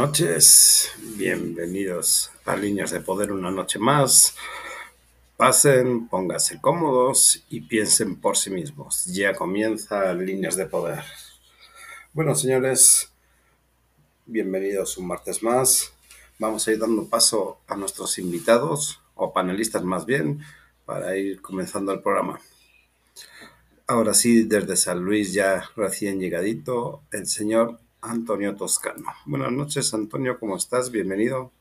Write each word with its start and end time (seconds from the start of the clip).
noches, 0.00 0.92
bienvenidos 1.18 2.30
a 2.46 2.56
Líneas 2.56 2.90
de 2.90 3.02
Poder 3.02 3.32
una 3.32 3.50
noche 3.50 3.78
más. 3.78 4.34
Pasen, 5.36 6.08
pónganse 6.08 6.58
cómodos 6.58 7.44
y 7.50 7.60
piensen 7.60 8.16
por 8.16 8.38
sí 8.38 8.48
mismos. 8.48 9.04
Ya 9.04 9.34
comienza 9.34 10.14
Líneas 10.14 10.56
de 10.56 10.64
Poder. 10.64 11.04
Bueno, 12.14 12.34
señores, 12.34 13.12
bienvenidos 14.24 14.96
un 14.96 15.06
martes 15.06 15.42
más. 15.42 15.92
Vamos 16.38 16.66
a 16.66 16.72
ir 16.72 16.78
dando 16.78 17.06
paso 17.06 17.60
a 17.66 17.76
nuestros 17.76 18.18
invitados, 18.18 19.02
o 19.14 19.34
panelistas 19.34 19.84
más 19.84 20.06
bien, 20.06 20.40
para 20.86 21.14
ir 21.18 21.42
comenzando 21.42 21.92
el 21.92 22.00
programa. 22.00 22.40
Ahora 23.86 24.14
sí, 24.14 24.44
desde 24.44 24.76
San 24.76 25.00
Luis, 25.00 25.34
ya 25.34 25.62
recién 25.76 26.20
llegadito, 26.20 27.02
el 27.12 27.26
señor 27.26 27.80
Antonio 28.02 28.54
Toscano. 28.56 29.06
Buenas 29.26 29.52
noches, 29.52 29.92
Antonio, 29.92 30.38
¿cómo 30.38 30.56
estás? 30.56 30.90
Bienvenido. 30.90 31.52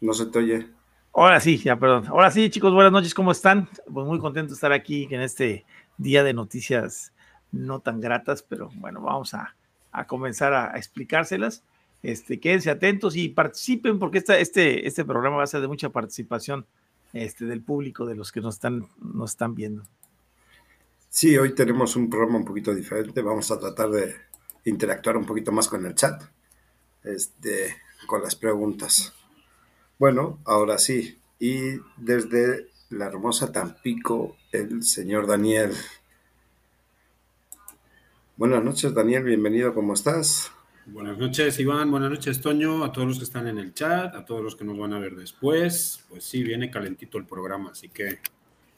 No 0.00 0.12
se 0.12 0.26
te 0.26 0.38
oye. 0.38 0.68
Ahora 1.14 1.40
sí, 1.40 1.58
ya, 1.58 1.78
perdón. 1.78 2.06
Ahora 2.08 2.30
sí, 2.30 2.48
chicos, 2.48 2.72
buenas 2.72 2.92
noches, 2.92 3.14
¿cómo 3.14 3.32
están? 3.32 3.68
Pues 3.92 4.06
muy 4.06 4.18
contento 4.18 4.50
de 4.50 4.54
estar 4.54 4.72
aquí 4.72 5.08
en 5.10 5.20
este 5.20 5.64
día 5.98 6.24
de 6.24 6.32
noticias 6.32 7.12
no 7.50 7.80
tan 7.80 8.00
gratas, 8.00 8.42
pero 8.42 8.70
bueno, 8.76 9.02
vamos 9.02 9.34
a, 9.34 9.54
comenzar 10.06 10.54
a, 10.54 10.76
explicárselas. 10.76 11.64
Este, 12.02 12.40
quédense 12.40 12.70
atentos 12.70 13.14
y 13.14 13.28
participen 13.28 13.98
porque 13.98 14.18
este, 14.18 14.86
este 14.86 15.04
programa 15.04 15.36
va 15.36 15.44
a 15.44 15.46
ser 15.46 15.60
de 15.60 15.68
mucha 15.68 15.90
participación 15.90 16.66
este, 17.12 17.44
del 17.44 17.62
público, 17.62 18.06
de 18.06 18.16
los 18.16 18.32
que 18.32 18.40
nos 18.40 18.54
están, 18.54 18.88
nos 18.98 19.32
están 19.32 19.54
viendo. 19.54 19.84
Sí, 21.14 21.36
hoy 21.36 21.54
tenemos 21.54 21.94
un 21.94 22.08
programa 22.08 22.38
un 22.38 22.44
poquito 22.46 22.74
diferente. 22.74 23.20
Vamos 23.20 23.50
a 23.50 23.60
tratar 23.60 23.90
de 23.90 24.16
interactuar 24.64 25.18
un 25.18 25.26
poquito 25.26 25.52
más 25.52 25.68
con 25.68 25.84
el 25.84 25.94
chat, 25.94 26.22
este, 27.04 27.76
con 28.06 28.22
las 28.22 28.34
preguntas. 28.34 29.12
Bueno, 29.98 30.38
ahora 30.46 30.78
sí. 30.78 31.18
Y 31.38 31.72
desde 31.98 32.68
la 32.88 33.08
hermosa 33.08 33.52
Tampico, 33.52 34.38
el 34.52 34.82
señor 34.82 35.26
Daniel. 35.26 35.72
Buenas 38.38 38.64
noches, 38.64 38.94
Daniel. 38.94 39.24
Bienvenido. 39.24 39.74
¿Cómo 39.74 39.92
estás? 39.92 40.50
Buenas 40.86 41.18
noches, 41.18 41.60
Iván. 41.60 41.90
Buenas 41.90 42.10
noches, 42.10 42.40
Toño. 42.40 42.84
A 42.84 42.90
todos 42.90 43.08
los 43.08 43.18
que 43.18 43.24
están 43.24 43.48
en 43.48 43.58
el 43.58 43.74
chat, 43.74 44.14
a 44.14 44.24
todos 44.24 44.42
los 44.42 44.56
que 44.56 44.64
nos 44.64 44.78
van 44.78 44.94
a 44.94 44.98
ver 44.98 45.14
después. 45.14 46.06
Pues 46.08 46.24
sí, 46.24 46.42
viene 46.42 46.70
calentito 46.70 47.18
el 47.18 47.26
programa, 47.26 47.72
así 47.72 47.90
que 47.90 48.18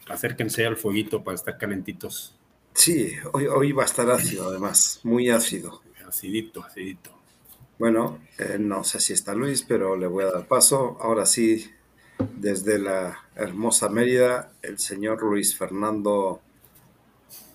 acérquense 0.09 0.67
al 0.67 0.77
fueguito 0.77 1.23
para 1.23 1.35
estar 1.35 1.59
calentitos. 1.59 2.37
Sí, 2.73 3.13
hoy, 3.33 3.47
hoy 3.47 3.73
va 3.73 3.85
a 3.85 3.87
estar 3.87 4.11
ácido 4.11 4.49
además, 4.49 5.01
muy 5.03 5.31
ácido. 5.31 5.83
Acidito, 6.07 6.63
acidito. 6.63 7.11
Bueno, 7.79 8.21
eh, 8.39 8.57
no 8.61 8.85
sé 8.85 9.01
si 9.01 9.13
está 9.15 9.35
Luis, 9.35 9.65
pero 9.67 9.97
le 9.97 10.07
voy 10.07 10.25
a 10.25 10.31
dar 10.31 10.47
paso. 10.47 10.97
Ahora 11.01 11.27
sí, 11.27 11.73
desde 12.37 12.79
la 12.79 13.19
hermosa 13.35 13.89
Mérida, 13.89 14.53
el 14.63 14.79
señor 14.79 15.23
Luis 15.23 15.57
Fernando 15.57 16.41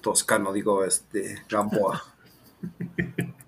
Toscano, 0.01 0.51
digo, 0.51 0.83
este, 0.83 1.43
Gamboa. 1.49 2.03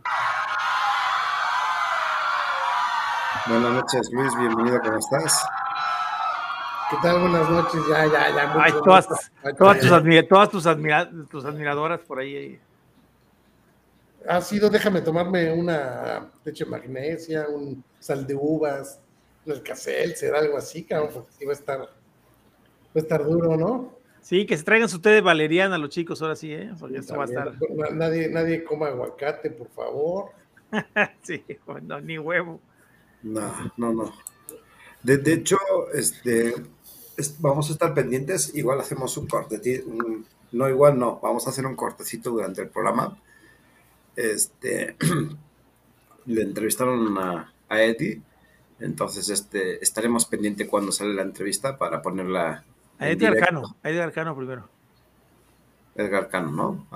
Buenas 3.48 3.74
noches, 3.74 4.10
Luis, 4.14 4.38
bienvenido, 4.38 4.80
¿cómo 4.82 4.98
estás? 4.98 5.44
¿Qué 6.92 6.98
tal? 7.02 7.22
Buenas 7.22 7.50
noches. 7.50 7.82
Ya, 7.90 8.06
ya, 8.06 8.36
ya. 8.36 8.54
Ay, 8.62 8.74
todas, 8.84 9.08
todas, 9.58 9.80
tus, 9.80 9.90
todas 10.28 10.50
tus, 10.50 11.30
tus, 11.30 11.46
admiradoras 11.46 12.02
por 12.02 12.20
ahí. 12.20 12.60
Ha 14.28 14.42
sido, 14.42 14.70
déjame 14.70 15.00
tomarme 15.00 15.54
una 15.54 16.30
leche 16.44 16.66
magnesia, 16.66 17.48
un 17.48 17.82
sal 17.98 18.28
de 18.28 18.36
uvas, 18.36 19.00
un 19.46 19.64
será 20.14 20.40
algo 20.40 20.58
así, 20.58 20.84
cabrón, 20.84 21.12
porque 21.14 21.46
va 21.46 21.52
a 21.52 21.56
estar, 21.56 21.80
va 21.80 21.88
a 22.94 23.00
estar 23.00 23.24
duro, 23.24 23.56
¿no? 23.56 23.94
Sí, 24.20 24.46
que 24.46 24.58
se 24.58 24.66
traigan 24.66 24.90
su 24.90 25.00
té 25.00 25.12
de 25.12 25.22
valeriana 25.22 25.78
los 25.78 25.92
chicos 25.92 26.22
ahora 26.22 26.36
sí, 26.36 26.52
¿eh? 26.52 26.74
Porque 26.78 26.98
esto 26.98 27.16
va 27.16 27.24
a 27.24 27.28
estar. 27.28 27.54
Nadie, 27.94 28.28
nadie 28.28 28.66
coma 28.66 28.88
aguacate, 28.88 29.50
por 29.50 29.70
favor. 29.70 30.32
sí, 31.22 31.42
no, 31.84 32.02
ni 32.02 32.20
huevo. 32.20 32.60
No, 33.24 33.72
no, 33.78 33.94
no. 33.94 34.14
De, 35.04 35.18
de 35.18 35.34
hecho, 35.34 35.58
este, 35.94 36.54
vamos 37.40 37.70
a 37.70 37.74
estar 37.74 37.94
pendientes, 37.94 38.56
igual 38.56 38.80
hacemos 38.80 39.16
un 39.18 39.28
corte, 39.28 39.84
no 40.52 40.70
igual 40.70 40.98
no, 40.98 41.20
vamos 41.22 41.48
a 41.48 41.50
hacer 41.52 41.66
un 41.66 41.76
cortecito 41.76 42.32
durante 42.32 42.62
el 42.62 42.70
programa. 42.70 43.18
Este, 44.16 44.96
le 46.26 46.42
entrevistaron 46.42 47.18
a, 47.18 47.54
a 47.70 47.82
Eddie, 47.82 48.22
entonces 48.80 49.30
este, 49.30 49.84
estaremos 49.84 50.26
pendientes 50.26 50.68
cuando 50.68 50.92
sale 50.92 51.14
la 51.14 51.22
entrevista 51.22 51.78
para 51.78 52.02
ponerla. 52.02 52.64
A 53.00 53.10
Eddie 53.10 53.28
Arcano, 53.28 53.76
a 53.84 53.90
Eddie 53.90 54.02
Arcano 54.02 54.36
primero. 54.36 54.70
Edgar 55.96 56.30
Cano, 56.30 56.52
¿no? 56.52 56.88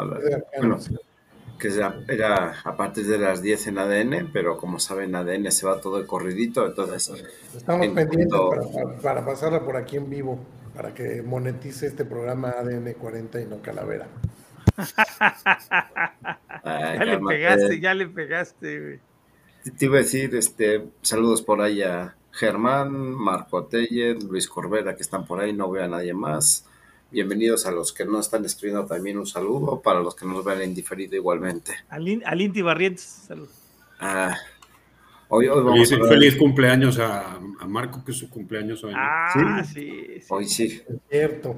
Que 1.60 1.70
era, 2.08 2.56
a 2.64 2.76
partir 2.78 3.06
de 3.08 3.18
las 3.18 3.42
10 3.42 3.68
en 3.68 3.78
ADN, 3.78 4.30
pero 4.34 4.58
como 4.58 4.80
saben, 4.80 5.16
ADN 5.16 5.52
se 5.52 5.66
va 5.66 5.80
todo 5.82 6.00
de 6.00 6.06
corridito, 6.08 6.66
entonces... 6.66 7.24
Estamos 7.56 7.86
en 7.86 7.96
pendientes 7.96 8.38
cuanto- 8.40 8.72
para, 8.74 8.98
para 9.02 9.26
pasarla 9.26 9.64
por 9.64 9.78
aquí 9.78 9.98
en 9.98 10.10
vivo, 10.10 10.40
para 10.76 10.94
que 10.94 11.22
monetice 11.22 11.88
este 11.88 12.06
programa 12.06 12.50
ADN 12.50 12.94
40 12.94 13.42
y 13.42 13.46
no 13.46 13.62
Calavera. 13.62 14.08
Ay, 16.64 16.98
Ya 17.00 17.06
le 17.06 17.20
pegaste, 17.20 17.80
ya 17.80 17.94
le 17.94 18.08
pegaste, 18.08 18.80
güey. 18.80 19.00
Te 19.78 19.86
iba 19.86 19.96
a 19.96 20.00
decir, 20.00 20.36
este, 20.36 20.86
saludos 21.02 21.42
por 21.42 21.62
ahí 21.62 21.82
a 21.82 22.16
Germán, 22.32 22.92
Marco 22.94 23.66
Teller, 23.66 24.22
Luis 24.24 24.48
Corbera, 24.48 24.96
que 24.96 25.02
están 25.02 25.26
por 25.26 25.40
ahí, 25.40 25.54
no 25.54 25.72
veo 25.72 25.84
a 25.84 25.88
nadie 25.88 26.14
más. 26.14 26.66
Bienvenidos 27.20 27.66
a 27.66 27.72
los 27.72 27.94
que 27.94 28.04
no 28.04 28.20
están 28.20 28.44
escribiendo 28.44 28.86
también 28.86 29.18
un 29.18 29.26
saludo, 29.26 29.82
para 29.82 30.02
los 30.02 30.14
que 30.16 30.26
nos 30.26 30.44
vean 30.44 30.62
en 30.64 30.76
diferido 30.76 31.16
igualmente. 31.16 31.72
Al, 31.88 32.06
In- 32.06 32.22
al 32.26 32.42
Inti 32.42 32.62
Barrientos, 32.62 33.04
salud. 33.04 33.48
Ah, 34.02 34.36
hoy, 35.30 35.48
hoy 35.48 35.64
vamos 35.64 35.88
Feliz, 35.88 36.06
a 36.06 36.10
feliz 36.10 36.36
cumpleaños 36.36 37.00
a, 37.00 37.36
a 37.36 37.68
Marco, 37.68 38.04
que 38.04 38.12
es 38.12 38.18
su 38.18 38.30
cumpleaños 38.30 38.84
hoy. 38.84 38.92
¿no? 38.92 39.00
Ah, 39.00 39.64
sí. 39.64 40.20
sí. 40.20 40.26
Hoy 40.28 40.44
sí. 40.46 40.66
Es 40.66 40.96
cierto. 41.10 41.56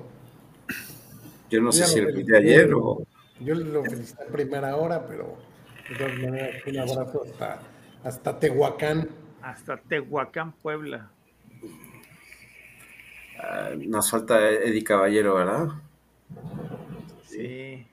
Yo 1.50 1.60
no 1.60 1.72
sé 1.72 1.86
si 1.88 2.02
lo 2.02 2.10
el 2.10 2.24
de 2.24 2.38
ayer 2.38 2.72
o... 2.76 3.02
Yo 3.40 3.56
lo 3.56 3.84
felicité 3.84 4.22
a 4.22 4.28
primera 4.28 4.76
hora, 4.76 5.08
pero 5.08 5.40
de 5.90 5.96
todas 5.96 6.20
maneras, 6.20 6.62
un 6.68 6.78
abrazo 6.78 7.24
hasta, 7.26 7.60
hasta 8.04 8.40
Tehuacán. 8.40 9.10
Hasta 9.42 9.78
Tehuacán, 9.78 10.52
Puebla. 10.52 11.10
Ah, 13.40 13.70
nos 13.78 14.10
falta 14.12 14.50
Eddie 14.50 14.84
Caballero, 14.84 15.36
¿verdad? 15.36 15.68
Sí. 17.28 17.86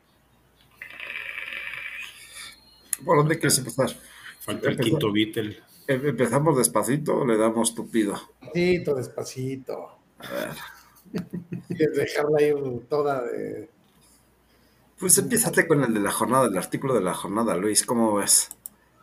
¿Por 3.04 3.18
dónde 3.18 3.38
quieres 3.38 3.58
empezar? 3.58 3.90
Falta 4.40 4.68
el 4.70 4.78
quinto 4.78 5.12
Beatle. 5.12 5.58
Em- 5.86 6.06
¿Empezamos 6.06 6.56
despacito 6.56 7.16
o 7.18 7.26
le 7.26 7.36
damos 7.36 7.74
tupido? 7.74 8.14
Despacito, 8.40 8.94
despacito. 8.94 9.98
A 10.18 10.30
ver. 10.32 10.50
Y 11.68 11.74
dejarla 11.76 12.42
ir 12.42 12.56
toda 12.88 13.22
de. 13.22 13.68
Pues 14.98 15.16
empiézate 15.18 15.66
con 15.66 15.84
el 15.84 15.92
de 15.94 16.00
la 16.00 16.10
jornada, 16.10 16.46
el 16.48 16.56
artículo 16.56 16.94
de 16.94 17.02
la 17.02 17.14
jornada, 17.14 17.54
Luis, 17.56 17.84
¿cómo 17.84 18.14
ves? 18.14 18.48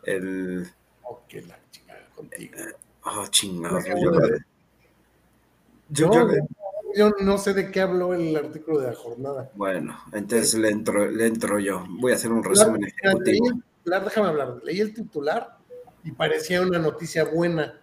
El... 0.04 0.68
Oh, 1.04 1.22
que 1.28 1.42
la 1.42 1.58
chingada 1.70 2.06
contigo. 2.14 2.54
Oh, 3.04 3.24
Yo, 4.02 4.10
de- 4.10 4.30
le- 4.30 4.44
yo- 5.92 6.06
No, 6.08 6.12
yo 6.14 6.26
le- 6.28 6.40
yo 6.94 7.10
no 7.20 7.38
sé 7.38 7.54
de 7.54 7.70
qué 7.70 7.80
habló 7.80 8.12
el 8.14 8.36
artículo 8.36 8.80
de 8.80 8.88
la 8.88 8.94
jornada. 8.94 9.50
Bueno, 9.54 9.98
entonces 10.12 10.54
le 10.54 10.68
entro, 10.70 11.10
le 11.10 11.26
entro 11.26 11.58
yo. 11.58 11.84
Voy 12.00 12.12
a 12.12 12.16
hacer 12.16 12.30
un 12.32 12.44
resumen 12.44 12.82
Leí 12.82 12.92
ejecutivo. 13.02 13.46
el 13.48 13.62
titular, 13.78 14.04
déjame 14.04 14.28
hablar. 14.28 14.54
Leí 14.62 14.80
el 14.80 14.92
titular 14.94 15.58
y 16.04 16.12
parecía 16.12 16.60
una 16.60 16.78
noticia 16.78 17.24
buena. 17.24 17.80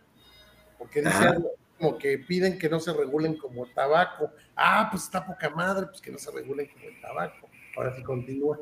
Porque 0.77 1.00
dice 1.01 1.11
Ajá. 1.13 1.29
algo 1.31 1.50
como 1.77 1.97
que 1.97 2.17
piden 2.19 2.59
que 2.59 2.69
no 2.69 2.79
se 2.79 2.94
regulen 2.94 3.38
como 3.38 3.65
el 3.65 3.73
tabaco. 3.73 4.31
Ah, 4.55 4.88
pues 4.91 5.03
está 5.03 5.25
poca 5.25 5.50
madre, 5.50 5.88
pues 5.88 6.01
que 6.01 6.12
no 6.12 6.17
se 6.19 6.29
regulen 6.31 6.67
como 6.67 6.85
el 6.85 7.01
tabaco. 7.01 7.47
Ahora 7.77 7.95
sí 7.95 8.03
continúa. 8.03 8.59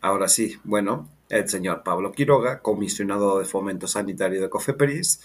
Ahora 0.00 0.26
sí, 0.28 0.56
bueno, 0.64 1.08
el 1.28 1.48
señor 1.48 1.82
Pablo 1.84 2.10
Quiroga, 2.12 2.60
comisionado 2.60 3.38
de 3.38 3.44
Fomento 3.44 3.86
Sanitario 3.86 4.40
de 4.40 4.48
Cofeperis, 4.50 5.20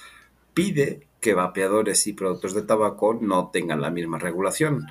pide 0.54 1.08
que 1.26 1.34
vapeadores 1.34 2.06
y 2.06 2.14
productos 2.14 2.54
de 2.54 2.62
tabaco 2.62 3.18
no 3.20 3.50
tengan 3.50 3.82
la 3.82 3.90
misma 3.90 4.20
regulación. 4.20 4.86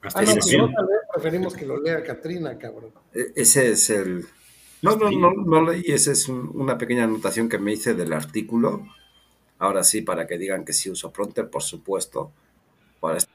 Hasta 0.00 0.20
Ah, 0.20 0.22
no, 0.24 0.32
pues 0.32 0.56
no, 0.56 0.72
tal 0.72 0.86
vez 0.86 0.98
preferimos 1.12 1.54
que 1.54 1.66
lo 1.66 1.78
lea 1.82 2.02
Katrina, 2.02 2.56
cabrón. 2.56 2.92
E- 3.12 3.32
Ese 3.36 3.70
es 3.72 3.90
el... 3.90 4.26
No, 4.80 4.96
no, 4.96 5.10
no, 5.10 5.32
no 5.34 5.62
leí, 5.70 5.84
esa 5.86 6.12
es 6.12 6.30
un- 6.30 6.50
una 6.54 6.78
pequeña 6.78 7.04
anotación 7.04 7.50
que 7.50 7.58
me 7.58 7.74
hice 7.74 7.92
del 7.92 8.14
artículo. 8.14 8.86
Ahora 9.58 9.84
sí, 9.84 10.00
para 10.00 10.26
que 10.26 10.38
digan 10.38 10.64
que 10.64 10.72
sí 10.72 10.88
uso 10.88 11.12
Pronter, 11.12 11.50
por 11.50 11.62
supuesto. 11.62 12.32
Para 12.98 13.18
est- 13.18 13.28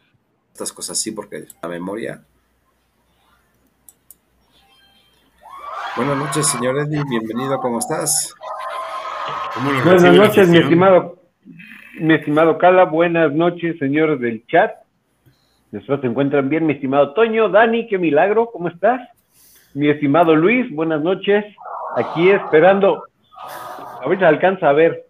estas 0.51 0.73
cosas 0.73 0.97
sí, 0.99 1.11
porque 1.11 1.45
la 1.61 1.69
memoria. 1.69 2.23
Buenas 5.95 6.17
noches, 6.17 6.47
señor 6.47 6.75
Eddie, 6.79 7.03
bienvenido, 7.07 7.59
¿cómo 7.59 7.77
estás? 7.77 8.33
¿Cómo 9.53 9.71
lo 9.71 9.83
Buenas 9.83 10.15
noches, 10.15 10.49
mi 10.49 10.57
estimado, 10.57 11.19
mi 11.99 12.13
estimado 12.15 12.57
Cala. 12.57 12.85
Buenas 12.85 13.33
noches, 13.33 13.77
señores 13.79 14.19
del 14.19 14.45
chat. 14.47 14.71
Espero 15.71 16.01
se 16.01 16.07
encuentran 16.07 16.49
bien, 16.49 16.65
mi 16.65 16.73
estimado 16.73 17.13
Toño, 17.13 17.49
Dani, 17.49 17.87
qué 17.87 17.97
milagro, 17.97 18.49
¿cómo 18.51 18.69
estás? 18.69 19.01
Mi 19.75 19.87
estimado 19.89 20.35
Luis, 20.35 20.73
buenas 20.73 21.01
noches. 21.01 21.45
Aquí 21.95 22.29
esperando, 22.31 23.03
a 24.01 24.07
ver 24.07 24.17
si 24.17 24.25
alcanza 24.25 24.69
a 24.69 24.73
ver. 24.73 25.05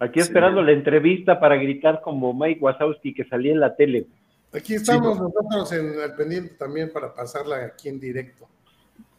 Aquí 0.00 0.20
Sí. 0.20 0.26
esperando 0.26 0.62
la 0.62 0.72
entrevista 0.72 1.38
para 1.38 1.56
gritar 1.56 2.00
como 2.00 2.34
Mike 2.34 2.60
Wazowski 2.60 3.14
que 3.14 3.24
salía 3.24 3.52
en 3.52 3.60
la 3.60 3.76
tele. 3.76 4.06
Aquí 4.52 4.74
estamos 4.74 5.18
nosotros 5.18 5.72
en 5.72 6.00
el 6.00 6.14
pendiente 6.16 6.54
también 6.54 6.92
para 6.92 7.14
pasarla 7.14 7.64
aquí 7.64 7.88
en 7.88 8.00
directo. 8.00 8.46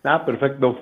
Ah, 0.03 0.25
perfecto. 0.25 0.79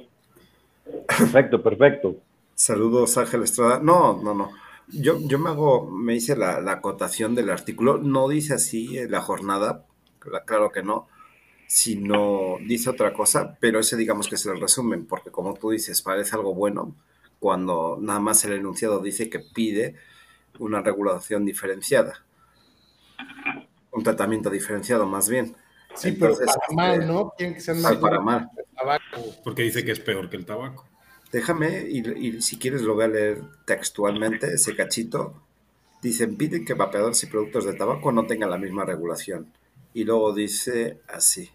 Perfecto, 1.08 1.62
perfecto. 1.62 2.16
Saludos, 2.56 3.18
Ángel 3.18 3.44
Estrada. 3.44 3.80
No, 3.82 4.22
no, 4.22 4.34
no. 4.34 4.50
Yo, 4.88 5.20
yo 5.28 5.40
me 5.40 5.50
hago, 5.50 5.90
me 5.90 6.16
hice 6.16 6.36
la, 6.36 6.60
la 6.62 6.74
acotación 6.74 7.36
del 7.36 7.50
artículo. 7.50 7.98
No 7.98 8.28
dice 8.28 8.54
así 8.56 8.98
en 8.98 9.12
la 9.12 9.22
jornada, 9.22 9.86
cla- 10.20 10.44
claro 10.46 10.72
que 10.72 10.84
no, 10.84 11.08
sino 11.68 12.58
dice 12.68 12.90
otra 12.92 13.14
cosa, 13.14 13.58
pero 13.62 13.80
ese 13.80 13.98
digamos 13.98 14.28
que 14.30 14.36
es 14.36 14.46
el 14.46 14.60
resumen, 14.62 15.06
porque 15.08 15.32
como 15.32 15.56
tú 15.56 15.72
dices, 15.72 16.02
parece 16.02 16.36
algo 16.36 16.54
bueno 16.56 16.96
cuando 17.40 17.98
nada 18.02 18.20
más 18.20 18.44
el 18.46 18.54
enunciado 18.54 19.00
dice 19.02 19.30
que 19.30 19.40
pide 19.40 19.96
una 20.60 20.82
regulación 20.82 21.46
diferenciada. 21.46 22.26
Un 23.92 24.04
tratamiento 24.04 24.50
diferenciado, 24.50 25.06
más 25.06 25.30
bien. 25.30 25.56
Sí, 25.96 26.10
Entonces, 26.10 26.48
pero 26.48 26.54
para 26.56 26.76
mal, 26.76 27.00
este, 27.02 27.08
¿no? 27.08 27.30
Quieren 27.38 27.54
que 27.56 27.62
sean 27.62 27.78
ay, 27.78 27.82
más 27.82 28.02
para 28.02 28.20
mal. 28.20 28.50
Porque 29.44 29.64
dice 29.64 29.86
que 29.86 29.92
es 29.92 30.00
peor 30.00 30.30
que 30.30 30.38
el 30.38 30.46
tabaco. 30.46 30.88
Déjame, 31.34 31.90
y, 31.90 32.42
si 32.44 32.58
quieres 32.58 32.84
lo 32.84 32.94
voy 32.94 33.06
a 33.06 33.08
leer 33.08 33.42
textualmente, 33.66 34.54
ese 34.54 34.76
cachito. 34.76 35.42
Dicen, 36.00 36.38
piden 36.38 36.64
que 36.64 36.76
vapeadores 36.76 37.24
y 37.24 37.26
productos 37.28 37.66
de 37.66 37.74
tabaco 37.74 38.12
no 38.12 38.28
tengan 38.28 38.52
la 38.52 38.60
misma 38.60 38.86
regulación. 38.86 39.52
Y 39.96 40.04
luego 40.04 40.32
dice 40.32 41.00
así. 41.08 41.50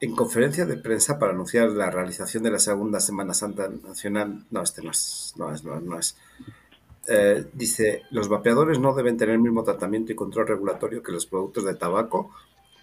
En 0.00 0.16
conferencia 0.16 0.66
de 0.66 0.78
prensa 0.78 1.16
para 1.20 1.30
anunciar 1.30 1.70
la 1.70 1.88
realización 1.88 2.42
de 2.42 2.50
la 2.50 2.58
segunda 2.58 2.98
Semana 2.98 3.34
Santa 3.34 3.68
Nacional, 3.68 4.44
no, 4.50 4.62
este 4.62 4.82
no 4.82 4.90
es, 4.90 5.34
no 5.36 5.54
es, 5.54 5.62
no, 5.62 5.80
no 5.80 5.96
es. 5.96 6.16
Eh, 7.06 7.46
dice, 7.52 8.02
los 8.10 8.28
vapeadores 8.28 8.80
no 8.80 8.94
deben 8.94 9.16
tener 9.16 9.36
el 9.36 9.40
mismo 9.40 9.62
tratamiento 9.62 10.10
y 10.10 10.16
control 10.16 10.48
regulatorio 10.48 11.04
que 11.04 11.12
los 11.12 11.26
productos 11.26 11.64
de 11.64 11.76
tabaco 11.76 12.32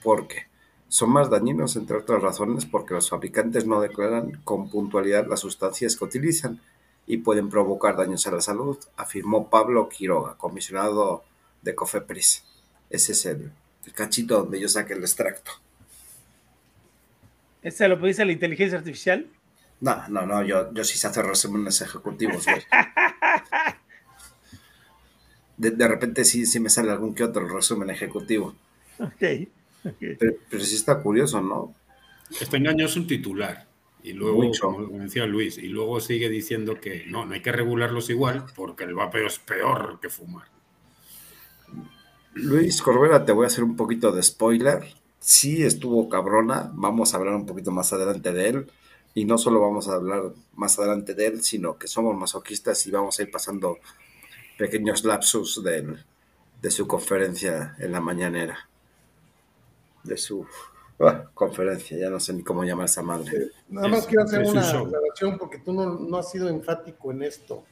porque 0.01 0.47
son 0.93 1.09
más 1.09 1.27
dañinos, 1.31 1.75
entre 1.75 1.97
otras 1.97 2.21
razones, 2.21 2.67
porque 2.67 2.93
los 2.93 3.09
fabricantes 3.09 3.65
no 3.65 3.81
declaran 3.81 4.39
con 4.43 4.69
puntualidad 4.69 5.25
las 5.25 5.39
sustancias 5.39 5.95
que 5.95 6.05
utilizan 6.05 6.61
y 7.07 7.17
pueden 7.17 7.49
provocar 7.49 7.97
daños 7.97 8.27
a 8.27 8.31
la 8.31 8.41
salud, 8.41 8.77
afirmó 8.95 9.49
Pablo 9.49 9.89
Quiroga, 9.89 10.37
comisionado 10.37 11.23
de 11.63 11.73
Cofepris. 11.73 12.43
Ese 12.91 13.13
es 13.13 13.25
el, 13.25 13.51
el 13.87 13.93
cachito 13.93 14.37
donde 14.37 14.59
yo 14.59 14.69
saqué 14.69 14.93
el 14.93 14.99
extracto. 14.99 15.53
¿Este 17.63 17.87
lo 17.87 17.97
dice 17.97 18.23
la 18.23 18.33
inteligencia 18.33 18.77
artificial? 18.77 19.25
No, 19.81 20.07
no, 20.09 20.27
no, 20.27 20.43
yo, 20.43 20.71
yo 20.75 20.83
sí 20.83 20.99
sé 20.99 21.07
hacer 21.07 21.25
resúmenes 21.25 21.81
ejecutivos, 21.81 22.45
de 25.57 25.87
repente 25.87 26.23
sí, 26.23 26.45
sí 26.45 26.59
me 26.59 26.69
sale 26.69 26.91
algún 26.91 27.15
que 27.15 27.23
otro 27.23 27.47
resumen 27.47 27.89
ejecutivo. 27.89 28.53
Ok. 28.99 29.23
Ok. 29.85 30.17
Pero, 30.19 30.33
pero 30.49 30.63
sí 30.63 30.75
está 30.75 31.01
curioso, 31.01 31.41
¿no? 31.41 31.73
Está 32.39 32.57
engañoso 32.57 32.99
un 32.99 33.07
titular. 33.07 33.67
Y 34.03 34.11
luego, 34.13 34.43
Mucho. 34.43 34.67
como 34.67 34.99
decía 35.03 35.25
Luis, 35.25 35.57
y 35.57 35.67
luego 35.69 35.99
sigue 36.01 36.27
diciendo 36.29 36.79
que 36.81 37.05
no, 37.07 37.25
no 37.25 37.33
hay 37.33 37.41
que 37.41 37.53
regularlos 37.53 38.09
igual 38.09 38.45
porque 38.55 38.83
el 38.83 38.95
vapeo 38.95 39.27
es 39.27 39.39
peor 39.39 39.99
que 40.01 40.09
fumar. 40.09 40.47
Luis 42.33 42.81
Corbera, 42.81 43.25
te 43.25 43.31
voy 43.31 43.43
a 43.45 43.47
hacer 43.47 43.63
un 43.63 43.75
poquito 43.75 44.11
de 44.11 44.23
spoiler. 44.23 44.83
Sí 45.19 45.63
estuvo 45.63 46.09
cabrona, 46.09 46.69
vamos 46.73 47.13
a 47.13 47.17
hablar 47.17 47.35
un 47.35 47.45
poquito 47.45 47.71
más 47.71 47.93
adelante 47.93 48.33
de 48.33 48.49
él. 48.49 48.71
Y 49.13 49.25
no 49.25 49.37
solo 49.37 49.61
vamos 49.61 49.87
a 49.87 49.93
hablar 49.93 50.33
más 50.55 50.79
adelante 50.79 51.13
de 51.13 51.27
él, 51.27 51.43
sino 51.43 51.77
que 51.77 51.87
somos 51.87 52.17
masoquistas 52.17 52.85
y 52.87 52.91
vamos 52.91 53.19
a 53.19 53.23
ir 53.23 53.31
pasando 53.31 53.77
pequeños 54.57 55.03
lapsus 55.03 55.63
del- 55.63 56.03
de 56.61 56.71
su 56.71 56.87
conferencia 56.87 57.75
en 57.79 57.91
la 57.91 58.01
mañanera. 58.01 58.69
De 60.03 60.17
su 60.17 60.45
ah, 60.99 61.25
conferencia, 61.33 61.97
ya 61.97 62.09
no 62.09 62.19
sé 62.19 62.33
ni 62.33 62.43
cómo 62.43 62.63
llamar 62.63 62.85
esa 62.85 63.01
madre. 63.01 63.51
Nada 63.69 63.87
más 63.87 63.99
Es- 64.01 64.05
quiero 64.07 64.23
hacer 64.23 64.41
una 64.45 64.61
aclaración 64.69 65.37
porque 65.37 65.59
tú 65.59 65.73
no, 65.73 65.97
no 65.97 66.17
has 66.17 66.29
sido 66.31 66.49
enfático 66.49 67.11
en 67.11 67.23
esto. 67.23 67.63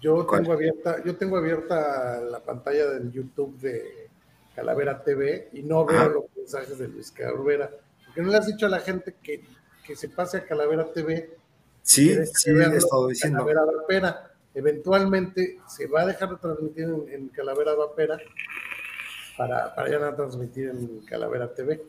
Yo 0.00 0.26
¿Cuál? 0.26 0.42
tengo 0.42 0.54
abierta, 0.54 1.04
yo 1.04 1.16
tengo 1.16 1.36
abierta 1.36 2.20
la 2.22 2.40
pantalla 2.40 2.86
del 2.90 3.12
YouTube 3.12 3.58
de 3.60 4.08
Calavera 4.54 5.02
TV 5.04 5.50
y 5.52 5.62
no 5.62 5.84
veo 5.84 5.98
Ajá. 5.98 6.08
los 6.08 6.24
mensajes 6.36 6.78
de 6.78 6.88
Luis 6.88 7.10
Calavera. 7.12 7.70
Porque 8.06 8.22
no 8.22 8.30
le 8.30 8.38
has 8.38 8.46
dicho 8.46 8.64
a 8.66 8.70
la 8.70 8.80
gente 8.80 9.14
que, 9.22 9.44
que 9.84 9.94
se 9.94 10.08
pase 10.08 10.38
a 10.38 10.44
Calavera 10.46 10.90
TV. 10.90 11.36
Sí, 11.82 12.14
sí, 12.34 12.50
he 12.50 12.76
estado 12.76 13.06
diciendo. 13.08 13.38
Calavera 13.44 13.64
Vapera. 13.64 14.26
Eventualmente 14.54 15.60
se 15.68 15.86
va 15.86 16.00
a 16.02 16.06
dejar 16.06 16.30
de 16.30 16.36
transmitir 16.38 16.84
en, 16.84 17.04
en 17.08 17.28
Calavera 17.28 17.74
Vapera 17.74 18.18
para, 19.40 19.74
para 19.74 19.90
ya 19.90 19.98
no 19.98 20.14
transmitir 20.14 20.68
en 20.68 21.00
Calavera 21.00 21.54
TV. 21.54 21.82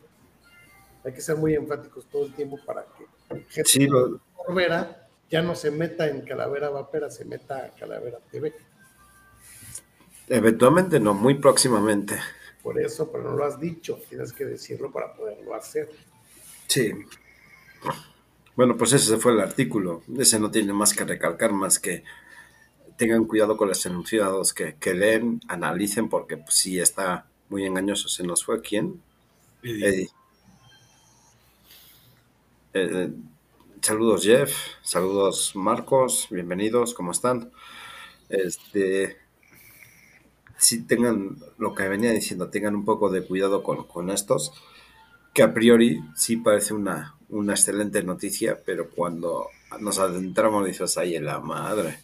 Hay 1.04 1.14
que 1.14 1.20
ser 1.22 1.36
muy 1.36 1.54
enfáticos 1.56 2.06
todo 2.06 2.26
el 2.26 2.34
tiempo 2.34 2.58
para 2.66 2.86
que 2.98 3.06
gente 3.50 3.70
Sí, 3.70 3.86
lo- 3.88 4.22
por 4.38 4.56
Vera 4.56 5.10
ya 5.30 5.42
no 5.42 5.54
se 5.56 5.70
meta 5.72 6.08
en 6.08 6.22
Calavera 6.22 6.70
Vapera, 6.70 7.10
se 7.10 7.26
meta 7.26 7.66
a 7.66 7.70
Calavera 7.72 8.20
TV. 8.32 8.54
eventualmente 10.28 11.00
no, 11.00 11.14
muy 11.14 11.36
próximamente. 11.36 12.18
Por 12.64 12.80
eso, 12.80 13.12
pero 13.12 13.24
no 13.26 13.36
lo 13.36 13.44
has 13.46 13.60
dicho, 13.60 14.00
tienes 14.08 14.32
que 14.32 14.46
decirlo 14.46 14.92
para 14.92 15.14
poderlo 15.14 15.54
hacer. 15.56 15.90
Sí. 16.68 16.92
Bueno, 18.56 18.78
pues 18.78 18.94
ese 18.94 19.18
fue 19.18 19.32
el 19.32 19.40
artículo. 19.40 20.04
Ese 20.18 20.40
no 20.40 20.52
tiene 20.52 20.74
más 20.74 20.94
que 20.94 21.04
recalcar, 21.06 21.52
más 21.54 21.80
que 21.80 22.04
tengan 22.98 23.26
cuidado 23.26 23.58
con 23.58 23.70
los 23.70 23.86
enunciados 23.86 24.54
que, 24.54 24.76
que 24.76 24.94
leen, 24.94 25.42
analicen, 25.48 26.10
porque 26.10 26.38
pues, 26.38 26.56
sí 26.56 26.80
está 26.80 27.31
muy 27.52 27.66
engañoso. 27.66 28.08
Se 28.08 28.24
nos 28.24 28.44
fue 28.44 28.62
quién? 28.62 29.02
Eddie. 29.62 29.88
Eddie. 29.88 30.10
Eh, 32.74 33.12
saludos 33.82 34.24
Jeff, 34.24 34.56
saludos 34.82 35.52
Marcos, 35.56 36.28
bienvenidos, 36.32 36.94
¿cómo 36.94 37.12
están? 37.12 37.52
Este, 38.30 39.18
si 40.58 40.84
tengan 40.84 41.38
lo 41.58 41.76
que 41.76 41.90
venía 41.90 42.12
diciendo, 42.12 42.50
tengan 42.50 42.76
un 42.76 42.86
poco 42.86 43.10
de 43.10 43.28
cuidado 43.28 43.62
con, 43.62 43.84
con 43.84 44.10
estos, 44.10 44.54
que 45.34 45.44
a 45.44 45.54
priori 45.54 46.00
sí 46.16 46.38
parece 46.38 46.74
una, 46.74 47.18
una 47.28 47.52
excelente 47.52 48.02
noticia, 48.04 48.62
pero 48.66 48.90
cuando 48.90 49.48
nos 49.82 50.00
adentramos 50.00 50.66
dices, 50.66 50.98
ay, 50.98 51.16
en 51.16 51.26
la 51.26 51.42
madre. 51.42 52.00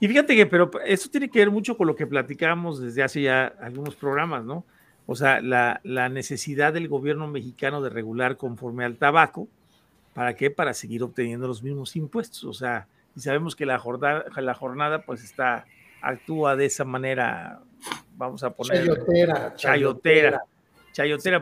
Y 0.00 0.08
fíjate 0.08 0.36
que, 0.36 0.46
pero 0.46 0.70
eso 0.84 1.08
tiene 1.08 1.30
que 1.30 1.38
ver 1.38 1.50
mucho 1.50 1.76
con 1.76 1.86
lo 1.86 1.96
que 1.96 2.06
platicábamos 2.06 2.80
desde 2.80 3.02
hace 3.02 3.22
ya 3.22 3.46
algunos 3.60 3.94
programas, 3.94 4.44
¿no? 4.44 4.64
O 5.06 5.14
sea, 5.14 5.40
la, 5.40 5.80
la 5.84 6.08
necesidad 6.08 6.72
del 6.72 6.88
gobierno 6.88 7.26
mexicano 7.26 7.82
de 7.82 7.90
regular 7.90 8.36
conforme 8.36 8.84
al 8.84 8.96
tabaco, 8.96 9.48
¿para 10.14 10.34
qué? 10.34 10.50
Para 10.50 10.74
seguir 10.74 11.02
obteniendo 11.02 11.46
los 11.46 11.62
mismos 11.62 11.94
impuestos. 11.96 12.44
O 12.44 12.54
sea, 12.54 12.86
y 13.14 13.20
sabemos 13.20 13.54
que 13.54 13.66
la 13.66 13.78
jornada, 13.78 14.24
la 14.36 14.54
jornada 14.54 15.02
pues 15.02 15.22
está, 15.22 15.66
actúa 16.00 16.56
de 16.56 16.66
esa 16.66 16.84
manera, 16.84 17.60
vamos 18.16 18.42
a 18.42 18.50
poner, 18.50 18.84
Chayotera, 18.84 19.54
chayotera, 19.54 19.54
chayotera, 19.56 20.42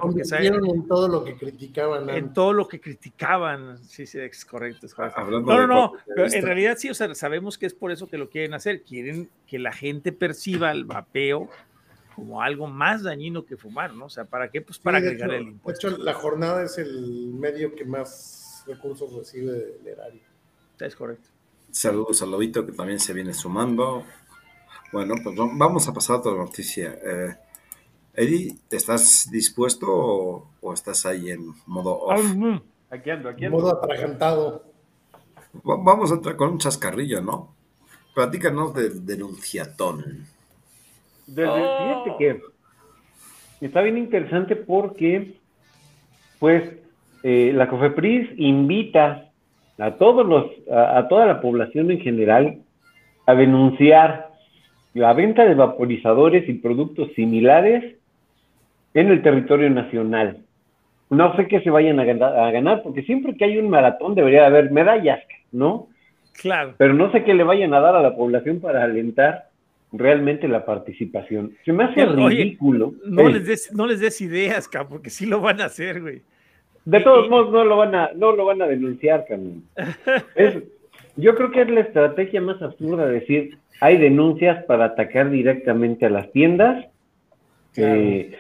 porque 0.01 0.25
sabe- 0.25 0.49
Convirtieron 0.49 0.65
en 0.77 0.89
todo 0.89 1.09
lo 1.09 1.25
que 1.25 1.37
criticaban 1.37 2.09
en 2.11 2.33
todo 2.33 2.53
lo 2.53 2.67
que 2.69 2.81
criticaban. 2.81 3.79
Sí, 3.85 4.07
sí, 4.07 4.19
es 4.19 4.45
correcto. 4.45 4.87
Es 4.87 4.95
correcto. 4.95 5.21
No, 5.31 5.41
de 5.41 5.43
no, 5.43 5.67
no, 5.67 5.93
de 5.93 6.15
pero 6.15 6.27
en 6.33 6.43
realidad 6.43 6.77
sí, 6.79 6.89
o 6.91 6.95
sea, 6.95 7.15
sabemos 7.15 7.59
que 7.59 7.67
es 7.67 7.75
por 7.75 7.93
eso 7.93 8.07
que 8.09 8.17
lo 8.19 8.31
quieren 8.31 8.55
hacer. 8.55 8.83
Quieren 8.83 9.29
que 9.47 9.59
la 9.59 9.73
gente 9.73 10.13
perciba 10.13 10.71
el 10.73 10.85
vapeo 10.85 11.49
como 12.17 12.43
algo 12.43 12.67
más 12.67 13.03
dañino 13.03 13.45
que 13.45 13.57
fumar, 13.57 13.95
¿no? 13.95 14.07
O 14.07 14.11
sea, 14.11 14.25
¿para 14.25 14.51
qué? 14.51 14.61
Pues 14.63 14.79
para 14.79 14.99
Sí, 14.99 15.05
de 15.05 15.09
agregar 15.11 15.31
hecho- 15.31 15.39
el 15.39 15.45
De 15.45 15.51
impuesto. 15.53 15.89
hecho, 15.89 15.99
la 15.99 16.15
jornada 16.15 16.63
es 16.63 16.79
el 16.79 17.33
medio 17.35 17.75
que 17.75 17.85
más 17.85 18.65
recursos 18.67 19.13
recibe 19.15 19.53
del 19.53 19.87
erario. 19.87 20.21
Es 20.79 20.97
correcto. 20.97 21.29
Saludos 21.71 22.21
a 22.23 22.27
Lobito 22.27 22.65
que 22.67 22.73
también 22.73 23.01
se 23.01 23.13
viene 23.13 23.33
sumando. 23.33 24.05
Bueno, 24.93 25.15
pues 25.23 25.39
va- 25.39 25.49
vamos 25.55 25.89
a 25.89 25.93
pasar 25.95 26.17
a 26.17 26.19
otra 26.21 26.33
noticia. 26.35 26.99
Eh, 27.03 27.35
Eddie, 28.15 28.55
¿estás 28.71 29.29
dispuesto 29.31 29.87
o, 29.91 30.47
o 30.61 30.73
estás 30.75 31.07
ahí 31.07 31.31
en 31.31 31.47
modo 31.67 31.99
off? 31.99 32.21
Aquí 32.91 33.11
ando, 33.11 33.29
aquí 33.31 33.45
En 33.45 33.53
ando. 33.55 33.59
modo 33.65 33.83
atragantado. 33.83 34.65
Va- 35.67 35.79
Vamos 35.83 36.13
a 36.13 36.17
entrar 36.17 36.37
con 36.37 36.51
un 36.51 36.59
chascarrillo, 36.59 37.23
¿no? 37.23 37.55
Platícanos 38.15 38.75
del 38.75 39.05
denunciatón. 39.07 40.27
Desde, 41.27 41.49
Oh. 41.51 42.05
Fíjate 42.05 42.19
que 42.19 43.65
está 43.67 43.81
bien 43.81 43.97
interesante 43.97 44.57
porque, 44.57 45.35
pues, 46.39 46.65
eh, 47.23 47.53
la 47.55 47.69
COFEPRIS 47.69 48.31
invita 48.37 49.31
a 49.79 49.93
todos 49.95 50.27
los, 50.27 50.47
a, 50.71 50.99
a 50.99 51.09
toda 51.09 51.25
la 51.25 51.41
población 51.41 51.91
en 51.91 52.01
general 52.01 52.59
a 53.27 53.35
denunciar 53.35 54.33
la 54.93 55.15
venta 55.15 55.47
de 55.47 55.55
vaporizadores 55.55 56.47
y 56.49 56.55
productos 56.55 57.09
similares 57.15 57.97
en 58.95 59.09
el 59.11 59.23
territorio 59.23 59.71
nacional. 59.71 60.39
No 61.11 61.37
sé 61.37 61.47
qué 61.47 61.61
se 61.61 61.71
vayan 61.71 62.01
a 62.01 62.05
ganar, 62.05 62.39
a 62.39 62.51
ganar, 62.51 62.83
porque 62.83 63.03
siempre 63.03 63.37
que 63.37 63.45
hay 63.45 63.59
un 63.59 63.69
maratón 63.69 64.15
debería 64.15 64.47
haber 64.47 64.71
medallas, 64.71 65.21
¿no? 65.53 65.89
Claro. 66.41 66.75
pero 66.79 66.95
no 66.95 67.13
sé 67.13 67.25
qué 67.25 67.35
le 67.35 67.45
vayan 67.45 67.75
a 67.75 67.81
dar 67.81 67.95
a 67.95 68.01
la 68.01 68.17
población 68.17 68.59
para 68.61 68.83
alentar 68.85 69.51
realmente 69.93 70.49
la 70.49 70.65
participación. 70.65 71.53
Se 71.67 71.73
me 71.75 71.85
hace 71.85 72.05
Oye, 72.07 72.37
ridículo. 72.37 72.95
No 73.05 73.29
Eh, 73.29 73.33
les, 73.33 73.47
des, 73.47 73.73
no 73.75 73.87
les 73.87 74.01
des 74.01 74.19
ideas, 74.23 74.67
cabrón, 74.67 74.93
porque 74.93 75.11
sí 75.11 75.27
lo 75.27 75.41
van 75.43 75.61
a 75.61 75.67
hacer, 75.67 76.01
güey. 76.01 76.23
de 76.87 77.01
todos 77.01 77.29
modos 77.29 77.53
no 77.53 77.65
lo 77.65 77.77
van 77.77 77.95
a, 77.95 78.11
no 78.17 78.33
lo 78.35 78.47
van 78.47 78.63
a 78.63 78.67
denunciar, 78.67 79.27
Carmen. 79.29 79.63
Es, 80.35 80.57
yo 81.17 81.35
creo 81.35 81.51
que 81.51 81.61
es 81.61 81.71
la 81.71 81.81
estrategia 81.81 82.41
más 82.41 82.61
absurda 82.63 83.07
decir 83.07 83.59
hay 83.83 83.99
denuncias 83.99 84.65
para 84.65 84.87
atacar 84.87 85.29
directamente 85.31 86.07
a 86.07 86.11
las 86.11 86.33
tiendas 86.33 86.87
Claro. 87.75 87.95
eh, 88.01 88.39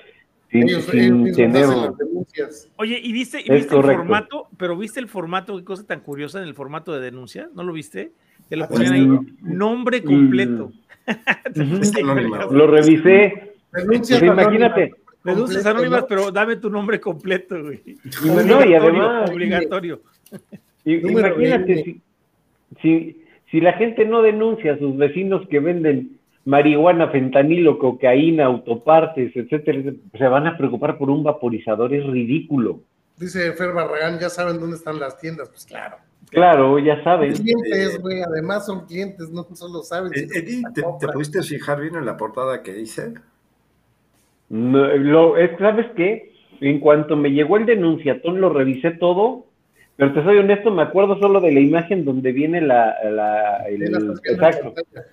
sin, 0.53 0.63
Ellos, 0.69 0.85
sin 0.85 1.01
ellos 1.01 1.17
mismos 1.19 1.37
tener 1.37 1.65
hacen 1.65 1.81
las 1.83 1.97
denuncias. 1.99 2.71
Oye, 2.77 3.01
¿y 3.03 3.13
viste, 3.13 3.39
y 3.39 3.45
Es 3.51 3.57
viste 3.63 3.75
el 3.75 3.83
formato? 3.83 4.49
Pero 4.59 4.77
viste 4.77 5.01
el 5.01 5.09
formato, 5.09 5.57
qué 5.57 5.65
cosa 5.65 5.87
tan 5.87 6.01
curiosa 6.01 6.41
en 6.41 6.47
el 6.47 6.55
formato 6.55 6.93
de 6.93 7.01
denuncia, 7.01 7.49
¿no 7.55 7.65
lo 7.65 7.73
viste? 7.73 8.13
Te 8.49 8.57
lo 8.57 8.65
Ah, 8.65 8.69
ponían 8.69 8.93
ahí, 8.93 9.07
Mm, 9.07 9.27
nombre 9.41 10.03
completo. 10.05 10.73
Es 11.81 11.97
anónimo. 11.97 12.37
lo 12.53 12.67
revisé. 12.67 13.55
Denuncias 13.73 14.21
Pues 14.21 14.31
imagínate. 14.33 14.83
anónimas, 14.83 14.99
Denuncias 15.25 15.63
completo, 15.65 15.69
anónimas, 15.71 16.05
pero 16.09 16.31
dame 16.31 16.57
tu 16.57 16.69
nombre 16.69 17.01
completo, 17.01 17.63
güey. 17.63 17.81
No, 18.47 18.65
y 18.65 18.75
además, 18.75 19.31
obligatorio. 19.31 20.03
Y- 20.85 20.95
imagínate 21.11 21.83
si, 21.83 22.03
si, 22.83 23.25
si 23.51 23.61
la 23.61 23.73
gente 23.75 24.05
no 24.05 24.21
denuncia 24.21 24.75
a 24.75 24.79
sus 24.79 24.97
vecinos 24.97 25.47
que 25.49 25.61
venden 25.61 26.19
marihuana, 26.45 27.09
fentanilo, 27.09 27.79
cocaína, 27.79 28.47
autopartes, 28.47 29.35
etcétera, 29.37 29.93
se 30.17 30.27
van 30.27 30.47
a 30.47 30.57
preocupar 30.57 30.99
por 30.99 31.11
un 31.11 31.23
vaporizador, 31.23 31.95
es 31.95 32.05
ridículo. 32.07 32.81
Dice 33.17 33.53
Fer 33.53 33.73
Barragán, 33.73 34.19
ya 34.19 34.29
saben 34.29 34.59
dónde 34.59 34.77
están 34.77 34.99
las 34.99 35.19
tiendas. 35.19 35.49
Pues 35.51 35.65
claro. 35.67 35.97
Claro, 36.31 36.79
ya 36.79 37.03
saben. 37.05 37.35
Clientes, 37.35 38.01
güey, 38.01 38.23
además 38.23 38.65
son 38.65 38.87
clientes, 38.87 39.31
no 39.31 39.47
solo 39.55 39.83
saben. 39.83 40.11
Eh, 40.15 40.27
la 40.63 40.73
¿te, 40.73 40.83
te 40.99 41.13
pudiste 41.13 41.43
fijar 41.43 41.81
bien 41.81 41.95
en 41.95 42.07
la 42.07 42.17
portada 42.17 42.63
que 42.63 42.81
hice? 42.81 43.13
No, 44.49 44.87
lo, 44.97 45.37
es- 45.37 45.57
¿Sabes 45.59 45.87
qué? 45.95 46.33
En 46.61 46.81
cuanto 46.81 47.17
me 47.17 47.31
llegó 47.33 47.57
el 47.57 47.67
denunciatón, 47.67 48.41
lo 48.41 48.49
revisé 48.51 48.93
todo, 48.93 49.47
pero 49.97 50.13
te 50.15 50.23
soy 50.23 50.39
honesto, 50.39 50.71
me 50.71 50.83
acuerdo 50.83 51.19
solo 51.19 51.41
de 51.41 51.53
la 51.53 51.61
imagen 51.61 52.05
donde 52.05 52.33
viene 52.33 52.61
la... 52.61 52.95
la 53.11 53.57
el- 53.69 53.93
la 53.93 53.99
exacto. 54.25 54.73
pantalla. 54.75 55.07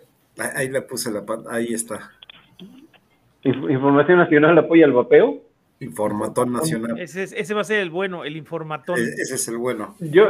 Ahí, 0.55 0.69
le 0.69 0.81
puse 0.81 1.11
la 1.11 1.25
pan- 1.25 1.43
ahí 1.49 1.73
está. 1.73 2.11
Inf- 3.43 3.71
Información 3.71 4.17
Nacional 4.17 4.57
apoya 4.57 4.85
el 4.85 4.93
vapeo. 4.93 5.41
Informatón 5.81 6.51
Nacional. 6.53 6.99
Ese, 6.99 7.23
es- 7.23 7.31
ese 7.33 7.53
va 7.53 7.61
a 7.61 7.63
ser 7.63 7.79
el 7.79 7.89
bueno, 7.89 8.25
el 8.25 8.35
informatón. 8.35 8.99
E- 8.99 9.01
Ese 9.21 9.35
es 9.35 9.47
el 9.47 9.57
bueno. 9.57 9.95
Yo, 9.99 10.25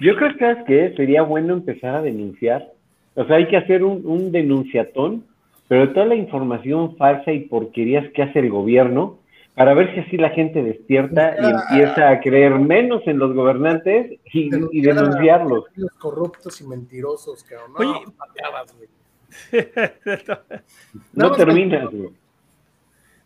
yo 0.00 0.16
creo 0.16 0.32
que 0.32 0.38
¿sabes 0.38 0.64
qué? 0.66 0.94
sería 0.96 1.22
bueno 1.22 1.52
empezar 1.52 1.96
a 1.96 2.02
denunciar. 2.02 2.72
O 3.14 3.24
sea, 3.26 3.36
hay 3.36 3.46
que 3.48 3.56
hacer 3.58 3.84
un, 3.84 4.02
un 4.06 4.32
denunciatón, 4.32 5.24
pero 5.68 5.92
toda 5.92 6.06
la 6.06 6.14
información 6.14 6.96
falsa 6.96 7.32
y 7.32 7.40
porquerías 7.40 8.10
que 8.12 8.22
hace 8.22 8.38
el 8.38 8.50
gobierno, 8.50 9.18
para 9.54 9.72
ver 9.74 9.94
si 9.94 10.00
así 10.00 10.16
la 10.16 10.30
gente 10.30 10.62
despierta 10.64 11.36
y 11.40 11.44
empieza 11.44 12.08
a 12.08 12.20
creer 12.20 12.58
menos 12.58 13.02
en 13.06 13.18
los 13.20 13.34
gobernantes 13.34 14.18
y, 14.32 14.50
denunciarlos. 14.80 15.66
los 15.76 15.92
corruptos 15.92 16.60
y 16.60 16.66
mentirosos, 16.66 17.44
cabrón. 17.44 17.72
No, 17.78 17.90
Oye. 18.00 18.00
pateabas, 18.18 18.74
No 21.12 21.32
terminas, 21.32 21.90
güey. 21.90 22.10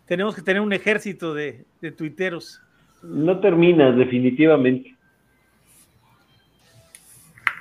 Tenemos 0.06 0.34
que 0.34 0.42
tener 0.42 0.62
un 0.62 0.72
ejército 0.72 1.34
de, 1.34 1.64
de 1.80 1.92
tuiteros. 1.92 2.62
No 3.02 3.38
terminas, 3.40 3.96
definitivamente. 3.96 4.96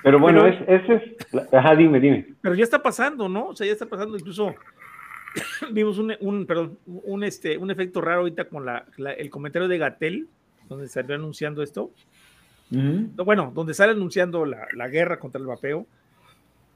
Pero 0.04 0.20
bueno, 0.20 0.44
Pero- 0.44 0.74
es, 0.74 0.84
ese 0.84 1.18
es. 1.34 1.54
Ajá, 1.54 1.76
dime, 1.76 2.00
dime. 2.00 2.28
Pero 2.42 2.56
ya 2.56 2.64
está 2.64 2.82
pasando, 2.82 3.28
¿no? 3.28 3.48
O 3.50 3.56
sea, 3.56 3.68
ya 3.68 3.74
está 3.74 3.86
pasando. 3.86 4.18
Incluso 4.18 4.56
vimos 5.72 5.98
un, 5.98 6.14
un- 6.22 6.46
perdón, 6.46 6.78
un, 6.86 7.24
este, 7.24 7.58
un 7.58 7.70
efecto 7.72 8.00
raro 8.02 8.20
ahorita 8.22 8.46
con 8.46 8.66
la, 8.66 8.86
la- 8.98 9.14
el 9.14 9.30
comentario 9.30 9.68
de 9.68 9.78
Gatel, 9.78 10.28
donde 10.70 10.88
salió 10.88 11.16
anunciando 11.16 11.62
esto. 11.62 11.92
No, 12.70 13.24
Bueno, 13.24 13.52
donde 13.56 13.74
sale 13.74 13.94
anunciando 13.94 14.46
la, 14.46 14.68
la 14.74 14.88
guerra 14.90 15.20
contra 15.20 15.40
el 15.42 15.48
vapeo. 15.48 15.86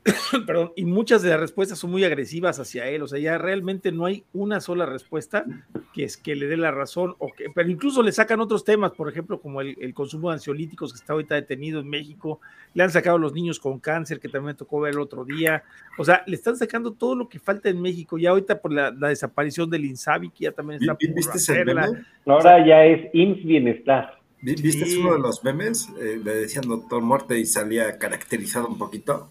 Perdón, 0.47 0.71
y 0.75 0.85
muchas 0.85 1.21
de 1.21 1.29
las 1.29 1.39
respuestas 1.39 1.77
son 1.77 1.91
muy 1.91 2.03
agresivas 2.03 2.59
hacia 2.59 2.87
él. 2.87 3.03
O 3.03 3.07
sea, 3.07 3.19
ya 3.19 3.37
realmente 3.37 3.91
no 3.91 4.05
hay 4.05 4.23
una 4.33 4.59
sola 4.59 4.85
respuesta 4.85 5.45
que 5.93 6.03
es 6.03 6.17
que 6.17 6.35
le 6.35 6.47
dé 6.47 6.57
la 6.57 6.71
razón, 6.71 7.15
o 7.19 7.31
que, 7.31 7.49
pero 7.53 7.69
incluso 7.69 8.01
le 8.01 8.11
sacan 8.11 8.39
otros 8.39 8.63
temas, 8.63 8.91
por 8.91 9.09
ejemplo, 9.09 9.39
como 9.39 9.61
el, 9.61 9.93
consumo 9.93 10.29
de 10.29 10.35
ansiolíticos 10.35 10.93
que 10.93 10.97
está 10.97 11.13
ahorita 11.13 11.35
detenido 11.35 11.81
en 11.81 11.89
México, 11.89 12.39
le 12.73 12.83
han 12.83 12.91
sacado 12.91 13.17
a 13.17 13.19
los 13.19 13.33
niños 13.33 13.59
con 13.59 13.79
cáncer, 13.79 14.19
que 14.19 14.29
también 14.29 14.47
me 14.47 14.53
tocó 14.53 14.79
ver 14.79 14.93
el 14.93 14.99
otro 14.99 15.25
día, 15.25 15.63
o 15.97 16.05
sea, 16.05 16.23
le 16.25 16.35
están 16.35 16.55
sacando 16.55 16.93
todo 16.93 17.15
lo 17.15 17.27
que 17.27 17.39
falta 17.39 17.69
en 17.69 17.81
México, 17.81 18.17
ya 18.17 18.29
ahorita 18.29 18.61
por 18.61 18.71
la, 18.71 18.91
desaparición 18.91 19.69
del 19.69 19.85
INSABI, 19.85 20.29
que 20.29 20.45
ya 20.45 20.51
también 20.51 20.79
está 20.81 20.95
por 20.95 22.33
Ahora 22.33 22.65
ya 22.65 22.85
es 22.85 23.09
IMSS 23.13 23.43
Bienestar. 23.43 24.21
¿Viste 24.41 24.97
uno 24.97 25.13
de 25.13 25.19
los 25.19 25.43
memes? 25.43 25.87
Eh, 25.99 26.19
le 26.23 26.33
decían 26.33 26.67
doctor 26.67 27.01
muerte 27.01 27.37
y 27.37 27.45
salía 27.45 27.97
caracterizado 27.99 28.67
un 28.67 28.77
poquito. 28.77 29.29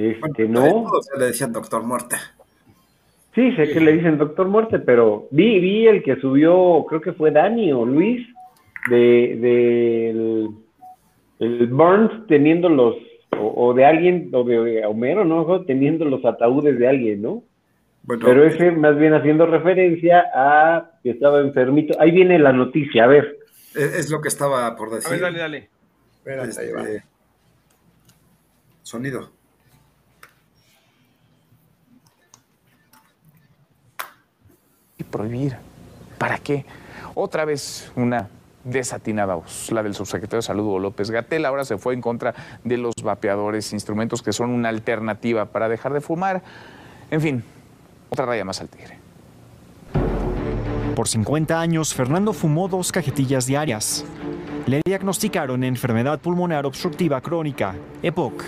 Este, 0.00 0.48
no. 0.48 0.86
le 1.18 1.26
decían 1.26 1.52
doctor 1.52 1.82
muerte. 1.82 2.16
Sí, 3.34 3.54
sé 3.54 3.70
que 3.70 3.80
le 3.80 3.92
dicen 3.92 4.18
Doctor 4.18 4.48
Muerte, 4.48 4.80
pero 4.80 5.28
vi, 5.30 5.60
vi 5.60 5.86
el 5.86 6.02
que 6.02 6.16
subió, 6.16 6.84
creo 6.88 7.00
que 7.00 7.12
fue 7.12 7.30
Dani 7.30 7.72
o 7.72 7.84
Luis, 7.84 8.26
de, 8.88 9.38
de 9.40 10.48
el, 11.38 11.66
Burns 11.68 12.26
teniendo 12.26 12.68
los, 12.68 12.96
o, 13.38 13.72
de 13.72 13.84
alguien, 13.84 14.30
o 14.32 14.42
de 14.42 14.84
Homero, 14.84 15.24
¿no? 15.24 15.64
Teniendo 15.64 16.04
los 16.06 16.24
ataúdes 16.24 16.78
de 16.78 16.88
alguien, 16.88 17.22
¿no? 17.22 17.44
pero 18.06 18.44
ese 18.44 18.72
más 18.72 18.98
bien 18.98 19.12
haciendo 19.14 19.46
referencia 19.46 20.24
a 20.34 20.90
que 21.02 21.10
estaba 21.10 21.40
enfermito. 21.40 21.94
Ahí 22.00 22.10
viene 22.10 22.38
la 22.38 22.52
noticia, 22.52 23.04
a 23.04 23.06
ver. 23.06 23.38
Es, 23.74 24.10
lo 24.10 24.20
que 24.20 24.28
estaba 24.28 24.74
por 24.74 24.90
decir. 24.90 25.06
A 25.06 25.10
ver, 25.12 25.20
dale, 25.20 25.38
dale. 25.38 25.68
Espérate, 26.16 26.60
ahí 26.60 26.72
va. 26.72 26.82
Este, 26.82 27.04
prohibir. 35.04 35.56
¿Para 36.18 36.38
qué? 36.38 36.64
Otra 37.14 37.44
vez 37.44 37.90
una 37.96 38.28
desatinada 38.64 39.34
voz, 39.34 39.70
la 39.72 39.82
del 39.82 39.94
subsecretario 39.94 40.38
de 40.38 40.42
Salud 40.42 40.80
López 40.80 41.10
Gatel. 41.10 41.44
Ahora 41.46 41.64
se 41.64 41.78
fue 41.78 41.94
en 41.94 42.00
contra 42.00 42.34
de 42.64 42.76
los 42.76 42.94
vapeadores, 43.02 43.72
instrumentos 43.72 44.22
que 44.22 44.32
son 44.32 44.50
una 44.50 44.68
alternativa 44.68 45.46
para 45.46 45.68
dejar 45.68 45.92
de 45.92 46.00
fumar. 46.00 46.42
En 47.10 47.20
fin, 47.20 47.44
otra 48.10 48.26
raya 48.26 48.44
más 48.44 48.60
al 48.60 48.68
tigre. 48.68 48.98
Por 50.94 51.08
50 51.08 51.58
años, 51.58 51.94
Fernando 51.94 52.32
fumó 52.32 52.68
dos 52.68 52.92
cajetillas 52.92 53.46
diarias. 53.46 54.04
Le 54.66 54.82
diagnosticaron 54.84 55.64
enfermedad 55.64 56.18
pulmonar 56.18 56.66
obstructiva 56.66 57.20
crónica, 57.20 57.74
EPOC. 58.02 58.44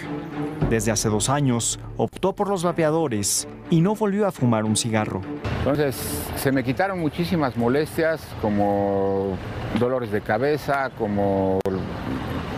Desde 0.72 0.90
hace 0.90 1.10
dos 1.10 1.28
años, 1.28 1.78
optó 1.98 2.32
por 2.32 2.48
los 2.48 2.64
vapeadores 2.64 3.46
y 3.68 3.82
no 3.82 3.94
volvió 3.94 4.26
a 4.26 4.32
fumar 4.32 4.64
un 4.64 4.74
cigarro. 4.74 5.20
Entonces, 5.58 5.94
se 6.36 6.50
me 6.50 6.64
quitaron 6.64 6.98
muchísimas 6.98 7.58
molestias, 7.58 8.22
como 8.40 9.36
dolores 9.78 10.10
de 10.10 10.22
cabeza, 10.22 10.88
como 10.96 11.60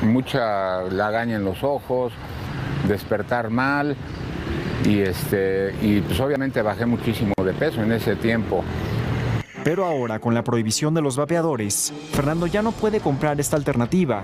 mucha 0.02 0.82
lagaña 0.82 1.34
en 1.34 1.44
los 1.44 1.64
ojos, 1.64 2.12
despertar 2.86 3.50
mal 3.50 3.96
y 4.84 5.00
este 5.00 5.74
y 5.82 6.00
pues 6.00 6.20
obviamente 6.20 6.62
bajé 6.62 6.86
muchísimo 6.86 7.32
de 7.44 7.52
peso 7.52 7.82
en 7.82 7.90
ese 7.90 8.14
tiempo. 8.14 8.62
Pero 9.64 9.86
ahora, 9.86 10.18
con 10.18 10.34
la 10.34 10.44
prohibición 10.44 10.92
de 10.92 11.00
los 11.00 11.16
vapeadores, 11.16 11.90
Fernando 12.12 12.46
ya 12.46 12.60
no 12.60 12.70
puede 12.70 13.00
comprar 13.00 13.40
esta 13.40 13.56
alternativa 13.56 14.22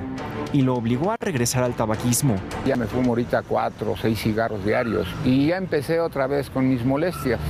y 0.52 0.61
lo 0.61 0.75
obligó 0.75 1.11
a 1.11 1.16
regresar 1.16 1.62
al 1.62 1.75
tabaquismo. 1.75 2.37
Ya 2.66 2.76
me 2.76 2.87
fumo 2.87 3.11
ahorita 3.11 3.42
cuatro 3.49 3.92
o 3.92 3.97
seis 3.97 4.20
cigarros 4.20 4.62
diarios 4.64 5.09
y 5.25 5.47
ya 5.47 5.56
empecé 5.56 5.99
otra 5.99 6.26
vez 6.26 6.50
con 6.50 6.68
mis 6.68 6.85
molestias. 6.85 7.40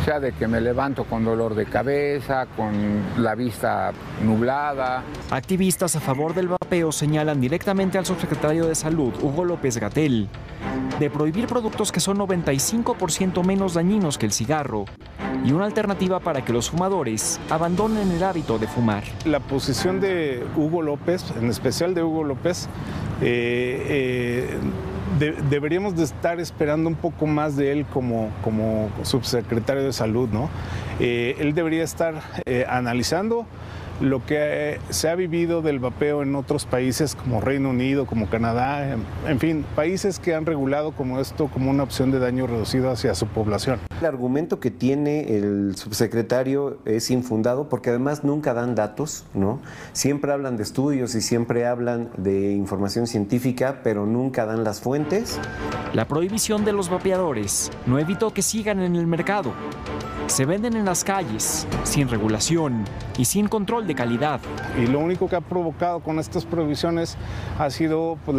O 0.00 0.02
sea, 0.02 0.18
de 0.18 0.32
que 0.32 0.48
me 0.48 0.62
levanto 0.62 1.04
con 1.04 1.26
dolor 1.26 1.54
de 1.54 1.66
cabeza, 1.66 2.46
con 2.56 2.72
la 3.18 3.34
vista 3.34 3.92
nublada. 4.24 5.02
Activistas 5.30 5.94
a 5.94 6.00
favor 6.00 6.34
del 6.34 6.48
vapeo 6.48 6.90
señalan 6.90 7.38
directamente 7.38 7.98
al 7.98 8.06
subsecretario 8.06 8.66
de 8.66 8.74
Salud, 8.74 9.12
Hugo 9.20 9.44
López 9.44 9.76
Gatel, 9.76 10.28
de 10.98 11.10
prohibir 11.10 11.46
productos 11.46 11.92
que 11.92 12.00
son 12.00 12.18
95% 12.18 13.44
menos 13.44 13.74
dañinos 13.74 14.16
que 14.16 14.24
el 14.24 14.32
cigarro 14.32 14.86
y 15.44 15.52
una 15.52 15.66
alternativa 15.66 16.18
para 16.20 16.44
que 16.44 16.52
los 16.52 16.70
fumadores 16.70 17.38
abandonen 17.50 18.10
el 18.10 18.22
hábito 18.22 18.58
de 18.58 18.66
fumar. 18.66 19.04
La 19.26 19.40
posición 19.40 20.00
de 20.00 20.46
Hugo 20.56 20.80
López, 20.80 21.24
en 21.38 21.48
especial 21.50 21.94
de 21.94 22.02
Hugo 22.02 22.24
López, 22.24 22.68
eh, 23.20 23.86
eh, 23.88 24.58
deberíamos 25.20 25.96
de 25.96 26.04
estar 26.04 26.40
esperando 26.40 26.88
un 26.88 26.94
poco 26.94 27.26
más 27.26 27.56
de 27.56 27.72
él 27.72 27.86
como, 27.86 28.30
como 28.42 28.90
subsecretario 29.02 29.82
de 29.82 29.92
salud, 29.92 30.28
¿no? 30.30 30.48
Eh, 30.98 31.36
él 31.38 31.54
debería 31.54 31.84
estar 31.84 32.14
eh, 32.46 32.64
analizando 32.68 33.46
lo 34.00 34.24
que 34.24 34.80
se 34.90 35.08
ha 35.08 35.14
vivido 35.14 35.62
del 35.62 35.78
vapeo 35.78 36.22
en 36.22 36.34
otros 36.34 36.64
países 36.64 37.14
como 37.14 37.40
Reino 37.40 37.70
Unido, 37.70 38.06
como 38.06 38.28
Canadá, 38.28 38.96
en, 39.26 39.38
fin, 39.38 39.64
países 39.76 40.18
que 40.18 40.34
han 40.34 40.46
regulado 40.46 40.92
como 40.92 41.20
esto 41.20 41.48
como 41.48 41.70
una 41.70 41.82
opción 41.82 42.10
de 42.10 42.18
daño 42.18 42.46
reducido 42.46 42.90
hacia 42.90 43.14
su 43.14 43.26
población. 43.26 43.78
El 44.00 44.06
argumento 44.06 44.60
que 44.60 44.70
tiene 44.70 45.36
el 45.36 45.76
subsecretario 45.76 46.78
es 46.84 47.10
infundado 47.10 47.68
porque 47.68 47.90
además 47.90 48.24
nunca 48.24 48.54
dan 48.54 48.74
datos, 48.74 49.24
¿no? 49.34 49.60
Siempre 49.92 50.32
hablan 50.32 50.56
de 50.56 50.62
estudios 50.62 51.14
y 51.14 51.20
siempre 51.20 51.66
hablan 51.66 52.08
de 52.16 52.52
información 52.52 53.06
científica, 53.06 53.80
pero 53.84 54.06
nunca 54.06 54.46
dan 54.46 54.64
las 54.64 54.80
fuentes. 54.80 55.38
La 55.92 56.06
prohibición 56.06 56.64
de 56.64 56.72
los 56.72 56.88
vapeadores 56.88 57.70
no 57.86 57.98
evitó 57.98 58.32
que 58.32 58.42
sigan 58.42 58.80
en 58.80 58.96
el 58.96 59.06
mercado. 59.06 59.52
Se 60.30 60.44
venden 60.44 60.76
en 60.76 60.84
las 60.84 61.02
calles, 61.02 61.66
sin 61.82 62.08
regulación 62.08 62.84
y 63.18 63.24
sin 63.24 63.48
control 63.48 63.88
de 63.88 63.96
calidad. 63.96 64.40
Y 64.80 64.86
lo 64.86 65.00
único 65.00 65.28
que 65.28 65.34
ha 65.34 65.40
provocado 65.40 65.98
con 65.98 66.20
estas 66.20 66.46
prohibiciones 66.46 67.16
ha 67.58 67.68
sido 67.70 68.16
pues, 68.24 68.38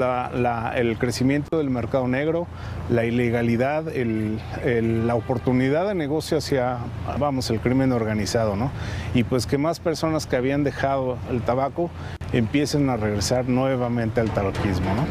el 0.75 0.97
crecimiento 0.97 1.57
del 1.57 1.69
mercado 1.69 2.07
negro, 2.07 2.47
la 2.89 3.03
ilegalidad, 3.03 3.83
la 3.93 5.15
oportunidad 5.15 5.85
de 5.89 5.93
negocio 5.93 6.37
hacia, 6.37 6.77
vamos, 7.19 7.49
el 7.49 7.59
crimen 7.59 7.91
organizado, 7.91 8.55
¿no? 8.55 8.71
Y 9.13 9.25
pues 9.25 9.45
que 9.45 9.57
más 9.57 9.81
personas 9.81 10.25
que 10.25 10.37
habían 10.37 10.63
dejado 10.63 11.17
el 11.29 11.41
tabaco 11.41 11.89
empiecen 12.31 12.89
a 12.89 12.95
regresar 12.95 13.49
nuevamente 13.49 14.21
al 14.21 14.31
tabaquismo, 14.31 14.95
¿no? 14.95 15.05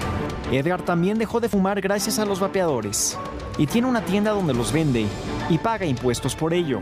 Edgar 0.50 0.80
también 0.80 1.18
dejó 1.18 1.40
de 1.40 1.50
fumar 1.50 1.78
gracias 1.82 2.18
a 2.18 2.24
los 2.24 2.40
vapeadores 2.40 3.18
y 3.58 3.66
tiene 3.66 3.86
una 3.86 4.00
tienda 4.00 4.30
donde 4.30 4.54
los 4.54 4.72
vende 4.72 5.06
y 5.50 5.58
paga 5.58 5.84
impuestos 5.84 6.34
por 6.34 6.54
ello. 6.54 6.80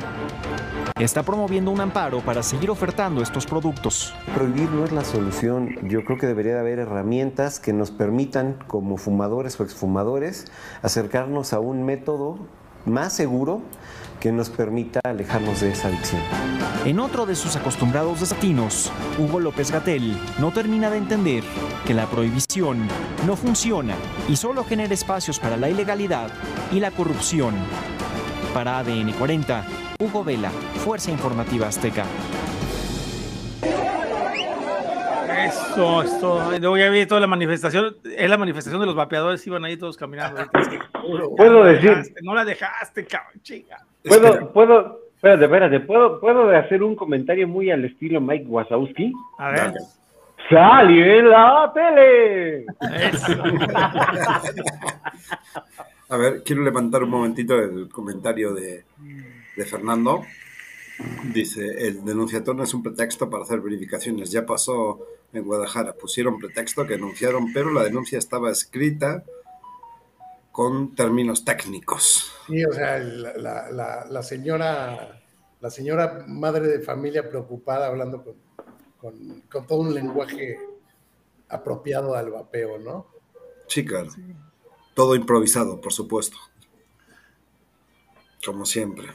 Está 1.00 1.22
promoviendo 1.22 1.70
un 1.70 1.81
amparo 1.81 2.20
para 2.20 2.42
seguir 2.42 2.70
ofertando 2.70 3.22
estos 3.22 3.46
productos. 3.46 4.14
Prohibir 4.35 4.70
no 4.70 4.85
es 4.85 4.92
la 4.92 5.04
solución. 5.04 5.76
Yo 5.88 6.04
creo 6.04 6.18
que 6.18 6.26
debería 6.26 6.61
haber 6.61 6.78
herramientas 6.78 7.61
que 7.61 7.72
nos 7.72 7.90
permitan, 7.90 8.59
como 8.66 8.96
fumadores 8.96 9.59
o 9.59 9.64
exfumadores, 9.64 10.46
acercarnos 10.83 11.52
a 11.52 11.61
un 11.61 11.85
método 11.85 12.38
más 12.85 13.12
seguro 13.12 13.62
que 14.20 14.33
nos 14.33 14.50
permita 14.50 15.00
alejarnos 15.04 15.61
de 15.61 15.70
esa 15.70 15.88
adicción. 15.88 16.20
En 16.85 16.98
otro 16.98 17.26
de 17.26 17.37
sus 17.37 17.57
acostumbrados 17.57 18.20
desatinos, 18.20 18.90
Hugo 19.18 19.40
López 19.40 19.70
Gatel 19.70 20.16
no 20.38 20.52
termina 20.52 20.90
de 20.90 20.98
entender 20.98 21.44
que 21.87 21.94
la 21.94 22.07
prohibición 22.07 22.88
no 23.26 23.37
funciona 23.37 23.94
y 24.28 24.37
solo 24.37 24.64
genera 24.64 24.94
espacios 24.94 25.38
para 25.38 25.57
la 25.57 25.68
ilegalidad 25.68 26.31
y 26.72 26.81
la 26.81 26.90
corrupción. 26.90 27.54
Para 28.54 28.78
ADN 28.78 29.12
40, 29.12 29.64
Hugo 30.00 30.24
Vela, 30.24 30.50
Fuerza 30.50 31.11
Informativa 31.11 31.68
Azteca. 31.68 32.04
Eso, 35.46 36.02
esto. 36.02 36.50
Luego 36.58 36.76
ya 36.76 36.90
vi 36.90 37.06
toda 37.06 37.20
la 37.20 37.26
manifestación. 37.26 37.96
Es 38.04 38.28
la 38.28 38.38
manifestación 38.38 38.80
de 38.80 38.87
los 38.87 38.96
vapeadores, 38.96 39.46
iban 39.46 39.64
ahí 39.64 39.76
todos 39.76 39.96
caminando. 39.96 40.42
Puedo 41.37 41.64
decir. 41.64 42.02
no 42.22 42.34
la 42.34 42.44
dejaste, 42.44 43.06
cabrón, 43.06 43.40
chinga. 43.42 43.78
Puedo, 44.04 44.52
puedo, 44.52 45.00
espérate, 45.14 45.44
espérate, 45.44 45.80
¿puedo, 45.80 46.20
puedo 46.20 46.50
hacer 46.50 46.82
un 46.82 46.96
comentario 46.96 47.48
muy 47.48 47.70
al 47.70 47.84
estilo 47.84 48.20
Mike 48.20 48.46
Wazowski. 48.46 49.12
A 49.38 49.50
ver. 49.50 49.72
¡Salió 50.50 51.04
en 51.04 51.28
la 51.28 51.72
tele! 51.74 52.64
A 56.11 56.16
ver, 56.16 56.42
quiero 56.42 56.62
levantar 56.62 57.03
un 57.03 57.11
momentito 57.11 57.55
el 57.59 57.88
comentario 57.90 58.55
de, 58.55 58.85
Fernando. 59.66 60.23
Dice, 61.33 61.87
el 61.87 62.05
denunciatorio 62.05 62.64
es 62.64 62.73
un 62.73 62.83
pretexto 62.83 63.29
para 63.29 63.44
hacer 63.44 63.61
verificaciones. 63.61 64.31
Ya 64.31 64.47
pasó 64.47 65.01
en 65.33 65.44
Guadalajara, 65.44 65.92
pusieron 65.92 66.38
pretexto 66.38 66.87
que 66.87 66.94
denunciaron, 66.94 67.53
pero 67.53 67.71
la 67.73 67.85
denuncia 67.85 68.18
estaba 68.18 68.51
escrita 68.51 69.23
con 70.51 70.94
términos 70.94 71.44
técnicos. 71.44 72.33
Sí, 72.47 72.64
o 72.64 72.73
sea, 72.73 72.99
la, 72.99 74.23
señora, 74.23 75.21
la 75.61 75.71
señora 75.71 76.25
madre 76.27 76.68
de 76.68 76.81
familia 76.81 77.29
preocupada 77.29 77.87
hablando 77.87 78.25
con, 78.97 79.42
todo 79.68 79.81
un 79.81 79.94
lenguaje 79.94 80.59
apropiado 81.51 82.14
al 82.14 82.31
vapeo, 82.31 82.79
¿no? 82.79 83.07
Sí, 83.66 83.85
claro. 83.85 84.11
Todo 84.98 85.14
improvisado, 85.14 85.80
por 85.80 85.92
supuesto. 85.92 86.37
Como 88.44 88.66
siempre. 88.66 89.06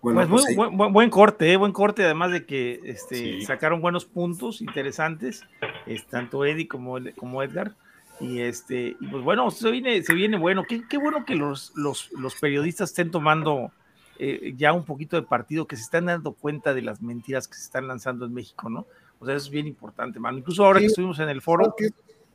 Bueno, 0.00 0.28
pues, 0.28 0.44
pues 0.44 0.54
buen, 0.54 0.92
buen, 0.92 1.10
corte, 1.10 1.52
¿eh? 1.52 1.56
buen 1.56 1.72
corte, 1.72 2.04
además 2.04 2.30
de 2.30 2.46
que 2.46 2.78
este, 2.84 3.40
sacaron 3.42 3.80
buenos 3.80 4.04
puntos 4.04 4.60
interesantes, 4.60 5.42
es, 5.86 6.06
tanto 6.06 6.44
Eddie 6.44 6.68
como, 6.68 6.98
como 7.16 7.42
Edgar. 7.42 7.74
Y 8.20 8.42
este, 8.42 8.96
y 9.00 9.06
pues 9.08 9.24
bueno, 9.24 9.50
se 9.50 9.72
viene, 9.72 10.04
se 10.04 10.14
viene 10.14 10.38
bueno. 10.38 10.62
Qué, 10.68 10.86
qué 10.88 10.96
bueno 10.96 11.24
que 11.24 11.34
los, 11.34 11.72
los, 11.74 12.12
los, 12.12 12.36
periodistas 12.36 12.90
estén 12.90 13.10
tomando 13.10 13.72
eh, 14.20 14.54
ya 14.56 14.72
un 14.72 14.84
poquito 14.84 15.16
de 15.16 15.26
partido, 15.26 15.66
que 15.66 15.74
se 15.74 15.82
están 15.82 16.04
dando 16.06 16.30
cuenta 16.34 16.74
de 16.74 16.82
las 16.82 17.02
mentiras 17.02 17.48
que 17.48 17.56
se 17.56 17.64
están 17.64 17.88
lanzando 17.88 18.24
en 18.24 18.34
México, 18.34 18.70
¿no? 18.70 18.86
O 19.18 19.26
sea, 19.26 19.34
eso 19.34 19.46
es 19.46 19.50
bien 19.50 19.66
importante, 19.66 20.20
mano. 20.20 20.38
Incluso 20.38 20.64
ahora 20.64 20.78
que 20.78 20.86
estuvimos 20.86 21.18
en 21.18 21.28
el 21.28 21.42
foro. 21.42 21.74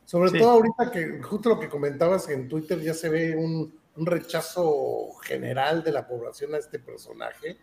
Sobre 0.06 0.38
todo 0.38 0.50
ahorita 0.50 0.90
que 0.90 1.20
justo 1.22 1.50
lo 1.50 1.60
que 1.60 1.68
comentabas 1.68 2.28
en 2.30 2.48
Twitter 2.48 2.80
ya 2.80 2.94
se 2.94 3.08
ve 3.08 3.36
un, 3.36 3.74
un 3.96 4.06
rechazo 4.06 5.12
general 5.22 5.82
de 5.82 5.92
la 5.92 6.06
población 6.06 6.54
a 6.54 6.58
este 6.58 6.78
personaje, 6.78 7.58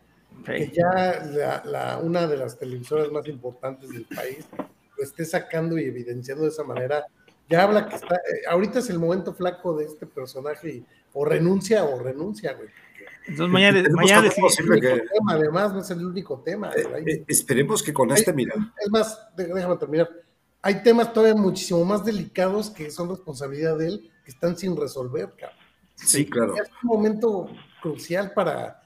que 0.45 0.71
ya 0.71 1.23
la, 1.65 1.99
una 2.03 2.27
de 2.27 2.37
las 2.37 2.59
televisoras 2.59 3.11
más 3.11 3.27
importantes 3.27 3.89
del 3.89 4.05
país 4.05 4.45
lo 4.97 5.03
esté 5.03 5.25
sacando 5.25 5.79
y 5.79 5.85
evidenciando 5.85 6.43
de 6.43 6.49
esa 6.49 6.63
manera 6.63 7.05
ya 7.49 7.63
habla 7.63 7.87
que 7.87 7.95
está, 7.95 8.15
eh, 8.15 8.41
ahorita 8.49 8.79
es 8.79 8.89
el 8.89 8.99
momento 8.99 9.33
flaco 9.33 9.75
de 9.75 9.85
este 9.85 10.05
personaje 10.05 10.69
y 10.69 10.85
o 11.13 11.25
renuncia 11.25 11.83
o 11.83 11.99
renuncia, 12.01 12.53
güey. 12.53 12.69
Entonces 13.27 13.53
mañana, 13.53 13.83
mañana 13.91 14.29
que... 14.29 15.03
además 15.29 15.73
no 15.73 15.79
es 15.79 15.89
el 15.91 16.05
único 16.05 16.41
tema. 16.41 16.71
Eh, 16.75 17.03
eh, 17.05 17.23
esperemos 17.27 17.81
que 17.81 17.93
con 17.93 18.11
este, 18.11 18.33
mira. 18.33 18.53
Es 18.83 18.89
más, 18.89 19.27
déjame 19.37 19.77
terminar. 19.77 20.09
Hay 20.63 20.81
temas 20.81 21.13
todavía 21.13 21.39
muchísimo 21.39 21.83
más 21.83 22.05
delicados 22.05 22.69
que 22.69 22.89
son 22.89 23.09
responsabilidad 23.09 23.77
de 23.77 23.87
él, 23.87 24.11
que 24.23 24.31
están 24.31 24.57
sin 24.57 24.75
resolver, 24.75 25.29
cabrón. 25.37 25.59
Sí, 25.95 26.25
claro. 26.25 26.55
Es 26.55 26.69
un 26.81 26.89
momento 26.89 27.49
crucial 27.81 28.31
para, 28.33 28.81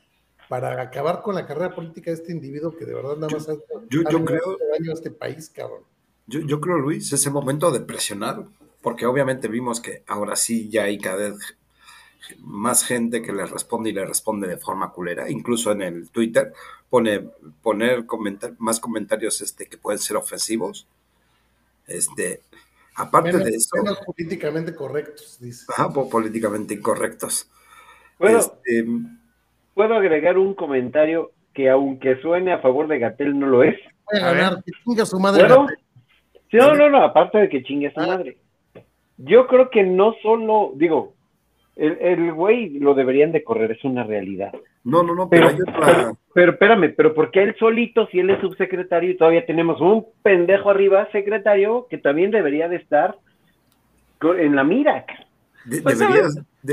para 0.50 0.82
acabar 0.82 1.22
con 1.22 1.36
la 1.36 1.46
carrera 1.46 1.74
política 1.74 2.12
de 2.12 2.18
este 2.18 2.32
individuo 2.32 2.76
que 2.76 2.86
de 2.86 2.96
verdad 2.96 3.16
nada 3.16 3.28
más 3.32 3.48
yo, 3.90 4.02
yo, 4.10 4.26
creo, 4.26 4.58
daño 4.72 4.92
a 4.92 4.94
este 4.96 5.12
país, 5.12 5.50
cabrón. 5.50 5.84
Yo, 6.26 6.42
yo 6.42 6.60
creo, 6.60 6.80
Luis, 6.80 7.14
es 7.14 7.26
el 7.26 7.32
momento 7.32 7.72
de 7.72 7.80
presionar, 7.80 8.44
porque 8.82 9.06
obviamente 9.06 9.48
vimos 9.48 9.80
que 9.80 10.04
ahora 10.08 10.36
sí 10.36 10.70
ya 10.70 10.84
hay 10.84 10.98
cada 10.98 11.30
vez 11.30 11.58
más 12.40 12.84
gente 12.84 13.22
que 13.22 13.32
le 13.32 13.46
responde 13.46 13.92
y 13.92 13.94
le 13.94 14.06
responde 14.06 14.48
de 14.48 14.58
forma 14.58 14.92
culera. 14.92 15.30
Incluso 15.30 15.72
en 15.72 15.82
el 15.82 16.10
Twitter 16.10 16.54
pone 16.90 17.30
poner 17.62 18.06
más 18.58 18.80
comentarios 18.80 19.42
este, 19.42 19.68
que 19.68 19.78
pueden 19.78 20.00
ser 20.00 20.18
ofensivos. 20.18 20.88
Este, 21.88 22.42
aparte 22.96 23.38
de 23.38 23.50
eso. 23.50 23.78
políticamente 24.06 24.76
correctos, 24.76 25.40
dice. 25.40 25.66
Ajá, 25.70 25.90
políticamente 25.90 26.74
incorrectos. 26.74 27.50
¿Puedo, 28.18 28.40
este, 28.40 28.86
¿Puedo 29.74 29.96
agregar 29.96 30.38
un 30.38 30.54
comentario 30.54 31.32
que 31.54 31.70
aunque 31.70 32.20
suene 32.22 32.52
a 32.52 32.60
favor 32.60 32.88
de 32.88 33.00
Gatel 33.00 33.38
no 33.40 33.48
lo 33.48 33.64
es? 33.64 33.76
Voy 34.12 34.22
a 34.22 34.32
ganar, 34.34 34.64
que 34.64 34.72
chinga 34.84 35.06
su 35.06 35.20
madre. 35.20 35.48
no, 35.48 36.76
no, 36.76 36.90
no, 36.90 37.04
aparte 37.04 37.38
de 37.38 37.50
que 37.50 37.64
chingue 37.64 37.92
su 37.94 38.00
ah. 38.00 38.08
madre. 38.08 38.38
Yo 39.18 39.48
creo 39.48 39.70
que 39.70 39.84
no 39.84 40.14
solo, 40.22 40.74
digo, 40.76 41.16
el, 41.76 41.98
el 42.00 42.34
güey 42.34 42.80
lo 42.80 42.94
deberían 42.94 43.32
de 43.32 43.44
correr, 43.44 43.72
es 43.72 43.84
una 43.84 44.04
realidad. 44.04 44.52
No, 44.88 45.04
no, 45.04 45.14
no, 45.14 45.28
pero, 45.28 45.50
pero, 46.34 46.52
espérame, 46.54 46.94
pero 46.96 47.14
¿por 47.14 47.30
qué 47.30 47.44
él 47.44 47.56
solito, 47.60 48.08
si 48.08 48.20
él 48.20 48.30
es 48.30 48.40
subsecretario 48.40 49.12
y 49.12 49.18
todavía 49.18 49.46
tenemos 49.46 49.82
un 49.82 50.06
pendejo 50.24 50.70
arriba, 50.70 51.10
secretario, 51.12 51.88
que 51.90 51.98
también 51.98 52.32
debería 52.32 52.70
de 52.70 52.78
estar 52.78 53.18
en 54.22 54.56
la 54.56 54.64
mira? 54.64 55.06
Pues 55.84 56.00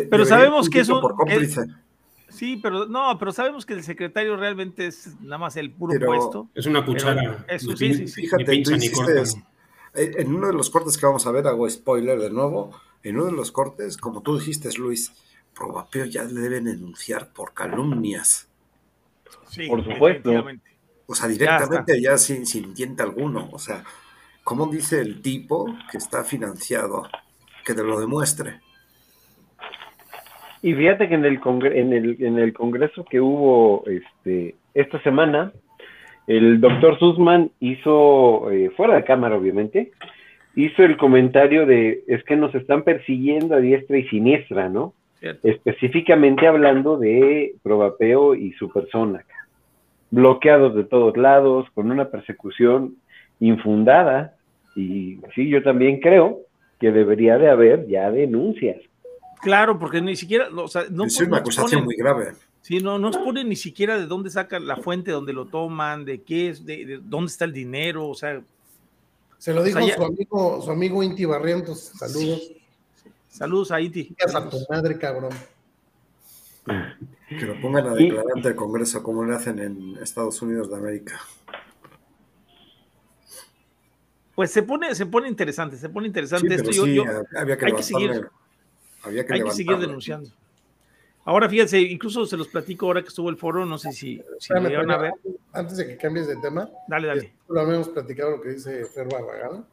pero 0.09 0.25
sabemos 0.25 0.71
que 0.71 0.79
es 0.79 0.89
un... 0.89 1.03
sí, 2.29 2.61
pero 2.63 2.87
no, 2.87 3.19
pero 3.19 3.33
sabemos 3.33 3.67
que 3.67 3.73
el 3.73 3.83
secretario 3.83 4.37
realmente 4.37 4.87
es 4.87 5.21
nada 5.21 5.39
más 5.39 5.57
el 5.57 5.73
puro 5.73 5.99
puesto. 6.07 6.49
Es 6.55 6.67
una 6.67 6.87
cuchara. 6.87 7.45
Eso, 7.49 7.77
sí, 7.77 7.95
sí, 7.95 8.07
sí. 8.07 8.29
Fíjate, 8.29 8.63
en 9.97 10.33
uno 10.33 10.47
de 10.47 10.53
los 10.53 10.71
cortes 10.71 10.97
que 10.97 11.05
vamos 11.05 11.27
a 11.27 11.33
ver, 11.33 11.49
hago 11.49 11.69
spoiler 11.69 12.21
de 12.21 12.31
nuevo, 12.31 12.71
en 13.03 13.17
uno 13.17 13.27
de 13.27 13.33
los 13.33 13.51
cortes, 13.51 13.97
como 13.97 14.23
tú 14.23 14.39
dijiste, 14.39 14.69
Luis, 14.79 15.13
Probapeo 15.55 16.05
ya 16.07 16.25
le 16.25 16.41
deben 16.41 16.65
denunciar 16.65 17.33
por 17.33 17.55
calumnias. 17.55 18.51
Sí, 19.49 19.69
por 19.69 19.85
supuesto. 19.85 20.45
O 21.07 21.15
sea, 21.15 21.29
directamente 21.29 22.01
ya, 22.01 22.17
sin, 22.19 22.47
sin 22.47 22.75
diente 22.75 23.03
alguno. 23.03 23.49
O 23.53 23.59
sea, 23.59 23.85
¿cómo 24.43 24.67
dice 24.67 25.01
el 25.01 25.23
tipo 25.23 25.67
que 25.91 25.99
está 25.99 26.25
financiado? 26.25 27.09
Que 27.65 27.75
te 27.75 27.83
lo 27.83 28.01
demuestre. 28.01 28.61
Y 30.63 30.73
fíjate 30.75 31.09
que 31.09 31.15
en 31.15 31.25
el, 31.27 31.41
en 31.45 31.93
el, 31.93 32.17
en 32.21 32.39
el 32.39 32.55
congreso 32.55 33.05
que 33.05 33.21
hubo 33.21 33.85
este, 33.87 34.57
esta 34.73 35.03
semana, 35.03 35.53
el 36.27 36.59
doctor 36.59 36.99
Sussman 36.99 37.51
hizo, 37.61 38.51
eh, 38.51 38.71
fuera 38.75 38.95
de 38.95 39.05
cámara 39.05 39.37
obviamente, 39.37 39.93
hizo 40.57 40.83
el 40.83 40.97
comentario 40.97 41.67
de, 41.67 42.05
es 42.07 42.25
que 42.25 42.37
nos 42.37 42.55
están 42.55 42.83
persiguiendo 42.83 43.55
a 43.55 43.61
diestra 43.61 43.99
y 43.99 44.09
siniestra, 44.09 44.71
¿no? 44.71 44.95
Específicamente 45.43 46.47
hablando 46.47 46.97
de 46.97 47.55
Probapeo 47.63 48.35
y 48.35 48.53
su 48.53 48.71
persona, 48.71 49.25
bloqueados 50.11 50.75
de 50.75 50.85
todos 50.85 51.17
lados, 51.17 51.67
con 51.75 51.91
una 51.91 52.11
persecución 52.11 52.97
infundada, 53.41 54.37
y 54.77 55.19
sí, 55.35 55.49
yo 55.49 55.63
también 55.63 56.01
creo 56.01 56.41
que 56.81 56.93
debería 56.93 57.39
de 57.39 57.51
haber 57.51 57.87
ya 57.87 58.11
denuncias. 58.11 58.81
Claro, 59.41 59.79
porque 59.79 60.01
ni 60.01 60.17
siquiera, 60.17 60.49
o 60.55 60.69
sea, 60.69 60.85
no, 60.91 61.05
es 61.05 61.21
una 61.21 61.39
acusación 61.39 61.85
muy 61.85 61.97
grave. 61.97 62.33
Sí, 62.63 62.81
no 62.81 62.99
nos 62.99 63.19
pone 63.19 63.45
ni 63.45 63.57
siquiera 63.57 63.99
de 63.99 64.07
dónde 64.07 64.31
sacan 64.31 64.67
la 64.67 64.77
fuente 64.77 65.11
donde 65.11 65.35
lo 65.35 65.45
toman, 65.45 66.07
de 66.07 66.23
qué 66.23 66.49
es, 66.49 66.65
de, 66.65 66.99
dónde 67.03 67.31
está 67.31 67.45
el 67.45 67.53
dinero, 67.53 68.09
o 68.09 68.15
sea. 68.15 68.43
Se 69.37 69.53
lo 69.53 69.63
dijo 69.63 69.81
su 69.81 70.03
amigo, 70.03 70.63
su 70.63 70.71
amigo 70.71 71.03
Inti 71.03 71.27
Barrientos, 71.27 71.93
saludos. 71.99 72.53
Saludos 73.35 73.73
a 73.73 73.81
Inti. 73.81 74.15
A 74.33 74.49
tu 74.49 74.59
madre, 74.71 74.97
cabrón. 74.97 75.33
Que 77.29 77.45
lo 77.45 77.61
pongan 77.61 77.89
a 77.89 77.95
declarar 77.95 78.27
ante 78.33 78.51
el 78.51 78.55
Congreso 78.55 79.03
como 79.03 79.25
le 79.25 79.35
hacen 79.35 79.59
en 79.59 79.99
Estados 80.01 80.41
Unidos 80.41 80.71
de 80.71 80.77
América. 80.77 81.21
Pues 84.37 84.53
se 84.53 84.63
pone, 84.63 84.95
se 84.95 85.07
pone 85.07 85.27
interesante, 85.27 85.77
se 85.77 85.89
pone 85.89 86.07
interesante 86.07 86.55
esto. 86.55 86.71
había 87.37 87.59
que 87.59 87.67
hay, 87.67 87.73
que 87.73 87.83
seguir, 87.83 88.31
hay 89.03 89.43
que 89.43 89.51
seguir 89.51 89.79
denunciando. 89.79 90.31
Ahora 91.25 91.49
fíjense, 91.49 91.81
incluso 91.81 92.27
se 92.27 92.37
los 92.37 92.47
platico 92.47 92.87
ahora 92.87 93.03
que 93.03 93.09
estuvo 93.09 93.31
el 93.31 93.37
foro, 93.37 93.67
no 93.67 93.79
sé 93.79 93.91
si, 93.91 94.23
si 94.39 94.55
a 94.55 94.61
ver. 94.61 95.13
Antes 95.53 95.77
de 95.77 95.89
que 95.89 95.97
cambies 95.97 96.29
de 96.29 96.37
tema, 96.37 96.71
dale, 96.87 97.09
dale. 97.09 97.35
Lo 97.49 97.61
habíamos 97.61 97.89
platicado 97.89 98.37
lo 98.37 98.41
que 98.41 98.51
dice 98.51 98.85
Fer 98.85 99.09
Barragán. 99.09 99.67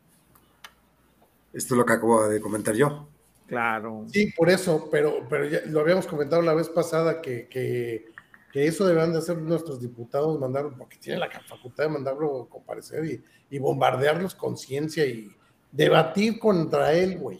Esto 1.53 1.75
es 1.75 1.77
lo 1.77 1.85
que 1.85 1.93
acabo 1.93 2.27
de 2.27 2.41
comentar 2.41 2.73
yo. 2.73 3.07
Claro. 3.51 4.05
Sí, 4.07 4.31
por 4.37 4.49
eso, 4.49 4.87
pero, 4.89 5.27
pero 5.29 5.45
ya 5.45 5.59
lo 5.65 5.81
habíamos 5.81 6.07
comentado 6.07 6.41
la 6.41 6.53
vez 6.53 6.69
pasada 6.69 7.21
que, 7.21 7.49
que, 7.49 8.05
que 8.49 8.65
eso 8.65 8.87
deberán 8.87 9.11
de 9.11 9.17
hacer 9.17 9.37
nuestros 9.39 9.81
diputados, 9.81 10.39
mandarlo, 10.39 10.73
porque 10.77 10.95
tienen 10.95 11.19
la 11.19 11.29
facultad 11.29 11.83
de 11.83 11.89
mandarlo 11.89 12.43
a 12.43 12.49
comparecer 12.49 13.03
y, 13.03 13.21
y 13.53 13.59
bombardearlos 13.59 14.35
con 14.35 14.55
ciencia 14.55 15.05
y 15.05 15.29
debatir 15.69 16.39
contra 16.39 16.93
él, 16.93 17.17
güey. 17.17 17.39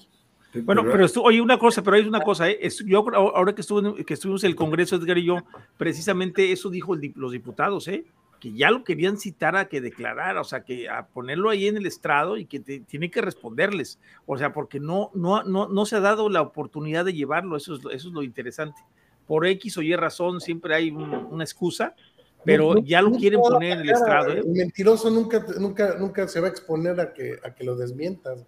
Bueno, 0.54 0.84
pero 0.84 1.06
oye, 1.24 1.40
una 1.40 1.58
cosa, 1.58 1.82
pero 1.82 1.96
hay 1.96 2.06
una 2.06 2.20
cosa, 2.20 2.50
¿eh? 2.50 2.60
yo 2.86 3.06
ahora 3.16 3.56
que, 3.56 3.62
estuve, 3.62 4.04
que 4.04 4.16
estuvimos 4.16 4.44
en 4.44 4.50
el 4.50 4.56
Congreso, 4.58 4.98
Edgar 4.98 5.18
y 5.18 5.24
yo, 5.24 5.38
precisamente 5.78 6.52
eso 6.52 6.70
dijo 6.70 6.94
los 7.16 7.32
diputados, 7.32 7.88
¿eh? 7.88 8.04
Que 8.42 8.52
ya 8.52 8.72
lo 8.72 8.84
querían 8.84 9.18
citar 9.18 9.56
a 9.56 9.70
que 9.70 9.80
declarara, 9.80 10.42
o 10.42 10.44
sea, 10.44 10.66
que 10.66 10.90
a 10.90 11.08
ponerlo 11.08 11.50
ahí 11.50 11.68
en 11.68 11.78
el 11.78 11.86
estrado 11.86 12.36
y 12.36 12.46
que 12.46 12.60
tiene 12.60 13.10
que 13.10 13.22
responderles, 13.22 14.00
o 14.26 14.38
sea, 14.38 14.52
porque 14.52 14.82
no, 14.82 15.12
no, 15.14 15.44
no, 15.44 15.70
no 15.70 15.86
se 15.86 15.96
ha 15.96 16.02
dado 16.02 16.28
la 16.28 16.42
oportunidad 16.42 17.06
de 17.06 17.14
llevarlo, 17.14 17.56
eso 17.56 17.76
es, 17.76 17.82
eso 17.82 18.08
es 18.10 18.14
lo 18.14 18.24
interesante. 18.24 18.82
Por 19.28 19.46
X 19.46 19.78
o 19.78 19.82
Y 19.82 19.96
razón 19.96 20.42
siempre 20.42 20.76
hay 20.76 20.92
una 20.92 21.44
excusa, 21.44 21.96
pero 22.44 22.78
ya 22.80 23.02
lo 23.02 23.12
quieren 23.12 23.40
poner 23.40 23.74
en 23.74 23.80
el 23.82 23.90
estrado. 23.92 24.32
¿eh? 24.32 24.40
El 24.40 24.50
mentiroso 24.50 25.10
nunca, 25.10 25.46
nunca, 25.58 25.96
nunca 25.98 26.28
se 26.28 26.42
va 26.42 26.48
a 26.48 26.50
exponer 26.50 27.00
a 27.00 27.14
que, 27.14 27.38
a 27.44 27.54
que 27.54 27.64
lo 27.64 27.78
desmientas 27.78 28.44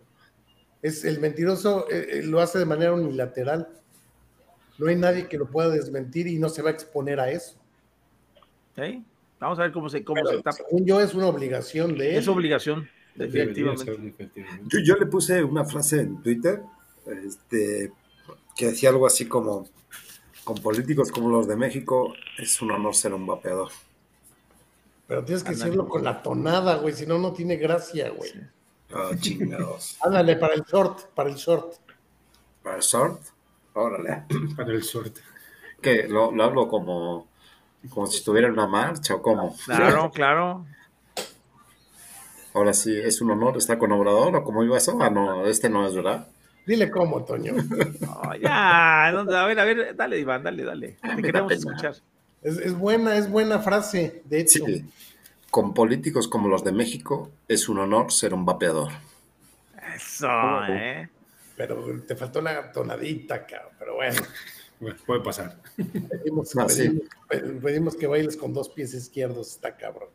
es 0.84 1.06
el 1.06 1.20
mentiroso 1.20 1.90
eh, 1.90 2.20
eh, 2.20 2.24
lo 2.24 2.42
hace 2.42 2.60
de 2.60 2.66
manera 2.66 2.94
unilateral. 2.94 3.70
No 4.78 4.88
hay 4.88 4.98
nadie 4.98 5.28
que 5.28 5.38
lo 5.38 5.50
pueda 5.50 5.70
desmentir 5.70 6.28
y 6.28 6.38
no 6.38 6.50
se 6.50 6.62
va 6.62 6.70
a 6.70 6.74
exponer 6.74 7.20
a 7.20 7.32
eso. 7.32 7.58
Vamos 9.44 9.60
a 9.60 9.64
ver 9.64 9.74
cómo 9.74 9.90
se, 9.90 10.06
cómo 10.06 10.26
se 10.26 10.38
tapa. 10.38 10.54
Según 10.54 10.86
yo, 10.86 11.02
es 11.02 11.14
una 11.14 11.28
obligación 11.28 11.98
de 11.98 12.12
él. 12.12 12.16
Es 12.16 12.30
obligación, 12.30 12.90
definitivamente. 13.14 14.32
Yo, 14.68 14.80
yo, 14.80 14.96
le 14.96 15.06
puse 15.06 15.44
una 15.44 15.66
frase 15.66 16.00
en 16.00 16.24
Twitter 16.24 16.62
este, 17.26 17.92
que 18.56 18.68
decía 18.68 18.90
algo 18.90 19.06
así 19.06 19.28
como: 19.28 19.68
con 20.46 20.56
políticos 20.60 21.12
como 21.12 21.30
los 21.30 21.46
de 21.46 21.58
México, 21.58 22.14
es 22.38 22.62
un 22.62 22.72
honor 22.72 22.96
ser 22.96 23.14
un 23.14 23.28
vapeador. 23.28 23.70
Pero 25.08 25.26
tienes 25.26 25.44
que 25.44 25.52
decirlo 25.52 25.90
con 25.90 26.06
la 26.06 26.22
tonada, 26.24 26.78
güey, 26.78 26.94
si 26.94 27.06
no, 27.06 27.20
no 27.20 27.34
tiene 27.34 27.58
gracia, 27.58 28.12
güey. 28.12 28.32
Oh, 28.94 29.14
chingados. 29.20 29.98
Ándale, 30.04 30.38
para 30.38 30.54
el 30.54 30.64
short, 30.64 31.10
para 31.14 31.30
el 31.30 31.36
short. 31.36 31.74
¿Para 32.64 32.78
el 32.78 32.82
short? 32.82 33.22
Órale. 33.74 34.24
Para 34.56 34.72
el 34.72 34.82
short. 34.82 35.18
Que 35.82 36.08
lo, 36.08 36.32
hablo 36.42 36.70
como, 36.70 37.28
Como 37.90 38.08
si 38.08 38.18
estuviera 38.18 38.48
en 38.48 38.54
una 38.54 38.68
marcha 38.68 39.16
o 39.16 39.22
cómo. 39.22 39.56
Claro, 39.66 40.12
claro. 40.14 40.66
Ahora 42.54 42.74
sí, 42.74 42.96
es 42.96 43.20
un 43.22 43.32
honor 43.32 43.58
estar 43.58 43.78
con 43.78 43.92
Obrador 43.92 44.36
o 44.36 44.44
cómo 44.44 44.64
iba 44.64 44.78
eso. 44.78 44.98
Ah, 45.02 45.10
no, 45.10 45.46
este 45.48 45.70
no 45.70 45.88
es 45.88 45.96
verdad. 45.96 46.28
Dile 46.66 46.90
cómo, 46.90 47.24
Toño. 47.24 47.54
No, 48.02 48.36
ya, 48.36 49.12
no, 49.12 49.32
a 49.36 49.46
ver, 49.46 49.60
a 49.60 49.66
ver, 49.66 49.96
dale, 49.96 50.20
Iván, 50.20 50.44
dale, 50.44 50.64
dale. 50.64 50.98
Ah, 51.02 51.16
Te 51.16 51.22
queremos 51.22 51.52
escuchar. 51.52 51.96
Es, 52.42 52.58
es 52.58 52.78
buena, 52.78 53.18
es 53.18 53.30
buena 53.30 53.60
frase, 53.60 54.22
de 54.26 54.42
hecho. 54.42 54.66
Sí. 54.66 54.86
Con 55.50 55.74
políticos 55.74 56.28
como 56.28 56.48
los 56.48 56.64
de 56.64 56.72
México, 56.72 57.32
es 57.48 57.70
un 57.70 57.80
honor 57.80 58.12
ser 58.12 58.34
un 58.34 58.46
vapeador. 58.46 58.92
Eso, 59.96 60.28
¿eh? 60.70 61.10
Pero 61.56 62.02
te 62.08 62.16
faltó 62.16 62.42
la 62.42 62.72
tonadita, 62.72 63.46
cabrón. 63.46 63.72
Pero 63.78 63.96
bueno, 63.96 64.22
Bueno, 64.80 64.98
puede 65.06 65.22
pasar. 65.22 65.56
pedimos, 66.10 66.56
Ah, 66.58 66.68
sí. 66.68 66.90
pedimos- 67.30 67.62
pedimos 67.64 67.96
que 67.96 68.08
bailes 68.08 68.36
con 68.38 68.54
dos 68.54 68.70
pies 68.70 68.94
izquierdos, 68.94 69.52
está 69.52 69.76
cabrón. 69.78 70.10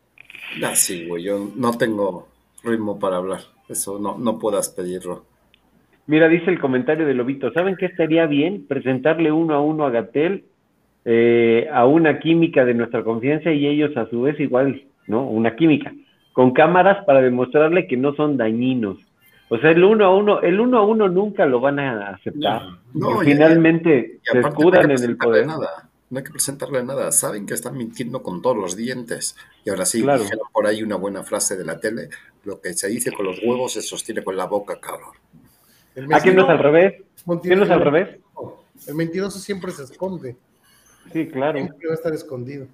Ah, 0.63 0.75
sí, 0.75 1.07
güey, 1.07 1.23
yo 1.23 1.49
no 1.55 1.77
tengo 1.77 2.27
ritmo 2.63 2.99
para 2.99 3.17
hablar. 3.17 3.39
Eso 3.67 3.99
no, 3.99 4.17
no 4.17 4.39
puedas 4.39 4.69
pedirlo. 4.69 5.25
Mira, 6.07 6.27
dice 6.27 6.49
el 6.49 6.59
comentario 6.59 7.05
de 7.05 7.13
Lobito, 7.13 7.51
¿saben 7.53 7.75
qué 7.77 7.85
estaría 7.85 8.25
bien? 8.25 8.65
Presentarle 8.67 9.31
uno 9.31 9.53
a 9.53 9.61
uno 9.61 9.85
a 9.85 9.91
Gatel, 9.91 10.45
eh, 11.05 11.67
a 11.71 11.85
una 11.85 12.19
química 12.19 12.65
de 12.65 12.73
nuestra 12.73 13.03
confianza 13.03 13.51
y 13.51 13.67
ellos 13.67 13.95
a 13.95 14.09
su 14.09 14.23
vez 14.23 14.39
igual, 14.39 14.83
¿no? 15.07 15.27
Una 15.29 15.55
química, 15.55 15.93
con 16.33 16.51
cámaras 16.51 17.05
para 17.05 17.21
demostrarle 17.21 17.87
que 17.87 17.95
no 17.95 18.15
son 18.15 18.37
dañinos. 18.37 18.97
O 19.49 19.57
sea, 19.57 19.71
el 19.71 19.83
uno 19.83 20.05
a 20.05 20.15
uno, 20.15 20.41
el 20.41 20.59
uno 20.59 20.77
a 20.77 20.85
uno 20.85 21.07
nunca 21.09 21.45
lo 21.45 21.59
van 21.59 21.79
a 21.79 22.09
aceptar. 22.11 22.61
No. 22.93 23.11
No, 23.15 23.23
y- 23.23 23.25
finalmente 23.25 24.19
Y 24.23 24.29
se 24.31 24.39
no 24.41 24.47
escudan 24.49 24.81
que 24.81 24.85
en 24.85 24.91
el 24.91 24.97
presentarle 24.97 25.17
poder. 25.43 25.47
nada. 25.47 25.89
No 26.11 26.17
hay 26.17 26.23
que 26.23 26.31
presentarle 26.31 26.83
nada. 26.83 27.11
Saben 27.11 27.45
que 27.45 27.53
están 27.53 27.77
mintiendo 27.77 28.21
con 28.23 28.41
todos 28.41 28.57
los 28.57 28.75
dientes. 28.75 29.35
Y 29.65 29.69
ahora 29.69 29.85
sí, 29.85 30.01
Claro. 30.01 30.21
dijeron 30.23 30.47
por 30.51 30.65
ahí 30.67 30.81
una 30.83 30.95
buena 30.95 31.23
frase 31.23 31.55
de 31.55 31.65
la 31.65 31.79
tele. 31.79 32.09
Lo 32.45 32.61
que 32.61 32.73
se 32.73 32.87
dice 32.87 33.11
con 33.11 33.25
los 33.25 33.39
huevos 33.43 33.73
se 33.73 33.81
sostiene 33.81 34.23
con 34.23 34.35
la 34.37 34.45
boca, 34.45 34.79
cabrón. 34.79 35.11
¿A 36.13 36.19
quién 36.19 36.35
no 36.35 36.43
es 36.43 36.49
al 36.49 36.59
revés? 36.59 37.03
¿Quién 37.41 37.59
no 37.59 37.65
es 37.65 37.71
al 37.71 37.81
revés? 37.81 38.17
El 38.87 38.95
mentiroso 38.95 39.37
siempre 39.39 39.71
se 39.71 39.83
esconde. 39.83 40.35
Sí, 41.11 41.27
claro. 41.27 41.57
Siempre 41.59 41.87
va 41.87 41.93
a 41.93 41.95
estar 41.95 42.13
escondido. 42.13 42.67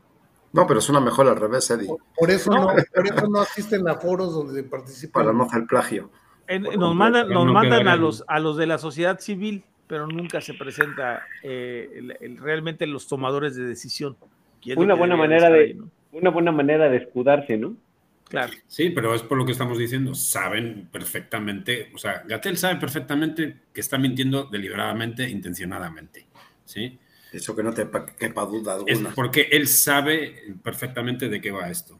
No, 0.54 0.68
pero 0.68 0.80
suena 0.80 1.02
mejor 1.02 1.28
al 1.28 1.36
revés, 1.36 1.70
Eddie. 1.72 1.90
Por 2.18 2.32
eso 2.32 2.52
No. 2.52 2.62
no, 2.74 2.84
por 2.94 3.06
eso 3.08 3.28
no 3.28 3.40
asisten 3.42 3.88
a 3.90 3.96
foros 3.96 4.34
donde 4.34 4.64
participan. 4.64 5.24
Para 5.24 5.34
no 5.36 5.44
hacer 5.44 5.66
plagio. 5.68 6.10
En- 6.48 6.64
nos 6.64 6.72
completo, 6.74 6.94
mandan, 6.94 7.30
nos 7.30 7.46
no 7.46 7.54
mandan 7.54 7.88
a 7.88 7.96
los, 7.96 8.24
a 8.28 8.40
los 8.40 8.58
de 8.58 8.68
la 8.68 8.78
sociedad 8.78 9.20
civil, 9.20 9.64
pero 9.88 10.08
nunca 10.08 10.42
se 10.42 10.54
presenta 10.54 11.26
eh, 11.44 11.90
el- 11.96 12.18
el- 12.22 12.38
realmente 12.38 12.86
los 12.88 13.08
tomadores 13.08 13.56
de 13.56 13.66
decisión. 13.66 14.16
es 14.66 14.78
Una 14.78 14.94
buena 14.96 15.16
manera 15.16 15.50
de, 15.50 15.60
ahí, 15.60 15.74
¿no? 15.76 15.90
una 16.12 16.30
buena 16.32 16.52
manera 16.52 16.90
de 16.90 16.98
escudarse, 16.98 17.58
¿no? 17.58 17.76
Claro. 18.30 18.52
Sí, 18.68 18.90
pero 18.90 19.14
es 19.14 19.22
por 19.22 19.38
lo 19.38 19.46
que 19.46 19.52
estamos 19.52 19.78
diciendo. 19.78 20.16
Saben 20.16 20.88
perfectamente, 20.92 21.92
o 21.94 21.98
sea, 22.00 22.24
Gatel 22.28 22.58
sabe 22.58 22.80
perfectamente 22.80 23.58
que 23.72 23.82
está 23.82 23.98
mintiendo 24.00 24.46
deliberadamente, 24.46 25.30
intencionadamente. 25.30 26.26
¿Sí? 26.66 26.98
Eso 27.32 27.56
que 27.56 27.62
no 27.62 27.72
te 27.74 27.86
pa- 27.86 28.06
quepa 28.08 28.46
duda 28.46 28.78
Es 28.88 28.98
alguna. 28.98 29.14
porque 29.14 29.50
él 29.52 29.68
sabe 29.68 30.56
perfectamente 30.64 31.30
de 31.30 31.40
qué 31.42 31.52
va 31.52 31.70
esto. 31.70 32.00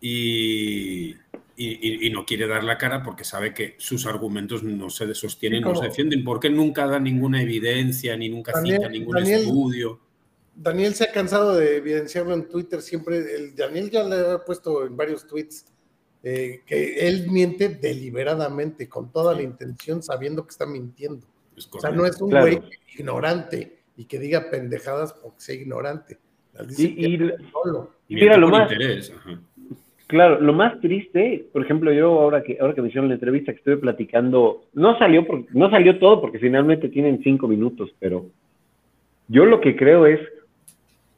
Y, 0.00 1.16
y- 1.56 2.04
y- 2.04 2.06
y 2.06 2.10
no 2.10 2.24
quiere 2.24 2.46
dar 2.46 2.64
la 2.64 2.78
cara 2.78 3.02
porque 3.02 3.24
sabe 3.24 3.52
que 3.54 3.74
sus 3.78 4.06
argumentos 4.06 4.62
no 4.62 4.90
se 4.90 5.14
sostienen, 5.14 5.62
Sí, 5.62 5.68
no 5.68 5.74
se 5.74 5.84
defienden, 5.86 6.24
porque 6.24 6.48
nunca 6.50 6.86
da 6.86 6.98
ninguna 6.98 7.42
evidencia, 7.42 8.16
ni 8.16 8.28
nunca 8.28 8.52
Daniel- 8.52 8.76
cita 8.78 8.88
ningún 8.88 9.14
Daniel- 9.16 9.40
estudio. 9.42 10.00
Daniel 10.54 10.94
se 10.94 11.04
ha 11.04 11.12
cansado 11.12 11.56
de 11.56 11.76
evidenciarlo 11.76 12.34
en 12.34 12.46
Twitter 12.48 12.82
siempre. 12.82 13.16
El, 13.18 13.54
Daniel 13.56 13.90
ya 13.90 14.04
le 14.04 14.16
ha 14.16 14.44
puesto 14.44 14.86
en 14.86 14.96
varios 14.96 15.26
tweets 15.26 15.66
eh, 16.24 16.60
que 16.66 17.08
él 17.08 17.28
miente 17.30 17.68
deliberadamente, 17.68 18.88
con 18.88 19.10
toda 19.10 19.34
la 19.34 19.42
intención, 19.42 20.02
sabiendo 20.04 20.44
que 20.44 20.50
está 20.50 20.66
mintiendo. 20.66 21.26
Es 21.56 21.68
O 21.72 21.80
sea, 21.80 21.90
no 21.90 22.06
es 22.06 22.20
un 22.20 22.30
Claro. 22.30 22.46
güey 22.46 22.60
ignorante 22.96 23.78
y 23.96 24.04
que 24.04 24.18
diga 24.18 24.48
pendejadas 24.50 25.12
porque 25.14 25.40
sea 25.40 25.54
ignorante. 25.56 26.18
Las 26.54 26.68
dice 26.68 26.82
Y, 26.96 27.14
y- 27.14 27.50
solo. 27.50 27.92
y 28.08 28.14
mira, 28.14 28.36
lo 28.36 28.48
más, 28.50 28.70
interés. 28.70 29.10
ajá. 29.16 29.40
Claro, 30.12 30.42
lo 30.42 30.52
más 30.52 30.78
triste, 30.82 31.46
por 31.54 31.62
ejemplo, 31.64 31.90
yo 31.90 32.20
ahora 32.20 32.42
que 32.42 32.58
ahora 32.60 32.74
que 32.74 32.82
me 32.82 32.88
hicieron 32.88 33.08
la 33.08 33.14
entrevista 33.14 33.50
que 33.50 33.56
estuve 33.56 33.78
platicando, 33.78 34.64
no 34.74 34.98
salió 34.98 35.26
no 35.54 35.70
salió 35.70 35.98
todo 35.98 36.20
porque 36.20 36.38
finalmente 36.38 36.90
tienen 36.90 37.22
cinco 37.22 37.48
minutos, 37.48 37.94
pero 37.98 38.26
yo 39.28 39.46
lo 39.46 39.62
que 39.62 39.74
creo 39.74 40.04
es 40.04 40.20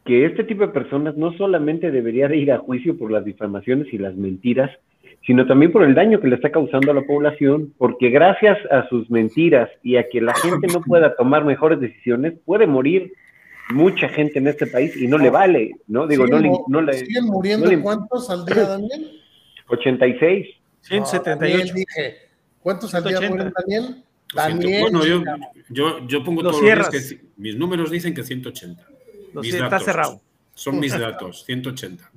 que 0.05 0.27
este 0.27 0.45
tipo 0.45 0.65
de 0.65 0.73
personas 0.73 1.17
no 1.17 1.33
solamente 1.33 1.91
debería 1.91 2.29
de 2.29 2.37
ir 2.37 2.53
a 2.53 2.59
juicio 2.59 2.97
por 2.97 3.11
las 3.11 3.25
difamaciones 3.25 3.93
y 3.93 3.99
las 3.99 4.15
mentiras, 4.15 4.71
sino 5.27 5.45
también 5.45 5.73
por 5.73 5.83
el 5.83 5.97
daño 5.97 6.21
que 6.21 6.29
le 6.29 6.37
está 6.37 6.53
causando 6.53 6.93
a 6.93 6.95
la 6.95 7.03
población, 7.03 7.73
porque 7.77 8.11
gracias 8.11 8.59
a 8.71 8.87
sus 8.89 9.11
mentiras 9.11 9.71
y 9.83 9.97
a 9.97 10.09
que 10.09 10.21
la 10.21 10.35
gente 10.35 10.69
no 10.73 10.83
pueda 10.83 11.17
tomar 11.17 11.45
mejores 11.45 11.81
decisiones, 11.81 12.35
puede 12.45 12.69
morir 12.69 13.13
mucha 13.71 14.09
gente 14.09 14.39
en 14.39 14.47
este 14.49 14.67
país 14.67 14.97
y 14.97 15.07
no 15.07 15.19
le 15.19 15.31
vale, 15.31 15.73
¿no? 15.89 16.07
Digo, 16.07 16.27
no 16.27 16.37
¿Siguen, 16.39 16.53
le, 16.53 16.59
no 16.69 16.81
le 16.83 16.93
siguen 16.95 17.25
muriendo 17.27 17.67
no 17.67 17.73
le- 17.73 17.83
cuántos 17.83 18.29
al 18.31 18.45
día, 18.45 18.65
Daniel? 18.65 19.21
86. 19.69 20.47
No, 20.47 21.07
178. 21.07 21.39
Daniel, 21.41 21.75
dije, 21.75 22.17
¿Cuántos 22.61 22.95
al 22.95 23.05
día 23.05 23.19
180. 23.19 23.35
mueren, 23.35 23.53
Daniel? 23.57 24.05
Daniel. 24.35 24.81
Bueno, 24.83 25.05
yo, 25.07 25.23
yo, 25.71 26.07
yo 26.07 26.25
pongo 26.25 26.43
todos 26.43 26.61
los 26.63 26.89
que 26.91 27.21
mis 27.37 27.57
números 27.57 27.91
dicen 27.91 28.13
que 28.15 28.23
180. 28.23 28.87
Lo 29.33 29.41
Mis 29.41 29.51
sé, 29.53 29.57
está 29.59 29.69
datos. 29.71 29.85
cerrado. 29.85 30.21
Son 30.55 30.79
mis 30.79 30.97
datos, 30.99 31.45
180. 31.45 32.11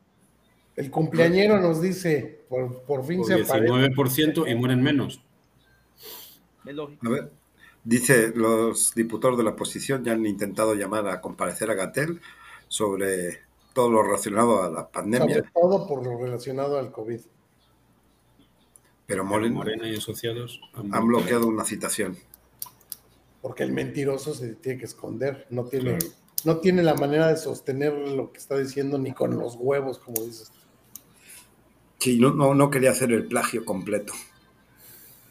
El 0.77 0.89
cumpleañero 0.89 1.59
nos 1.59 1.81
dice, 1.81 2.45
por, 2.47 2.83
por 2.83 3.05
fin 3.05 3.19
O 3.19 3.23
se 3.25 3.33
aparece. 3.33 3.67
19% 3.67 4.49
y 4.49 4.55
mueren 4.55 4.81
menos. 4.81 5.21
es 6.65 6.73
lógico. 6.73 7.05
A 7.05 7.09
ver, 7.09 7.31
dice, 7.83 8.31
los 8.33 8.95
diputados 8.95 9.37
de 9.37 9.43
la 9.43 9.49
oposición 9.51 10.05
ya 10.05 10.13
han 10.13 10.25
intentado 10.25 10.73
llamar 10.73 11.05
a 11.09 11.19
comparecer 11.19 11.69
a 11.69 11.73
Gatel 11.73 12.21
sobre 12.69 13.41
todo 13.73 13.89
lo 13.91 14.03
relacionado 14.03 14.63
a 14.63 14.69
la 14.69 14.79
Sobre 14.79 14.91
pandemia, 14.93 15.51
todo 15.53 15.85
por 15.85 16.01
lo 16.03 16.17
relacionado 16.17 16.79
al 16.79 16.91
COVID. 16.93 17.19
Pero 19.11 19.25
Moren 19.25 19.53
Morena 19.53 19.89
y 19.89 19.97
asociados 19.97 20.61
han 20.73 21.05
bloqueado 21.05 21.45
una 21.45 21.65
citación. 21.65 22.17
Porque 23.41 23.63
el 23.63 23.73
mentiroso 23.73 24.33
se 24.33 24.55
tiene 24.55 24.79
que 24.79 24.85
esconder. 24.85 25.47
No 25.49 25.65
tiene, 25.65 25.97
Claro. 25.97 26.13
no 26.45 26.57
tiene 26.59 26.81
la 26.81 26.93
manera 26.95 27.27
de 27.27 27.35
sostener 27.35 27.91
lo 27.91 28.31
que 28.31 28.37
está 28.39 28.57
diciendo 28.57 28.97
ni 28.97 29.11
con 29.11 29.37
los 29.37 29.57
huevos, 29.59 29.99
como 29.99 30.23
dices. 30.23 30.53
Sí, 31.99 32.21
no, 32.21 32.33
no, 32.33 32.55
no 32.55 32.69
quería 32.69 32.91
hacer 32.91 33.11
el 33.11 33.25
plagio 33.25 33.65
completo. 33.65 34.13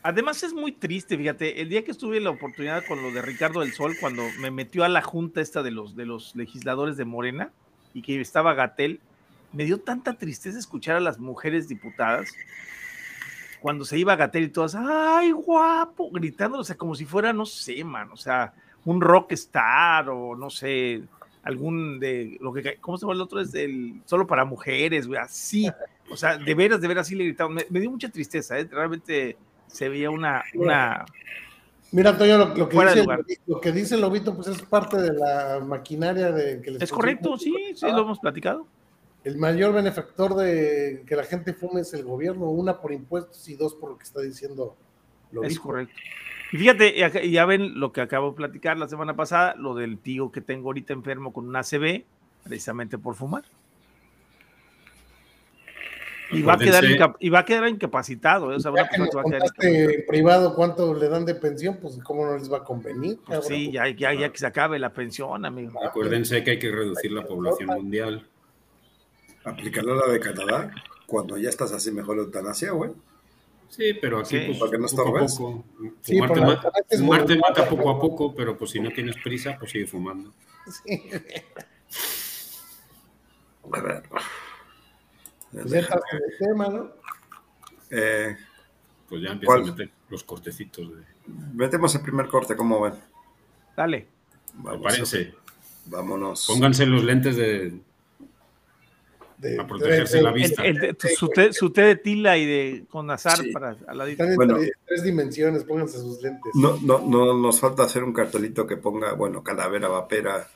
Además 0.03 0.43
es 0.43 0.53
muy 0.53 0.73
triste, 0.73 1.17
fíjate, 1.17 1.63
el 1.63 1.71
día 1.71 1.83
que 1.83 1.93
estuve 1.93 2.21
la 2.21 2.29
oportunidad 2.29 2.85
con 2.87 3.03
lo 3.03 3.11
de 3.13 3.23
Ricardo 3.23 3.61
del 3.61 3.73
Sol, 3.73 3.97
cuando 3.99 4.25
me 4.41 4.51
metió 4.51 4.85
a 4.85 4.91
la 4.91 5.01
junta 5.01 5.41
esta 5.41 5.63
de 5.63 5.71
los, 5.71 5.97
de 5.97 6.05
los 6.05 6.37
legisladores 6.37 6.99
de 6.99 7.07
Morena 7.07 7.51
y 7.95 8.03
que 8.03 8.21
estaba 8.21 8.53
Gatel, 8.53 9.01
me 9.55 9.65
dio 9.65 9.81
tanta 9.81 10.19
tristeza 10.19 10.59
escuchar 10.59 10.97
a 10.97 11.01
las 11.01 11.19
mujeres 11.19 11.67
diputadas 11.67 12.29
cuando 13.61 13.85
se 13.85 13.99
iba 13.99 14.13
a 14.13 14.17
Gatel 14.17 14.45
y 14.45 14.49
todas, 14.49 14.75
¡ay, 14.75 15.33
guapo! 15.33 16.11
gritando, 16.11 16.59
o 16.59 16.65
sea, 16.65 16.77
como 16.77 16.95
si 16.95 17.05
fuera, 17.05 17.33
no 17.33 17.47
sé, 17.47 17.85
man, 17.85 18.11
o 18.13 18.17
sea, 18.17 18.53
un 18.85 19.01
rock 19.01 19.33
star 19.33 20.09
o 20.09 20.35
no 20.35 20.51
sé, 20.51 21.03
algún 21.43 22.01
de 22.01 22.39
lo 22.41 22.53
que, 22.53 22.79
¿cómo 22.81 22.97
se 22.97 23.03
llama 23.03 23.15
el 23.15 23.21
otro? 23.21 23.41
Es 23.41 23.53
del 23.53 24.01
solo 24.05 24.27
para 24.27 24.45
mujeres, 24.45 25.07
güey, 25.07 25.21
así, 25.21 25.71
o 26.11 26.17
sea, 26.17 26.37
de 26.37 26.55
veras, 26.55 26.81
de 26.81 26.89
veras, 26.89 27.07
así 27.07 27.15
le 27.15 27.25
gritaban, 27.25 27.55
me, 27.55 27.67
me 27.71 27.81
dio 27.81 27.91
mucha 27.91 28.09
tristeza, 28.09 28.59
¿eh? 28.59 28.69
realmente 28.71 29.37
se 29.67 29.89
veía 29.89 30.11
una, 30.11 30.43
una 30.55 31.05
Mira, 31.93 32.11
Antonio, 32.11 32.39
lo, 32.39 32.55
lo 32.55 32.69
que 32.69 32.79
dice, 32.79 33.07
lo 33.47 33.61
que 33.61 33.73
dice 33.73 33.97
Lobito, 33.97 34.35
pues 34.35 34.47
es 34.47 34.63
parte 34.63 34.97
de 34.97 35.13
la 35.13 35.61
maquinaria 35.61 36.31
de 36.31 36.63
que 36.63 36.71
les 36.71 36.83
es 36.83 36.93
correcto, 36.93 37.37
sí, 37.37 37.53
sí, 37.75 37.87
lo 37.91 38.03
hemos 38.03 38.21
platicado. 38.21 38.67
El 39.23 39.37
mayor 39.37 39.75
benefactor 39.75 40.35
de 40.35 41.05
que 41.07 41.15
la 41.15 41.25
gente 41.25 41.53
fume 41.53 41.83
es 41.83 41.93
el 41.93 42.05
gobierno, 42.05 42.51
una 42.51 42.81
por 42.81 42.93
impuestos 42.93 43.47
y 43.49 43.55
dos 43.55 43.75
por 43.75 43.91
lo 43.91 43.99
que 43.99 44.05
está 44.05 44.21
diciendo 44.21 44.77
Lobito. 45.31 45.53
Es 45.53 45.61
correcto. 45.61 45.95
Y 46.53 46.57
fíjate, 46.57 47.31
ya 47.31 47.45
ven 47.45 47.79
lo 47.79 47.93
que 47.93 48.01
acabo 48.01 48.31
de 48.31 48.37
platicar 48.37 48.77
la 48.77 48.89
semana 48.89 49.15
pasada, 49.15 49.55
lo 49.57 49.75
del 49.75 49.99
tío 49.99 50.33
que 50.33 50.41
tengo 50.41 50.69
ahorita 50.69 50.93
enfermo 50.93 51.33
con 51.33 51.47
un 51.47 51.55
ACV, 51.55 52.05
precisamente 52.43 52.99
por 52.99 53.15
fumar. 53.15 53.45
Y 56.33 56.43
va, 56.43 56.55
a 56.55 56.59
quedar 56.59 56.85
y 57.19 57.29
va 57.29 57.41
a 57.41 57.45
quedar 57.45 57.69
incapacitado. 57.69 58.53
¿eh? 58.53 58.57
O 58.57 58.61
sea, 58.61 58.71
una 58.71 58.83
Ya 58.83 58.89
que 58.89 58.99
persona 58.99 59.05
nos 59.05 59.11
se 59.11 59.17
va 59.17 59.23
a 59.23 59.25
quedar 59.25 59.41
contaste 59.41 59.95
en 59.95 60.07
privado 60.07 60.55
cuánto 60.55 60.95
le 60.95 61.09
dan 61.09 61.25
de 61.25 61.35
pensión, 61.35 61.79
pues 61.83 61.99
cómo 62.05 62.25
no 62.25 62.39
les 62.39 62.53
va 62.53 62.59
a 62.59 62.65
convenir. 62.65 63.19
Pues 63.27 63.47
sí, 63.47 63.73
ya, 63.73 63.89
ya, 63.89 64.15
ya 64.15 64.31
que 64.31 64.39
se 64.39 64.47
acabe 64.47 64.79
la 64.79 64.93
pensión, 64.93 65.45
amigo. 65.45 65.85
Acuérdense 65.85 66.45
que 66.45 66.53
hay 66.53 66.59
que 66.61 66.71
reducir 66.71 67.11
la 67.11 67.27
población 67.27 67.69
mundial. 67.71 68.30
Aplicarle 69.45 69.95
la 69.95 70.07
de 70.13 70.21
Canadá 70.21 70.71
cuando 71.07 71.37
ya 71.39 71.49
estás 71.49 71.73
así 71.73 71.91
mejor 71.91 72.17
la 72.17 72.23
eutanasia, 72.25 72.73
güey. 72.73 72.93
Sí, 73.69 73.95
pero 74.01 74.19
aquí 74.21 74.39
Sí. 74.39 74.45
pues, 74.47 74.59
Para 74.59 74.71
que 74.73 74.79
no 74.79 74.87
poco 74.89 75.19
a 75.19 75.25
estorbes. 75.25 75.35
poco. 75.37 75.65
Sí, 76.03 76.19
Fumarte, 76.99 77.37
mata 77.39 77.69
poco 77.69 77.91
a 77.91 78.01
poco, 78.01 78.35
pero 78.35 78.57
pues 78.59 78.73
si 78.73 78.81
no 78.81 78.91
tienes 78.91 79.17
prisa, 79.23 79.57
pues 79.59 79.71
sigue 79.73 79.87
fumando. 79.87 80.33
Sí. 80.85 81.09
A 83.73 83.81
ver. 83.81 84.03
Pues 85.53 85.71
ya 85.71 85.81
estás 85.81 86.01
en 86.13 86.19
el 86.19 86.39
tema, 86.39 86.69
¿no? 86.69 86.91
Eh, 87.91 88.37
Pues 89.09 89.23
ya 89.23 89.31
empieza 89.31 89.47
¿Cuál? 89.55 89.63
a 89.63 89.73
meter 89.73 89.91
los 90.09 90.23
cortecitos 90.25 90.89
de. 90.97 91.03
metemos 91.55 91.95
el 91.95 92.03
primer 92.03 92.27
corte, 92.29 92.55
¿cómo 92.57 92.81
ven? 92.81 92.95
Dale. 93.77 94.07
Vamos, 94.55 94.81
Prepárense. 94.83 95.35
Vámonos. 95.87 96.47
Pónganse 96.47 96.87
los 96.87 97.03
lentes 97.03 97.37
de. 97.37 97.81
De, 99.41 99.59
A 99.59 99.67
protegerse 99.67 100.21
la 100.21 100.29
El- 100.31 100.35
vista. 100.35 100.63
el 100.65 100.77
de- 100.79 100.97
su, 101.17 101.29
té, 101.29 101.53
su 101.55 101.71
té 101.71 101.81
de 101.83 101.97
tila 101.97 102.37
y 102.37 102.45
de 102.45 102.85
con 102.91 103.11
azar 103.11 103.39
Sí. 103.39 103.51
para 103.53 103.75
al 103.87 103.97
ladito. 103.99 104.23
Están 104.23 104.31
en 104.33 104.37
Bueno. 104.37 104.57
tres, 104.59 104.73
tres 104.87 105.03
dimensiones, 105.03 105.65
pónganse 105.65 105.99
sus 105.99 106.21
lentes. 106.21 106.53
No, 106.55 106.79
no, 106.83 106.99
no 107.01 107.33
nos 107.39 107.59
falta 107.59 107.85
hacer 107.85 108.05
un 108.05 108.13
cartelito 108.13 108.67
que 108.67 108.77
ponga, 108.77 109.15
bueno, 109.15 109.43
calavera 109.43 109.89
vapera 109.89 110.47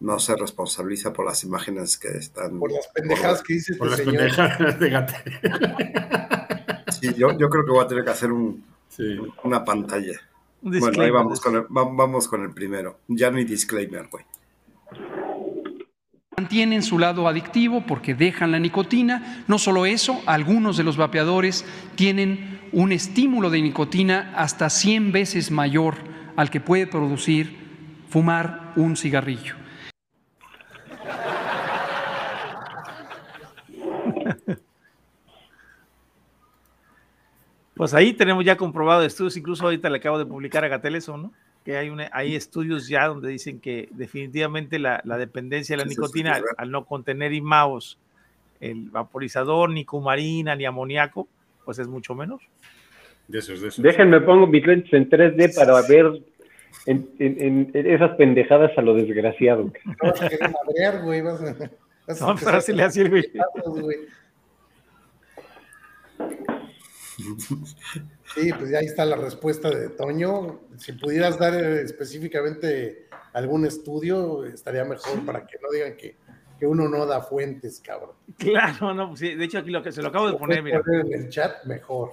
no 0.00 0.18
se 0.18 0.34
responsabiliza 0.34 1.12
por 1.12 1.24
las 1.24 1.44
imágenes 1.44 1.96
que 1.96 2.08
están. 2.08 2.58
Por 2.58 2.72
las 2.72 2.88
pendejadas 2.88 3.42
que 3.44 3.54
dice 3.54 3.76
Por 3.76 3.90
las 3.90 4.00
este 4.00 4.10
señor. 4.10 4.26
pendejadas 4.36 4.80
de 4.80 4.90
Gate. 4.90 5.14
Sí, 7.00 7.14
yo, 7.16 7.36
yo 7.38 7.48
creo 7.48 7.64
que 7.64 7.70
voy 7.70 7.84
a 7.84 7.86
tener 7.86 8.04
que 8.04 8.10
hacer 8.10 8.32
un- 8.32 8.64
Sí. 8.88 9.18
una 9.44 9.64
pantalla. 9.64 10.20
Un 10.62 10.78
Bueno, 10.80 11.02
ahí 11.02 11.10
vamos 11.10 11.40
con, 11.40 11.54
el, 11.56 11.62
va- 11.62 11.88
vamos 11.90 12.28
con 12.28 12.42
el 12.42 12.50
primero. 12.52 12.98
Ya 13.08 13.30
no 13.30 13.38
hay 13.38 13.44
disclaimer, 13.44 14.06
güey. 14.08 14.24
Mantienen 16.42 16.82
su 16.82 16.98
lado 16.98 17.28
adictivo 17.28 17.84
porque 17.86 18.16
dejan 18.16 18.50
la 18.50 18.58
nicotina. 18.58 19.44
No 19.46 19.60
solo 19.60 19.86
eso, 19.86 20.20
algunos 20.26 20.76
de 20.76 20.82
los 20.82 20.96
vapeadores 20.96 21.64
tienen 21.94 22.58
un 22.72 22.90
estímulo 22.90 23.48
de 23.48 23.62
nicotina 23.62 24.32
hasta 24.34 24.68
100 24.68 25.12
veces 25.12 25.52
mayor 25.52 25.94
al 26.34 26.50
que 26.50 26.60
puede 26.60 26.88
producir 26.88 27.56
fumar 28.08 28.72
un 28.74 28.96
cigarrillo. 28.96 29.54
Pues 37.76 37.94
ahí 37.94 38.14
tenemos 38.14 38.44
ya 38.44 38.56
comprobado 38.56 39.02
estudios, 39.02 39.36
incluso 39.36 39.62
ahorita 39.62 39.88
le 39.88 39.98
acabo 39.98 40.18
de 40.18 40.26
publicar 40.26 40.64
a 40.64 40.68
Gatel 40.68 40.96
eso, 40.96 41.16
¿no? 41.16 41.32
Que 41.64 41.76
hay, 41.76 41.90
una, 41.90 42.10
hay 42.12 42.34
estudios 42.34 42.88
ya 42.88 43.06
donde 43.06 43.28
dicen 43.28 43.60
que 43.60 43.88
definitivamente 43.92 44.78
la, 44.80 45.00
la 45.04 45.16
dependencia 45.16 45.76
de 45.76 45.84
la 45.84 45.88
nicotina, 45.88 46.40
al, 46.56 46.70
no 46.72 46.84
contener 46.84 47.32
imaos, 47.32 47.98
el 48.60 48.90
vaporizador, 48.90 49.70
ni 49.70 49.84
cumarina, 49.84 50.56
ni 50.56 50.64
amoníaco, 50.64 51.28
pues 51.64 51.78
es 51.78 51.86
mucho 51.86 52.14
menos. 52.16 52.42
De 53.28 53.38
esos, 53.38 53.60
de 53.60 53.68
esos. 53.68 53.82
Déjenme 53.82 54.20
pongo 54.20 54.46
mis 54.48 54.66
lentes 54.66 54.92
en 54.92 55.08
3D 55.08 55.54
para 55.54 55.80
ver 55.82 56.20
en, 56.86 57.08
en- 57.20 57.70
en 57.72 57.86
esas 57.86 58.16
pendejadas 58.16 58.76
a 58.76 58.82
lo 58.82 58.94
desgraciado. 58.94 59.70
No 59.84 59.94
vas 60.00 60.20
a 60.20 60.28
querer 60.28 60.50
madrear, 60.50 61.02
güey. 61.04 61.20
Vas 61.20 61.40
a, 61.42 61.54
vas 62.08 62.22
a 62.22 62.26
No, 62.26 62.34
pero 62.44 62.56
así 62.56 62.72
le 62.72 62.82
hacía 62.82 63.04
el 63.04 63.10
güey. 63.10 63.24
Sí, 68.34 68.50
pues 68.52 68.70
ya 68.70 68.78
ahí 68.78 68.86
está 68.86 69.04
la 69.04 69.16
respuesta 69.16 69.68
de 69.70 69.90
Toño. 69.90 70.60
Si 70.78 70.92
pudieras 70.92 71.38
dar 71.38 71.54
eh, 71.54 71.82
específicamente 71.82 73.08
algún 73.32 73.66
estudio, 73.66 74.44
estaría 74.44 74.84
mejor 74.84 75.24
para 75.26 75.46
que 75.46 75.58
no 75.62 75.70
digan 75.70 75.96
que, 75.96 76.16
que 76.58 76.66
uno 76.66 76.88
no 76.88 77.04
da 77.06 77.20
fuentes, 77.22 77.80
cabrón. 77.80 78.12
Claro, 78.38 78.94
no, 78.94 79.08
pues 79.08 79.20
sí, 79.20 79.34
de 79.34 79.44
hecho 79.44 79.58
aquí 79.58 79.70
lo 79.70 79.82
que 79.82 79.92
se 79.92 80.00
lo 80.02 80.08
acabo 80.08 80.26
de 80.26 80.32
Lo 80.32 80.38
poner, 80.38 80.62
mira. 80.62 80.82
poner 80.82 81.06
en 81.06 81.12
el 81.24 81.28
chat, 81.28 81.64
mejor. 81.64 82.12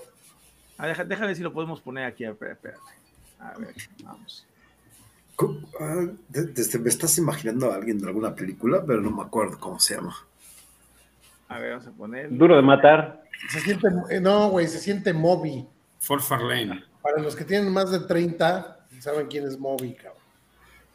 Ah, 0.78 0.88
deja- 0.88 1.06
déjame 1.06 1.28
ver 1.28 1.36
si 1.38 1.44
lo 1.44 1.54
podemos 1.54 1.80
poner 1.82 2.06
aquí, 2.06 2.26
espérate. 2.26 2.74
A 3.40 3.58
ver, 3.58 3.74
vamos. 4.04 4.46
Ah, 5.80 6.06
desde- 6.28 6.80
me 6.80 6.90
estás 6.90 7.18
imaginando 7.18 7.72
a 7.72 7.76
alguien 7.76 7.98
de 8.00 8.08
alguna 8.08 8.36
película, 8.36 8.84
pero 8.86 9.00
no 9.02 9.12
me 9.12 9.22
acuerdo 9.24 9.58
cómo 9.60 9.80
se 9.80 9.96
llama. 9.96 10.16
A 11.48 11.60
ver, 11.60 11.72
vamos 11.72 11.88
a 11.88 11.92
poner. 11.92 12.30
Duro 12.38 12.56
de 12.58 12.62
matar. 12.62 13.24
Se 13.50 13.62
siente, 13.62 13.88
eh, 14.10 14.20
no, 14.20 14.50
güey, 14.50 14.68
se 14.68 14.80
siente 14.80 15.14
Moby. 15.14 15.66
Ford 16.00 16.22
Farlane. 16.22 16.84
Para 17.02 17.22
los 17.22 17.36
que 17.36 17.46
tienen 17.46 17.72
más 17.72 17.92
de 17.92 18.00
30, 18.00 18.88
saben 19.00 19.28
quién 19.28 19.46
es 19.46 19.58
Moby, 19.58 19.94
cabrón. 19.94 20.20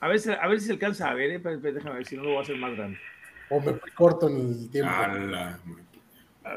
A 0.01 0.09
ver, 0.09 0.19
si, 0.19 0.31
a 0.31 0.47
ver 0.47 0.61
si 0.61 0.67
se 0.67 0.73
alcanza 0.73 1.09
a 1.09 1.15
ver, 1.15 1.31
eh, 1.31 1.35
espérate, 1.37 1.73
déjame 1.73 1.97
ver 1.97 2.07
si 2.07 2.17
no 2.17 2.25
lo 2.25 2.31
voy 2.31 2.39
a 2.39 2.43
hacer 2.43 2.57
más 2.57 2.77
grande. 2.77 2.99
O 3.49 3.61
me 3.61 3.79
corto 3.95 4.29
en 4.29 4.37
el 4.37 4.71
tiempo. 4.71 4.93
Ala. 4.93 5.59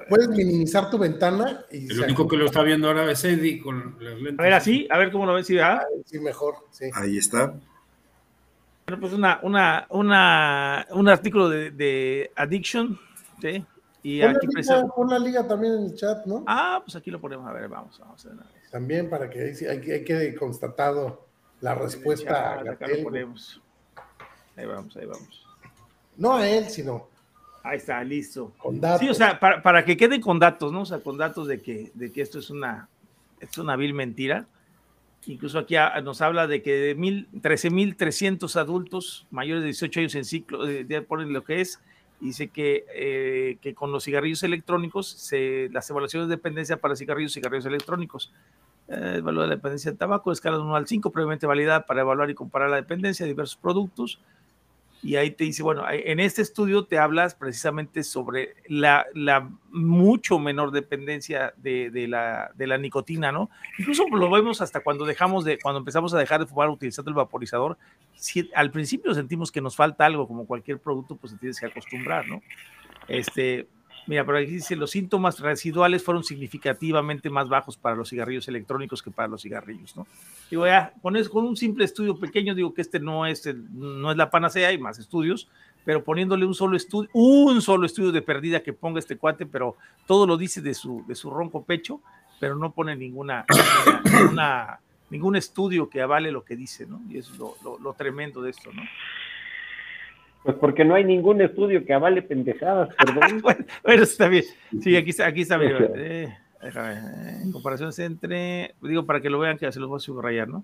Puedes 0.09 0.27
minimizar 0.27 0.89
tu 0.89 0.97
ventana 0.97 1.63
y 1.71 1.89
El 1.89 2.01
único 2.01 2.27
que 2.27 2.35
lo 2.35 2.45
está 2.45 2.61
viendo 2.61 2.89
ahora 2.89 3.09
es 3.09 3.23
Eddie 3.23 3.61
con 3.61 3.95
las 4.01 4.15
lentes. 4.15 4.39
A 4.39 4.43
ver, 4.43 4.53
así, 4.53 4.85
a 4.89 4.97
ver 4.97 5.11
cómo 5.11 5.25
lo 5.25 5.41
si 5.43 5.57
ah, 5.59 5.81
Sí, 6.05 6.19
mejor, 6.19 6.55
sí. 6.71 6.89
Ahí 6.93 7.17
está. 7.17 7.53
Bueno, 8.85 8.99
pues 8.99 9.13
una, 9.13 9.39
una, 9.43 9.85
una, 9.89 10.85
un 10.91 11.07
artículo 11.07 11.47
de, 11.49 11.71
de 11.71 12.31
Addiction, 12.35 12.99
¿sí? 13.41 13.65
Y 14.09 14.21
Pon 14.21 14.31
la, 14.31 14.37
aquí 14.37 14.47
liga, 14.47 14.53
presenta. 14.53 14.93
pon 14.95 15.09
la 15.09 15.19
liga 15.19 15.47
también 15.47 15.73
en 15.73 15.83
el 15.83 15.95
chat, 15.95 16.25
¿no? 16.25 16.43
Ah, 16.47 16.81
pues 16.83 16.95
aquí 16.95 17.11
lo 17.11 17.19
ponemos, 17.19 17.45
a 17.45 17.51
ver, 17.51 17.67
vamos, 17.67 17.99
vamos 17.99 18.25
a 18.25 18.29
ver. 18.29 18.37
También 18.71 19.09
para 19.09 19.29
que 19.29 19.41
ahí 19.41 19.53
sí- 19.55 19.65
ahí 19.65 19.79
ahí 19.91 20.03
quede 20.05 20.33
constatado 20.35 21.25
la 21.59 21.75
respuesta 21.75 22.53
a 22.53 22.59
Acá 22.71 22.87
lo 22.87 23.03
ponemos. 23.03 23.61
Ahí 24.55 24.65
vamos, 24.65 24.95
ahí 24.95 25.05
vamos. 25.05 25.45
No 26.15 26.35
a 26.35 26.47
él, 26.47 26.69
sino 26.69 27.09
Ahí 27.63 27.77
está, 27.79 28.01
listo. 28.01 28.53
con 28.57 28.79
datos. 28.79 29.01
Sí, 29.01 29.09
o 29.09 29.13
sea, 29.13 29.37
para, 29.41 29.61
para 29.61 29.83
que 29.83 29.97
queden 29.97 30.21
con 30.21 30.39
datos, 30.39 30.71
¿no? 30.71 30.81
O 30.83 30.85
sea, 30.85 30.99
con 30.99 31.17
datos 31.17 31.45
de 31.49 31.61
que, 31.61 31.91
de 31.93 32.09
que 32.13 32.21
esto 32.21 32.39
es 32.39 32.49
una, 32.49 32.87
es 33.41 33.57
una 33.57 33.75
vil 33.75 33.93
mentira. 33.93 34.45
Incluso 35.25 35.59
aquí 35.59 35.75
ah, 35.75 35.99
nos 36.01 36.21
habla 36.21 36.47
de 36.47 36.61
que 36.61 36.71
de 36.77 36.95
mil- 36.95 37.27
13.300 37.41 38.55
adultos 38.55 39.27
mayores 39.31 39.63
de 39.63 39.67
18 39.67 39.99
años 39.99 40.15
en 40.15 40.23
ciclo, 40.23 40.65
eh, 40.65 40.85
ya 40.87 41.01
ponen 41.01 41.33
lo 41.33 41.43
que 41.43 41.59
es, 41.59 41.81
dice 42.19 42.49
que, 42.49 42.85
eh, 42.93 43.57
que 43.61 43.73
con 43.73 43.91
los 43.91 44.03
cigarrillos 44.03 44.43
electrónicos, 44.43 45.07
se, 45.07 45.69
las 45.71 45.89
evaluaciones 45.89 46.29
de 46.29 46.35
dependencia 46.35 46.77
para 46.77 46.95
cigarrillos 46.95 47.31
y 47.31 47.35
cigarrillos 47.35 47.65
electrónicos, 47.65 48.33
eh, 48.87 49.13
el 49.15 49.21
valor 49.21 49.43
de 49.43 49.49
la 49.49 49.55
dependencia 49.55 49.91
del 49.91 49.97
tabaco, 49.97 50.31
escala 50.31 50.57
de 50.57 50.63
1 50.63 50.75
al 50.75 50.87
5, 50.87 51.11
previamente 51.11 51.45
validada 51.45 51.85
para 51.85 52.01
evaluar 52.01 52.29
y 52.29 52.35
comparar 52.35 52.69
la 52.69 52.77
dependencia 52.77 53.25
de 53.25 53.31
diversos 53.31 53.57
productos. 53.57 54.19
Y 55.03 55.15
ahí 55.15 55.31
te 55.31 55.43
dice, 55.43 55.61
bueno, 55.63 55.83
en 55.89 56.19
este 56.19 56.41
estudio 56.41 56.85
te 56.85 56.97
hablas 56.97 57.35
precisamente 57.35 58.03
sobre 58.03 58.55
la, 58.67 59.05
la 59.13 59.49
mucho 59.69 60.39
menor 60.39 60.71
dependencia 60.71 61.53
de, 61.57 61.91
de 61.91 62.07
la, 62.07 62.51
de 62.55 62.67
la 62.67 62.77
nicotina, 62.77 63.31
¿no? 63.31 63.49
Incluso 63.77 64.07
lo 64.09 64.29
vemos 64.29 64.59
hasta 64.59 64.79
cuando 64.79 65.05
dejamos 65.05 65.45
de, 65.45 65.59
cuando 65.59 65.79
empezamos 65.79 66.13
a 66.13 66.19
dejar 66.19 66.39
de 66.39 66.47
fumar 66.47 66.69
utilizando 66.69 67.09
el 67.09 67.15
vaporizador, 67.15 67.77
si 68.15 68.49
al 68.55 68.71
principio 68.71 69.13
sentimos 69.13 69.51
que 69.51 69.61
nos 69.61 69.75
falta 69.75 70.05
algo, 70.05 70.27
como 70.27 70.47
cualquier 70.47 70.79
producto, 70.79 71.15
pues 71.15 71.33
te 71.33 71.39
tienes 71.39 71.59
que 71.59 71.67
acostumbrar, 71.67 72.27
¿no? 72.27 72.41
Este, 73.07 73.67
Mira, 74.07 74.25
pero 74.25 74.37
aquí 74.37 74.51
dice, 74.51 74.75
los 74.75 74.91
síntomas 74.91 75.39
residuales 75.39 76.01
fueron 76.01 76.23
significativamente 76.23 77.29
más 77.29 77.49
bajos 77.49 77.75
para 77.75 77.95
los 77.95 78.09
cigarrillos 78.09 78.47
electrónicos 78.47 79.03
que 79.03 79.11
para 79.11 79.27
los 79.27 79.41
cigarrillos, 79.41 79.95
¿no? 79.97 80.07
Digo, 80.49 80.65
ya, 80.65 80.93
con, 81.01 81.21
con 81.25 81.45
un 81.45 81.57
simple 81.57 81.83
estudio 81.83 82.17
pequeño, 82.17 82.55
digo 82.55 82.73
que 82.73 82.81
este 82.81 83.01
no 83.01 83.25
es, 83.25 83.45
no 83.53 84.09
es 84.11 84.17
la 84.17 84.29
panacea, 84.29 84.69
hay 84.69 84.77
más 84.77 84.97
estudios, 84.97 85.49
pero 85.83 86.03
poniéndole 86.03 86.45
un 86.45 86.53
solo 86.53 86.75
estudio, 86.75 87.09
un 87.13 87.61
solo 87.61 87.85
estudio 87.85 88.11
de 88.11 88.21
pérdida 88.21 88.61
que 88.61 88.73
ponga 88.73 88.99
este 88.99 89.17
cuate, 89.17 89.45
pero 89.45 89.75
todo 90.05 90.25
lo 90.25 90.37
dice 90.37 90.61
de 90.61 90.73
su, 90.73 91.05
de 91.07 91.15
su 91.15 91.29
ronco 91.29 91.63
pecho, 91.63 92.01
pero 92.39 92.55
no 92.55 92.71
pone 92.71 92.95
ninguna, 92.95 93.45
ninguna, 94.03 94.79
ningún 95.09 95.35
estudio 95.35 95.89
que 95.89 96.01
avale 96.01 96.31
lo 96.31 96.43
que 96.43 96.55
dice, 96.55 96.85
¿no? 96.85 97.01
Y 97.09 97.17
es 97.17 97.29
lo, 97.37 97.55
lo, 97.81 97.93
tremendo 97.93 98.41
de 98.41 98.51
esto, 98.51 98.71
¿no? 98.73 98.83
Pues 100.47 100.55
porque 100.59 100.85
no 100.85 100.95
hay 100.95 101.03
ningún 101.03 101.41
estudio 101.41 101.83
que 101.83 101.93
avale 101.93 102.21
pendejadas, 102.21 102.95
perdón. 102.95 103.41
bueno, 103.83 104.03
está 104.03 104.29
bien. 104.29 104.45
Sí, 104.81 104.95
aquí 104.95 105.09
está, 105.09 105.27
aquí 105.27 105.41
está. 105.41 105.59
Eh, 105.61 106.33
déjame, 106.63 106.93
eh, 106.93 107.41
en 107.43 107.51
comparaciones 107.51 107.99
entre, 107.99 108.73
digo 108.81 109.05
para 109.05 109.19
que 109.19 109.29
lo 109.29 109.39
vean 109.39 109.57
que 109.57 109.69
se 109.69 109.77
los 109.77 109.89
voy 109.89 109.97
a 109.97 109.99
subrayar, 109.99 110.47
¿no? 110.47 110.63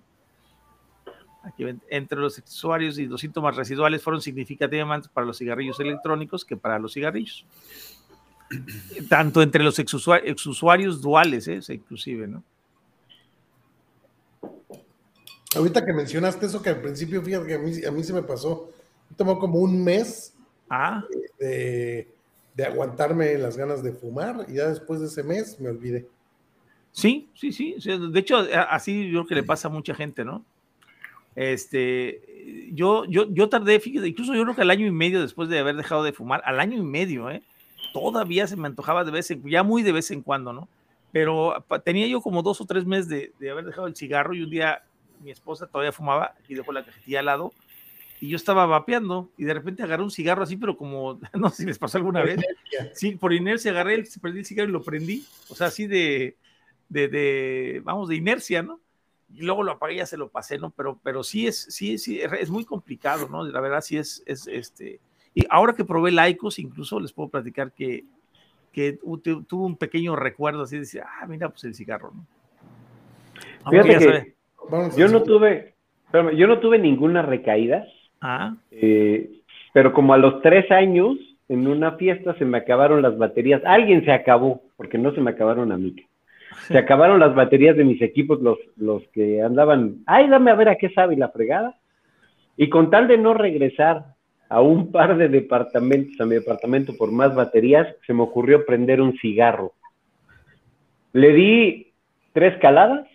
Aquí 1.43 1.65
entre 1.89 2.17
los 2.17 2.37
usuarios 2.37 2.97
y 2.97 3.07
los 3.07 3.19
síntomas 3.19 3.57
residuales 3.57 4.01
fueron 4.01 4.21
significativamente 4.21 5.09
para 5.13 5.27
los 5.27 5.37
cigarrillos 5.37 5.77
electrónicos 5.81 6.45
que 6.45 6.55
para 6.55 6.79
los 6.79 6.93
cigarrillos 6.93 7.45
tanto 9.09 9.41
entre 9.41 9.65
los 9.65 9.77
exusuarios, 9.79 11.01
duales, 11.01 11.49
¿eh? 11.49 11.59
inclusive, 11.73 12.25
¿no? 12.25 12.41
Ahorita 15.57 15.85
que 15.85 15.91
mencionaste 15.91 16.45
eso, 16.45 16.61
que 16.61 16.69
al 16.69 16.79
principio, 16.79 17.21
fíjate 17.21 17.47
que 17.47 17.55
a 17.55 17.59
mí, 17.59 17.73
a 17.85 17.91
mí 17.91 18.01
se 18.01 18.13
me 18.13 18.23
pasó, 18.23 18.71
tomó 19.15 19.39
como 19.39 19.59
un 19.59 19.83
mes 19.83 20.35
ah. 20.69 21.03
de, 21.39 22.07
aguantarme 22.65 23.37
las 23.37 23.57
ganas 23.57 23.83
de 23.83 23.91
fumar 23.91 24.45
y 24.47 24.55
ya 24.55 24.69
después 24.69 24.99
de 24.99 25.07
ese 25.07 25.23
mes 25.23 25.59
me 25.59 25.69
olvidé. 25.69 26.07
Sí, 26.91 27.29
sí, 27.33 27.51
sí. 27.51 27.75
De 27.83 28.19
hecho, 28.19 28.37
así 28.69 29.09
yo 29.09 29.21
creo 29.21 29.27
que 29.27 29.35
le 29.35 29.43
pasa 29.43 29.67
a 29.67 29.71
mucha 29.71 29.95
gente, 29.95 30.23
¿no? 30.23 30.45
Este, 31.35 32.69
yo, 32.73 33.05
yo, 33.05 33.27
yo 33.31 33.49
tardé, 33.49 33.79
fíjate, 33.79 34.07
incluso 34.07 34.35
yo 34.35 34.43
creo 34.43 34.55
que 34.55 34.61
al 34.61 34.69
año 34.69 34.85
y 34.85 34.91
medio 34.91 35.21
después 35.21 35.49
de 35.49 35.57
haber 35.57 35.75
dejado 35.75 36.03
de 36.03 36.13
fumar, 36.13 36.43
al 36.45 36.59
año 36.59 36.77
y 36.77 36.83
medio, 36.83 37.31
¿eh? 37.31 37.41
todavía 37.91 38.47
se 38.47 38.55
me 38.55 38.67
antojaba 38.67 39.03
de 39.03 39.11
vez 39.11 39.31
en 39.31 39.43
ya 39.49 39.63
muy 39.63 39.83
de 39.83 39.91
vez 39.91 40.11
en 40.11 40.21
cuando, 40.21 40.53
¿no? 40.53 40.67
Pero 41.11 41.63
tenía 41.83 42.07
yo 42.07 42.21
como 42.21 42.41
dos 42.41 42.61
o 42.61 42.65
tres 42.65 42.85
meses 42.85 43.07
de, 43.39 43.51
haber 43.51 43.65
dejado 43.65 43.87
el 43.87 43.95
cigarro 43.95 44.33
y 44.33 44.41
un 44.41 44.49
día 44.49 44.83
mi 45.21 45.31
esposa 45.31 45.67
todavía 45.67 45.91
fumaba 45.91 46.35
y 46.47 46.55
dejó 46.55 46.71
la 46.71 46.83
cajetilla 46.83 47.19
al 47.19 47.25
lado 47.25 47.53
y 48.19 48.29
yo 48.29 48.35
estaba 48.35 48.65
vapeando 48.65 49.31
y 49.37 49.43
de 49.43 49.53
repente 49.53 49.83
agarré 49.83 50.03
un 50.03 50.11
cigarro 50.11 50.43
así, 50.43 50.57
pero 50.57 50.77
como, 50.77 51.19
no 51.33 51.49
sé 51.49 51.57
si 51.57 51.65
les 51.65 51.79
pasó 51.79 51.97
alguna 51.97 52.23
vez. 52.23 52.39
Sí, 52.93 53.11
por 53.15 53.33
inercia 53.33 53.71
agarré, 53.71 53.95
el, 53.95 54.07
prendí 54.21 54.39
el 54.39 54.45
cigarro 54.45 54.69
y 54.69 54.73
lo 54.73 54.81
prendí, 54.81 55.25
o 55.49 55.55
sea, 55.55 55.67
así 55.67 55.87
de, 55.87 56.37
de, 56.89 57.07
de, 57.07 57.81
vamos, 57.83 58.09
de 58.09 58.15
inercia, 58.15 58.63
¿no? 58.63 58.79
Y 59.33 59.41
luego 59.41 59.63
lo 59.63 59.71
apagué 59.71 59.95
y 59.95 59.97
ya 59.97 60.05
se 60.05 60.17
lo 60.17 60.29
pasé, 60.29 60.59
¿no? 60.59 60.69
Pero, 60.71 60.99
pero 61.03 61.23
sí 61.23 61.47
es, 61.47 61.59
sí, 61.69 61.97
sí, 61.97 62.21
es 62.21 62.49
muy 62.49 62.65
complicado, 62.65 63.27
¿no? 63.29 63.43
La 63.45 63.61
verdad 63.61 63.81
sí 63.81 63.97
es, 63.97 64.21
es 64.25 64.47
este, 64.47 64.99
y 65.33 65.45
ahora 65.49 65.73
que 65.73 65.85
probé 65.85 66.11
Laicos, 66.11 66.59
incluso 66.59 66.99
les 66.99 67.11
puedo 67.11 67.29
platicar 67.29 67.71
que, 67.71 68.05
que 68.71 68.99
tuvo 69.47 69.65
un 69.65 69.75
pequeño 69.75 70.15
recuerdo 70.15 70.63
así 70.63 70.75
de 70.75 70.81
decir, 70.81 71.01
ah, 71.01 71.25
mira, 71.27 71.49
pues 71.49 71.63
el 71.63 71.73
cigarro, 71.73 72.11
¿no? 72.13 72.27
Fíjate 73.69 73.97
que 73.97 74.35
yo 74.97 75.07
no 75.07 75.23
tuve, 75.23 75.75
yo 76.35 76.47
no 76.47 76.59
tuve 76.59 76.79
ninguna 76.79 77.21
recaída, 77.21 77.85
ah. 78.23 78.55
eh, 78.71 79.29
pero 79.73 79.93
como 79.93 80.13
a 80.13 80.17
los 80.17 80.41
tres 80.41 80.71
años, 80.71 81.17
en 81.49 81.67
una 81.67 81.93
fiesta 81.93 82.35
se 82.35 82.45
me 82.45 82.57
acabaron 82.57 83.01
las 83.01 83.17
baterías. 83.17 83.61
Alguien 83.65 84.03
se 84.05 84.11
acabó, 84.11 84.63
porque 84.77 84.97
no 84.97 85.13
se 85.13 85.21
me 85.21 85.31
acabaron 85.31 85.71
a 85.71 85.77
mí. 85.77 85.95
Se 86.67 86.77
acabaron 86.77 87.19
las 87.19 87.35
baterías 87.35 87.75
de 87.75 87.83
mis 87.83 88.01
equipos, 88.01 88.41
los, 88.41 88.57
los 88.77 89.03
que 89.09 89.41
andaban, 89.41 89.97
ay, 90.05 90.29
dame 90.29 90.51
a 90.51 90.55
ver 90.55 90.69
a 90.69 90.75
qué 90.75 90.89
sabe 90.89 91.17
la 91.17 91.29
fregada. 91.29 91.75
Y 92.57 92.69
con 92.69 92.89
tal 92.89 93.07
de 93.07 93.17
no 93.17 93.33
regresar 93.33 94.05
a 94.49 94.61
un 94.61 94.91
par 94.91 95.17
de 95.17 95.29
departamentos, 95.29 96.19
a 96.21 96.25
mi 96.25 96.35
departamento 96.35 96.93
por 96.95 97.11
más 97.11 97.33
baterías, 97.33 97.87
se 98.05 98.13
me 98.13 98.21
ocurrió 98.21 98.65
prender 98.65 99.01
un 99.01 99.17
cigarro. 99.17 99.73
Le 101.11 101.33
di 101.33 101.87
tres 102.33 102.57
caladas, 102.59 103.07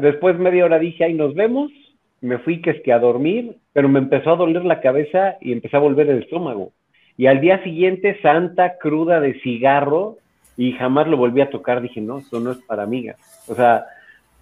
después 0.00 0.38
media 0.38 0.64
hora 0.64 0.78
dije, 0.78 1.04
ahí 1.04 1.14
nos 1.14 1.34
vemos, 1.34 1.70
me 2.20 2.38
fui 2.38 2.60
que 2.62 2.70
es 2.70 2.82
que 2.82 2.92
a 2.92 2.98
dormir, 2.98 3.56
pero 3.72 3.88
me 3.88 3.98
empezó 3.98 4.32
a 4.32 4.36
doler 4.36 4.64
la 4.64 4.80
cabeza 4.80 5.36
y 5.40 5.52
empecé 5.52 5.76
a 5.76 5.80
volver 5.80 6.08
el 6.08 6.22
estómago. 6.22 6.72
Y 7.16 7.26
al 7.26 7.40
día 7.40 7.62
siguiente, 7.62 8.20
santa 8.22 8.78
cruda 8.78 9.20
de 9.20 9.40
cigarro, 9.40 10.18
y 10.56 10.72
jamás 10.72 11.06
lo 11.06 11.16
volví 11.16 11.40
a 11.40 11.50
tocar, 11.50 11.80
dije, 11.80 12.00
no, 12.00 12.18
esto 12.18 12.38
no 12.40 12.52
es 12.52 12.58
para 12.58 12.82
amigas. 12.82 13.16
O 13.48 13.54
sea, 13.54 13.86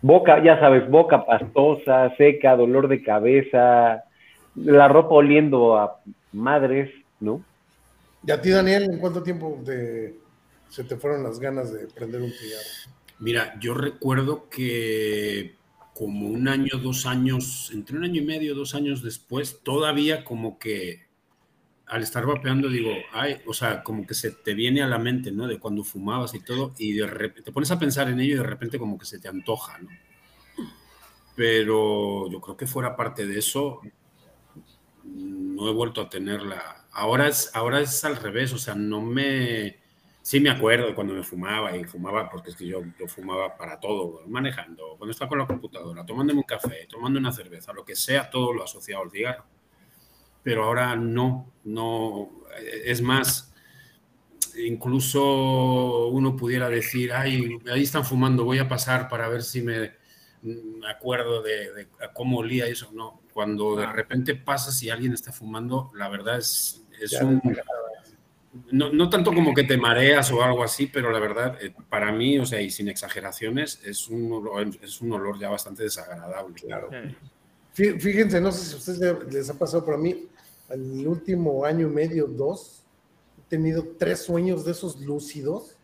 boca, 0.02 0.42
ya 0.42 0.58
sabes, 0.58 0.88
boca 0.90 1.24
pastosa, 1.24 2.14
seca, 2.16 2.56
dolor 2.56 2.88
de 2.88 3.02
cabeza, 3.02 4.04
la 4.56 4.88
ropa 4.88 5.14
oliendo 5.14 5.76
a 5.76 6.00
madres, 6.32 6.90
¿no? 7.20 7.44
¿Y 8.26 8.32
a 8.32 8.40
ti, 8.40 8.50
Daniel, 8.50 8.88
en 8.90 8.98
cuánto 8.98 9.22
tiempo 9.22 9.62
se 9.64 10.84
te 10.84 10.96
fueron 10.96 11.22
las 11.22 11.38
ganas 11.38 11.72
de 11.72 11.86
prender 11.86 12.22
un 12.22 12.30
cigarro? 12.30 12.96
Mira, 13.20 13.54
yo 13.60 13.74
recuerdo 13.74 14.48
que 14.48 15.54
como 15.98 16.28
un 16.28 16.46
año, 16.46 16.78
dos 16.80 17.06
años, 17.06 17.72
entre 17.74 17.96
un 17.96 18.04
año 18.04 18.22
y 18.22 18.24
medio, 18.24 18.54
dos 18.54 18.76
años 18.76 19.02
después, 19.02 19.64
todavía 19.64 20.22
como 20.22 20.56
que 20.56 21.08
al 21.86 22.04
estar 22.04 22.24
vapeando 22.24 22.68
digo, 22.68 22.92
ay, 23.12 23.38
o 23.46 23.52
sea, 23.52 23.82
como 23.82 24.06
que 24.06 24.14
se 24.14 24.30
te 24.30 24.54
viene 24.54 24.80
a 24.80 24.86
la 24.86 25.00
mente, 25.00 25.32
¿no? 25.32 25.48
De 25.48 25.58
cuando 25.58 25.82
fumabas 25.82 26.34
y 26.34 26.40
todo, 26.40 26.72
y 26.78 26.92
de 26.92 27.04
repente 27.08 27.42
te 27.42 27.50
pones 27.50 27.72
a 27.72 27.80
pensar 27.80 28.08
en 28.08 28.20
ello 28.20 28.34
y 28.34 28.38
de 28.38 28.44
repente 28.44 28.78
como 28.78 28.96
que 28.96 29.06
se 29.06 29.18
te 29.18 29.26
antoja, 29.26 29.78
¿no? 29.78 29.88
Pero 31.34 32.30
yo 32.30 32.40
creo 32.42 32.56
que 32.56 32.68
fuera 32.68 32.94
parte 32.94 33.26
de 33.26 33.40
eso, 33.40 33.80
no 35.02 35.68
he 35.68 35.72
vuelto 35.72 36.00
a 36.00 36.08
tenerla. 36.08 36.86
Ahora 36.92 37.26
es, 37.26 37.50
ahora 37.54 37.80
es 37.80 38.04
al 38.04 38.14
revés, 38.14 38.52
o 38.52 38.58
sea, 38.58 38.76
no 38.76 39.00
me... 39.00 39.80
Sí 40.28 40.40
me 40.40 40.50
acuerdo 40.50 40.94
cuando 40.94 41.14
me 41.14 41.22
fumaba 41.22 41.74
y 41.74 41.84
fumaba, 41.84 42.28
porque 42.28 42.50
es 42.50 42.56
que 42.56 42.66
yo, 42.66 42.82
yo 43.00 43.08
fumaba 43.08 43.56
para 43.56 43.80
todo, 43.80 44.24
manejando, 44.26 44.94
cuando 44.98 45.12
estaba 45.12 45.26
con 45.26 45.38
la 45.38 45.46
computadora, 45.46 46.04
tomándome 46.04 46.40
un 46.40 46.44
café, 46.44 46.86
tomando 46.86 47.18
una 47.18 47.32
cerveza, 47.32 47.72
lo 47.72 47.82
que 47.82 47.96
sea, 47.96 48.28
todo 48.28 48.52
lo 48.52 48.62
asociado 48.62 49.04
al 49.04 49.10
cigarro. 49.10 49.46
Pero 50.42 50.64
ahora 50.64 50.94
no, 50.96 51.50
no, 51.64 52.28
es 52.60 53.00
más, 53.00 53.54
incluso 54.62 56.08
uno 56.08 56.36
pudiera 56.36 56.68
decir, 56.68 57.10
ay, 57.10 57.58
ahí 57.72 57.84
están 57.84 58.04
fumando, 58.04 58.44
voy 58.44 58.58
a 58.58 58.68
pasar 58.68 59.08
para 59.08 59.30
ver 59.30 59.42
si 59.42 59.62
me, 59.62 59.94
acuerdo 60.86 61.40
de, 61.40 61.72
de 61.72 61.88
cómo 62.12 62.40
olía 62.40 62.66
eso. 62.66 62.90
No, 62.92 63.22
cuando 63.32 63.76
de 63.76 63.86
repente 63.86 64.34
pasa 64.34 64.72
si 64.72 64.90
alguien 64.90 65.14
está 65.14 65.32
fumando, 65.32 65.90
la 65.94 66.10
verdad 66.10 66.36
es, 66.36 66.84
un... 67.22 67.40
No, 68.70 69.10
tanto 69.10 69.32
como 69.32 69.52
que 69.52 69.64
te 69.64 69.76
mareas 69.76 70.32
o 70.32 70.42
algo 70.42 70.64
así, 70.64 70.86
pero 70.86 71.10
la 71.10 71.18
verdad, 71.18 71.58
eh, 71.60 71.74
para 71.88 72.10
mí, 72.12 72.38
o 72.38 72.46
sea, 72.46 72.60
y 72.60 72.70
sin 72.70 72.88
exageraciones, 72.88 73.80
es 73.84 74.08
un 74.08 74.32
olor, 74.32 74.68
es 74.82 75.00
un 75.00 75.12
olor 75.12 75.38
ya 75.38 75.50
bastante 75.50 75.82
desagradable. 75.82 76.54
Claro. 76.54 76.88
Fíjense, 77.72 78.40
no 78.40 78.50
sé 78.50 78.64
si 78.64 78.74
a 78.74 78.78
ustedes 78.78 79.32
les 79.32 79.50
ha 79.50 79.54
pasado, 79.54 79.84
pero 79.84 79.96
a 79.96 80.00
mí, 80.00 80.28
el 80.70 81.06
último 81.06 81.64
año 81.64 81.88
y 81.88 81.90
medio, 81.90 82.26
dos, 82.26 82.84
he 83.38 83.50
tenido 83.50 83.86
tres 83.98 84.22
sueños 84.22 84.64
de 84.64 84.72
esos 84.72 84.98
lúcidos 85.00 85.76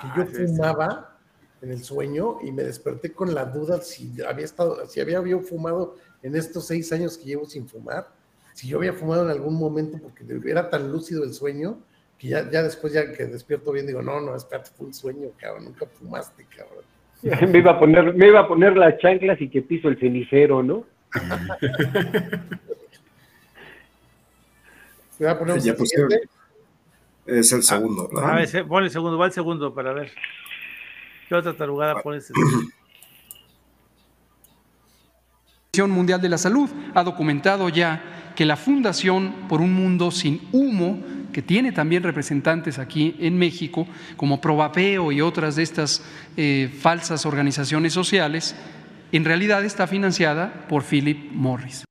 que 0.00 0.06
yo 0.16 0.22
ah, 0.22 0.26
fumaba 0.26 1.18
en 1.60 1.72
el 1.72 1.82
sueño 1.82 2.38
y 2.42 2.52
me 2.52 2.62
desperté 2.62 3.12
con 3.12 3.34
la 3.34 3.44
duda 3.44 3.80
si 3.80 4.12
había 4.22 4.44
estado, 4.44 4.86
si 4.86 5.00
había, 5.00 5.18
había 5.18 5.38
fumado 5.38 5.96
en 6.22 6.36
estos 6.36 6.66
seis 6.66 6.92
años 6.92 7.18
que 7.18 7.24
llevo 7.24 7.46
sin 7.46 7.68
fumar, 7.68 8.08
si 8.54 8.68
yo 8.68 8.78
había 8.78 8.92
fumado 8.92 9.24
en 9.24 9.30
algún 9.30 9.54
momento 9.54 9.98
porque 9.98 10.24
era 10.50 10.70
tan 10.70 10.90
lúcido 10.90 11.24
el 11.24 11.34
sueño, 11.34 11.78
que 12.24 12.30
ya, 12.30 12.50
ya 12.50 12.62
después 12.62 12.94
ya 12.94 13.12
que 13.12 13.26
despierto 13.26 13.70
bien 13.70 13.86
digo, 13.86 14.00
no, 14.00 14.18
no, 14.18 14.34
espérate, 14.34 14.70
fue 14.74 14.86
un 14.86 14.94
sueño, 14.94 15.28
cabrón, 15.38 15.66
nunca 15.66 15.84
fumaste, 15.86 16.46
cabrón. 16.56 16.84
Me 17.52 17.58
iba 17.58 17.72
a 17.72 17.78
poner, 17.78 18.14
me 18.14 18.28
iba 18.28 18.40
a 18.40 18.48
poner 18.48 18.74
las 18.76 18.98
chanclas 18.98 19.38
y 19.40 19.48
que 19.50 19.60
piso 19.62 19.88
el 19.88 19.98
cenicero, 19.98 20.62
¿no? 20.62 20.84
Se 25.10 25.24
va 25.24 25.32
a 25.32 25.38
poner 25.38 25.56
un 25.56 25.60
ya 25.60 25.74
Es 27.26 27.52
el 27.52 27.62
segundo, 27.62 28.08
¿no? 28.12 28.20
A 28.20 28.36
ver, 28.36 28.66
pon 28.66 28.84
el 28.84 28.90
segundo, 28.90 29.18
va 29.18 29.26
el 29.26 29.32
segundo 29.32 29.74
para 29.74 29.92
ver. 29.92 30.10
¿Qué 31.28 31.34
otra 31.34 31.54
tarugada 31.54 32.02
pones? 32.02 32.32
Mundial 35.82 36.20
de 36.20 36.28
la 36.28 36.38
Salud 36.38 36.70
ha 36.94 37.02
documentado 37.02 37.68
ya 37.68 38.32
que 38.36 38.44
la 38.44 38.56
Fundación 38.56 39.46
por 39.48 39.60
un 39.60 39.72
Mundo 39.72 40.10
sin 40.10 40.40
Humo, 40.52 41.02
que 41.34 41.42
tiene 41.42 41.72
también 41.72 42.02
representantes 42.02 42.78
aquí 42.78 43.16
en 43.18 43.36
México, 43.36 43.86
como 44.16 44.40
Provapeo 44.40 45.12
y 45.12 45.20
otras 45.20 45.56
de 45.56 45.64
estas 45.64 46.02
eh, 46.38 46.70
falsas 46.80 47.26
organizaciones 47.26 47.92
sociales, 47.92 48.56
en 49.12 49.24
realidad 49.24 49.64
está 49.64 49.86
financiada 49.86 50.64
por 50.68 50.84
Philip 50.84 51.32
Morris. 51.32 51.84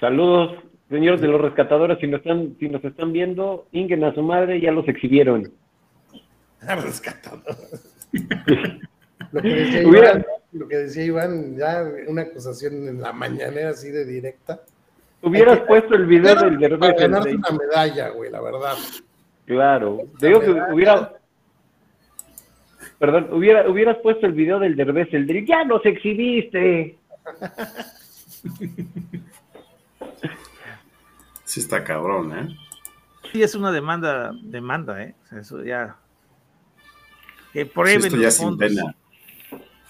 Saludos, 0.00 0.58
señores 0.90 1.20
de 1.20 1.28
los 1.28 1.40
rescatadores, 1.40 1.98
si 2.00 2.06
nos 2.06 2.20
están, 2.20 2.56
si 2.58 2.68
nos 2.68 2.84
están 2.84 3.12
viendo, 3.12 3.66
inguen 3.72 4.02
a 4.04 4.14
su 4.14 4.22
madre, 4.22 4.60
ya 4.60 4.72
los 4.72 4.88
exhibieron. 4.88 5.52
Rescatadores. 6.60 8.10
lo, 9.32 9.42
que 9.42 9.48
decía 9.48 9.88
Hubiera- 9.88 10.10
Iván, 10.12 10.26
lo 10.52 10.68
que 10.68 10.76
decía 10.76 11.04
Iván, 11.04 11.56
ya 11.56 11.84
una 12.08 12.22
acusación 12.22 12.86
en 12.88 13.00
la 13.00 13.12
mañanera 13.12 13.70
así 13.70 13.90
de 13.90 14.04
directa. 14.04 14.60
Hubieras 15.22 15.60
que- 15.60 15.66
puesto 15.66 15.94
el 15.94 16.06
video 16.06 16.34
del 16.34 16.58
Para 16.78 16.92
Derbez. 16.94 17.24
de- 17.24 17.36
una 17.36 17.50
medalla, 17.50 18.08
güey, 18.10 18.30
la 18.30 18.40
verdad. 18.40 18.74
Claro. 19.46 20.00
Te 20.18 20.26
digo 20.28 20.40
que 20.40 20.50
hubiera. 20.72 21.12
Perdón, 22.98 23.28
hubiera, 23.32 23.68
hubieras 23.68 23.96
puesto 24.02 24.26
el 24.26 24.32
video 24.32 24.58
del 24.60 24.76
Derbez, 24.76 25.08
el 25.12 25.26
de 25.26 25.44
ya 25.46 25.64
nos 25.64 25.84
exhibiste. 25.86 26.98
Sí 31.44 31.60
está 31.60 31.84
cabrón, 31.84 32.32
¿eh? 32.38 32.56
Sí, 33.30 33.42
es 33.42 33.54
una 33.54 33.70
demanda, 33.72 34.32
demanda, 34.42 35.02
¿eh? 35.02 35.14
Eso 35.38 35.62
ya. 35.62 35.96
Que 37.52 37.64
Sí, 37.64 37.70
prueben 37.74 38.04
esto 38.04 38.16
ya 38.16 38.22
los 38.24 38.34
sin 38.34 38.48
fondos. 38.48 38.68
pena. 38.68 38.94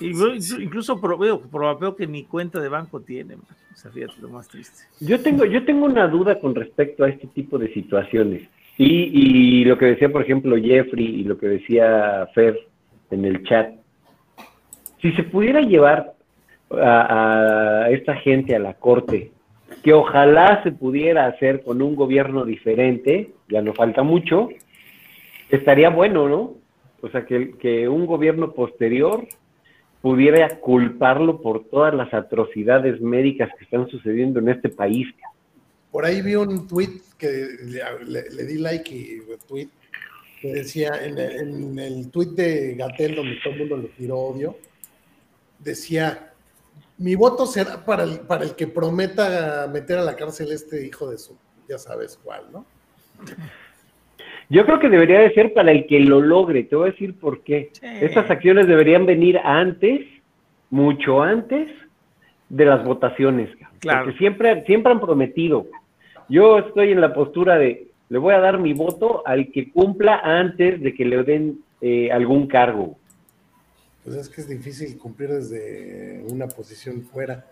Incluso 0.00 1.00
pro- 1.00 1.18
veo, 1.18 1.40
pro- 1.40 1.78
veo 1.78 1.94
que 1.96 2.06
ni 2.06 2.24
cuenta 2.24 2.60
de 2.60 2.68
banco 2.68 3.00
tiene, 3.00 3.36
man. 3.36 3.46
O 3.72 3.76
sea, 3.76 3.90
fíjate 3.90 4.20
lo 4.20 4.28
más 4.28 4.48
triste. 4.48 4.84
Yo 5.00 5.20
tengo, 5.20 5.44
yo 5.44 5.64
tengo 5.64 5.86
una 5.86 6.06
duda 6.08 6.38
con 6.40 6.54
respecto 6.54 7.04
a 7.04 7.08
este 7.08 7.26
tipo 7.28 7.58
de 7.58 7.72
situaciones. 7.72 8.48
Y, 8.78 8.86
y 9.60 9.64
lo 9.64 9.76
que 9.78 9.86
decía, 9.86 10.10
por 10.10 10.22
ejemplo, 10.22 10.56
Jeffrey 10.56 11.04
y 11.04 11.24
lo 11.24 11.38
que 11.38 11.46
decía 11.48 12.26
Fer 12.34 12.58
en 13.10 13.24
el 13.24 13.42
chat. 13.44 13.74
Si 15.00 15.12
se 15.12 15.22
pudiera 15.24 15.60
llevar 15.60 16.14
a, 16.70 17.84
a 17.84 17.90
esta 17.90 18.14
gente 18.16 18.54
a 18.56 18.58
la 18.58 18.74
corte, 18.74 19.30
que 19.82 19.92
ojalá 19.92 20.62
se 20.62 20.72
pudiera 20.72 21.26
hacer 21.26 21.62
con 21.62 21.82
un 21.82 21.96
gobierno 21.96 22.44
diferente, 22.44 23.32
ya 23.48 23.62
no 23.62 23.72
falta 23.74 24.02
mucho, 24.02 24.48
estaría 25.50 25.90
bueno, 25.90 26.28
¿no? 26.28 26.54
O 27.02 27.08
sea, 27.08 27.26
que, 27.26 27.52
que 27.58 27.88
un 27.88 28.06
gobierno 28.06 28.52
posterior 28.52 29.26
pudiera 30.02 30.58
culparlo 30.58 31.40
por 31.40 31.64
todas 31.70 31.94
las 31.94 32.12
atrocidades 32.12 33.00
médicas 33.00 33.48
que 33.56 33.64
están 33.64 33.88
sucediendo 33.88 34.40
en 34.40 34.48
este 34.48 34.68
país. 34.68 35.06
Por 35.92 36.04
ahí 36.04 36.20
vi 36.20 36.34
un 36.34 36.66
tweet 36.66 37.00
que 37.16 37.46
le, 37.64 38.44
di 38.44 38.58
like 38.58 38.92
y 38.92 39.20
retweet, 39.20 39.68
que 40.40 40.52
decía 40.52 40.90
en 41.04 41.18
el, 41.18 41.78
en 41.78 42.10
tweet 42.10 42.30
de 42.30 42.74
Gatel, 42.74 43.14
donde 43.14 43.36
todo 43.42 43.52
el 43.52 43.58
mundo 43.60 43.76
le 43.76 43.88
tiró 43.90 44.18
odio, 44.18 44.56
decía: 45.60 46.32
Mi 46.98 47.14
voto 47.14 47.46
será 47.46 47.84
para 47.84 48.02
el, 48.02 48.20
para 48.20 48.44
el 48.44 48.56
que 48.56 48.66
prometa 48.66 49.70
meter 49.72 49.98
a 49.98 50.02
la 50.02 50.16
cárcel 50.16 50.50
este 50.50 50.84
hijo 50.84 51.08
de 51.10 51.18
su, 51.18 51.36
ya 51.68 51.78
sabes 51.78 52.18
cuál, 52.24 52.50
¿no? 52.50 52.66
Yo 54.48 54.64
creo 54.66 54.78
que 54.78 54.88
debería 54.88 55.20
de 55.20 55.32
ser 55.34 55.52
para 55.54 55.72
el 55.72 55.86
que 55.86 56.00
lo 56.00 56.20
logre. 56.20 56.64
Te 56.64 56.76
voy 56.76 56.88
a 56.88 56.92
decir 56.92 57.18
por 57.18 57.42
qué. 57.42 57.70
Estas 57.82 58.30
acciones 58.30 58.66
deberían 58.66 59.06
venir 59.06 59.38
antes, 59.38 60.06
mucho 60.70 61.22
antes 61.22 61.68
de 62.48 62.64
las 62.64 62.84
votaciones. 62.84 63.50
Claro. 63.80 64.04
Porque 64.04 64.18
siempre, 64.18 64.64
siempre 64.66 64.92
han 64.92 65.00
prometido. 65.00 65.66
Yo 66.28 66.58
estoy 66.58 66.92
en 66.92 67.00
la 67.00 67.14
postura 67.14 67.58
de, 67.58 67.88
le 68.08 68.18
voy 68.18 68.34
a 68.34 68.40
dar 68.40 68.58
mi 68.58 68.74
voto 68.74 69.26
al 69.26 69.50
que 69.50 69.70
cumpla 69.72 70.20
antes 70.22 70.80
de 70.80 70.94
que 70.94 71.04
le 71.04 71.22
den 71.22 71.60
eh, 71.80 72.12
algún 72.12 72.46
cargo. 72.46 72.96
Pues 74.04 74.16
es 74.16 74.28
que 74.28 74.40
es 74.40 74.48
difícil 74.48 74.98
cumplir 74.98 75.30
desde 75.30 76.24
una 76.28 76.48
posición 76.48 77.02
fuera. 77.02 77.46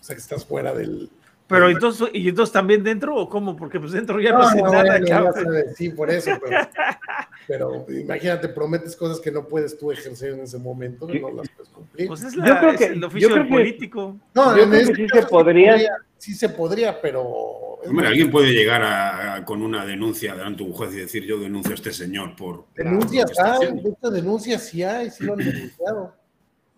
O 0.00 0.02
sea, 0.02 0.16
que 0.16 0.20
estás 0.20 0.44
fuera 0.44 0.74
del. 0.74 1.10
Pero 1.48 1.70
entonces, 1.70 2.08
¿y 2.12 2.28
entonces 2.28 2.52
también 2.52 2.84
dentro 2.84 3.16
o 3.16 3.28
cómo? 3.28 3.56
Porque 3.56 3.80
pues 3.80 3.92
dentro 3.92 4.20
ya 4.20 4.32
no, 4.32 4.38
No, 4.40 4.44
hace 4.48 4.62
no, 4.62 4.70
nada, 4.70 4.82
bueno, 4.84 5.06
ya 5.06 5.32
sabes, 5.32 5.76
sí, 5.76 5.88
por 5.88 6.10
eso, 6.10 6.30
pero, 6.44 6.58
pero 7.48 7.86
imagínate, 7.90 8.48
prometes 8.48 8.94
cosas 8.94 9.18
que 9.18 9.30
no 9.30 9.46
puedes 9.48 9.78
tú 9.78 9.90
ejercer 9.90 10.34
en 10.34 10.40
ese 10.40 10.58
momento, 10.58 11.06
no 11.08 11.30
las 11.30 11.48
puedes 11.48 11.70
cumplir. 11.72 12.06
Pues 12.08 12.22
es, 12.22 12.34
Yo 12.34 12.40
la, 12.42 12.58
creo 12.60 12.70
es 12.72 12.78
que- 12.78 12.84
el 12.86 13.00
yo 13.00 13.06
oficio 13.06 13.28
creo 13.28 13.38
del 13.42 13.48
que- 13.48 13.54
político. 13.58 14.16
No, 14.34 14.56
Yo 14.56 14.62
en 14.64 14.70
creo 14.70 14.86
que 14.88 14.94
sí 14.94 15.06
se 15.08 15.22
podría. 15.26 15.76
Sí 16.18 16.34
se 16.34 16.48
podría, 16.48 17.00
pero 17.00 17.22
Hombre, 17.22 18.08
alguien 18.08 18.30
puede 18.30 18.50
llegar 18.52 18.82
a- 18.82 19.34
a- 19.36 19.44
con 19.44 19.62
una 19.62 19.86
denuncia 19.86 20.34
delante 20.34 20.64
de 20.64 20.68
un 20.70 20.74
juez 20.76 20.92
y 20.92 20.96
decir 20.96 21.24
yo 21.24 21.38
denuncio 21.38 21.70
a 21.72 21.74
este 21.76 21.92
señor 21.92 22.34
por... 22.34 22.64
denuncias 22.74 23.30
que 23.30 23.40
hay, 23.40 23.50
haciendo", 23.52 23.82
de 23.82 23.88
hecho, 23.90 24.10
denuncias 24.10 24.62
sí 24.66 24.82
hay, 24.82 25.10
sí 25.10 25.24
lo 25.24 25.34
han 25.34 25.38
denunciado. 25.38 26.14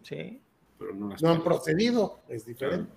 Sí. 0.02 0.40
pero 0.78 0.94
no 0.94 1.08
las 1.08 1.22
No 1.22 1.30
han 1.30 1.42
procedido, 1.42 2.20
es 2.28 2.44
diferente. 2.46 2.90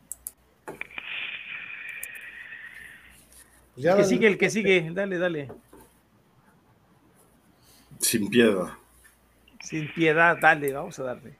Ya 3.75 3.91
El 3.91 3.97
que 3.97 4.03
dale. 4.03 4.15
sigue, 4.15 4.27
el 4.27 4.37
que 4.37 4.49
sigue, 4.49 4.91
dale, 4.91 5.17
dale. 5.17 5.51
Sin 7.99 8.29
piedad. 8.29 8.73
Sin 9.61 9.91
piedad, 9.93 10.37
dale, 10.39 10.73
vamos 10.73 10.99
a 10.99 11.03
darle. 11.03 11.33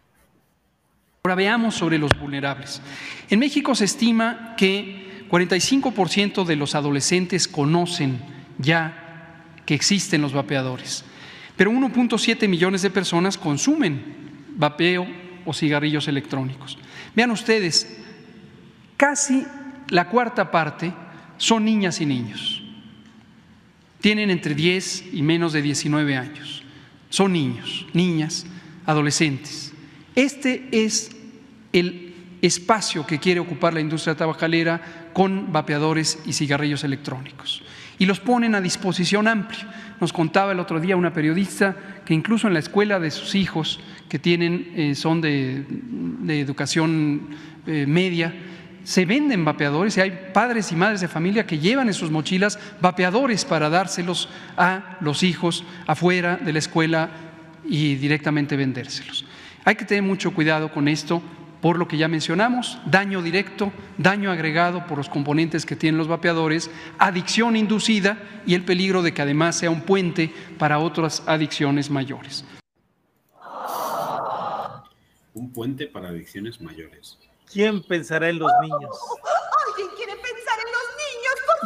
Ahora 1.23 1.35
veamos 1.35 1.75
sobre 1.75 1.97
los 1.97 2.11
vulnerables. 2.19 2.81
En 3.29 3.39
México 3.39 3.75
se 3.75 3.85
estima 3.85 4.55
que 4.57 5.25
45% 5.29 6.45
de 6.45 6.55
los 6.55 6.75
adolescentes 6.75 7.47
conocen 7.47 8.19
ya 8.57 9.45
que 9.65 9.73
existen 9.73 10.21
los 10.21 10.33
vapeadores, 10.33 11.05
pero 11.55 11.71
1.7 11.71 12.47
millones 12.47 12.81
de 12.81 12.89
personas 12.89 13.37
consumen 13.37 14.45
vapeo 14.55 15.07
o 15.45 15.53
cigarrillos 15.53 16.07
electrónicos. 16.07 16.77
Vean 17.15 17.31
ustedes, 17.31 17.97
casi 18.97 19.45
la 19.89 20.09
cuarta 20.09 20.51
parte 20.51 20.93
son 21.37 21.65
niñas 21.65 22.01
y 22.01 22.05
niños. 22.05 22.61
Tienen 24.01 24.29
entre 24.29 24.53
10 24.55 25.13
y 25.13 25.21
menos 25.21 25.53
de 25.53 25.61
19 25.61 26.17
años. 26.17 26.63
Son 27.09 27.31
niños, 27.31 27.85
niñas, 27.93 28.45
adolescentes. 28.85 29.73
Este 30.15 30.67
es 30.71 31.11
el 31.71 32.13
espacio 32.41 33.05
que 33.05 33.19
quiere 33.19 33.39
ocupar 33.39 33.73
la 33.73 33.79
industria 33.79 34.15
tabacalera 34.15 35.09
con 35.13 35.51
vapeadores 35.53 36.19
y 36.25 36.33
cigarrillos 36.33 36.83
electrónicos. 36.83 37.63
Y 37.99 38.05
los 38.05 38.19
ponen 38.19 38.55
a 38.55 38.61
disposición 38.61 39.27
amplia. 39.27 39.95
Nos 40.01 40.11
contaba 40.11 40.51
el 40.51 40.59
otro 40.59 40.79
día 40.79 40.97
una 40.97 41.13
periodista 41.13 41.75
que 42.05 42.13
incluso 42.13 42.47
en 42.47 42.53
la 42.53 42.59
escuela 42.59 42.99
de 42.99 43.11
sus 43.11 43.35
hijos, 43.35 43.79
que 44.09 44.19
tienen, 44.19 44.73
eh, 44.75 44.95
son 44.95 45.21
de, 45.21 45.63
educación 46.27 47.29
eh, 47.65 47.85
media, 47.87 48.33
se 48.83 49.05
venden 49.05 49.45
vapeadores 49.45 49.97
y 49.97 50.01
hay 50.01 50.29
padres 50.33 50.71
y 50.71 50.75
madres 50.75 51.01
de 51.01 51.07
familia 51.07 51.45
que 51.45 51.59
llevan 51.59 51.87
en 51.87 51.93
sus 51.93 52.11
mochilas 52.11 52.59
vapeadores 52.81 53.45
para 53.45 53.69
dárselos 53.69 54.29
a 54.57 54.97
los 54.99 55.23
hijos 55.23 55.63
afuera 55.87 56.37
de 56.37 56.53
la 56.53 56.59
escuela 56.59 57.09
y 57.65 57.95
directamente 57.95 58.55
vendérselos. 58.55 59.25
Hay 59.65 59.75
que 59.75 59.85
tener 59.85 60.03
mucho 60.03 60.33
cuidado 60.33 60.71
con 60.71 60.87
esto 60.87 61.21
por 61.61 61.79
lo 61.79 61.87
que 61.87 61.95
ya 61.95 62.09
mencionamos, 62.09 62.77
daño 62.85 63.21
directo, 63.21 63.71
daño 63.97 64.29
agregado 64.29 64.85
por 64.85 64.97
los 64.97 65.07
componentes 65.07 65.65
que 65.65 65.77
tienen 65.77 65.97
los 65.97 66.09
vapeadores, 66.09 66.69
adicción 66.99 67.55
inducida 67.55 68.17
y 68.45 68.53
el 68.53 68.65
peligro 68.65 69.01
de 69.01 69.13
que 69.13 69.21
además 69.21 69.55
sea 69.55 69.69
un 69.69 69.79
puente 69.79 70.29
para 70.57 70.79
otras 70.79 71.23
adicciones 71.25 71.89
mayores. 71.89 72.43
Un 75.33 75.53
puente 75.53 75.87
para 75.87 76.09
adicciones 76.09 76.59
mayores. 76.59 77.17
¿Quién 77.51 77.81
pensará 77.83 78.29
en 78.29 78.39
los 78.39 78.51
niños? 78.61 78.99
¿Alguien 79.67 79.87
quiere 79.95 80.13
pensar 80.13 80.57
en 80.63 80.71
los 80.73 80.87
niños, 81.03 81.35
por 81.47 81.59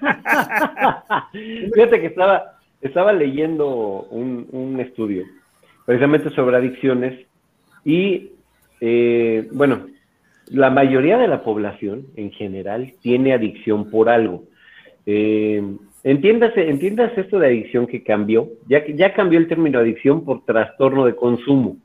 favor? 0.00 1.22
Fíjate 1.74 2.00
que 2.00 2.06
estaba, 2.06 2.58
estaba 2.80 3.12
leyendo 3.12 3.68
un, 4.10 4.46
un 4.52 4.80
estudio 4.80 5.24
precisamente 5.86 6.30
sobre 6.30 6.56
adicciones 6.56 7.26
y, 7.84 8.30
eh, 8.80 9.48
bueno, 9.52 9.86
la 10.46 10.70
mayoría 10.70 11.16
de 11.18 11.28
la 11.28 11.42
población 11.42 12.06
en 12.16 12.30
general 12.32 12.92
tiene 13.00 13.32
adicción 13.32 13.90
por 13.90 14.08
algo. 14.08 14.44
Eh, 15.06 15.62
entiéndase, 16.04 16.68
entiéndase 16.68 17.22
esto 17.22 17.38
de 17.38 17.48
adicción 17.48 17.86
que 17.86 18.02
cambió, 18.04 18.48
ya, 18.68 18.84
que- 18.84 18.94
ya 18.94 19.12
cambió 19.14 19.38
el 19.38 19.48
término 19.48 19.78
adicción 19.80 20.24
por 20.24 20.44
trastorno 20.44 21.04
de 21.06 21.16
consumo. 21.16 21.76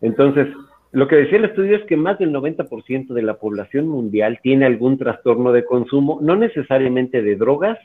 Entonces, 0.00 0.48
lo 0.92 1.08
que 1.08 1.16
decía 1.16 1.38
el 1.38 1.46
estudio 1.46 1.76
es 1.76 1.84
que 1.84 1.96
más 1.96 2.18
del 2.18 2.32
90% 2.32 3.08
de 3.08 3.22
la 3.22 3.34
población 3.34 3.88
mundial 3.88 4.38
tiene 4.42 4.66
algún 4.66 4.98
trastorno 4.98 5.52
de 5.52 5.64
consumo, 5.64 6.18
no 6.22 6.36
necesariamente 6.36 7.22
de 7.22 7.36
drogas, 7.36 7.78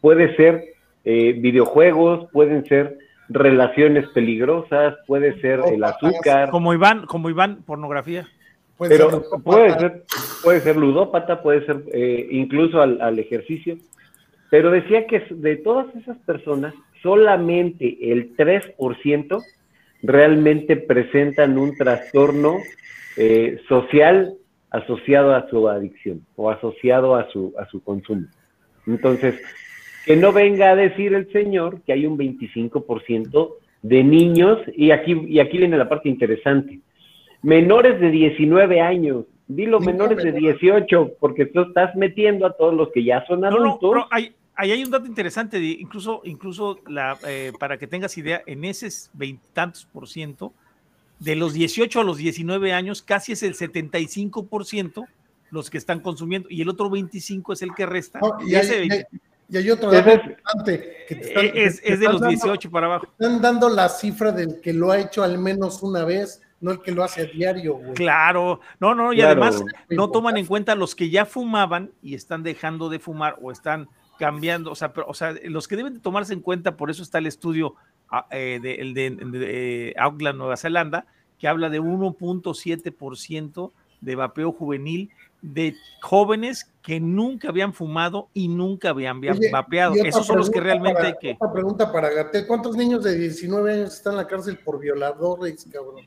puede 0.00 0.34
ser 0.36 0.64
eh, 1.04 1.32
videojuegos, 1.32 2.28
pueden 2.32 2.64
ser 2.66 2.98
relaciones 3.28 4.08
peligrosas, 4.08 4.96
puede 5.06 5.40
ser 5.40 5.60
el 5.72 5.82
azúcar, 5.84 6.50
Como 6.50 6.74
Iván, 6.74 7.06
como 7.06 7.30
Iván, 7.30 7.62
pornografía. 7.64 8.26
Puede 8.76 8.96
pero 8.96 9.10
ser 9.10 9.42
puede 9.44 9.70
ser, 9.78 10.04
puede 10.42 10.60
ser 10.60 10.76
ludópata, 10.76 11.42
puede 11.42 11.64
ser 11.64 11.82
eh, 11.92 12.26
incluso 12.30 12.80
al, 12.80 13.00
al 13.00 13.18
ejercicio. 13.18 13.76
Pero 14.50 14.70
decía 14.70 15.06
que 15.06 15.22
de 15.30 15.56
todas 15.56 15.94
esas 15.94 16.18
personas, 16.18 16.74
solamente 17.02 18.12
el 18.12 18.36
3% 18.36 19.42
realmente 20.02 20.76
presentan 20.76 21.58
un 21.58 21.76
trastorno 21.76 22.58
eh, 23.16 23.58
social 23.68 24.34
asociado 24.70 25.34
a 25.34 25.48
su 25.48 25.68
adicción 25.68 26.24
o 26.36 26.50
asociado 26.50 27.16
a 27.16 27.28
su, 27.30 27.52
a 27.58 27.66
su 27.66 27.82
consumo. 27.82 28.26
Entonces, 28.86 29.40
que 30.06 30.16
no 30.16 30.32
venga 30.32 30.70
a 30.70 30.76
decir 30.76 31.14
el 31.14 31.30
señor 31.32 31.82
que 31.82 31.92
hay 31.92 32.06
un 32.06 32.16
25% 32.16 33.54
de 33.82 34.04
niños, 34.04 34.58
y 34.74 34.90
aquí, 34.90 35.12
y 35.26 35.40
aquí 35.40 35.58
viene 35.58 35.76
la 35.76 35.88
parte 35.88 36.08
interesante, 36.08 36.80
menores 37.42 38.00
de 38.00 38.10
19 38.10 38.80
años, 38.80 39.24
dilo 39.48 39.80
menores 39.80 40.22
de 40.22 40.32
18, 40.32 41.12
porque 41.18 41.46
tú 41.46 41.62
estás 41.62 41.94
metiendo 41.96 42.46
a 42.46 42.52
todos 42.56 42.74
los 42.74 42.90
que 42.92 43.02
ya 43.04 43.24
son 43.26 43.40
No, 43.40 43.50
no, 43.50 43.56
adultos. 43.56 43.90
pero 43.92 44.06
hay, 44.10 44.32
ahí 44.54 44.72
hay 44.72 44.84
un 44.84 44.90
dato 44.90 45.06
interesante, 45.06 45.58
de- 45.58 45.66
incluso, 45.66 46.20
incluso 46.24 46.80
la, 46.86 47.18
eh, 47.26 47.52
para 47.58 47.78
que 47.78 47.86
tengas 47.86 48.16
idea, 48.18 48.42
en 48.46 48.64
ese 48.64 48.88
veintitantos 49.12 49.86
por 49.92 50.08
ciento, 50.08 50.52
de 51.18 51.36
los 51.36 51.52
18 51.52 52.00
a 52.00 52.04
los 52.04 52.16
19 52.16 52.72
años, 52.72 53.02
casi 53.02 53.32
es 53.32 53.42
el 53.42 53.54
75 53.54 54.46
por 54.46 54.64
ciento 54.64 55.04
los 55.50 55.68
que 55.68 55.78
están 55.78 56.00
consumiendo, 56.00 56.48
y 56.50 56.62
el 56.62 56.68
otro 56.68 56.88
25 56.90 57.52
es 57.52 57.62
el 57.62 57.74
que 57.74 57.84
resta. 57.86 58.20
Y 58.46 58.52
y, 58.52 58.54
hay, 58.54 58.60
ese 58.62 58.74
y 58.76 58.80
hay- 58.82 58.88
20 58.88 59.08
y 59.52 59.56
hay 59.56 59.70
otro 59.70 59.90
dato 59.90 60.08
es- 60.10 60.14
importante. 60.24 60.96
Que 61.08 61.14
te 61.16 61.28
están- 61.28 61.44
es, 61.46 61.52
te 61.52 61.62
es 61.64 61.82
de 61.82 61.90
están 61.92 62.12
los 62.12 62.20
dando- 62.20 62.28
18 62.28 62.70
para 62.70 62.86
abajo. 62.86 63.06
Están 63.18 63.42
dando 63.42 63.68
la 63.68 63.88
cifra 63.88 64.30
del 64.32 64.60
que 64.60 64.72
lo 64.72 64.92
ha 64.92 64.98
hecho 65.00 65.22
al 65.24 65.38
menos 65.38 65.82
una 65.82 66.04
vez, 66.04 66.40
no 66.60 66.70
el 66.70 66.80
que 66.80 66.92
lo 66.92 67.02
hace 67.02 67.22
a 67.22 67.24
diario, 67.24 67.74
güey. 67.74 67.94
Claro, 67.94 68.60
no, 68.78 68.94
no, 68.94 69.12
y 69.12 69.16
Claro. 69.16 69.42
además 69.42 69.64
no 69.88 70.10
toman 70.10 70.36
en 70.36 70.46
cuenta 70.46 70.74
los 70.76 70.94
que 70.94 71.10
ya 71.10 71.24
fumaban 71.26 71.90
y 72.02 72.14
están 72.14 72.42
dejando 72.44 72.88
de 72.88 72.98
fumar 73.00 73.36
o 73.42 73.50
están 73.50 73.88
cambiando, 74.20 74.70
o 74.70 74.74
sea, 74.74 74.92
pero, 74.92 75.06
o 75.08 75.14
sea, 75.14 75.34
los 75.44 75.66
que 75.66 75.76
deben 75.76 75.94
de 75.94 76.00
tomarse 76.00 76.34
en 76.34 76.40
cuenta, 76.40 76.76
por 76.76 76.90
eso 76.90 77.02
está 77.02 77.16
el 77.16 77.26
estudio 77.26 77.74
ah, 78.10 78.26
eh, 78.30 78.60
de, 78.62 78.74
el 78.74 78.92
de, 78.92 79.10
de, 79.10 79.88
eh, 79.88 79.94
Auckland, 79.96 80.36
Nueva 80.36 80.58
Zelanda, 80.58 81.06
que 81.38 81.48
habla 81.48 81.70
de 81.70 81.80
1.7% 81.80 83.72
de 84.02 84.14
vapeo 84.16 84.52
juvenil 84.52 85.08
de 85.40 85.74
jóvenes 86.02 86.70
que 86.82 87.00
nunca 87.00 87.48
habían 87.48 87.72
fumado 87.72 88.28
y 88.34 88.48
nunca 88.48 88.90
habían, 88.90 89.20
Oye, 89.20 89.50
vapeado. 89.50 89.94
Esos 89.94 90.26
son 90.26 90.36
los 90.36 90.50
que 90.50 90.60
realmente 90.60 90.96
para- 90.96 91.08
hay 91.08 91.14
que... 91.18 91.32
Otra 91.40 91.52
pregunta 91.54 91.90
para 91.90 92.10
Gatel. 92.10 92.46
¿Cuántos 92.46 92.76
niños 92.76 93.02
de 93.02 93.16
19 93.16 93.72
años 93.72 93.94
están 93.94 94.12
en 94.12 94.16
la 94.18 94.26
cárcel 94.26 94.58
por 94.62 94.78
violadores, 94.78 95.66
cabrón? 95.72 96.04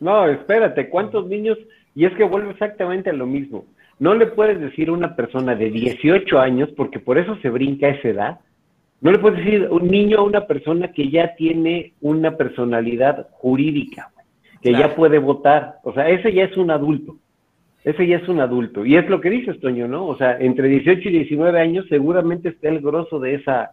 No, 0.00 0.26
espérate, 0.30 0.88
¿cuántos 0.88 1.26
niños? 1.26 1.58
Y 1.94 2.06
es 2.06 2.16
que 2.16 2.24
vuelve 2.24 2.52
exactamente 2.52 3.10
a 3.10 3.12
lo 3.12 3.26
mismo. 3.26 3.66
No 4.00 4.14
le 4.14 4.26
puedes 4.26 4.58
decir 4.60 4.88
a 4.88 4.92
una 4.92 5.14
persona 5.14 5.54
de 5.54 5.70
18 5.70 6.38
años, 6.40 6.68
porque 6.76 6.98
por 6.98 7.18
eso 7.18 7.36
se 7.42 7.50
brinca 7.50 7.88
esa 7.88 8.08
edad, 8.08 8.40
no 9.02 9.12
le 9.12 9.18
puedes 9.18 9.38
decir 9.44 9.68
un 9.70 9.86
niño 9.88 10.18
a 10.18 10.22
una 10.24 10.46
persona 10.46 10.92
que 10.92 11.08
ya 11.10 11.34
tiene 11.36 11.92
una 12.00 12.36
personalidad 12.36 13.28
jurídica, 13.32 14.10
que 14.62 14.70
Claro. 14.70 14.88
ya 14.88 14.96
puede 14.96 15.18
votar. 15.18 15.76
O 15.84 15.92
sea, 15.94 16.08
ese 16.08 16.32
ya 16.32 16.44
es 16.44 16.56
un 16.56 16.70
adulto. 16.72 17.16
Ese 17.84 18.06
ya 18.06 18.16
es 18.18 18.28
un 18.28 18.40
adulto. 18.40 18.84
Y 18.84 18.96
es 18.96 19.08
lo 19.08 19.20
que 19.22 19.30
dices, 19.30 19.58
Toño, 19.60 19.86
¿no? 19.88 20.06
O 20.06 20.16
sea, 20.18 20.36
entre 20.38 20.68
18 20.68 21.08
y 21.08 21.12
19 21.12 21.58
años 21.60 21.86
seguramente 21.88 22.50
está 22.50 22.68
el 22.68 22.80
grosso 22.80 23.18
de 23.20 23.34
esa, 23.36 23.70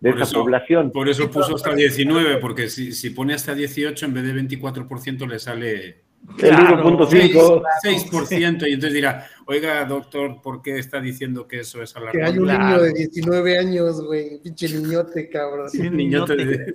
de 0.00 0.10
Por 0.10 0.20
esa 0.20 0.24
eso- 0.30 0.40
población. 0.40 0.90
Por 0.90 1.08
eso 1.08 1.30
puso 1.30 1.54
hasta 1.54 1.74
19, 1.74 2.36
porque 2.36 2.68
si, 2.68 2.92
si 2.92 3.10
pone 3.10 3.32
hasta 3.32 3.54
18, 3.54 4.04
en 4.06 4.12
vez 4.14 4.24
de 4.24 4.32
24%, 4.34 5.26
le 5.26 5.38
sale 5.38 5.96
El 6.38 6.48
Claro. 6.50 6.82
1.5. 6.84 7.62
6%. 7.84 8.66
Y 8.68 8.72
entonces 8.72 8.92
dirá, 8.94 9.26
oiga, 9.46 9.84
doctor, 9.84 10.42
¿por 10.42 10.60
qué 10.60 10.76
está 10.78 11.00
diciendo 11.00 11.46
que 11.46 11.60
eso 11.60 11.80
es 11.82 11.92
Que 11.92 11.98
alarmante? 12.00 12.24
hay 12.32 12.38
un 12.38 12.44
Claro. 12.46 12.64
niño 12.64 12.82
de 12.82 12.92
19 12.94 13.58
años, 13.58 14.04
güey. 14.04 14.40
Pinche 14.42 14.68
niñote, 14.68 15.28
cabrón. 15.30 15.70
Sí, 15.70 15.86
Un 15.86 15.96
niñote 15.96 16.34
de- 16.36 16.74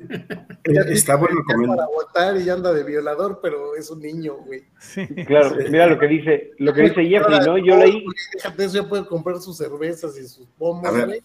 Ya 0.74 0.82
Está 0.90 1.18
bueno 1.18 1.42
comer- 1.46 1.68
para 1.68 1.86
votar 1.88 2.38
y 2.38 2.50
anda 2.50 2.72
de 2.74 2.84
violador, 2.84 3.40
pero 3.42 3.76
es 3.76 3.92
un 3.92 4.00
niño, 4.02 4.38
güey. 4.38 4.64
Sí. 4.80 5.06
Claro, 5.28 5.56
mira 5.70 5.86
lo 5.88 6.00
que 6.00 6.08
dice, 6.08 6.52
lo 6.58 6.74
que 6.74 6.84
dice 6.84 7.06
Jeffrey, 7.06 7.40
¿no? 7.46 7.58
Yo 7.58 7.76
leí, 7.78 8.04
güey, 8.04 8.16
Déjate 8.34 8.64
eso, 8.66 8.82
ya 8.84 8.88
puede 8.90 9.06
comprar 9.06 9.38
sus 9.40 9.58
cervezas 9.58 10.18
y 10.18 10.24
sus 10.28 10.48
ver. 10.58 11.06
güey. 11.08 11.24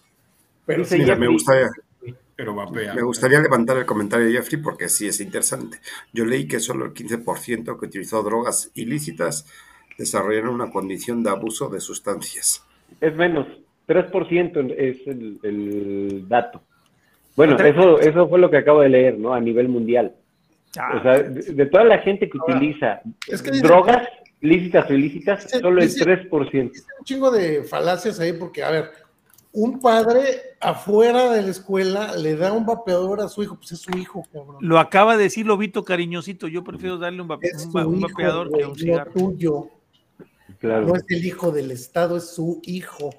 Pero 0.65 0.79
Dice 0.79 0.95
sí, 0.97 1.01
Mira, 1.01 1.15
me 1.15 1.27
gustaría, 1.29 1.67
Pero 2.37 2.53
vapea. 2.55 2.93
me 2.93 3.01
gustaría 3.01 3.39
levantar 3.41 3.77
el 3.77 3.85
comentario 3.85 4.27
de 4.27 4.33
Jeffrey 4.33 4.61
porque 4.61 4.87
sí 4.89 5.07
es 5.07 5.19
interesante. 5.19 5.79
Yo 6.13 6.23
leí 6.23 6.47
que 6.47 6.59
solo 6.59 6.85
el 6.85 6.93
15% 6.93 7.79
que 7.79 7.85
utilizó 7.87 8.21
drogas 8.23 8.71
ilícitas 8.75 9.45
desarrollaron 9.97 10.53
una 10.53 10.69
condición 10.71 11.23
de 11.23 11.31
abuso 11.31 11.67
de 11.69 11.79
sustancias. 11.81 12.63
es 13.01 13.15
menos, 13.15 13.47
3% 13.87 14.73
es 14.77 15.07
el, 15.07 15.39
el 15.43 16.25
dato. 16.29 16.61
Bueno, 17.35 17.57
eso, 17.57 17.99
eso 17.99 18.27
fue 18.29 18.39
lo 18.39 18.49
que 18.49 18.57
acabo 18.57 18.81
de 18.81 18.89
leer, 18.89 19.17
¿no? 19.17 19.33
A 19.33 19.39
nivel 19.39 19.67
mundial. 19.67 20.13
Ah, 20.77 20.97
O 20.99 21.01
sea, 21.01 21.19
de, 21.23 21.41
de 21.53 21.65
toda 21.65 21.83
la 21.85 21.99
gente 21.99 22.29
que 22.29 22.37
Ahora, 22.39 22.55
utiliza 22.57 23.01
es 23.27 23.41
que 23.41 23.51
dice- 23.51 23.63
drogas 23.67 24.07
lícitas 24.41 24.87
o 24.89 24.93
ilícitas, 24.93 25.43
Dice- 25.45 25.59
solo 25.59 25.81
el 25.81 25.87
dice- 25.87 26.03
3%. 26.05 26.71
Dice 26.71 26.85
un 26.99 27.05
chingo 27.05 27.31
de 27.31 27.63
falacias 27.63 28.19
ahí 28.19 28.33
porque, 28.33 28.63
a 28.63 28.69
ver, 28.71 28.91
un 29.53 29.79
padre 29.79 30.55
afuera 30.59 31.31
de 31.31 31.41
la 31.41 31.49
escuela 31.49 32.15
le 32.15 32.35
da 32.35 32.53
un 32.53 32.65
vapeador 32.65 33.21
a 33.21 33.27
su 33.29 33.41
hijo, 33.43 33.55
pues 33.55 33.71
es 33.71 33.79
su 33.79 33.97
hijo, 33.97 34.23
cabrón. 34.31 34.57
Lo 34.59 34.77
acaba 34.79 35.17
de 35.17 35.23
decir 35.23 35.45
Lobito 35.45 35.83
cariñosito. 35.83 36.47
Yo 36.47 36.63
prefiero 36.63 36.97
darle 36.97 37.21
un, 37.21 37.29
vape- 37.29 37.49
Es 37.53 37.65
un 37.65 37.85
un 37.85 37.97
hijo, 37.99 38.07
vapeador 38.09 38.49
que 38.51 38.63
un 38.63 38.69
no 38.69 38.75
cigarro. 38.75 39.11
tuyo. 39.13 39.67
Claro. 40.59 40.87
No 40.87 40.95
es 40.95 41.03
el 41.09 41.25
hijo 41.25 41.51
del 41.51 41.71
Estado, 41.71 42.17
es 42.17 42.29
su 42.33 42.59
hijo. 42.63 43.09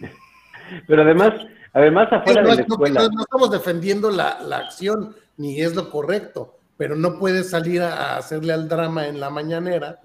Pero 0.86 1.02
además, 1.02 1.32
además 1.72 2.08
afuera 2.12 2.42
no, 2.42 2.48
de 2.50 2.54
la 2.56 2.62
no- 2.62 2.74
escuela. 2.74 3.00
no- 3.02 3.08
no 3.10 3.20
estamos 3.22 3.50
defendiendo 3.50 4.10
la, 4.10 4.40
la 4.42 4.58
acción, 4.58 5.14
ni 5.36 5.60
es 5.60 5.74
lo 5.74 5.90
correcto, 5.90 6.58
pero 6.76 6.96
no 6.96 7.18
puedes 7.18 7.50
salir 7.50 7.82
a, 7.82 8.14
a 8.14 8.16
hacerle 8.18 8.52
al 8.52 8.68
drama 8.68 9.06
en 9.08 9.20
la 9.20 9.30
mañanera, 9.30 10.00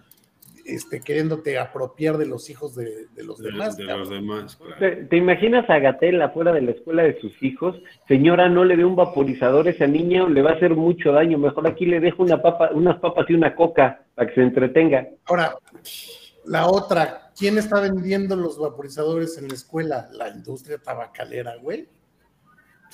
este, 0.76 1.02
queriéndote 1.02 1.58
apropiar 1.58 2.18
de 2.18 2.26
los 2.26 2.50
hijos 2.50 2.76
de, 2.76 3.08
de 3.16 3.24
los 3.24 3.38
De, 3.40 3.52
demás. 3.52 3.78
de 3.78 3.84
los 3.84 4.10
demás. 4.10 4.56
claro. 4.56 4.76
¿Te, 4.80 4.96
te 5.06 5.18
imaginas 5.18 5.70
a 5.70 5.80
Gatel 5.80 6.22
afuera 6.22 6.52
de 6.52 6.62
la 6.62 6.72
escuela 6.72 7.04
de 7.04 7.20
sus 7.20 7.32
hijos? 7.44 7.76
Señora, 8.08 8.50
no 8.50 8.64
le 8.66 8.78
dé 8.78 8.86
un 8.86 8.96
vaporizador 8.96 9.68
a 9.68 9.72
esa 9.72 9.88
niña, 9.88 10.28
le 10.28 10.42
va 10.42 10.52
a 10.52 10.56
hacer 10.56 10.76
mucho 10.76 11.12
daño. 11.12 11.38
Mejor 11.38 11.68
aquí 11.68 11.86
le 11.86 12.00
dejo 12.00 12.24
una 12.24 12.42
papa, 12.42 12.70
unas 12.74 13.00
papas 13.00 13.26
y 13.30 13.34
una 13.34 13.56
coca 13.56 14.04
para 14.16 14.28
que 14.30 14.36
se 14.36 14.42
entretenga. 14.42 15.08
Ahora, 15.26 15.56
la 16.46 16.68
otra, 16.68 17.32
¿quién 17.38 17.58
está 17.58 17.80
vendiendo 17.82 18.36
los 18.36 18.58
vaporizadores 18.60 19.38
en 19.38 19.48
la 19.48 19.54
escuela? 19.54 20.10
La 20.14 20.30
industria 20.30 20.78
tabacalera, 20.78 21.58
güey. 21.58 21.88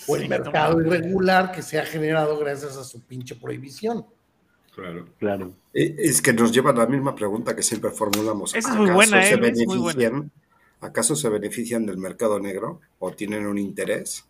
O 0.07 0.15
el 0.17 0.23
Sí, 0.23 0.27
mercado 0.27 0.81
irregular 0.81 1.51
que 1.53 1.61
se 1.61 1.79
ha 1.79 1.85
generado 1.85 2.37
gracias 2.37 2.75
a 2.77 2.83
su 2.83 3.05
pinche 3.05 3.35
prohibición. 3.35 4.05
Claro. 4.75 5.05
Claro. 5.19 5.51
Eh, 5.73 5.95
Es 5.97 6.21
que 6.21 6.33
nos 6.33 6.51
lleva 6.51 6.71
a 6.71 6.73
la 6.73 6.85
misma 6.85 7.15
pregunta 7.15 7.55
que 7.55 7.63
siempre 7.63 7.91
formulamos. 7.91 8.53
Esa 8.53 8.69
es 8.71 8.75
muy 8.75 8.89
buena, 8.91 9.23
se 9.23 9.33
¿eh, 9.33 9.37
Luis? 9.37 9.65
Muy 9.67 9.77
buena. 9.77 9.99
benefician- 9.99 10.31
¿Acaso 10.81 11.15
se 11.15 11.29
benefician 11.29 11.85
del 11.85 11.97
mercado 11.97 12.39
negro 12.39 12.81
o 12.99 13.11
tienen 13.11 13.47
un 13.47 13.57
interés? 13.57 14.25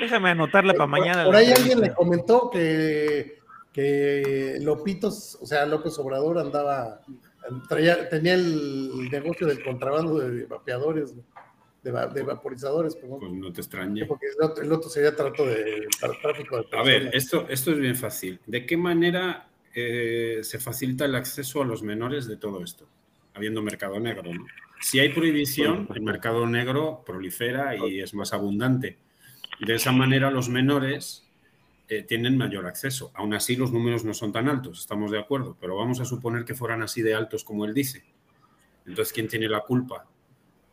Déjame 0.00 0.30
anotarla 0.30 0.72
para 0.74 0.86
mañana. 0.86 1.24
Por 1.24 1.34
la 1.34 1.40
ahí 1.40 1.46
entrevista. 1.48 1.72
alguien 1.74 1.88
le 1.90 1.94
comentó 1.94 2.48
que, 2.50 3.38
que 3.72 4.56
Lopitos, 4.60 5.36
o 5.40 5.46
sea, 5.46 5.66
López 5.66 5.98
Obrador 5.98 6.38
andaba, 6.38 7.00
traía- 7.68 8.08
tenía 8.08 8.34
el 8.34 9.08
negocio 9.10 9.46
del 9.46 9.62
contrabando 9.64 10.18
de 10.20 10.46
vapeadores, 10.46 11.12
de, 11.82 11.90
va- 11.90 12.06
de 12.08 12.22
vaporizadores, 12.22 12.94
perdón, 12.96 13.20
Pues 13.20 13.32
no 13.32 13.52
te 13.52 13.60
extrañe. 13.60 14.04
porque 14.06 14.26
el 14.26 14.44
otro, 14.44 14.62
el 14.64 14.72
otro 14.72 14.90
sería 14.90 15.14
trato 15.16 15.46
de 15.46 15.86
tráfico 16.22 16.56
de 16.58 16.66
A 16.76 16.82
ver, 16.82 17.02
personas. 17.10 17.14
esto, 17.14 17.46
esto 17.48 17.70
es 17.72 17.78
bien 17.78 17.96
fácil. 17.96 18.38
¿De 18.46 18.66
qué 18.66 18.76
manera 18.76 19.48
eh, 19.74 20.40
se 20.42 20.58
facilita 20.58 21.04
el 21.04 21.14
acceso 21.14 21.62
a 21.62 21.64
los 21.64 21.82
menores 21.82 22.26
de 22.26 22.36
todo 22.36 22.62
esto? 22.62 22.86
Habiendo 23.34 23.62
mercado 23.62 23.98
negro, 24.00 24.32
¿no? 24.34 24.44
Si 24.80 24.98
hay 24.98 25.10
prohibición, 25.10 25.88
el 25.94 26.00
mercado 26.02 26.46
negro 26.46 27.02
prolifera 27.04 27.76
y 27.76 28.00
es 28.00 28.14
más 28.14 28.32
abundante. 28.32 28.96
De 29.60 29.74
esa 29.74 29.92
manera 29.92 30.30
los 30.30 30.48
menores 30.48 31.28
eh, 31.88 32.02
tienen 32.02 32.36
mayor 32.38 32.66
acceso. 32.66 33.10
Aún 33.14 33.34
así 33.34 33.56
los 33.56 33.72
números 33.72 34.04
no 34.04 34.14
son 34.14 34.32
tan 34.32 34.48
altos, 34.48 34.80
estamos 34.80 35.10
de 35.10 35.18
acuerdo, 35.18 35.56
pero 35.60 35.76
vamos 35.76 36.00
a 36.00 36.06
suponer 36.06 36.44
que 36.46 36.54
fueran 36.54 36.82
así 36.82 37.02
de 37.02 37.12
altos 37.14 37.44
como 37.44 37.64
él 37.66 37.74
dice. 37.74 38.04
Entonces, 38.86 39.12
¿quién 39.12 39.28
tiene 39.28 39.48
la 39.48 39.60
culpa? 39.60 40.06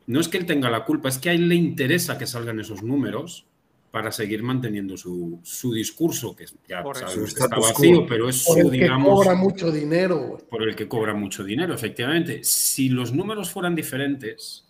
No 0.08 0.20
es 0.22 0.28
que 0.28 0.38
él 0.38 0.46
tenga 0.46 0.70
la 0.70 0.86
culpa, 0.86 1.10
es 1.10 1.18
que 1.18 1.30
a 1.30 1.34
él 1.34 1.48
le 1.48 1.56
interesa 1.56 2.18
que 2.18 2.26
salgan 2.26 2.60
esos 2.60 2.82
números 2.82 3.46
para 3.92 4.12
seguir 4.12 4.44
manteniendo 4.44 4.96
su, 4.98 5.40
su 5.44 5.74
discurso, 5.74 6.36
que 6.36 6.46
ya 6.68 6.82
que 6.84 7.24
está 7.24 7.48
vacío, 7.58 8.06
pero 8.08 8.30
es 8.30 8.44
Por 8.46 8.54
su, 8.56 8.60
el 8.62 8.72
que 8.72 8.78
digamos, 8.80 9.20
cobra 9.20 9.36
mucho 9.36 9.72
dinero, 9.72 10.38
por 10.50 10.64
el 10.64 10.76
que 10.76 10.88
cobra 10.88 11.14
mucho 11.14 11.44
dinero, 11.44 11.74
efectivamente. 11.74 12.44
Si 12.44 12.90
los 12.90 13.14
números 13.14 13.50
fueran 13.50 13.76
diferentes, 13.76 14.66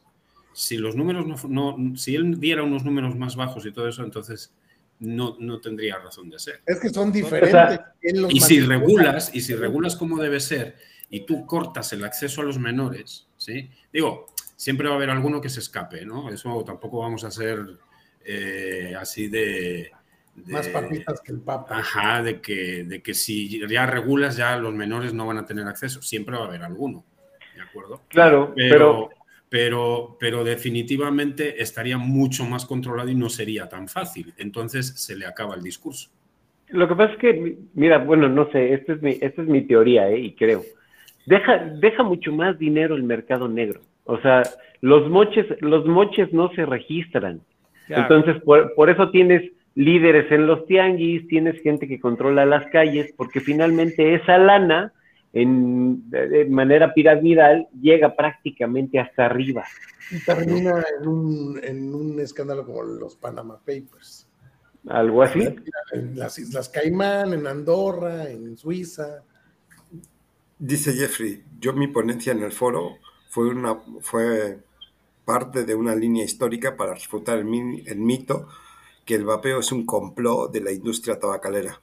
si 0.53 0.77
los 0.77 0.95
números 0.95 1.25
no, 1.47 1.77
no- 1.77 1.95
si 1.95 2.15
él 2.15 2.39
diera 2.39 2.63
unos 2.63 2.83
números 2.83 3.15
más 3.15 3.35
bajos 3.35 3.65
y 3.65 3.71
todo 3.71 3.87
eso, 3.87 4.03
entonces 4.03 4.53
no, 4.99 5.35
no 5.39 5.59
tendría 5.59 5.97
razón 5.97 6.29
de 6.29 6.39
ser. 6.39 6.61
Es 6.65 6.79
que 6.79 6.89
son 6.89 7.11
diferentes. 7.11 7.79
los 8.13 8.33
Y 8.33 8.39
si 8.39 8.61
regulas, 8.61 9.35
y 9.35 9.41
si 9.41 9.55
regulas 9.55 9.95
como 9.95 10.19
debe 10.19 10.39
ser, 10.39 10.75
y 11.09 11.21
tú 11.25 11.45
cortas 11.45 11.93
el 11.93 12.03
acceso 12.03 12.41
a 12.41 12.43
los 12.43 12.57
menores, 12.59 13.27
¿sí? 13.37 13.69
Digo, 13.93 14.27
siempre 14.57 14.87
va 14.89 14.95
a 14.95 14.97
haber 14.97 15.09
alguno 15.11 15.39
que 15.39 15.49
se 15.49 15.61
escape, 15.61 16.05
¿no? 16.05 16.29
Eso 16.29 16.63
tampoco 16.65 16.99
vamos 16.99 17.23
a 17.23 17.31
ser 17.31 17.59
eh, 18.25 18.93
así 18.99 19.29
de, 19.29 19.91
de- 20.35 20.53
Más 20.53 20.67
papitas 20.67 21.21
que 21.21 21.31
el 21.31 21.39
papa. 21.39 21.77
Ajá, 21.77 22.21
de 22.23 22.41
que, 22.41 22.83
de 22.83 23.01
que 23.01 23.13
si 23.13 23.61
ya 23.69 23.85
regulas, 23.85 24.35
ya 24.37 24.57
los 24.57 24.73
menores 24.73 25.13
no 25.13 25.25
van 25.27 25.37
a 25.37 25.45
tener 25.45 25.65
acceso. 25.67 26.01
Siempre 26.01 26.35
va 26.35 26.43
a 26.43 26.47
haber 26.47 26.63
alguno. 26.63 27.05
¿de 27.55 27.61
acuerdo? 27.61 28.01
Claro, 28.09 28.53
pero, 28.55 29.09
pero, 29.49 30.17
pero 30.19 30.43
definitivamente 30.43 31.61
estaría 31.61 31.97
mucho 31.97 32.45
más 32.45 32.65
controlado 32.65 33.09
y 33.09 33.15
no 33.15 33.29
sería 33.29 33.69
tan 33.69 33.87
fácil. 33.87 34.33
Entonces 34.37 34.87
se 34.99 35.15
le 35.15 35.25
acaba 35.25 35.55
el 35.55 35.63
discurso. 35.63 36.09
Lo 36.69 36.87
que 36.87 36.95
pasa 36.95 37.13
es 37.13 37.19
que, 37.19 37.57
mira, 37.75 37.97
bueno, 37.99 38.27
no 38.27 38.49
sé, 38.51 38.73
esta 38.73 38.93
es 38.93 39.01
mi, 39.01 39.11
esta 39.21 39.41
es 39.41 39.47
mi 39.47 39.61
teoría, 39.65 40.09
¿eh? 40.09 40.19
y 40.19 40.35
creo. 40.35 40.63
Deja, 41.25 41.57
deja 41.59 42.03
mucho 42.03 42.31
más 42.33 42.59
dinero 42.59 42.95
el 42.95 43.03
mercado 43.03 43.47
negro. 43.47 43.81
O 44.07 44.19
sea, 44.21 44.43
los 44.81 45.09
moches, 45.09 45.45
los 45.61 45.85
moches 45.85 46.33
no 46.33 46.49
se 46.55 46.65
registran. 46.65 47.41
Claro. 47.87 48.03
Entonces, 48.03 48.41
por, 48.43 48.73
por 48.73 48.89
eso 48.89 49.11
tienes 49.11 49.51
líderes 49.75 50.31
en 50.31 50.47
los 50.47 50.65
tianguis, 50.65 51.27
tienes 51.27 51.61
gente 51.61 51.87
que 51.87 51.99
controla 51.99 52.45
las 52.45 52.65
calles, 52.71 53.13
porque 53.15 53.39
finalmente 53.39 54.15
esa 54.15 54.37
lana, 54.37 54.93
en, 55.33 56.09
de 56.09 56.45
manera 56.45 56.93
piramidal, 56.93 57.67
llega 57.79 58.15
prácticamente 58.15 58.97
hasta 58.99 59.25
arriba. 59.25 59.65
Y 60.09 60.19
termina 60.23 60.83
en 60.99 61.07
un, 61.07 61.59
en 61.61 61.93
un 61.93 62.19
escándalo 62.19 62.65
como 62.65 62.81
los 62.83 63.15
Panama 63.17 63.59
Papers. 63.59 64.27
Algo 64.87 65.21
así. 65.21 65.47
En 65.91 66.17
las 66.17 66.39
Islas 66.39 66.69
Caimán, 66.69 67.33
en 67.33 67.45
Andorra, 67.45 68.29
en 68.29 68.57
Suiza. 68.57 69.23
Dice 70.57 70.93
Jeffrey, 70.93 71.43
yo 71.59 71.73
mi 71.73 71.87
ponencia 71.87 72.31
en 72.31 72.41
el 72.41 72.51
foro 72.51 72.97
fue, 73.37 73.49
una, 73.49 73.79
fue 74.01 74.63
parte 75.23 75.63
de 75.63 75.75
una 75.75 75.93
línea 75.93 76.25
histórica 76.25 76.75
para 76.75 76.95
refutar 76.95 77.37
el, 77.37 77.45
mi- 77.45 77.83
el 77.85 77.99
mito 77.99 78.47
que 79.05 79.13
el 79.13 79.25
vapeo 79.25 79.59
es 79.59 79.71
un 79.71 79.85
complot 79.85 80.51
de 80.51 80.61
la 80.61 80.71
industria 80.71 81.19
tabacalera. 81.19 81.79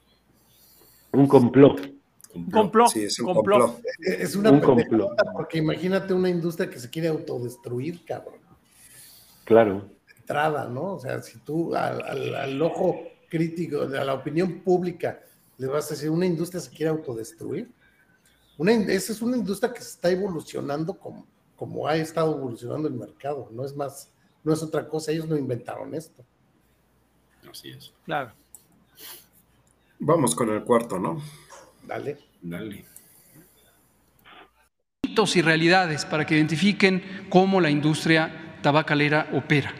Un 1.12 1.28
complot. 1.28 1.92
Un 2.34 2.50
complot. 2.50 2.88
Sí, 2.88 3.04
es 3.04 3.20
un 3.20 3.32
complot. 3.32 3.60
complot. 3.74 3.84
Es 4.00 4.34
una 4.34 4.50
Un 4.50 4.60
pendejada, 4.60 5.32
porque 5.32 5.58
imagínate 5.58 6.12
una 6.12 6.28
industria 6.28 6.68
que 6.68 6.80
se 6.80 6.90
quiere 6.90 7.06
autodestruir, 7.06 8.04
cabrón. 8.04 8.40
Claro. 9.44 9.88
entrada, 10.16 10.66
¿no? 10.68 10.94
O 10.94 10.98
sea, 10.98 11.22
si 11.22 11.38
tú 11.38 11.72
al, 11.76 12.02
al- 12.02 12.34
al 12.34 12.62
ojo 12.62 13.00
crítico, 13.28 13.82
a 13.82 14.04
la 14.04 14.14
opinión 14.14 14.58
pública, 14.64 15.20
le 15.58 15.68
vas 15.68 15.86
a 15.86 15.90
decir, 15.94 16.10
una 16.10 16.26
industria 16.26 16.60
se 16.60 16.70
quiere 16.70 16.90
autodestruir. 16.90 17.70
Una, 18.58 18.72
esa 18.72 19.12
es 19.12 19.22
una 19.22 19.36
industria 19.36 19.72
que 19.72 19.82
se 19.82 19.90
está 19.90 20.10
evolucionando 20.10 20.94
como, 20.98 21.26
como 21.64 21.88
ha 21.88 21.96
estado 21.96 22.36
evolucionando 22.36 22.88
el 22.88 22.92
mercado, 22.92 23.48
no 23.50 23.64
es 23.64 23.74
más, 23.74 24.12
no 24.42 24.52
es 24.52 24.62
otra 24.62 24.86
cosa, 24.86 25.12
ellos 25.12 25.26
no 25.26 25.34
inventaron 25.34 25.94
esto. 25.94 26.22
Así 27.50 27.70
es. 27.70 27.90
Claro. 28.04 28.32
Vamos 29.98 30.34
con 30.34 30.50
el 30.50 30.62
cuarto, 30.62 30.98
¿no? 30.98 31.22
Dale. 31.86 32.18
Dale. 32.42 32.84
mitos 35.04 35.36
y 35.36 35.40
realidades 35.40 36.04
para 36.04 36.26
que 36.26 36.34
identifiquen 36.34 37.02
cómo 37.30 37.62
la 37.62 37.70
industria 37.70 38.58
tabacalera 38.60 39.30
opera. 39.32 39.72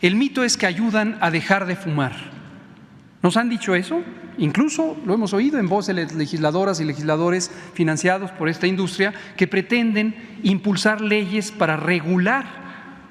El 0.00 0.16
mito 0.16 0.44
es 0.44 0.56
que 0.56 0.64
ayudan 0.64 1.18
a 1.20 1.30
dejar 1.30 1.66
de 1.66 1.76
fumar. 1.76 2.14
¿Nos 3.22 3.36
han 3.36 3.50
dicho 3.50 3.74
eso? 3.74 4.02
Incluso 4.38 4.96
lo 5.04 5.14
hemos 5.14 5.32
oído 5.32 5.58
en 5.58 5.68
voz 5.68 5.88
de 5.88 5.94
legisladoras 5.94 6.80
y 6.80 6.84
legisladores 6.84 7.50
financiados 7.74 8.30
por 8.30 8.48
esta 8.48 8.68
industria 8.68 9.12
que 9.36 9.48
pretenden 9.48 10.14
impulsar 10.44 11.00
leyes 11.00 11.50
para 11.50 11.76
regular 11.76 12.46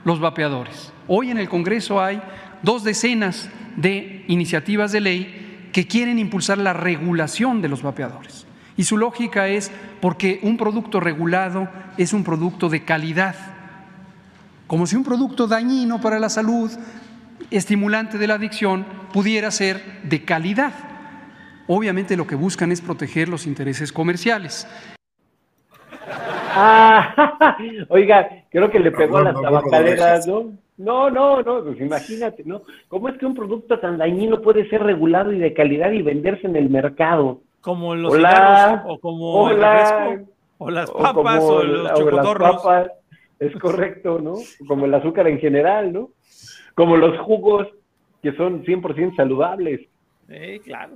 los 0.05 0.21
vapeadores. 0.21 0.93
Hoy 1.05 1.29
en 1.29 1.37
el 1.37 1.49
Congreso 1.49 2.01
hay 2.01 2.21
dos 2.63 2.85
decenas 2.85 3.49
de 3.75 4.23
iniciativas 4.29 4.93
de 4.93 5.01
ley 5.01 5.69
que 5.73 5.85
quieren 5.85 6.17
impulsar 6.17 6.57
la 6.59 6.71
regulación 6.71 7.61
de 7.61 7.67
los 7.67 7.83
vapeadores. 7.83 8.47
Y 8.77 8.83
su 8.83 8.97
lógica 8.97 9.49
es 9.49 9.69
porque 9.99 10.39
un 10.43 10.55
producto 10.55 11.01
regulado 11.01 11.67
es 11.97 12.13
un 12.13 12.23
producto 12.23 12.69
de 12.69 12.85
calidad. 12.85 13.35
Como 14.65 14.87
si 14.87 14.95
un 14.95 15.03
producto 15.03 15.45
dañino 15.45 15.99
para 15.99 16.19
la 16.19 16.29
salud, 16.29 16.71
estimulante 17.51 18.17
de 18.17 18.27
la 18.27 18.35
adicción, 18.35 18.85
pudiera 19.11 19.51
ser 19.51 20.01
de 20.03 20.23
calidad. 20.23 20.73
Obviamente 21.67 22.15
lo 22.15 22.25
que 22.25 22.35
buscan 22.35 22.71
es 22.71 22.81
proteger 22.81 23.27
los 23.29 23.45
intereses 23.45 23.91
comerciales. 23.91 24.67
Ah, 26.59 27.57
oiga, 27.89 28.45
creo 28.49 28.71
que 28.71 28.79
le 28.79 28.91
pegó 28.91 29.17
a 29.17 29.23
las 29.23 29.33
No, 29.33 29.41
no, 29.41 29.49
no, 29.49 29.51
no, 29.51 29.61
tabacaleras, 29.61 30.27
no 30.27 30.43
¿no? 30.77 31.09
No, 31.09 31.41
no, 31.41 31.63
pues 31.63 31.79
imagínate, 31.81 32.43
¿no? 32.45 32.61
¿Cómo 32.87 33.09
es 33.09 33.17
que 33.17 33.25
un 33.25 33.33
producto 33.35 33.79
tan 33.79 33.97
dañino 33.97 34.41
puede 34.41 34.69
ser 34.69 34.83
regulado 34.83 35.31
y 35.33 35.39
de 35.39 35.53
calidad 35.53 35.91
y 35.91 36.01
venderse 36.03 36.47
en 36.47 36.55
el 36.55 36.69
mercado? 36.69 37.41
Como 37.61 37.95
los 37.95 38.13
Hola. 38.13 38.29
cigarros, 38.29 38.81
o 38.85 38.99
como 38.99 39.49
el 39.49 39.57
Hola. 39.57 39.73
refresco, 40.05 40.31
o 40.59 40.71
las 40.71 40.89
O 40.89 40.97
papas, 40.97 41.39
como 41.39 41.47
o 41.47 41.63
los 41.63 41.79
o 41.79 41.83
las 41.83 41.99
chocotorros. 41.99 42.55
papas, 42.57 42.91
es 43.39 43.55
correcto, 43.57 44.19
¿no? 44.19 44.35
Como 44.67 44.85
el 44.85 44.93
azúcar 44.93 45.27
en 45.27 45.39
general, 45.39 45.91
¿no? 45.91 46.09
Como 46.75 46.95
los 46.95 47.17
jugos, 47.21 47.67
que 48.21 48.33
son 48.33 48.63
100% 48.63 49.15
saludables. 49.15 49.81
Eh, 50.29 50.61
claro. 50.63 50.93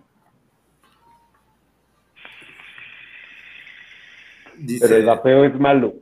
Dice, 4.63 4.85
Pero 4.87 4.97
el 4.99 5.05
vapeo 5.05 5.43
es 5.45 5.59
malo. 5.59 5.95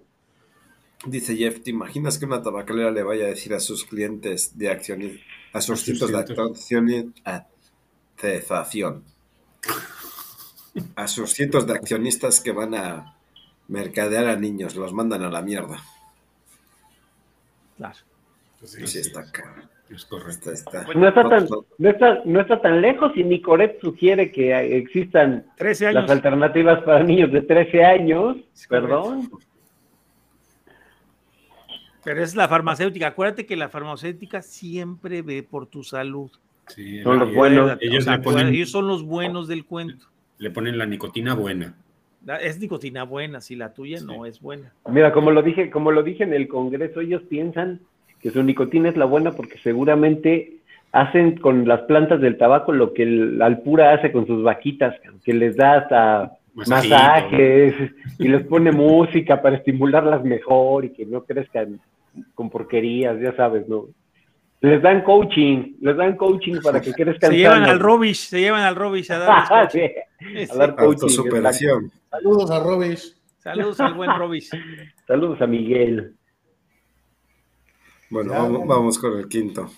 dice 1.06 1.36
Jeff, 1.36 1.62
¿te 1.64 1.70
imaginas 1.70 2.18
que 2.18 2.26
una 2.26 2.42
tabacalera 2.42 2.92
le 2.92 3.04
vaya 3.04 3.26
a 3.26 3.30
decir 3.30 3.54
a 3.54 3.60
sus 3.60 3.86
clientes 3.86 4.58
de 4.58 4.70
acciones, 4.70 5.20
a 5.54 5.62
sus 5.62 5.82
cientos 5.82 6.10
de 6.12 6.24
clientes. 6.24 6.40
acciones, 6.60 7.06
a 7.26 7.48
cesación, 8.18 9.04
a 10.96 11.08
sus 11.08 11.32
cientos 11.34 11.66
de 11.68 11.74
accionistas 11.74 12.42
que 12.42 12.52
van 12.52 12.76
a 12.76 13.16
mercadear 13.70 14.28
a 14.28 14.36
niños, 14.36 14.76
los 14.76 14.94
mandan 14.94 15.24
a 15.24 15.30
la 15.30 15.42
mierda? 15.42 15.82
Claro. 17.78 17.98
Pues 18.60 18.72
Sí, 18.72 18.86
sí. 18.88 19.00
está 19.00 19.32
caro. 19.32 19.70
Es 19.90 20.06
correcto. 20.06 20.52
Está, 20.52 20.78
está. 20.80 20.86
Pues 20.86 20.98
no 20.98 21.08
está 21.08 21.28
tan, 21.28 21.48
no 21.80 21.90
está, 21.90 22.22
no 22.26 22.40
está 22.42 22.62
tan 22.62 22.80
lejos 22.82 23.12
y 23.16 23.24
Nicoret 23.24 23.80
sugiere 23.82 24.32
que 24.32 24.78
existan 24.78 25.46
13 25.58 25.88
años. 25.88 26.02
las 26.04 26.12
alternativas 26.12 26.84
para 26.84 27.04
niños 27.04 27.32
de 27.32 27.42
13 27.42 27.84
años. 27.84 28.38
Es. 28.54 28.68
Perdón. 28.68 29.30
Pero 32.04 32.24
es 32.24 32.36
la 32.36 32.48
farmacéutica. 32.48 33.08
Acuérdate 33.08 33.46
que 33.46 33.56
la 33.56 33.70
farmacéutica 33.70 34.42
siempre 34.42 35.22
ve 35.22 35.44
por 35.44 35.66
tu 35.68 35.84
salud. 35.84 36.32
Sí, 36.68 37.02
Son 37.04 37.20
los 37.20 37.34
buenos. 37.34 37.78
Ellos 37.82 38.04
o 38.04 38.06
sea, 38.06 38.18
le 38.18 38.24
ponen- 38.24 38.48
ellos 38.54 38.70
son 38.72 38.88
los 38.88 39.04
buenos 39.04 39.48
del 39.48 39.66
cuento. 39.66 40.06
Le 40.38 40.52
ponen 40.52 40.78
la 40.78 40.86
nicotina 40.86 41.34
buena. 41.34 41.76
Es 42.42 42.60
nicotina 42.60 43.04
buena, 43.04 43.42
si 43.42 43.56
la 43.56 43.74
tuya 43.74 44.00
no 44.02 44.26
es 44.26 44.40
buena. 44.40 44.72
Mira, 44.90 45.12
como 45.12 45.32
lo 45.32 45.42
dije, 45.42 45.70
como 45.72 45.92
lo 45.92 46.04
dije 46.04 46.24
en 46.24 46.34
el 46.34 46.48
Congreso, 46.48 47.00
ellos 47.02 47.24
piensan 47.30 47.82
que 48.22 48.32
su 48.32 48.44
nicotina 48.44 48.90
es 48.90 48.98
la 48.98 49.06
buena 49.06 49.32
porque 49.32 49.58
seguramente 49.60 50.58
hacen 50.92 51.38
con 51.38 51.68
las 51.68 51.82
plantas 51.82 52.20
del 52.20 52.38
tabaco 52.38 52.72
lo 52.72 52.94
que 52.94 53.04
el 53.04 53.42
Alpura 53.42 53.94
hace 53.94 54.12
con 54.12 54.26
sus 54.28 54.44
vaquitas, 54.44 54.96
que 55.24 55.34
les 55.34 55.56
da 55.56 55.76
hasta 55.78 56.32
Masajito. 56.56 56.96
masajes 56.96 57.76
y 58.18 58.28
les 58.28 58.44
pone 58.48 58.72
música 58.72 59.42
para 59.42 59.58
estimularlas 59.58 60.24
mejor 60.24 60.86
y 60.86 60.90
que 60.90 61.06
no 61.06 61.24
crezcan 61.24 61.80
con 62.34 62.50
porquerías, 62.50 63.20
ya 63.22 63.36
sabes, 63.36 63.68
¿no? 63.70 63.86
Les 64.62 64.82
dan 64.82 65.04
coaching, 65.04 65.76
les 65.80 65.96
dan 65.96 66.18
coaching 66.18 66.56
para 66.62 66.82
que 66.82 66.92
crezcan 66.92 67.32
Se 67.32 67.38
llevan 67.38 67.60
sanos. 67.60 67.70
al 67.70 67.80
Robish, 67.80 68.28
se 68.28 68.42
llevan 68.42 68.64
al 68.64 68.76
Robish 68.76 69.10
a 69.12 69.20
dar 69.20 69.72
Sí, 69.72 69.80
a 70.52 70.56
dar 70.58 70.76
coaching. 70.76 70.86
Autosuperación. 71.04 71.92
Saludos 72.10 72.52
a 72.52 72.60
Robish. 72.62 73.16
Saludos 73.38 73.80
al 73.80 73.94
buen 73.94 74.10
Robish. 74.18 74.50
Saludos 75.08 75.42
a 75.42 75.48
Miguel. 75.48 76.14
Bueno, 78.10 78.34
Ya, 78.34 78.40
vamos, 78.40 78.68
vamos 78.68 79.00
con 79.00 79.18
el 79.18 79.28
quinto. 79.28 79.70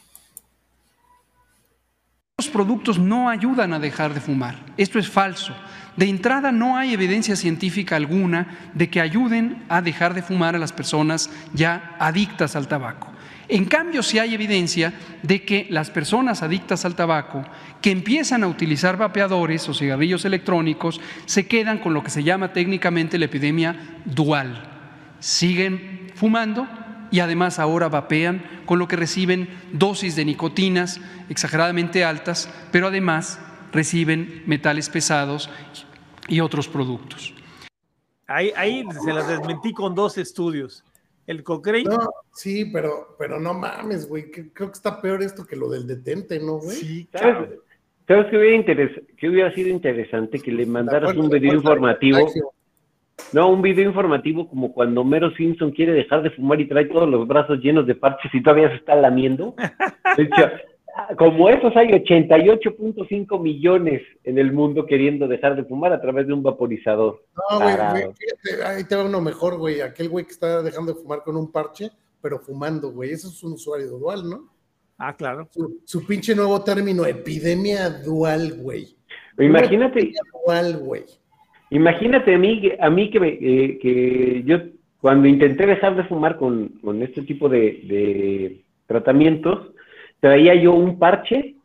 Los 2.38 2.48
productos 2.48 2.98
no 2.98 3.30
ayudan 3.30 3.74
a 3.74 3.80
dejar 3.80 4.14
de 4.14 4.22
fumar. 4.22 4.66
Esto 4.78 4.98
es 4.98 5.08
falso. 5.08 5.56
De 5.96 6.08
entrada 6.08 6.52
no 6.52 6.78
hay 6.78 6.94
evidencia 6.94 7.36
científica 7.36 7.96
alguna 7.96 8.72
de 8.74 8.90
que 8.90 9.02
ayuden 9.02 9.64
a 9.70 9.82
dejar 9.82 10.14
de 10.14 10.24
fumar 10.24 10.56
a 10.56 10.60
las 10.60 10.72
personas 10.72 11.30
ya 11.54 11.96
adictas 12.00 12.56
al 12.56 12.68
tabaco. 12.68 13.12
En 13.48 13.66
cambio, 13.66 14.02
sí 14.02 14.18
hay 14.18 14.34
evidencia 14.34 14.94
de 15.24 15.44
que 15.44 15.68
las 15.70 15.92
personas 15.92 16.42
adictas 16.42 16.86
al 16.86 16.96
tabaco 16.96 17.44
que 17.82 17.92
empiezan 17.92 18.44
a 18.44 18.48
utilizar 18.48 18.96
vapeadores 18.96 19.68
o 19.68 19.74
cigarrillos 19.74 20.24
electrónicos 20.24 21.02
se 21.26 21.46
quedan 21.48 21.80
con 21.80 21.94
lo 21.94 22.02
que 22.02 22.10
se 22.10 22.24
llama 22.24 22.54
técnicamente 22.54 23.20
la 23.20 23.26
epidemia 23.26 24.00
dual. 24.06 24.64
Siguen 25.20 26.12
fumando 26.16 26.66
y 27.12 27.20
además 27.20 27.60
ahora 27.60 27.90
vapean, 27.90 28.44
con 28.66 28.80
lo 28.80 28.88
que 28.88 28.96
reciben 28.96 29.50
dosis 29.74 30.16
de 30.16 30.26
nicotinas 30.26 31.00
exageradamente 31.30 32.04
altas, 32.04 32.50
pero 32.72 32.88
además 32.88 33.40
reciben 33.72 34.44
metales 34.48 34.90
pesados 34.90 35.50
y 36.28 36.40
otros 36.40 36.68
productos. 36.68 37.34
Ahí, 38.28 38.52
ahí 38.56 38.86
se 39.04 39.14
las 39.14 39.28
desmentí 39.28 39.74
con 39.74 39.94
dos 39.94 40.18
estudios. 40.18 40.84
El 41.28 41.44
Cochrane. 41.44 41.84
No, 41.84 41.98
sí, 42.34 42.66
pero, 42.66 43.16
pero 43.20 43.40
no 43.40 43.54
mames, 43.54 44.08
güey. 44.08 44.32
Creo 44.32 44.54
que 44.54 44.74
está 44.74 45.02
peor 45.02 45.22
esto 45.22 45.46
que 45.46 45.56
lo 45.56 45.70
del 45.70 45.86
detente, 45.86 46.40
¿no, 46.40 46.54
güey? 46.58 46.78
Sí, 46.78 47.10
¿Sabes, 47.12 47.34
cabrón. 47.36 47.56
¿Sabes 48.08 48.26
qué 48.32 48.38
hubiera, 48.38 48.58
interes- 48.58 49.06
qué 49.18 49.30
hubiera 49.30 49.54
sido 49.54 49.70
interesante? 49.70 50.40
Que 50.40 50.52
le 50.52 50.66
mandaras 50.66 51.16
un 51.16 51.30
video 51.30 51.54
informativo. 51.54 52.28
No, 53.34 53.50
un 53.50 53.62
video 53.62 53.88
informativo 53.88 54.50
como 54.50 54.74
cuando 54.74 55.04
Mero 55.04 55.32
Simpson 55.36 55.72
quiere 55.72 55.94
dejar 55.94 56.22
de 56.22 56.32
fumar 56.32 56.60
y 56.60 56.68
trae 56.68 56.86
todos 56.86 57.08
los 57.08 57.28
brazos 57.28 57.60
llenos 57.60 57.88
de 57.88 57.96
parches 57.96 58.34
y 58.34 58.44
todavía 58.44 58.70
se 58.70 58.76
está 58.76 58.96
lamiendo. 58.96 59.56
De 60.18 60.24
hecho, 60.24 60.52
como 61.18 61.50
esos 61.50 61.76
hay 61.76 61.88
88.5 61.88 63.42
millones 63.42 64.02
en 64.24 64.38
el 64.38 64.52
mundo 64.52 64.86
queriendo 64.86 65.28
dejar 65.28 65.56
de 65.56 65.64
fumar 65.64 65.94
a 65.94 66.02
través 66.02 66.28
de 66.28 66.34
un 66.34 66.44
vaporizador. 66.44 67.24
No, 67.36 67.60
güey, 67.60 67.76
Tarado. 67.76 67.92
güey, 67.94 68.14
fíjate, 68.14 68.64
ahí 68.66 68.84
te 68.84 68.96
va 68.96 69.06
uno 69.06 69.22
mejor, 69.22 69.58
güey. 69.58 69.82
Aquel 69.82 70.10
güey 70.10 70.26
que 70.26 70.32
está 70.32 70.62
dejando 70.62 70.94
de 70.94 71.02
fumar 71.02 71.24
con 71.24 71.38
un 71.38 71.52
parche, 71.52 71.90
pero 72.22 72.40
fumando, 72.40 72.92
güey. 72.92 73.12
Eso 73.12 73.30
es 73.30 73.42
un 73.44 73.54
usuario 73.54 73.88
dual, 73.92 74.30
¿no? 74.30 74.50
Ah, 74.98 75.16
claro. 75.16 75.48
Su, 75.52 75.82
su 75.86 76.06
pinche 76.06 76.36
nuevo 76.36 76.62
término, 76.64 77.06
epidemia 77.06 77.90
dual, 77.90 78.54
güey. 78.60 78.96
Imagínate, 79.40 80.00
Epidemia 80.00 80.22
dual, 80.46 80.78
güey. 80.78 81.06
Imagínate 81.72 82.36
a 82.36 82.38
mí, 82.38 82.72
a 82.80 82.90
mí 82.90 83.10
que, 83.10 83.20
me- 83.20 83.38
eh, 83.42 83.80
que 83.82 84.44
yo 84.46 84.58
cuando 85.00 85.28
intenté 85.28 85.66
dejar 85.66 85.96
de 85.96 86.04
fumar 86.04 86.38
con, 86.38 86.70
con 86.84 87.02
este 87.02 87.24
tipo 87.24 87.50
de, 87.50 88.62
tratamientos, 88.86 89.72
traía 90.20 90.54
yo 90.54 90.74
un 90.74 91.00
parche, 91.00 91.56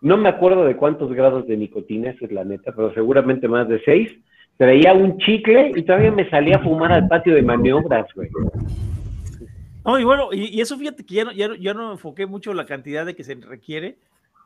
no 0.00 0.16
me 0.16 0.28
acuerdo 0.30 0.64
de 0.64 0.76
cuántos 0.76 1.12
grados 1.12 1.46
de 1.46 1.56
nicotina, 1.56 2.10
esa 2.10 2.24
es 2.24 2.32
la 2.32 2.44
neta, 2.44 2.72
pero 2.74 2.94
seguramente 2.94 3.48
más 3.48 3.68
de 3.68 3.80
seis. 3.84 4.10
Traía 4.56 4.94
un 4.94 5.18
chicle 5.18 5.72
y 5.76 5.82
todavía 5.82 6.10
me 6.10 6.30
salía 6.30 6.56
a 6.56 6.62
fumar 6.62 6.90
al 6.92 7.08
patio 7.08 7.34
de 7.34 7.42
maniobras, 7.42 8.06
güey. 8.14 8.30
No, 9.84 9.98
y 9.98 10.04
bueno, 10.04 10.28
y, 10.32 10.56
y 10.56 10.60
eso 10.62 10.78
fíjate 10.78 11.04
que 11.04 11.14
ya 11.16 11.24
no, 11.24 11.32
ya, 11.32 11.48
no, 11.48 11.54
ya 11.56 11.74
no 11.74 11.92
enfoqué 11.92 12.24
mucho 12.24 12.54
la 12.54 12.64
cantidad 12.64 13.04
de 13.04 13.14
que 13.14 13.22
se 13.24 13.34
requiere, 13.34 13.96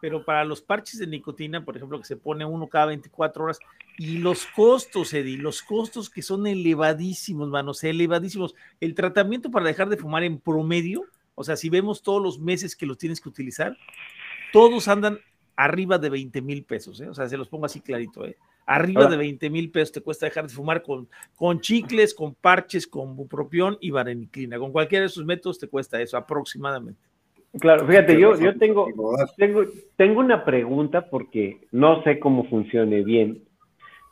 pero 0.01 0.25
para 0.25 0.45
los 0.45 0.63
parches 0.63 0.99
de 0.99 1.07
nicotina, 1.07 1.65
por 1.65 1.77
ejemplo, 1.77 1.99
que 1.99 2.05
se 2.07 2.17
pone 2.17 2.45
uno 2.45 2.69
cada 2.69 2.87
24 2.87 3.45
horas, 3.45 3.59
y 3.99 4.19
los 4.19 4.47
costos, 4.47 5.13
Eddie, 5.13 5.37
los 5.37 5.63
costos 5.63 6.09
que 6.09 6.23
son 6.23 6.47
elevadísimos, 6.47 7.49
manos, 7.49 7.85
elevadísimos. 7.85 8.55
El 8.81 8.95
tratamiento 8.95 9.51
para 9.51 9.67
dejar 9.67 9.89
de 9.89 9.97
fumar 9.97 10.25
en 10.25 10.39
promedio, 10.39 11.05
o 11.35 11.45
sea, 11.45 11.57
si 11.57 11.69
vemos 11.69 12.03
todos 12.03 12.23
los 12.23 12.39
meses 12.39 12.75
que 12.77 12.87
los 12.87 12.99
tienes 12.99 13.21
que 13.21 13.29
utilizar, 13.29 13.77
todos 14.53 14.89
andan 14.89 15.19
arriba 15.57 15.99
de 15.99 16.09
20 16.09 16.41
mil 16.41 16.65
pesos, 16.65 17.01
¿eh? 17.01 17.09
o 17.09 17.15
sea, 17.15 17.29
se 17.29 17.37
los 17.37 17.49
pongo 17.49 17.67
así 17.67 17.81
clarito, 17.81 18.25
¿eh? 18.25 18.37
arriba 18.67 19.03
Ahora- 19.03 19.13
de 19.13 19.17
20 19.19 19.51
mil 19.51 19.71
pesos 19.71 19.93
te 19.93 20.01
cuesta 20.01 20.27
dejar 20.27 20.47
de 20.47 20.55
fumar 20.55 20.83
con, 20.83 21.09
con 21.37 21.61
chicles, 21.61 22.15
con 22.15 22.35
parches, 22.35 22.87
con 22.87 23.17
bupropión 23.17 23.77
y 23.81 23.91
vareniclina. 23.91 24.59
Con 24.59 24.71
cualquiera 24.73 25.03
de 25.03 25.09
esos 25.09 25.25
métodos 25.25 25.59
te 25.59 25.69
cuesta 25.69 26.01
eso 26.01 26.17
aproximadamente. 26.17 27.10
Claro, 27.59 27.87
fíjate, 27.87 28.19
yo, 28.19 28.39
yo 28.39 28.57
tengo, 28.59 28.87
tengo, 29.37 29.63
tengo 29.97 30.21
una 30.21 30.45
pregunta 30.45 31.09
porque 31.11 31.59
no 31.73 32.03
sé 32.05 32.21
cómo 32.21 32.45
funcione 32.45 33.03
bien. 33.03 33.43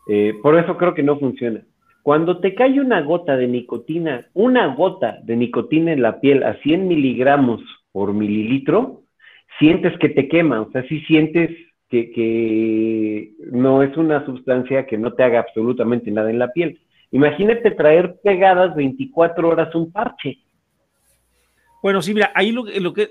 Eh, 0.09 0.35
por 0.43 0.59
eso 0.59 0.77
creo 0.77 0.95
que 0.95 1.03
no 1.05 1.19
funciona. 1.19 1.63
Cuando 2.03 2.41
te 2.41 2.55
cae 2.55 2.81
una 2.81 3.03
gota 3.03 3.37
de 3.37 3.47
nicotina, 3.47 4.27
una 4.35 4.75
gota 4.75 5.19
de 5.23 5.37
nicotina 5.37 5.93
en 5.93 6.03
la 6.03 6.21
piel 6.21 6.43
a 6.43 6.55
100 6.63 6.89
miligramos 6.89 7.61
por 7.93 8.13
mililitro, 8.13 9.03
sientes 9.59 9.97
que 9.99 10.09
te 10.09 10.29
quema, 10.29 10.63
o 10.63 10.71
sea, 10.71 10.83
sí 10.89 11.01
sientes 11.01 11.51
que, 11.89 12.11
que 12.11 13.33
no 13.53 13.83
es 13.83 13.97
una 13.97 14.25
sustancia 14.25 14.87
que 14.87 14.99
no 14.99 15.13
te 15.13 15.23
haga 15.23 15.41
absolutamente 15.41 16.11
nada 16.11 16.31
en 16.31 16.39
la 16.39 16.49
piel. 16.49 16.81
Imagínate 17.11 17.71
traer 17.73 18.17
pegadas 18.23 18.75
24 18.75 19.49
horas 19.49 19.75
un 19.75 19.93
parche. 19.93 20.39
Bueno, 21.83 22.03
sí, 22.03 22.13
mira, 22.15 22.33
ahí 22.35 22.51
lo, 22.53 22.65
que- 22.65 22.81
lo 22.81 22.93
que 22.93 23.11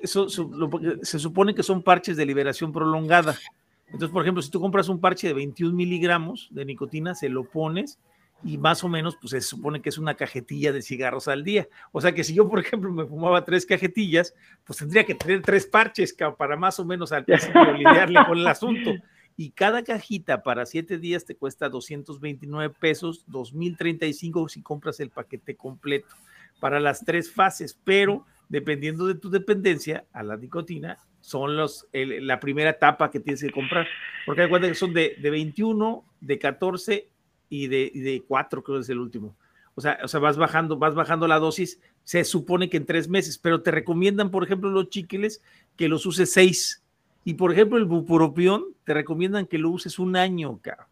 lo 0.51 0.69
que 0.69 0.99
se 1.05 1.19
supone 1.19 1.55
que 1.55 1.63
son 1.63 1.81
parches 1.81 2.17
de 2.17 2.25
liberación 2.25 2.71
prolongada. 2.73 3.37
Entonces, 3.85 4.09
por 4.09 4.21
ejemplo, 4.23 4.41
si 4.41 4.51
tú 4.51 4.59
compras 4.59 4.89
un 4.89 4.99
parche 4.99 5.27
de 5.27 5.33
21 5.33 5.73
miligramos 5.73 6.49
de 6.51 6.65
nicotina, 6.65 7.15
se 7.15 7.29
lo 7.29 7.45
pones 7.45 7.97
y 8.43 8.57
más 8.57 8.83
o 8.83 8.89
menos, 8.89 9.15
pues 9.19 9.31
se 9.31 9.41
supone 9.41 9.81
que 9.81 9.89
es 9.89 9.97
una 9.97 10.15
cajetilla 10.15 10.71
de 10.73 10.81
cigarros 10.81 11.27
al 11.29 11.43
día. 11.43 11.67
O 11.93 12.01
sea 12.01 12.11
que 12.13 12.23
si 12.25 12.33
yo, 12.35 12.47
por 12.49 12.59
ejemplo, 12.59 12.91
me 12.91 13.05
fumaba 13.05 13.43
tres 13.45 13.65
cajetillas, 13.65 14.35
pues 14.65 14.79
tendría 14.79 15.05
que 15.05 15.15
tener 15.15 15.41
tres 15.41 15.65
parches 15.65 16.15
para 16.37 16.57
más 16.57 16.79
o 16.79 16.85
menos 16.85 17.11
al 17.13 17.23
principio 17.25 17.71
lidiarle 17.71 18.19
con 18.27 18.37
el 18.37 18.47
asunto. 18.47 18.91
Y 19.37 19.51
cada 19.51 19.83
cajita 19.83 20.43
para 20.43 20.65
siete 20.65 20.97
días 20.97 21.23
te 21.23 21.35
cuesta 21.35 21.69
229 21.69 22.75
pesos, 22.79 23.23
2035 23.27 24.49
si 24.49 24.61
compras 24.61 24.99
el 24.99 25.09
paquete 25.11 25.55
completo 25.55 26.13
para 26.59 26.79
las 26.79 27.05
tres 27.05 27.31
fases, 27.31 27.79
pero 27.83 28.25
dependiendo 28.49 29.07
de 29.07 29.15
tu 29.15 29.29
dependencia 29.29 30.05
a 30.13 30.23
la 30.23 30.37
nicotina, 30.37 30.97
son 31.21 31.57
los, 31.57 31.87
la 31.91 32.39
primera 32.39 32.69
etapa 32.69 33.11
que 33.11 33.19
tienes 33.19 33.41
que 33.41 33.51
comprar. 33.51 33.87
Porque 34.25 34.47
cuenta 34.47 34.67
que 34.67 34.75
son 34.75 34.93
de, 34.93 35.15
de 35.21 35.29
21, 35.29 36.05
de 36.21 36.39
14 36.39 37.09
y 37.49 37.67
de, 37.67 37.91
de 37.93 38.23
4, 38.27 38.63
creo 38.63 38.77
que 38.77 38.81
es 38.81 38.89
el 38.89 38.99
último. 38.99 39.35
O 39.75 39.81
sea, 39.81 39.99
o 40.03 40.07
sea, 40.07 40.19
vas 40.19 40.37
bajando, 40.37 40.77
vas 40.77 40.95
bajando 40.95 41.27
la 41.27 41.37
dosis, 41.37 41.79
se 42.03 42.23
supone 42.23 42.69
que 42.69 42.77
en 42.77 42.85
tres 42.85 43.07
meses, 43.07 43.37
pero 43.37 43.61
te 43.61 43.69
recomiendan, 43.69 44.31
por 44.31 44.43
ejemplo, 44.43 44.69
los 44.71 44.89
chiquiles 44.89 45.41
que 45.75 45.87
los 45.87 46.05
uses 46.05 46.31
seis. 46.31 46.83
Y 47.23 47.35
por 47.35 47.51
ejemplo, 47.51 47.77
el 47.77 47.85
bupropión 47.85 48.63
te 48.85 48.93
recomiendan 48.93 49.45
que 49.45 49.57
lo 49.57 49.69
uses 49.69 49.99
un 49.99 50.15
año, 50.15 50.59
cabrón. 50.61 50.87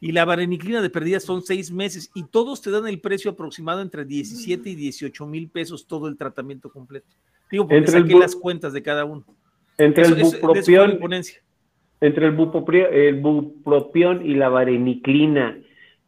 Y 0.00 0.12
la 0.12 0.24
vareniclina 0.24 0.82
de 0.82 0.90
perdida 0.90 1.20
son 1.20 1.42
seis 1.42 1.72
meses 1.72 2.10
y 2.14 2.24
todos 2.24 2.60
te 2.60 2.70
dan 2.70 2.86
el 2.86 3.00
precio 3.00 3.30
aproximado 3.30 3.80
entre 3.80 4.04
17 4.04 4.68
y 4.70 4.74
18 4.74 5.26
mil 5.26 5.48
pesos 5.48 5.86
todo 5.86 6.06
el 6.08 6.16
tratamiento 6.16 6.70
completo. 6.70 7.06
Digo, 7.50 7.64
porque 7.64 7.76
Entre 7.78 7.92
saqué 7.92 8.14
las 8.14 8.36
cuentas 8.36 8.72
de 8.72 8.82
cada 8.82 9.04
uno. 9.04 9.24
Entre 9.78 10.02
Eso- 10.04 10.14
el 10.14 10.20
eso 10.22 10.36
bupropión, 10.38 10.98
entre 12.00 12.26
el, 12.26 12.36
bupopri- 12.36 12.88
el 12.90 13.20
bupropión 13.20 14.24
y 14.26 14.34
la 14.34 14.48
vareniclina, 14.50 15.58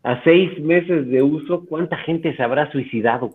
a 0.03 0.23
seis 0.23 0.59
meses 0.61 1.09
de 1.09 1.23
uso, 1.23 1.65
¿cuánta 1.67 1.97
gente 1.99 2.35
se 2.37 2.43
habrá 2.43 2.71
suicidado? 2.71 3.35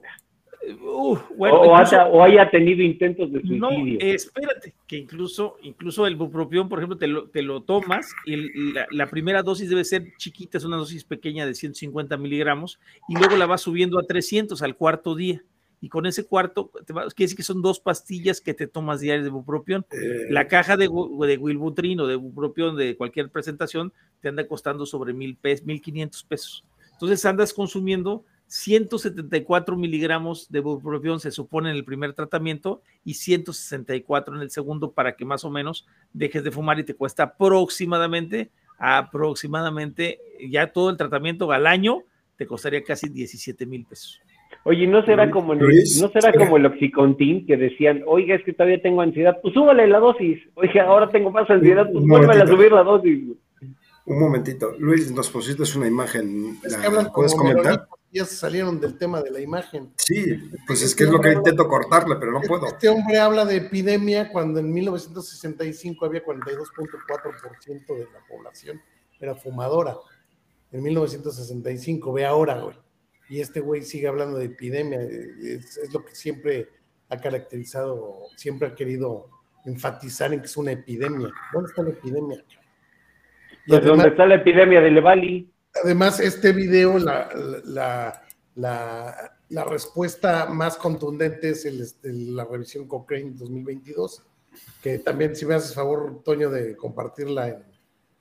Uh, 0.82 1.18
bueno, 1.36 1.60
o, 1.62 1.66
incluso- 1.66 1.76
haya, 1.96 2.08
o 2.08 2.24
haya 2.24 2.50
tenido 2.50 2.82
intentos 2.82 3.32
de 3.32 3.42
No, 3.44 3.70
suicidio. 3.70 4.00
eh, 4.00 4.14
espérate, 4.14 4.74
que 4.88 4.98
incluso, 4.98 5.58
incluso 5.62 6.08
el 6.08 6.16
bupropión, 6.16 6.70
por 6.70 6.80
ejemplo, 6.80 6.98
te 6.98 7.08
lo, 7.08 7.28
te 7.30 7.42
lo 7.42 7.62
tomas 7.64 8.14
y 8.26 8.34
el- 8.34 8.74
la, 8.74 8.88
la 8.92 9.08
primera 9.10 9.44
dosis 9.44 9.70
debe 9.70 9.84
ser 9.84 10.14
chiquita, 10.18 10.58
es 10.58 10.64
una 10.64 10.78
dosis 10.78 11.04
pequeña 11.04 11.46
de 11.46 11.54
150 11.54 12.16
miligramos, 12.18 12.80
y 13.10 13.18
luego 13.18 13.36
la 13.36 13.46
vas 13.46 13.62
subiendo 13.62 14.00
a 14.00 14.04
300 14.04 14.62
al 14.62 14.76
cuarto 14.78 15.16
día. 15.16 15.44
Y 15.82 15.90
con 15.90 16.06
ese 16.06 16.26
cuarto, 16.26 16.72
te 16.86 16.94
va- 16.94 17.02
quiere 17.08 17.26
decir 17.26 17.36
que 17.36 17.44
son 17.44 17.62
dos 17.62 17.82
pastillas 17.82 18.40
que 18.40 18.54
te 18.54 18.68
tomas 18.68 19.02
diarias 19.02 19.26
de 19.26 19.32
bupropión. 19.32 19.86
La 20.30 20.48
caja 20.48 20.78
de, 20.78 20.86
de 20.88 21.38
Wilbutrin 21.38 22.00
o 22.00 22.08
de 22.08 22.16
bupropión 22.16 22.78
de 22.78 22.96
cualquier 22.96 23.30
presentación 23.30 23.92
te 24.22 24.30
anda 24.30 24.48
costando 24.48 24.86
sobre 24.86 25.12
mil 25.12 25.36
pesos, 25.36 25.66
1500 25.66 26.24
pesos. 26.24 26.64
Entonces 26.94 27.26
andas 27.26 27.54
consumiendo 27.54 28.24
174 28.54 29.76
miligramos 29.76 30.48
de 30.52 30.60
bupropión, 30.60 31.20
se 31.20 31.32
supone 31.32 31.72
en 31.72 31.76
el 31.76 31.84
primer 31.84 32.14
tratamiento, 32.14 32.82
y 33.04 33.16
164 33.16 34.36
en 34.36 34.42
el 34.42 34.52
segundo, 34.52 34.92
para 34.92 35.16
que 35.16 35.26
más 35.26 35.44
o 35.44 35.50
menos 35.50 35.88
dejes 36.14 36.44
de 36.44 36.52
fumar 36.52 36.78
y 36.78 36.84
te 36.84 36.94
cuesta 36.94 37.24
aproximadamente, 37.24 38.52
aproximadamente, 38.78 40.20
ya 40.50 40.72
todo 40.72 40.92
el 40.92 40.98
tratamiento 40.98 41.52
al 41.52 41.66
año 41.66 42.04
te 42.38 42.46
costaría 42.46 42.84
casi 42.84 43.10
17 43.10 43.66
mil 43.66 43.86
pesos. 43.86 44.22
Oye, 44.66 44.86
¿no 44.86 45.04
será 45.04 45.32
como, 45.32 45.54
el- 45.54 45.60
¿no 45.60 46.10
será 46.12 46.32
como 46.32 46.58
el 46.58 46.68
oxicontin 46.68 47.48
que 47.48 47.58
decían, 47.58 48.04
oiga, 48.06 48.36
es 48.36 48.44
que 48.44 48.54
todavía 48.54 48.80
tengo 48.84 49.02
ansiedad, 49.02 49.40
pues 49.42 49.56
súbale 49.56 49.88
la 49.88 49.98
dosis. 49.98 50.40
Oiga, 50.54 50.84
ahora 50.84 51.10
tengo 51.10 51.32
más 51.32 51.50
ansiedad, 51.50 51.90
pues 51.92 52.04
Un 52.04 52.08
vuélvele 52.10 52.44
a 52.44 52.48
subir 52.48 52.72
la 52.72 52.84
dosis. 52.84 53.30
Un 54.06 54.20
momentito. 54.20 54.74
Luis, 54.78 55.12
nos 55.12 55.30
pusiste 55.30 55.64
una 55.76 55.88
imagen. 55.88 56.58
Es 56.64 56.74
¿La 56.74 56.82
que 56.82 56.88
hablan 56.88 57.12
¿Puedes 57.14 57.34
comentar? 57.34 57.88
Ya 58.14 58.26
se 58.26 58.36
salieron 58.36 58.80
del 58.80 58.98
tema 58.98 59.22
de 59.22 59.32
la 59.32 59.42
imagen. 59.42 59.92
Sí, 59.98 60.50
pues 60.68 60.82
es 60.82 60.96
que 60.96 61.04
es 61.04 61.10
lo 61.10 61.20
que 61.20 61.34
intento 61.34 61.68
cortarle, 61.68 62.16
pero 62.20 62.32
no 62.32 62.42
puedo. 62.42 62.68
Este 62.68 62.90
hombre 62.90 63.20
habla 63.20 63.46
de 63.46 63.58
epidemia 63.58 64.30
cuando 64.30 64.60
en 64.60 64.72
1965 64.72 66.06
había 66.06 66.24
42.4% 66.24 67.98
de 67.98 68.08
la 68.12 68.20
población 68.30 68.82
era 69.24 69.36
fumadora. 69.36 69.96
En 70.72 70.84
1965, 70.84 72.14
ve 72.14 72.26
ahora, 72.26 72.60
güey. 72.60 72.76
Y 73.30 73.40
este 73.40 73.62
güey 73.62 73.84
sigue 73.84 74.08
hablando 74.08 74.38
de 74.38 74.46
epidemia. 74.46 75.02
Es, 75.02 75.78
es 75.78 75.94
lo 75.94 76.04
que 76.04 76.14
siempre 76.14 76.70
ha 77.10 77.18
caracterizado, 77.18 78.20
siempre 78.36 78.68
ha 78.68 78.76
querido 78.76 79.30
enfatizar 79.66 80.34
en 80.34 80.42
que 80.42 80.48
es 80.48 80.58
una 80.58 80.72
epidemia. 80.72 81.30
¿Dónde 81.54 81.70
está 81.70 81.84
la 81.84 81.92
epidemia? 81.92 82.44
Y 83.66 83.70
Pues 83.70 83.86
donde 83.86 84.04
además, 84.04 84.06
está 84.08 84.26
la 84.26 84.36
epidemia 84.36 84.82
de 84.82 84.92
Levali. 84.92 85.53
Además, 85.82 86.20
este 86.20 86.52
video, 86.52 87.00
la, 87.00 87.30
la, 87.66 88.22
la, 88.56 89.38
la 89.50 89.64
respuesta 89.64 90.46
más 90.48 90.78
contundente 90.78 91.50
es 91.50 91.66
el, 91.66 91.82
este, 91.82 92.12
la 92.12 92.46
revisión 92.46 92.88
Cochrane 92.88 93.32
2022, 93.36 94.24
que 94.82 95.00
también, 95.00 95.36
si 95.36 95.46
me 95.46 95.56
haces 95.56 95.74
favor, 95.74 96.22
Toño, 96.24 96.50
de 96.50 96.76
compartirla 96.76 97.50
en, 97.50 97.64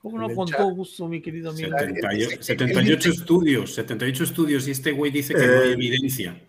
¿Cómo 0.01 0.19
no? 0.19 0.29
el 0.29 0.35
Con 0.35 0.49
todo 0.51 0.75
gusto, 0.75 1.07
mi 1.07 1.23
querido 1.23 1.51
amigo. 1.51 1.71
78, 1.79 2.43
78 2.43 3.09
estudios, 3.11 3.75
78 3.75 4.25
estudios, 4.25 4.67
y 4.67 4.73
este 4.73 4.91
güey 4.93 5.13
dice 5.13 5.33
que 5.35 5.47
no 5.47 5.61
hay 5.61 5.69
Eh, 5.69 5.73
evidencia. 5.75 6.43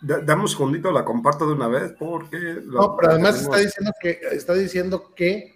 Da- 0.00 0.18
Dame 0.20 0.42
un 0.42 0.48
segundito, 0.48 0.90
la 0.90 1.04
comparto 1.04 1.46
de 1.46 1.52
una 1.54 1.68
vez 1.68 1.92
porque... 1.98 2.36
lo- 2.64 2.80
No, 2.80 2.96
pero 2.96 3.12
además 3.12 3.36
tenemos- 3.36 3.56
está 3.56 3.58
diciendo 3.66 3.92
que, 4.00 4.20
está 4.32 4.54
diciendo 4.54 5.14
que 5.14 5.54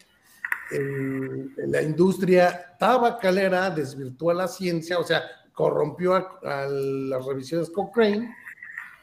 el- 0.70 1.52
la 1.56 1.82
industria 1.82 2.76
tabacalera 2.78 3.70
desvirtúa 3.70 4.34
la 4.34 4.48
ciencia, 4.48 4.98
o 4.98 5.04
sea, 5.04 5.22
corrompió 5.52 6.14
a, 6.14 6.38
a 6.42 6.66
las 6.68 7.24
revisiones 7.26 7.70
Cochrane 7.70 8.34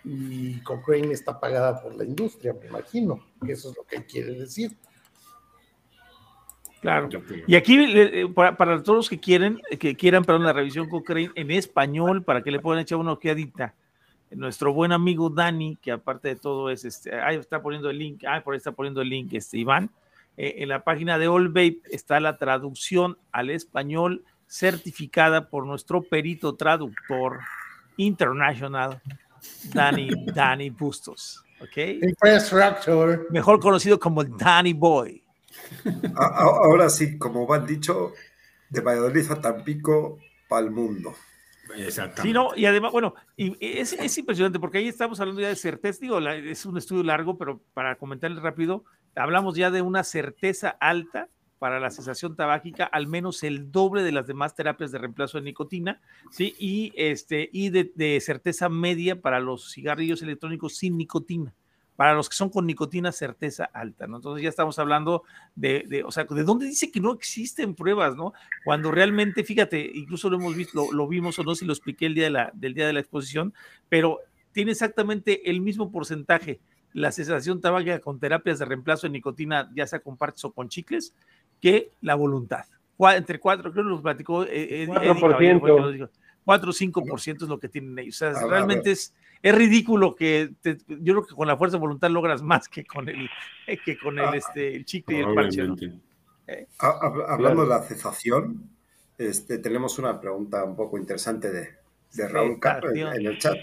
y 0.03 0.59
Cochrane 0.61 1.11
está 1.11 1.39
pagada 1.39 1.81
por 1.81 1.95
la 1.95 2.03
industria, 2.03 2.53
me 2.53 2.67
imagino, 2.67 3.19
que 3.45 3.51
eso 3.51 3.71
es 3.71 3.77
lo 3.77 3.83
que 3.83 4.05
quiere 4.05 4.31
decir. 4.33 4.75
Claro. 6.79 7.09
Y 7.47 7.55
aquí, 7.55 7.75
eh, 7.79 8.27
para, 8.33 8.55
para 8.55 8.81
todos 8.83 8.97
los 8.97 9.09
que 9.09 9.19
quieren, 9.19 9.59
que 9.79 9.95
quieran, 9.95 10.23
perdón, 10.23 10.43
la 10.43 10.53
revisión 10.53 10.87
Cochrane 10.87 11.31
en 11.35 11.51
español, 11.51 12.23
para 12.23 12.41
que 12.43 12.51
le 12.51 12.59
puedan 12.59 12.81
echar 12.81 12.99
una 12.99 13.13
ojeadita, 13.13 13.73
nuestro 14.31 14.73
buen 14.73 14.91
amigo 14.91 15.29
Dani, 15.29 15.77
que 15.81 15.91
aparte 15.91 16.29
de 16.29 16.35
todo 16.35 16.69
es, 16.69 16.85
este, 16.85 17.15
ahí 17.19 17.37
está 17.37 17.61
poniendo 17.61 17.89
el 17.89 17.97
link, 17.97 18.23
ah, 18.27 18.41
por 18.43 18.53
ahí 18.53 18.57
está 18.57 18.71
poniendo 18.71 19.01
el 19.01 19.09
link, 19.09 19.33
este, 19.33 19.57
Iván, 19.57 19.89
eh, 20.37 20.55
en 20.59 20.69
la 20.69 20.83
página 20.83 21.17
de 21.17 21.27
All 21.27 21.49
Vape 21.49 21.81
está 21.91 22.19
la 22.19 22.37
traducción 22.37 23.17
al 23.31 23.49
español 23.49 24.23
certificada 24.47 25.49
por 25.49 25.65
nuestro 25.65 26.03
perito 26.03 26.55
traductor 26.55 27.39
internacional, 27.97 29.01
Dani, 29.73 30.09
Dani 30.33 30.69
Bustos, 30.69 31.43
¿ok? 31.59 31.77
Infrastructure. 32.03 33.21
Mejor 33.29 33.59
conocido 33.59 33.99
como 33.99 34.21
el 34.21 34.37
Danny 34.37 34.73
Boy. 34.73 35.23
Ahora 36.15 36.89
sí, 36.89 37.17
como 37.17 37.45
van 37.45 37.65
dicho, 37.65 38.13
de 38.69 38.81
Valladolid 38.81 39.31
a 39.31 39.41
Tampico, 39.41 40.19
para 40.47 40.65
el 40.65 40.71
mundo. 40.71 41.13
Exactamente. 41.75 42.21
Sí, 42.21 42.31
no, 42.33 42.55
y 42.55 42.65
además, 42.65 42.93
bueno, 42.93 43.13
y 43.35 43.57
es, 43.59 43.91
es 43.93 44.17
impresionante 44.17 44.59
porque 44.59 44.77
ahí 44.77 44.87
estamos 44.87 45.19
hablando 45.19 45.41
ya 45.41 45.49
de 45.49 45.55
certeza, 45.57 45.99
digo, 46.01 46.19
la- 46.19 46.35
es 46.35 46.65
un 46.65 46.77
estudio 46.77 47.03
largo, 47.03 47.37
pero 47.37 47.61
para 47.73 47.97
comentarles 47.97 48.41
rápido, 48.41 48.85
hablamos 49.17 49.55
ya 49.55 49.71
de 49.71 49.81
una 49.81 50.03
certeza 50.03 50.69
alta 50.79 51.29
para 51.59 51.79
la 51.79 51.89
cesación 51.89 52.35
tabáquica, 52.35 52.85
al 52.85 53.07
menos 53.07 53.43
el 53.43 53.71
doble 53.71 54.03
de 54.03 54.11
las 54.11 54.27
demás 54.27 54.55
terapias 54.55 54.91
de 54.91 54.99
reemplazo 54.99 55.37
de 55.37 55.43
nicotina, 55.43 56.01
¿sí? 56.31 56.55
Y, 56.59 56.93
este, 56.95 57.49
y 57.51 57.69
de, 57.69 58.19
certeza 58.21 58.69
media 58.69 59.21
para 59.21 59.39
los 59.39 59.71
cigarrillos 59.71 60.21
electrónicos 60.21 60.75
sin 60.75 60.97
nicotina. 60.97 61.53
Para 61.95 62.13
los 62.13 62.29
que 62.29 62.35
son 62.35 62.51
con 62.51 62.67
nicotina, 62.67 63.11
certeza 63.11 63.65
alta, 63.65 64.05
¿no? 64.05 64.17
Entonces 64.17 64.43
ya 64.43 64.49
estamos 64.49 64.77
hablando 64.77 65.23
de, 65.55 65.83
de, 65.87 66.03
o 66.03 66.11
sea, 66.11 66.25
¿de 66.25 66.43
dónde 66.43 66.67
dice 66.67 66.91
que 66.91 66.99
no 66.99 67.11
existen 67.11 67.73
pruebas, 67.73 68.15
¿no? 68.15 68.33
Cuando 68.63 68.91
realmente, 68.91 69.43
fíjate, 69.43 69.91
incluso 69.95 70.29
lo 70.29 70.37
hemos 70.37 70.55
visto, 70.55 70.85
lo, 70.85 70.91
lo 70.91 71.07
vimos 71.07 71.39
o 71.39 71.43
no, 71.43 71.55
si 71.55 71.65
lo 71.65 71.73
expliqué 71.73 72.05
el 72.05 72.13
día 72.13 72.25
de 72.25 72.29
la, 72.29 72.51
del 72.53 72.75
día 72.75 72.85
de 72.85 72.93
la 72.93 72.99
exposición, 72.99 73.51
pero 73.89 74.19
tiene 74.51 74.73
exactamente 74.73 75.49
el 75.49 75.59
mismo 75.59 75.91
porcentaje 75.91 76.59
la 76.97 77.11
cesación 77.11 77.61
tabáquica 77.61 77.99
con 77.99 78.19
terapias 78.19 78.57
de 78.59 78.65
reemplazo 78.65 79.05
de 79.07 79.11
nicotina, 79.11 79.69
ya 79.75 79.85
sea 79.85 79.99
con 79.99 80.17
parches 80.17 80.45
o 80.45 80.51
con 80.51 80.67
chicles, 80.67 81.13
que 81.61 81.91
la 82.01 82.15
voluntad. 82.15 82.65
Entre 83.15 83.39
4, 83.39 83.71
creo 83.71 83.83
que 83.85 83.89
nos 83.91 84.01
platicó 84.01 84.43
eh, 84.43 84.49
eh, 84.53 84.83
Eddie 84.83 84.93
4%. 84.95 85.19
Caballero, 85.21 85.59
fue 85.59 85.69
el 85.69 85.75
que 85.75 85.81
nos 85.81 85.93
dijo. 85.93 86.09
4 86.43 86.69
o 86.69 86.73
5% 86.73 87.43
es 87.43 87.49
lo 87.49 87.59
que 87.59 87.69
tienen 87.69 87.99
ellos. 87.99 88.15
O 88.15 88.17
sea, 88.19 88.29
A 88.29 88.41
ver, 88.41 88.49
realmente 88.49 88.91
es, 88.91 89.13
es 89.43 89.53
ridículo 89.55 90.15
que 90.15 90.53
te- 90.61 90.77
yo 90.87 91.13
creo 91.13 91.25
que 91.27 91.35
con 91.35 91.47
la 91.47 91.55
fuerza 91.57 91.77
de 91.77 91.81
voluntad 91.81 92.09
logras 92.09 92.41
más 92.41 92.67
que 92.67 92.83
con 92.85 93.07
el, 93.09 93.29
eh, 93.67 93.77
que 93.85 93.97
con 93.99 94.17
el, 94.17 94.25
Ah, 94.25 94.35
este, 94.35 94.75
el 94.75 94.83
chicle 94.85 95.17
y 95.17 95.19
el 95.19 95.35
parche. 95.35 95.61
hab- 96.79 97.25
Hablando 97.27 97.61
de 97.63 97.67
la 97.67 97.83
cesación, 97.83 98.69
este, 99.17 99.59
tenemos 99.59 99.99
una 99.99 100.19
pregunta 100.19 100.63
un 100.63 100.75
poco 100.75 100.97
interesante 100.97 101.51
de, 101.51 101.69
de 102.13 102.27
Raúl 102.27 102.53
en, 102.53 102.59
Cesación. 102.61 103.13
en 103.13 103.25
el 103.27 103.37
chat. 103.37 103.57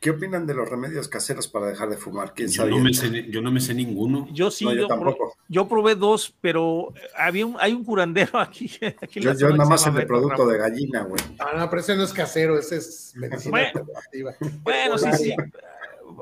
¿Qué 0.00 0.08
opinan 0.08 0.46
de 0.46 0.54
los 0.54 0.66
remedios 0.66 1.08
caseros 1.08 1.46
para 1.46 1.66
dejar 1.66 1.90
de 1.90 1.98
fumar? 1.98 2.32
¿Quién 2.32 2.48
Yo 2.48 2.62
sabe? 2.62 2.70
no, 2.70 2.78
me 2.78 2.94
sé, 2.94 3.26
yo 3.30 3.42
no 3.42 3.52
me 3.52 3.60
sé 3.60 3.74
ninguno. 3.74 4.26
Yo 4.32 4.50
sí, 4.50 4.64
No, 4.64 5.14
yo 5.46 5.68
probé 5.68 5.94
dos, 5.94 6.34
pero 6.40 6.94
había 7.14 7.44
un, 7.44 7.56
hay 7.60 7.74
un 7.74 7.84
curandero 7.84 8.38
aquí. 8.40 8.70
Yo, 9.12 9.34
yo 9.34 9.50
nada 9.50 9.68
más 9.68 9.86
el 9.86 9.94
de 9.94 10.06
producto 10.06 10.46
de 10.46 10.56
gallina, 10.56 11.02
güey. 11.02 11.20
Ah, 11.38 11.52
no, 11.54 11.68
pero 11.68 11.80
ese 11.82 11.96
no 11.96 12.04
es 12.04 12.14
casero, 12.14 12.58
ese 12.58 12.78
es 12.78 13.12
medicina 13.14 13.50
Bueno. 13.50 14.36
Bueno, 14.62 14.96
sí, 14.96 15.12
sí. 15.18 15.34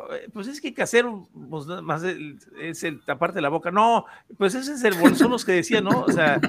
Horaria. 0.05 0.29
Pues 0.33 0.47
es 0.49 0.61
que 0.61 0.75
casero, 0.75 1.29
pues 1.51 1.67
nada 1.67 1.83
más 1.83 2.03
el- 2.05 2.39
es 2.61 2.83
el 2.85 3.01
taparte 3.05 3.41
la 3.41 3.49
boca. 3.49 3.71
No, 3.71 4.05
pues 4.37 4.55
ese 4.55 4.73
es 4.73 4.85
el 4.85 4.95
bolsón 4.95 5.31
los 5.31 5.45
que 5.45 5.53
decía, 5.53 5.81
¿no? 5.81 6.03
O 6.03 6.13
sea, 6.13 6.41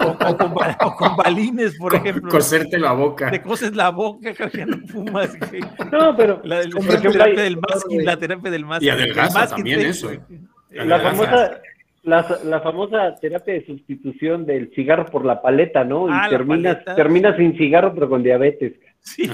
o, 0.00 0.08
o 0.10 0.36
con, 0.36 0.54
ba- 0.54 0.76
o 0.82 0.96
con 0.96 1.16
balines, 1.16 1.76
por 1.76 1.94
ejemplo. 1.94 2.30
Coserte 2.30 2.78
la 2.78 2.92
boca. 2.92 3.30
Te 3.30 3.42
coses 3.42 3.74
la 3.74 3.90
boca, 3.90 4.34
creo 4.34 4.50
que 4.50 4.66
no 4.66 4.78
fumas. 4.88 5.30
No, 5.92 6.16
pero 6.16 6.40
La, 6.44 6.62
por 6.62 6.84
la 6.84 6.94
ejemplo, 6.94 7.12
terapia 7.12 7.24
hay- 7.24 7.36
del 7.36 7.56
masking, 7.58 8.04
la 8.04 8.16
terapia 8.18 8.50
del 8.50 8.64
masking. 8.66 8.86
Y 8.86 8.90
adelgaza 8.90 9.28
El 9.28 9.34
masking 9.34 9.56
también 9.56 9.80
eso. 9.80 10.06
güey. 10.08 10.20
la 10.70 10.96
Adelgaza. 10.96 11.10
famosa, 11.10 11.60
la, 12.02 12.38
la 12.44 12.60
famosa 12.60 13.14
terapia 13.20 13.54
de 13.54 13.66
sustitución 13.66 14.46
del 14.46 14.72
cigarro 14.74 15.06
por 15.06 15.24
la 15.24 15.42
paleta, 15.42 15.84
¿no? 15.84 16.08
Y 16.08 16.12
Ah, 16.12 16.28
la 16.30 16.84
terminas, 16.94 17.36
sin 17.36 17.56
cigarro, 17.58 17.92
pero 17.94 18.08
con 18.08 18.22
diabetes. 18.22 18.74
Sí, 19.02 19.22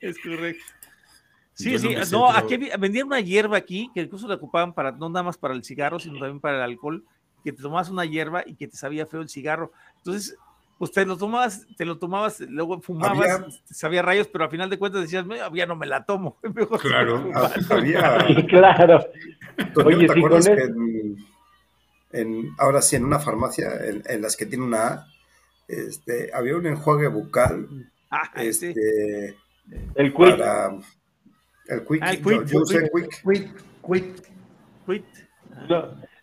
es 0.00 0.18
correcto. 0.20 0.62
Sí, 1.56 1.72
no 1.72 1.78
sí, 1.78 2.12
no, 2.12 2.30
aquí 2.30 2.56
vendían 2.78 3.06
una 3.06 3.20
hierba 3.20 3.56
aquí 3.56 3.90
que 3.94 4.02
incluso 4.02 4.28
la 4.28 4.34
ocupaban 4.34 4.74
para, 4.74 4.92
no 4.92 5.08
nada 5.08 5.22
más 5.22 5.38
para 5.38 5.54
el 5.54 5.64
cigarro, 5.64 5.98
sino 5.98 6.18
también 6.18 6.38
para 6.38 6.58
el 6.58 6.62
alcohol, 6.62 7.02
que 7.42 7.50
te 7.52 7.62
tomabas 7.62 7.88
una 7.88 8.04
hierba 8.04 8.42
y 8.44 8.56
que 8.56 8.68
te 8.68 8.76
sabía 8.76 9.06
feo 9.06 9.22
el 9.22 9.28
cigarro. 9.30 9.72
Entonces, 9.98 10.36
pues 10.78 10.92
te 10.92 11.06
lo 11.06 11.16
tomabas, 11.16 11.66
te 11.78 11.86
lo 11.86 11.96
tomabas, 11.96 12.40
luego 12.40 12.82
fumabas, 12.82 13.18
Había- 13.18 13.46
sabía 13.64 14.02
rayos, 14.02 14.28
pero 14.28 14.44
al 14.44 14.50
final 14.50 14.68
de 14.68 14.78
cuentas 14.78 15.00
decías, 15.00 15.24
"Me- 15.24 15.38
ya 15.54 15.64
no 15.64 15.76
me 15.76 15.86
la 15.86 16.04
tomo. 16.04 16.36
mejor 16.54 16.78
Claro. 16.80 17.22
sigo 17.24 17.30
Ha- 17.38 17.48
fumando". 17.48 17.74
Había, 17.74 18.18
Sí, 18.26 18.46
claro. 18.46 19.06
Oye, 19.86 20.06
¿te 20.06 20.12
sí, 20.12 20.18
acuerdas 20.18 20.46
con 20.48 20.56
que 20.56 20.62
en, 20.62 21.16
en- 22.12 22.50
ahora 22.58 22.82
sí, 22.82 22.96
en 22.96 23.04
una 23.06 23.18
farmacia 23.18 23.68
en, 23.86 24.02
en 24.06 24.20
las 24.20 24.36
que 24.36 24.44
tiene 24.44 24.64
una 24.64 24.86
A, 24.88 25.06
este, 25.68 26.30
había 26.34 26.56
un 26.56 26.66
enjuague 26.66 27.08
bucal 27.08 27.66
Ah, 28.10 28.30
sí. 28.34 28.46
este, 28.74 29.36
El 29.94 30.12
para 30.12 30.78
el 31.68 31.84
quick. 31.84 32.00
Ah, 32.02 32.10
el 32.12 32.22
yo, 32.22 32.28
quick, 32.28 32.44
yo 32.46 32.58
usé 32.60 32.90
quick. 32.90 32.92
quick. 32.92 33.22
Quit, 33.22 33.46
quit. 33.86 34.26
Quit. 34.86 35.04
No, 35.68 35.78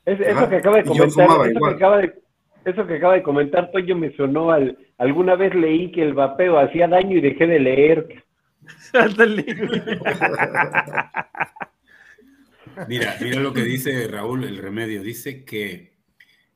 es- 0.06 0.20
eso 0.20 0.50
que 0.50 0.56
acaba 0.58 0.78
de 0.78 0.84
yo 0.84 0.90
comentar, 0.90 1.28
eso 1.50 1.60
que 1.60 1.74
acaba 1.76 1.98
de, 1.98 2.14
eso 2.66 2.88
que 2.88 2.94
acaba 2.96 3.14
de 3.16 3.24
comentar 3.24 3.72
Toño 3.72 3.96
me 3.96 4.16
sonó 4.16 4.52
al, 4.52 4.78
alguna 4.98 5.36
vez 5.36 5.54
leí 5.56 5.92
que 5.92 6.04
el 6.04 6.14
vapeo 6.14 6.60
hacía 6.60 6.88
daño 6.88 7.18
y 7.18 7.22
dejé 7.22 7.48
de 7.48 7.60
leer. 7.60 8.24
Mira, 12.88 13.16
mira 13.22 13.40
lo 13.40 13.54
que 13.54 13.64
dice 13.64 14.08
Raúl, 14.08 14.44
el 14.46 14.58
remedio. 14.58 15.04
Dice 15.04 15.46
que 15.46 15.94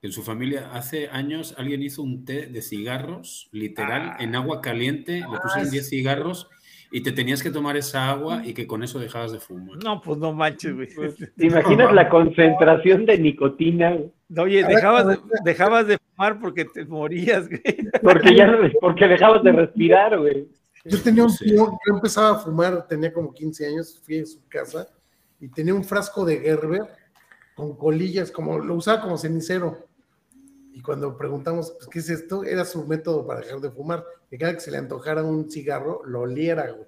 en 0.02 0.12
su 0.12 0.24
familia 0.24 0.72
hace 0.74 1.10
años 1.10 1.54
alguien 1.58 1.84
hizo 1.84 2.02
un 2.02 2.26
té 2.26 2.48
de 2.48 2.62
cigarros, 2.62 3.50
literal, 3.52 4.12
Ah. 4.14 4.18
en 4.20 4.36
agua 4.36 4.62
caliente, 4.62 5.20
le 5.20 5.40
pusieron 5.42 5.70
10 5.70 5.90
cigarros 5.90 6.50
y 6.92 7.02
te 7.02 7.12
tenías 7.12 7.44
que 7.44 7.50
tomar 7.50 7.76
esa 7.78 8.10
agua 8.10 8.42
y 8.46 8.54
que 8.54 8.66
con 8.68 8.84
eso 8.84 9.00
dejabas 9.00 9.32
de 9.32 9.40
fumar. 9.40 9.78
No, 9.84 10.02
pues 10.02 10.18
no 10.18 10.34
manches, 10.34 10.74
güey. 10.76 10.88
¿Te 11.38 11.46
imaginas 11.48 11.94
la 11.94 12.10
concentración 12.10 13.06
de 13.06 13.18
nicotina? 13.18 13.98
Oye, 14.38 14.64
A 14.64 14.68
ver, 14.68 14.76
dejabas 14.76 15.08
de, 15.08 15.20
dejabas 15.44 15.88
de 15.88 15.98
fumar 15.98 16.40
porque 16.40 16.66
te 16.66 16.86
morías, 16.86 17.48
güey. 17.48 17.62
Porque 18.02 18.36
ya 18.36 18.48
no- 18.48 18.58
porque 18.80 19.08
dejabas 19.08 19.44
de 19.44 19.52
respirar, 19.52 20.18
güey. 20.18 20.48
Yo 20.86 21.02
tenía 21.02 21.24
un 21.26 21.36
tío, 21.36 21.56
yo 21.86 21.94
empezaba 21.96 22.32
a 22.32 22.40
fumar, 22.40 22.88
tenía 22.88 23.12
como 23.12 23.34
15 23.34 23.68
años, 23.68 24.02
fui 24.06 24.20
a 24.20 24.26
su 24.26 24.40
casa 24.48 24.88
y 25.40 25.50
tenía 25.50 25.74
un 25.74 25.84
frasco 25.84 26.24
de 26.24 26.40
Gerber 26.40 26.84
con 27.56 27.76
colillas, 27.76 28.32
como 28.32 28.58
lo 28.60 28.76
usaba 28.76 29.02
como 29.02 29.18
cenicero. 29.18 29.87
Y 30.78 30.82
cuando 30.84 31.18
preguntamos, 31.18 31.72
pues, 31.72 31.88
¿qué 31.90 31.98
es 31.98 32.10
esto? 32.12 32.44
Era 32.44 32.64
su 32.64 32.86
método 32.86 33.26
para 33.26 33.40
dejar 33.40 33.60
de 33.60 33.72
fumar. 33.72 34.06
Que 34.30 34.38
cada 34.38 34.54
que 34.54 34.60
se 34.60 34.70
le 34.70 34.78
antojara 34.78 35.24
un 35.24 35.50
cigarro, 35.50 36.04
lo 36.06 36.22
oliera, 36.22 36.70
güey. 36.72 36.88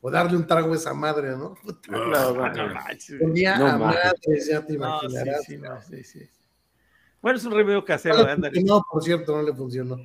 O 0.00 0.08
darle 0.08 0.36
un 0.36 0.46
trago 0.46 0.72
a 0.72 0.76
esa 0.76 0.94
madre, 0.94 1.30
¿no? 1.30 1.54
Puta, 1.60 1.88
No, 1.90 2.06
no 2.06 2.34
No 3.58 3.66
a 3.66 3.78
madres, 3.78 4.46
ya 4.46 4.64
te 4.64 4.74
No, 4.74 5.00
sí, 5.00 5.06
imaginarás. 5.06 5.44
sí, 5.44 5.56
no, 5.58 5.82
sí, 5.82 6.04
sí. 6.04 6.20
Bueno, 7.20 7.38
es 7.38 7.44
un 7.44 7.52
remedio 7.54 7.84
casero, 7.84 8.18
No 8.18 8.24
le 8.24 8.30
ándale. 8.30 8.54
funcionó, 8.54 8.84
por 8.88 9.02
cierto, 9.02 9.36
no 9.36 9.42
le 9.42 9.52
funcionó. 9.52 9.96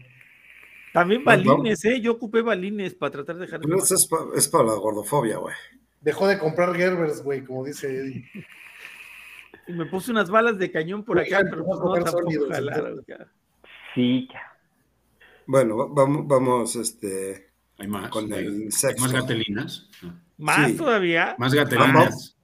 También 0.92 1.24
balines, 1.24 1.86
¿eh? 1.86 2.02
Yo 2.02 2.14
ocupé 2.14 2.42
balines 2.42 2.96
para 2.96 3.12
tratar 3.12 3.36
de 3.36 3.42
dejar 3.42 3.60
de 3.60 3.66
Pero 3.68 3.78
fumar. 3.78 3.86
eso 3.86 3.94
es, 3.96 4.08
pa- 4.08 4.36
es 4.36 4.48
para 4.48 4.64
la 4.64 4.74
gordofobia, 4.74 5.38
güey. 5.38 5.54
Dejó 6.02 6.28
de 6.28 6.40
comprar 6.40 6.74
Gerbers, 6.76 7.22
güey, 7.22 7.44
como 7.44 7.64
dice 7.64 7.96
Eddie. 7.96 8.26
Y 9.70 9.74
me 9.74 9.86
puse 9.86 10.12
unas 10.12 10.30
balas 10.30 10.58
de 10.58 10.72
cañón 10.72 11.04
por 11.04 11.20
acá, 11.20 11.42
pero 11.50 11.64
vamos 11.64 11.68
pues 11.68 11.80
no, 11.80 11.86
comer 11.86 12.04
tampoco 12.04 12.54
jalaron. 12.54 13.06
Sí, 13.94 14.28
ya. 14.34 14.42
Bueno, 15.46 15.78
va- 15.78 15.88
vamos, 15.92 16.28
vamos 16.28 16.76
este, 16.76 17.50
Hay 17.78 17.88
más. 17.88 18.10
con 18.10 18.26
el 18.34 18.64
hay 18.64 18.72
sexto. 18.72 19.02
más 19.04 19.14
gatelinas. 19.14 19.90
¿Más 20.38 20.72
Sí. 20.72 20.78
todavía? 20.78 21.36
Más 21.38 21.54
gatelinas. 21.54 22.36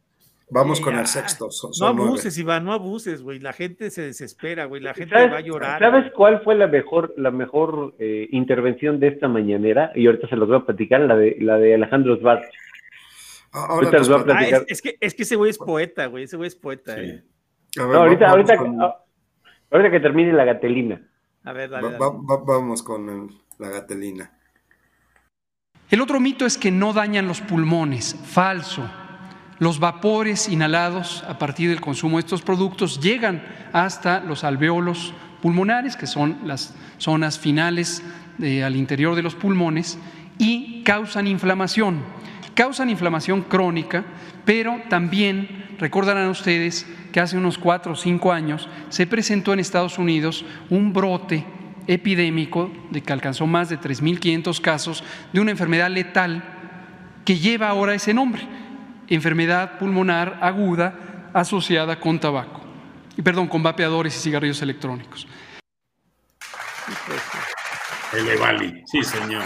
Vamos 0.52 0.78
Sí, 0.78 0.84
con 0.84 0.96
el 0.96 1.08
sexto. 1.08 1.50
Son, 1.50 1.70
No 1.70 1.74
son 1.74 1.96
nueve. 1.96 2.10
abuses, 2.12 2.38
Iván, 2.38 2.66
no 2.66 2.74
abuses, 2.74 3.24
güey. 3.24 3.40
La 3.40 3.52
gente 3.54 3.90
se 3.90 4.04
desespera, 4.04 4.66
güey. 4.66 4.80
La 4.82 4.94
gente 4.94 5.16
¿Sabes, 5.16 5.34
va 5.34 5.38
a 5.38 5.42
llorar. 5.42 5.80
¿Sabes 5.80 6.12
cuál 6.14 6.44
fue 6.44 6.54
la 6.54 6.68
mejor, 6.68 7.16
la 7.18 7.32
mejor 7.32 7.96
eh, 7.98 8.28
intervención 8.32 9.00
de 9.00 9.08
esta 9.08 9.28
mañanera? 9.28 9.92
Y 9.96 10.06
ahorita 10.06 10.28
se 10.30 10.36
los 10.36 10.48
voy 10.48 10.58
a 10.58 10.66
platicar, 10.66 11.02
la 11.02 11.16
de, 11.16 11.38
la 11.40 11.58
de 11.58 11.74
Alejandro 11.74 12.16
Svart. 12.20 12.44
Ah, 13.56 13.60
Ahora 13.70 13.74
Ahorita 13.88 13.98
les 14.00 14.10
voy 14.10 14.18
a 14.18 14.22
Ah, 14.22 14.24
platicar. 14.26 14.62
es, 14.64 14.68
es 14.68 14.82
que, 14.82 14.98
es 15.00 15.14
que 15.14 15.24
ese 15.24 15.36
güey 15.38 15.50
es 15.52 15.58
poeta, 15.58 16.06
güey. 16.08 16.26
Ese 16.26 16.36
güey 16.38 16.48
es 16.48 16.56
poeta. 16.56 16.96
Sí. 16.96 17.02
eh. 17.02 17.24
A 17.80 17.84
ver, 17.86 17.94
No, 17.96 18.02
ahorita, 18.04 18.26
va- 18.26 18.32
vamos 18.32 18.50
ahorita, 18.50 18.58
con- 18.58 18.82
ah, 18.82 18.96
ahorita 19.72 19.92
que 19.92 20.00
termine 20.00 20.34
la 20.34 20.44
gatelina. 20.46 21.02
A 21.46 21.54
ver, 21.54 21.70
dale, 21.70 21.84
va- 21.88 21.92
dale. 21.94 22.00
va- 22.04 22.10
va- 22.38 22.44
vamos 22.46 22.84
con 22.84 23.10
el- 23.10 23.30
la 23.60 23.70
gatelina. 23.70 24.32
El 25.90 26.02
otro 26.02 26.20
mito 26.20 26.46
es 26.46 26.58
que 26.58 26.72
no 26.72 26.94
dañan 26.94 27.28
los 27.28 27.42
pulmones. 27.42 28.16
Falso. 28.26 28.90
Los 29.60 29.80
vapores 29.80 30.50
inhalados 30.50 31.24
a 31.24 31.38
partir 31.38 31.70
del 31.70 31.80
consumo 31.80 32.18
de 32.18 32.22
estos 32.22 32.42
productos 32.42 33.00
llegan 33.00 33.42
hasta 33.72 34.20
los 34.20 34.44
alveolos 34.44 35.14
pulmonares, 35.42 35.96
que 35.96 36.08
son 36.08 36.40
las 36.44 36.76
zonas 36.98 37.40
finales 37.40 38.04
de, 38.38 38.64
al 38.64 38.76
interior 38.76 39.16
de 39.16 39.22
los 39.22 39.36
pulmones, 39.36 39.98
y 40.38 40.84
causan 40.84 41.28
inflamación. 41.28 42.04
Causan 42.56 42.90
inflamación 42.90 43.42
crónica, 43.42 44.06
pero 44.46 44.82
también 44.90 45.76
recordarán 45.78 46.30
ustedes 46.30 46.88
que 47.12 47.20
hace 47.20 47.38
unos 47.38 47.58
cuatro 47.58 47.92
o 47.92 47.96
cinco 47.96 48.32
años 48.32 48.70
se 48.90 49.06
presentó 49.06 49.52
en 49.52 49.60
Estados 49.60 50.00
Unidos 50.00 50.46
un 50.70 50.94
brote 50.94 51.46
epidémico 51.86 52.72
de 52.92 53.02
que 53.02 53.14
alcanzó 53.14 53.46
más 53.46 53.68
de 53.70 53.78
3.500 53.78 54.62
casos 54.62 55.04
de 55.34 55.42
una 55.42 55.52
enfermedad 55.52 55.90
letal 55.90 56.44
que 57.26 57.38
lleva 57.38 57.68
ahora 57.68 57.94
ese 57.94 58.14
nombre, 58.14 58.48
enfermedad 59.10 59.78
pulmonar 59.78 60.40
aguda 60.42 61.30
asociada 61.34 62.00
con 62.00 62.20
tabaco, 62.20 62.62
perdón, 63.22 63.48
con 63.48 63.64
vapeadores 63.64 64.16
y 64.16 64.20
cigarrillos 64.20 64.62
electrónicos. 64.62 65.28
El 66.88 67.35
Evali, 68.18 68.84
sí, 68.86 69.04
señor. 69.04 69.44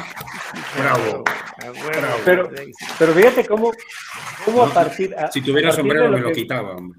Bravo. 0.78 1.24
Bravo. 1.64 2.18
Pero, 2.26 2.50
pero 2.98 3.14
fíjate 3.14 3.46
cómo, 3.46 3.72
cómo 4.46 4.64
a 4.64 4.74
partir. 4.74 5.14
a- 5.16 5.32
Si 5.32 5.42
tuviera 5.42 5.70
a 5.70 5.72
partir 5.72 5.82
sombrero 5.82 6.04
de 6.06 6.10
me 6.18 6.20
lo 6.22 6.28
que- 6.30 6.34
quitaba. 6.34 6.76
hombre. 6.76 6.98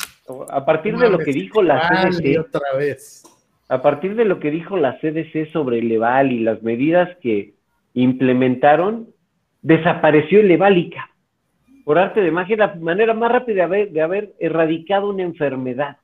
A 0.51 0.65
partir 0.65 0.97
de 0.97 1.09
lo 1.11 1.19
que 1.19 1.33
dijo 1.33 1.63
la 1.63 1.89
CDC, 1.89 2.39
otra 2.39 2.77
vez. 2.79 3.23
a 3.69 3.83
partir 3.83 4.15
de 4.15 4.25
lo 4.25 4.39
que 4.39 4.51
dijo 4.51 4.77
la 4.77 4.99
CDC 5.01 5.47
sobre 5.53 5.79
el 5.79 5.91
Eval 5.91 6.31
y 6.33 6.41
las 6.41 6.63
medidas 6.63 7.09
que 7.21 7.55
implementaron, 7.95 9.09
desapareció 9.63 10.41
el 10.41 10.51
Evalica. 10.51 11.11
Por 11.85 11.99
arte 11.99 12.21
de 12.21 12.31
magia, 12.31 12.57
la 12.57 12.75
manera 12.77 13.15
más 13.15 13.33
rápida 13.33 13.55
de 13.57 13.63
haber, 13.63 13.91
de 13.91 14.03
haber 14.03 14.33
erradicado 14.39 15.09
una 15.11 15.23
enfermedad. 15.25 15.97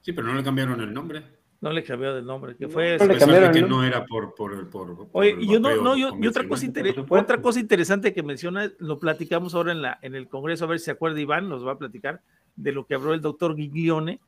Sí, 0.00 0.12
pero 0.12 0.26
no 0.26 0.34
le 0.34 0.42
cambiaron 0.42 0.80
el 0.80 0.92
nombre. 0.92 1.22
No 1.60 1.72
le 1.72 1.82
cambió 1.82 2.14
del 2.14 2.24
nombre, 2.24 2.56
que 2.56 2.68
fue... 2.68 2.96
No 2.98 3.04
le 3.06 3.12
A 3.12 3.14
pesar 3.14 3.18
cambiaron 3.18 3.52
de 3.52 3.58
el 3.58 3.64
que 3.64 3.70
no 3.70 3.82
era 3.84 4.06
por, 4.06 4.32
por, 4.34 4.70
por, 4.70 4.96
por 4.96 5.08
Oye, 5.12 5.30
el 5.32 5.42
y 5.42 5.52
yo 5.52 5.58
no, 5.58 5.68
vapeo 5.70 5.82
no, 5.82 5.96
yo, 5.96 6.16
y 6.20 6.26
otra 6.28 6.46
cosa, 6.46 6.66
otra 7.10 7.42
cosa 7.42 7.58
interesante 7.58 8.12
que 8.12 8.22
menciona, 8.22 8.70
lo 8.78 8.98
platicamos 9.00 9.54
ahora 9.56 9.72
en, 9.72 9.82
la, 9.82 9.98
en 10.02 10.14
el 10.14 10.28
Congreso, 10.28 10.64
a 10.64 10.68
ver 10.68 10.78
si 10.78 10.84
se 10.84 10.90
acuerda 10.92 11.18
Iván, 11.20 11.48
nos 11.48 11.66
va 11.66 11.72
a 11.72 11.78
platicar 11.78 12.20
de 12.54 12.70
lo 12.70 12.86
que 12.86 12.94
habló 12.94 13.12
el 13.12 13.20
doctor 13.20 13.56
Giglione, 13.56 14.20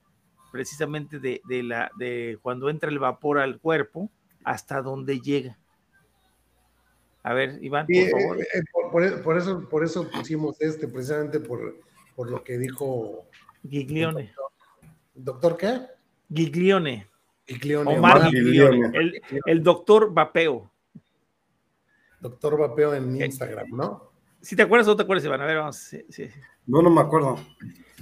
precisamente 0.50 1.20
de, 1.20 1.40
de 1.48 1.62
la, 1.62 1.92
de 1.96 2.36
cuando 2.42 2.68
entra 2.68 2.90
el 2.90 2.98
vapor 2.98 3.38
al 3.38 3.60
cuerpo, 3.60 4.10
hasta 4.42 4.82
dónde 4.82 5.20
llega. 5.20 5.56
A 7.22 7.32
ver, 7.34 7.58
Iván, 7.62 7.86
Sí, 7.86 8.08
por 8.10 8.20
favor. 8.22 8.38
eh, 8.40 8.46
eh, 8.54 8.62
por, 8.72 8.90
por- 8.90 9.22
por 9.22 9.36
eso, 9.38 9.68
por 9.68 9.84
eso 9.84 10.08
pusimos 10.10 10.60
este, 10.60 10.88
precisamente 10.88 11.38
por, 11.38 11.76
por 12.16 12.28
lo 12.30 12.42
que 12.42 12.58
dijo. 12.58 13.26
Giglione. 13.68 14.32
¿Doctor 15.14 15.56
qué? 15.56 15.80
Giglione. 16.32 17.06
Giglione, 17.54 17.96
Omar 17.98 18.16
Omar 18.18 18.30
Giglione. 18.30 18.76
Giglione. 18.76 18.98
El, 18.98 19.22
el 19.46 19.62
doctor 19.62 20.12
vapeo. 20.12 20.70
Doctor 22.20 22.58
Vapeo 22.58 22.94
Eh, 22.94 22.98
en 22.98 23.22
Instagram, 23.22 23.68
¿no? 23.70 24.10
Si 24.42 24.54
te 24.56 24.62
acuerdas 24.62 24.86
o 24.88 24.90
no 24.92 24.96
te 24.96 25.02
acuerdas, 25.02 25.24
Iván, 25.24 25.40
a 25.40 25.46
ver, 25.46 25.56
vamos. 25.58 25.76
sí, 25.76 26.02
sí. 26.08 26.26
No, 26.66 26.82
no 26.82 26.90
me 26.90 27.00
acuerdo. 27.00 27.38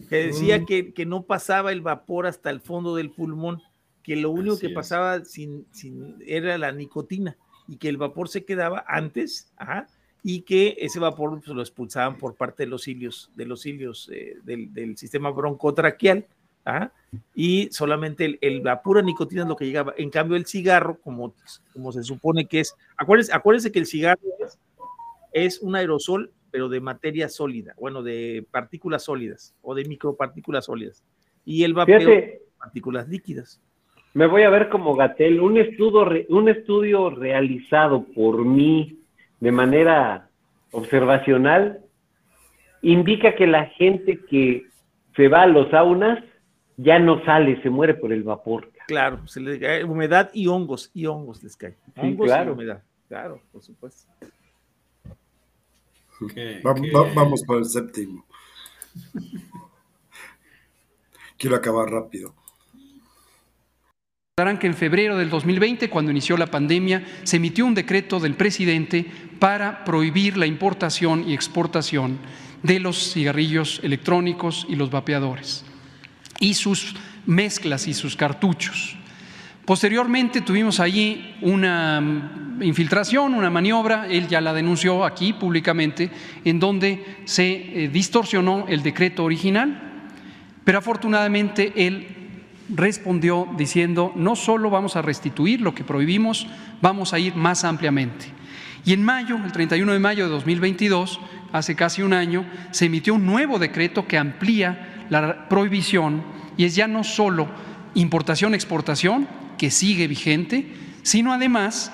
que 0.09 0.27
decía 0.29 0.59
Mm. 0.61 0.67
que, 0.67 0.93
que 0.95 1.07
no 1.07 1.23
pasaba 1.25 1.73
el 1.73 1.81
vapor 1.83 2.27
hasta 2.27 2.51
el 2.51 2.61
fondo 2.61 2.95
del 2.97 3.11
pulmón, 3.11 3.63
que 4.03 4.17
lo 4.17 4.31
único 4.31 4.55
Así 4.55 4.61
que 4.63 4.67
es. 4.69 4.75
pasaba 4.75 5.25
sin, 5.25 5.67
sin- 5.73 6.17
era 6.27 6.57
la 6.59 6.71
nicotina 6.73 7.37
y 7.67 7.77
que 7.77 7.89
el 7.89 7.97
vapor 7.97 8.29
se 8.29 8.45
quedaba 8.45 8.85
antes, 8.89 9.53
ajá, 9.57 9.87
y 10.23 10.43
que 10.43 10.77
ese 10.79 10.99
vapor 11.01 11.31
pues, 11.45 11.49
lo 11.49 11.61
expulsaban 11.63 12.17
por 12.17 12.35
parte 12.37 12.63
de 12.65 12.69
los 12.69 12.83
cilios, 12.83 13.31
de 13.35 13.45
los 13.47 13.63
cilios 13.63 14.09
eh, 14.13 14.37
del, 14.45 14.73
del 14.73 14.97
sistema 14.97 15.31
broncotraqueal, 15.31 16.27
ajá, 16.65 16.93
y 17.35 17.69
solamente 17.73 18.25
el, 18.25 18.39
el- 18.41 18.63
la 18.63 18.83
pura 18.83 19.01
nicotina 19.03 19.43
es 19.43 19.49
lo 19.49 19.57
que 19.57 19.65
llegaba. 19.67 19.95
En 19.97 20.11
cambio, 20.11 20.37
el 20.37 20.47
cigarro, 20.47 20.99
como, 21.01 21.35
como 21.73 21.93
se 21.93 22.03
supone 22.03 22.47
que 22.47 22.61
es, 22.61 22.75
acuérdense, 22.97 23.33
acuérdense 23.35 23.73
que 23.73 23.79
el 23.79 23.87
cigarro 23.87 24.21
es, 24.41 24.59
es 25.33 25.61
un 25.61 25.77
aerosol, 25.77 26.31
pero 26.51 26.69
de 26.69 26.81
materia 26.81 27.29
sólida, 27.29 27.75
bueno, 27.79 28.03
de 28.03 28.47
partículas 28.51 29.05
sólidas 29.05 29.55
o 29.63 29.75
de 29.75 29.85
micropartículas 29.85 30.65
sólidas. 30.67 31.05
Y 31.45 31.65
el 31.65 31.75
vapeo, 31.75 31.99
Fíjate. 32.01 32.43
partículas 32.59 33.09
líquidas. 33.09 33.61
Me 34.15 34.27
voy 34.27 34.43
a 34.43 34.51
ver 34.51 34.69
como 34.71 34.95
Gatel. 34.97 35.41
Un 35.41 35.59
estudio, 35.59 36.09
un 36.31 36.49
estudio 36.49 37.11
realizado 37.11 38.05
por 38.15 38.45
mí 38.45 38.99
de 39.41 39.53
manera 39.53 40.29
observacional 40.73 41.81
indica 42.83 43.35
que 43.35 43.47
la 43.47 43.67
gente 43.67 44.19
que 44.29 44.67
se 45.17 45.29
va 45.29 45.43
a 45.43 45.47
los 45.47 45.71
saunas 45.71 46.23
ya 46.79 46.99
no 46.99 47.23
sale, 47.25 47.61
se 47.63 47.69
muere 47.71 47.95
por 47.95 48.13
el 48.13 48.23
vapor. 48.23 48.71
Claro, 48.87 49.27
se 49.27 49.41
le 49.41 49.59
cae 49.59 49.85
humedad 49.85 50.31
y 50.33 50.47
hongos, 50.47 50.91
y 50.95 51.05
hongos 51.07 51.43
les 51.43 51.57
cae. 51.57 51.73
Sí, 51.95 52.01
Hongos 52.01 52.27
claro. 52.27 52.51
y 52.51 52.55
humedad. 52.55 52.83
Claro, 53.09 53.43
por 53.53 53.63
supuesto. 53.63 54.11
Va- 56.65 56.73
va- 56.73 57.13
vamos 57.15 57.43
por 57.45 57.59
el 57.59 57.65
séptimo. 57.67 58.25
Quiero 61.37 61.57
acabar 61.57 61.91
rápido. 61.91 62.35
Recordarán 64.37 64.59
que 64.61 64.67
en 64.69 64.75
febrero 64.75 65.17
del 65.17 65.31
2020, 65.31 65.91
cuando 65.91 66.11
inició 66.13 66.37
la 66.37 66.47
pandemia, 66.47 67.05
se 67.25 67.37
emitió 67.39 67.67
un 67.67 67.75
decreto 67.75 68.21
del 68.21 68.35
presidente 68.35 69.05
para 69.41 69.85
prohibir 69.85 70.37
la 70.37 70.47
importación 70.47 71.29
y 71.29 71.35
exportación 71.35 72.19
de 72.63 72.79
los 72.81 73.13
cigarrillos 73.13 73.81
electrónicos 73.83 74.65
y 74.69 74.77
los 74.77 74.91
vapeadores 74.91 75.65
y 76.41 76.55
sus 76.55 76.95
mezclas 77.27 77.89
y 77.89 77.95
sus 77.95 78.17
cartuchos. 78.17 78.97
Posteriormente 79.65 80.41
tuvimos 80.41 80.81
allí 80.81 81.35
una 81.43 82.57
infiltración, 82.61 83.35
una 83.35 83.51
maniobra, 83.51 84.07
él 84.09 84.27
ya 84.27 84.41
la 84.41 84.55
denunció 84.55 85.05
aquí 85.05 85.35
públicamente, 85.35 86.11
en 86.45 86.59
donde 86.59 87.19
se 87.27 87.85
eh, 87.85 87.89
distorsionó 87.89 88.65
el 88.67 88.83
decreto 88.83 89.25
original, 89.25 90.03
pero 90.65 90.79
afortunadamente 90.79 91.73
él 91.77 92.07
respondió 92.75 93.47
diciendo, 93.57 94.13
no 94.17 94.37
solo 94.37 94.71
vamos 94.71 94.97
a 94.97 95.03
restituir 95.03 95.61
lo 95.61 95.75
que 95.75 95.85
prohibimos, 95.85 96.47
vamos 96.81 97.13
a 97.13 97.19
ir 97.19 97.35
más 97.35 97.65
ampliamente. 97.65 98.27
Y 98.85 98.93
en 98.93 99.03
mayo, 99.03 99.37
el 99.37 99.53
31 99.53 99.93
de 99.93 99.99
mayo 99.99 100.25
de 100.25 100.31
2022, 100.31 101.21
hace 101.53 101.75
casi 101.75 102.03
un 102.03 102.13
año, 102.13 102.47
se 102.71 102.87
emitió 102.87 103.15
un 103.15 103.27
nuevo 103.27 103.59
decreto 103.59 104.07
que 104.07 104.19
amplía 104.19 104.98
la 105.11 105.49
prohibición 105.49 106.23
y 106.57 106.65
es 106.65 106.75
ya 106.75 106.87
no 106.87 107.05
solo 107.05 107.49
importación-exportación, 107.95 109.27
que 109.57 109.71
sigue 109.71 110.07
vigente, 110.07 110.73
sino 111.03 111.33
además 111.33 111.93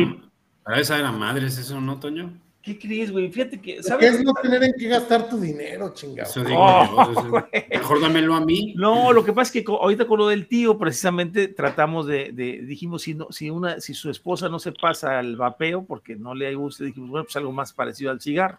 para 0.62 0.80
esa 0.80 1.12
madres, 1.12 1.56
eso, 1.58 1.80
¿no, 1.80 1.98
Toño? 1.98 2.32
¿Qué 2.62 2.78
crees, 2.78 3.10
güey? 3.10 3.28
Fíjate 3.30 3.60
que, 3.60 3.82
¿sabes? 3.82 4.14
es 4.14 4.24
no 4.24 4.32
tener 4.34 4.62
en 4.62 4.72
qué 4.78 4.86
gastar 4.88 5.28
tu 5.28 5.40
dinero, 5.40 5.92
chingado. 5.94 6.30
Eso 6.30 6.44
digo 6.44 6.58
Oh, 6.60 7.10
eso- 7.10 7.48
mejor 7.70 8.00
dámelo 8.00 8.34
a 8.34 8.40
mí. 8.40 8.72
No, 8.76 9.12
lo 9.12 9.24
que 9.24 9.32
pasa 9.32 9.58
es 9.58 9.64
que 9.64 9.72
ahorita 9.72 10.06
con 10.06 10.18
lo 10.20 10.28
del 10.28 10.46
tío, 10.46 10.78
precisamente 10.78 11.48
tratamos 11.48 12.06
de, 12.06 12.30
de- 12.32 12.62
dijimos, 12.62 13.02
si, 13.02 13.14
no, 13.14 13.26
si, 13.32 13.50
una, 13.50 13.80
si 13.80 13.94
su 13.94 14.10
esposa 14.10 14.48
no 14.48 14.60
se 14.60 14.70
pasa 14.70 15.18
al 15.18 15.34
vapeo, 15.36 15.84
porque 15.84 16.14
no 16.14 16.34
le 16.34 16.54
gusta, 16.54 16.84
dijimos, 16.84 17.10
bueno, 17.10 17.24
pues 17.24 17.34
algo 17.36 17.50
más 17.50 17.72
parecido 17.72 18.12
al 18.12 18.20
cigarro, 18.20 18.58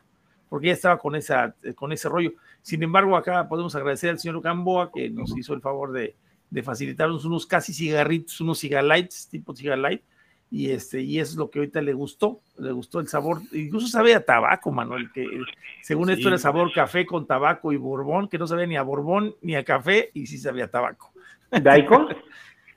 porque 0.50 0.68
ya 0.68 0.74
estaba 0.74 0.98
con, 0.98 1.16
esa, 1.16 1.56
con 1.76 1.94
ese 1.94 2.10
rollo. 2.10 2.34
Sin 2.62 2.84
embargo, 2.84 3.16
acá 3.16 3.48
podemos 3.48 3.74
agradecer 3.76 4.10
al 4.10 4.20
señor 4.20 4.42
Gamboa 4.42 4.92
que 4.92 5.10
nos 5.10 5.36
hizo 5.38 5.54
el 5.54 5.62
favor 5.62 5.94
de, 5.94 6.14
de 6.50 6.62
facilitarnos 6.64 7.24
unos 7.24 7.46
casi 7.46 7.74
cigarritos, 7.74 8.42
unos 8.42 8.60
cigarlights, 8.60 9.30
tipo 9.30 9.56
cigarlight, 9.56 10.02
y 10.54 10.70
este 10.70 11.02
y 11.02 11.20
es 11.20 11.36
lo 11.36 11.50
que 11.50 11.58
ahorita 11.58 11.82
le 11.82 11.94
gustó, 11.94 12.40
le 12.60 12.72
gustó 12.72 13.00
el 13.00 13.08
sabor, 13.08 13.42
incluso 13.54 13.88
sabe 13.88 14.14
a 14.14 14.24
tabaco, 14.24 14.72
Manuel, 14.72 15.12
que 15.12 15.28
según 15.82 16.12
esto 16.12 16.28
era 16.28 16.38
sabor 16.38 16.72
café 16.72 17.08
con 17.08 17.26
tabaco 17.26 17.74
y 17.74 17.78
borbón, 17.78 18.30
que 18.30 18.38
no 18.38 18.46
sabía 18.46 18.68
ni 18.68 18.78
a 18.78 18.84
borbón 18.84 19.36
ni 19.42 19.56
a 19.56 19.64
café 19.64 20.12
y 20.14 20.28
sí 20.28 20.38
sabía 20.38 20.66
a 20.66 20.68
tabaco. 20.68 21.12
¿Daico? 21.50 22.08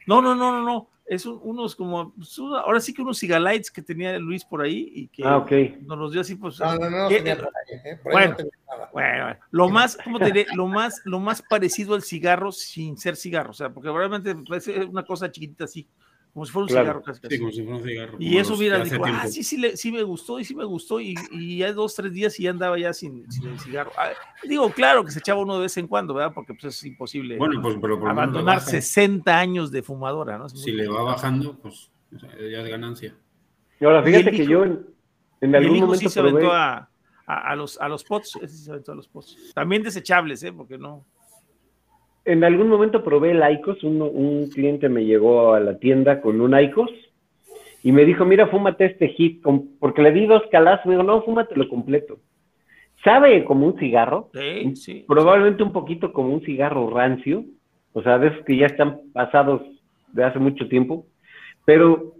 No, 0.09 0.23
no, 0.23 0.37
no, 0.37 0.53
no, 0.53 0.63
no, 0.63 0.89
es 1.05 1.27
un- 1.27 1.41
unos 1.43 1.75
como, 1.75 2.13
pues, 2.13 2.39
ahora 2.39 2.79
sí 2.79 2.95
que 2.95 3.03
unos 3.03 3.19
cigalites 3.19 3.73
que 3.73 3.83
tenía 3.83 4.17
Luis 4.21 4.45
por 4.45 4.63
ahí 4.63 4.89
y 4.95 5.09
que 5.09 5.25
Ah, 5.27 5.45
nos 5.81 5.99
los 5.99 6.13
dio 6.13 6.21
así, 6.21 6.37
pues. 6.37 6.61
No, 6.61 6.77
no, 6.77 6.89
no, 6.89 7.09
¿qué? 7.09 7.17
tenía 7.17 7.35
por 7.37 7.47
ahí, 7.47 7.75
¿eh? 7.85 7.97
Por 8.01 8.13
ahí 8.13 8.15
Bueno, 8.15 8.31
no 8.31 8.37
tenía 8.37 8.53
nada. 8.69 8.91
bueno, 8.93 9.37
lo 9.51 9.69
más, 9.69 9.99
¿cómo 10.05 10.19
te 10.21 10.27
diré? 10.27 10.47
Lo 10.55 10.69
más, 10.69 11.03
lo 11.05 11.19
más 11.19 11.43
parecido 11.43 11.97
al 11.97 12.03
cigarro 12.03 12.53
sin 12.53 12.97
ser 12.97 13.17
cigarro, 13.17 13.51
o 13.51 13.53
sea, 13.55 13.71
porque 13.71 13.91
realmente 13.91 14.33
parece 14.49 14.85
una 14.85 15.05
cosa 15.05 15.29
chiquitita 15.29 15.65
así, 15.65 15.89
como 16.37 16.45
si 16.45 16.53
fuera 16.53 16.65
un 16.65 16.69
Claro. 16.69 16.85
cigarro 16.85 17.03
casi, 17.03 17.21
casi. 17.23 17.35
Sí, 17.35 17.41
como 17.41 17.51
si 17.53 17.63
fuera 17.63 17.77
un 17.79 17.83
cigarro. 17.85 18.17
Y 18.21 18.37
eso 18.37 18.55
hubiera 18.55 18.85
dicho, 18.85 18.97
ah, 19.01 19.05
tiempo. 19.05 19.29
sí, 19.29 19.43
sí, 19.43 19.57
le- 19.57 19.75
sí 19.79 19.91
me 19.91 20.03
gustó 20.03 20.39
y 20.39 20.45
sí 20.45 20.55
me 20.55 20.67
gustó 20.67 21.01
y, 21.01 21.15
y 21.33 21.57
ya 21.57 21.73
dos, 21.73 21.95
tres 21.95 22.13
días 22.13 22.39
y 22.39 22.43
ya 22.43 22.51
andaba 22.51 22.79
ya 22.79 22.93
sin, 22.93 23.31
sin 23.33 23.49
el 23.49 23.59
cigarro. 23.59 23.91
Ah, 23.97 24.11
digo, 24.45 24.71
claro 24.71 25.03
que 25.03 25.13
se 25.13 25.21
echaba 25.21 25.41
uno 25.41 25.55
de 25.55 25.63
vez 25.63 25.77
en 25.79 25.87
cuando, 25.87 26.13
¿verdad? 26.13 26.33
Porque 26.35 26.53
pues 26.53 26.75
es 26.77 26.85
imposible 26.85 27.39
Bueno, 27.39 27.63
pues 27.63 27.79
pero 27.81 27.99
por 27.99 28.11
abandonar 28.11 28.57
baja. 28.57 28.67
60 28.71 29.39
años 29.39 29.71
de 29.71 29.83
fumadora, 29.83 30.37
¿no? 30.37 30.47
Si 30.51 30.73
le 30.73 30.87
va 30.89 31.03
bajando, 31.05 31.57
pues 31.59 31.91
ya 32.11 32.61
es 32.61 32.69
ganancia. 32.69 33.15
Y 33.81 33.85
ahora, 33.87 34.03
fíjate 34.03 34.31
que 34.31 34.43
hijo- 34.43 34.51
yo 34.53 34.65
en, 34.65 34.87
en 35.41 35.55
el 35.55 35.63
algún 35.63 35.77
hijo 35.79 35.87
momento 35.87 36.09
sí 36.09 36.13
se 36.13 36.21
probé... 36.21 36.33
aventó 36.33 36.53
a, 36.53 36.91
a- 37.27 37.51
a 37.53 37.57
los, 37.57 37.81
a 37.81 37.89
los 37.89 38.05
pots, 38.05 38.37
ese 38.43 38.49
sí 38.57 38.65
se 38.65 38.71
aventó 38.73 38.93
a 38.93 38.95
los 38.95 39.09
pots. 39.09 39.37
También 39.55 39.83
desechables, 39.83 40.43
¿eh? 40.43 40.53
Porque 40.53 40.77
no. 40.77 41.07
En 42.27 42.43
algún 42.43 42.69
momento 42.69 43.05
probé 43.05 43.31
el 43.31 43.43
Icos, 43.53 43.83
un, 43.85 44.03
un 44.03 44.51
cliente 44.51 44.89
me 44.89 45.05
llegó 45.05 45.55
a 45.55 45.61
la 45.61 45.79
tienda 45.79 46.21
con 46.21 46.41
un 46.41 46.59
Icos 46.59 46.91
y 47.85 47.93
me 47.93 48.05
dijo, 48.05 48.25
mira, 48.25 48.49
fúmate 48.49 48.87
este 48.87 49.09
hit, 49.09 49.43
porque 49.79 50.03
le 50.03 50.11
di 50.11 50.27
dos 50.27 50.43
calazos, 50.51 50.87
me 50.87 50.93
dijo, 50.95 51.05
no, 51.05 51.23
fúmatelo 51.23 51.69
completo. 51.69 52.19
Sabe 53.05 53.45
como 53.45 53.67
un 53.67 53.79
cigarro, 53.79 54.31
Sí, 54.35 54.75
sí. 54.75 55.05
probablemente 55.07 55.63
un 55.63 55.73
poquito 55.73 56.13
como 56.13 56.35
un 56.35 56.41
cigarro 56.43 56.91
rancio, 56.91 57.45
o 57.93 58.03
sea, 58.03 58.19
de 58.19 58.29
esos 58.29 58.45
que 58.45 58.57
ya 58.57 58.67
están 58.67 59.01
pasados 59.13 59.63
de 60.13 60.25
hace 60.25 60.41
mucho 60.41 60.69
tiempo, 60.69 61.07
pero 61.65 62.15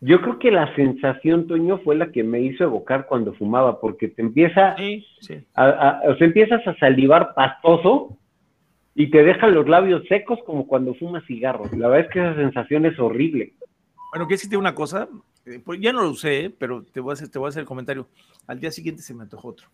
yo 0.00 0.20
creo 0.22 0.40
que 0.40 0.50
la 0.50 0.74
sensación, 0.74 1.46
Toño, 1.46 1.78
fue 1.78 1.94
la 1.94 2.10
que 2.10 2.24
me 2.24 2.40
hizo 2.40 2.64
evocar 2.64 3.06
cuando 3.06 3.32
fumaba, 3.34 3.80
porque 3.80 4.08
te 4.08 4.22
empieza 4.22 4.74
Sí, 4.76 5.06
sí. 5.20 5.34
a- 5.54 6.00
a- 6.00 6.10
o 6.10 6.16
sea, 6.16 6.26
empiezas 6.26 6.66
a 6.66 6.74
salivar 6.78 7.32
pastoso 7.34 8.18
y 8.94 9.10
te 9.10 9.22
dejan 9.22 9.54
los 9.54 9.68
labios 9.68 10.06
secos 10.08 10.38
como 10.44 10.66
cuando 10.66 10.94
fumas 10.94 11.24
cigarro. 11.26 11.64
La 11.76 11.88
verdad 11.88 12.06
es 12.06 12.12
que 12.12 12.20
esa 12.20 12.34
sensación 12.34 12.86
es 12.86 12.98
horrible. 12.98 13.54
Bueno, 14.12 14.28
que 14.28 14.34
decirte 14.34 14.56
una 14.56 14.74
cosa, 14.74 15.08
eh, 15.46 15.60
pues 15.64 15.80
ya 15.80 15.92
no 15.92 16.02
lo 16.02 16.10
usé, 16.10 16.54
pero 16.58 16.84
te 16.84 17.00
voy, 17.00 17.12
a 17.12 17.14
hacer, 17.14 17.28
te 17.28 17.38
voy 17.38 17.46
a 17.46 17.48
hacer 17.50 17.60
el 17.60 17.66
comentario. 17.66 18.08
Al 18.46 18.60
día 18.60 18.70
siguiente 18.70 19.02
se 19.02 19.14
me 19.14 19.22
antojó 19.22 19.48
otro. 19.48 19.68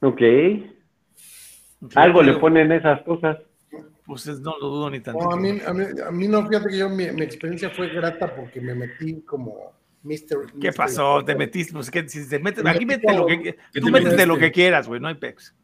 Ok. 0.00 0.22
Algo 1.94 2.22
le 2.22 2.34
ponen 2.34 2.72
esas 2.72 3.02
cosas. 3.02 3.38
Pues 4.04 4.26
es- 4.26 4.40
no 4.40 4.56
lo 4.58 4.68
dudo 4.68 4.90
ni 4.90 5.00
tanto. 5.00 5.22
No, 5.22 5.32
a 5.32 5.36
mí, 5.36 5.58
a, 5.66 5.72
mí, 5.72 5.84
a 6.06 6.10
mí 6.10 6.28
no, 6.28 6.46
fíjate 6.46 6.70
que 6.70 6.78
yo, 6.78 6.88
mi, 6.88 7.10
mi 7.10 7.22
experiencia 7.22 7.70
fue 7.70 7.88
grata 7.88 8.34
porque 8.34 8.60
me 8.60 8.74
metí 8.74 9.20
como 9.22 9.72
Mr. 10.02 10.52
¿Qué 10.60 10.72
pasó? 10.72 11.22
Te 11.24 11.34
metiste, 11.34 11.72
pues 11.72 11.90
que 11.90 12.08
si 12.08 12.28
te 12.28 12.38
metes, 12.38 12.64
Me 12.64 12.70
aquí 12.70 12.86
métete 12.86 13.14
lo 13.14 13.26
que 13.26 13.42
¿Qué 13.42 13.80
tú 13.80 13.86
te 13.86 13.92
métete 13.92 14.26
lo 14.26 14.38
que 14.38 14.50
quieras, 14.52 14.88
güey, 14.88 15.00
no 15.00 15.08
hay 15.08 15.16
pex. 15.16 15.54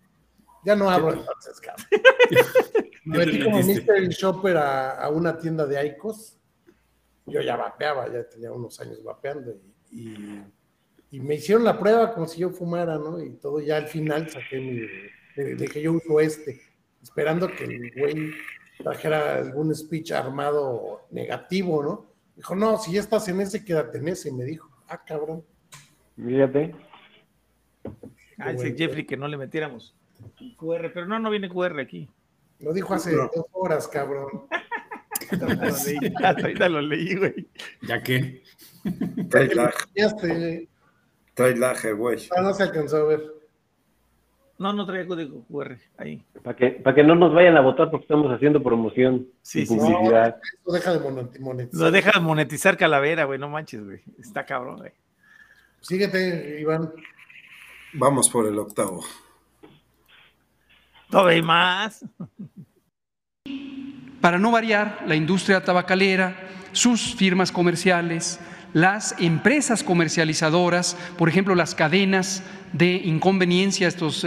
Ya 0.65 0.75
no 0.75 0.91
hablo 0.91 1.13
entonces, 1.13 1.61
cabrón. 1.61 1.87
Me 3.05 3.19
¿Qué 3.19 3.25
te 3.25 3.33
metí 3.33 3.45
como? 3.45 3.63
Mystery 3.63 4.09
Shopper 4.09 4.57
a, 4.57 4.91
a 4.93 5.11
una 5.11 5.37
tienda 5.37 5.67
de 5.67 5.87
Icos. 5.87 6.39
Yo 7.27 7.41
ya 7.43 7.57
vapeaba, 7.57 8.11
ya 8.11 8.27
tenía 8.29 8.51
unos 8.51 8.81
años 8.81 9.03
vapeando. 9.03 9.55
Y, 9.91 10.09
y, 10.09 10.45
y 11.11 11.21
me 11.21 11.35
hicieron 11.35 11.65
la 11.65 11.79
prueba 11.79 12.15
como 12.15 12.27
si 12.27 12.41
yo 12.41 12.51
fumara, 12.51 12.97
¿no? 12.99 13.23
Y 13.23 13.35
todo 13.35 13.61
ya 13.61 13.77
al 13.77 13.89
final 13.89 14.31
saqué 14.31 14.59
mi. 14.59 14.81
de, 15.37 15.55
de 15.55 15.69
que 15.69 15.83
yo 15.83 15.93
uso 15.93 16.19
este, 16.21 16.63
esperando 17.03 17.49
que 17.49 17.65
el 17.65 17.93
güey 17.95 18.33
trajera 18.79 19.37
algún 19.37 19.75
speech 19.75 20.13
armado 20.13 21.07
negativo, 21.11 21.83
¿no? 21.83 22.07
Dijo, 22.37 22.57
no, 22.57 22.79
si 22.79 22.93
ya 22.93 23.01
estás 23.01 23.29
en 23.29 23.41
ese, 23.41 23.65
quédate 23.65 23.99
en 23.99 24.09
ese. 24.09 24.31
Y 24.31 24.33
me 24.33 24.45
dijo, 24.45 24.69
ah, 24.89 25.05
cabrón. 25.05 25.45
Fíjate. 26.17 26.75
Ah, 28.39 28.51
dice 28.53 28.71
bueno. 28.71 28.77
Jeffrey 28.79 29.07
que 29.07 29.17
no 29.17 29.29
le 29.29 29.37
metiéramos 29.37 29.95
QR, 30.57 30.91
pero 30.93 31.07
no, 31.07 31.19
no 31.19 31.31
viene 31.31 31.49
QR 31.49 31.79
aquí. 31.81 32.09
Lo 32.61 32.73
dijo 32.73 32.95
hace 32.95 33.13
No. 33.17 33.31
dos 33.35 33.47
horas, 33.53 33.89
cabrón. 33.89 34.27
Ahorita 35.31 35.47
lo 35.49 35.61
leí, 35.85 36.13
ahorita 36.25 36.69
lo 36.69 36.81
leí, 36.83 37.15
güey. 37.17 37.49
Ya 37.83 38.03
que 38.03 38.43
Trae 39.31 39.55
lag, 39.55 39.73
Ya 39.95 40.07
este, 40.07 40.69
trae 41.35 41.57
lag, 41.57 41.77
güey. 41.97 42.19
ah, 42.37 42.43
no 42.43 42.53
se 42.53 42.63
alcanzó 42.65 42.99
a 42.99 43.05
ver. 43.05 43.23
No, 44.59 44.73
no 44.73 44.85
traía 44.87 45.07
código 45.07 45.43
QR 45.47 45.77
ahí. 45.97 46.23
Para 46.43 46.57
que, 46.57 46.71
para 46.73 46.95
que 46.95 47.03
no 47.03 47.15
nos 47.15 47.33
vayan 47.35 47.57
a 47.57 47.61
votar 47.61 47.91
porque 47.91 48.05
estamos 48.05 48.31
haciendo 48.33 48.63
promoción 48.63 49.27
Sí, 49.43 49.63
y 49.63 49.67
sí, 49.67 49.75
publicidad. 49.77 50.37
Eso 50.63 50.73
deja 50.73 50.93
de 50.93 51.01
monet- 51.01 51.39
monetizar. 51.41 51.81
Lo 51.81 51.91
deja 51.91 52.11
de 52.15 52.21
monetizar 52.21 52.77
Calavera, 52.77 53.25
güey, 53.25 53.39
no 53.39 53.49
manches, 53.49 53.85
güey. 53.85 54.01
Está 54.21 54.45
cabrón, 54.45 54.77
güey. 54.79 54.93
Síguete, 55.81 56.61
Iván. 56.61 56.93
Vamos 57.95 58.29
por 58.29 58.47
el 58.47 58.59
octavo. 58.59 59.03
Todavía 61.15 61.45
más. 61.45 62.05
Para 64.21 64.37
no 64.37 64.51
variar, 64.51 65.05
la 65.07 65.15
industria 65.15 65.63
tabacalera, 65.63 66.35
sus 66.73 67.15
firmas 67.15 67.53
comerciales, 67.53 68.41
las 68.73 69.15
empresas 69.21 69.85
comercializadoras, 69.85 70.97
por 71.17 71.29
ejemplo, 71.29 71.55
las 71.55 71.77
cadenas 71.77 72.43
de 72.73 72.97
inconveniencia, 72.97 73.87
estas 73.87 74.27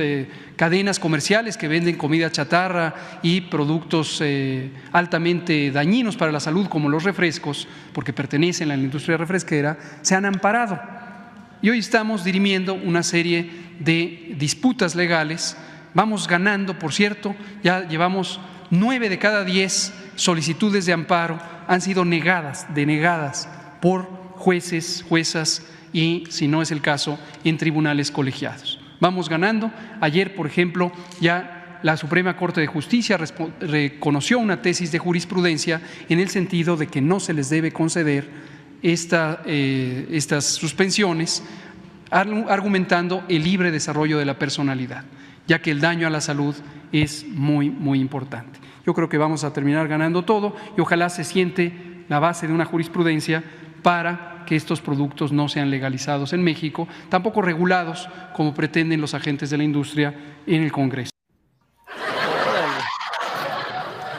cadenas 0.55 0.97
comerciales 0.97 1.57
que 1.57 1.67
venden 1.67 1.97
comida 1.97 2.31
chatarra 2.31 2.95
y 3.21 3.41
productos 3.41 4.21
eh, 4.23 4.71
altamente 4.93 5.71
dañinos 5.71 6.15
para 6.15 6.31
la 6.31 6.39
salud, 6.39 6.69
como 6.69 6.87
los 6.87 7.03
refrescos, 7.03 7.67
porque 7.91 8.13
pertenecen 8.13 8.71
a 8.71 8.77
la 8.77 8.83
industria 8.83 9.17
refresquera, 9.17 9.77
se 10.03 10.15
han 10.15 10.23
amparado. 10.23 10.79
Y 11.61 11.69
hoy 11.69 11.79
estamos 11.79 12.23
dirimiendo 12.23 12.75
una 12.75 13.03
serie 13.03 13.51
de 13.77 14.35
disputas 14.37 14.95
legales. 14.95 15.57
Vamos 15.97 16.27
ganando, 16.27 16.77
por 16.77 16.93
cierto, 16.93 17.35
ya 17.63 17.87
llevamos 17.87 18.39
nueve 18.69 19.09
de 19.09 19.17
cada 19.17 19.43
diez 19.43 19.91
solicitudes 20.13 20.85
de 20.85 20.93
amparo 20.93 21.39
han 21.67 21.81
sido 21.81 22.05
negadas, 22.05 22.67
denegadas 22.75 23.49
por 23.81 24.03
jueces, 24.35 25.03
juezas 25.09 25.65
y, 25.91 26.25
si 26.29 26.47
no 26.47 26.61
es 26.61 26.69
el 26.69 26.81
caso, 26.81 27.17
en 27.43 27.57
tribunales 27.57 28.11
colegiados. 28.11 28.79
Vamos 28.99 29.27
ganando. 29.27 29.71
Ayer, 29.99 30.35
por 30.35 30.45
ejemplo, 30.45 30.91
ya 31.19 31.79
la 31.81 31.97
Suprema 31.97 32.37
Corte 32.37 32.61
de 32.61 32.67
Justicia 32.67 33.17
reconoció 33.59 34.37
una 34.37 34.61
tesis 34.61 34.91
de 34.91 34.99
jurisprudencia 34.99 35.81
en 36.09 36.19
el 36.19 36.29
sentido 36.29 36.77
de 36.77 36.85
que 36.85 37.01
no 37.01 37.19
se 37.19 37.33
les 37.33 37.49
debe 37.49 37.71
conceder 37.71 38.29
eh, 38.83 40.07
estas 40.11 40.45
suspensiones, 40.45 41.41
argumentando 42.11 43.23
el 43.29 43.43
libre 43.43 43.71
desarrollo 43.71 44.19
de 44.19 44.25
la 44.25 44.37
personalidad, 44.37 45.03
ya 45.47 45.59
que 45.59 45.71
el 45.71 45.81
daño 45.81 46.07
a 46.07 46.09
la 46.09 46.21
salud 46.21 46.55
es 46.91 47.25
muy, 47.27 47.69
muy 47.69 47.99
importante. 47.99 48.59
Yo 48.85 48.93
creo 48.93 49.09
que 49.09 49.17
vamos 49.17 49.43
a 49.43 49.51
terminar 49.53 49.87
ganando 49.87 50.23
todo 50.23 50.55
y 50.77 50.81
ojalá 50.81 51.09
se 51.09 51.23
siente 51.23 52.03
la 52.07 52.19
base 52.19 52.47
de 52.47 52.53
una 52.53 52.65
jurisprudencia 52.65 53.43
para 53.83 54.43
que 54.45 54.55
estos 54.55 54.79
productos 54.81 55.31
no 55.33 55.49
sean 55.49 55.69
legalizados 55.69 56.31
en 56.31 56.41
México, 56.43 56.87
tampoco 57.09 57.41
regulados 57.41 58.07
como 58.33 58.53
pretenden 58.53 59.01
los 59.01 59.13
agentes 59.13 59.49
de 59.49 59.57
la 59.57 59.63
industria 59.65 60.13
en 60.45 60.63
el 60.63 60.71
Congreso. 60.71 61.11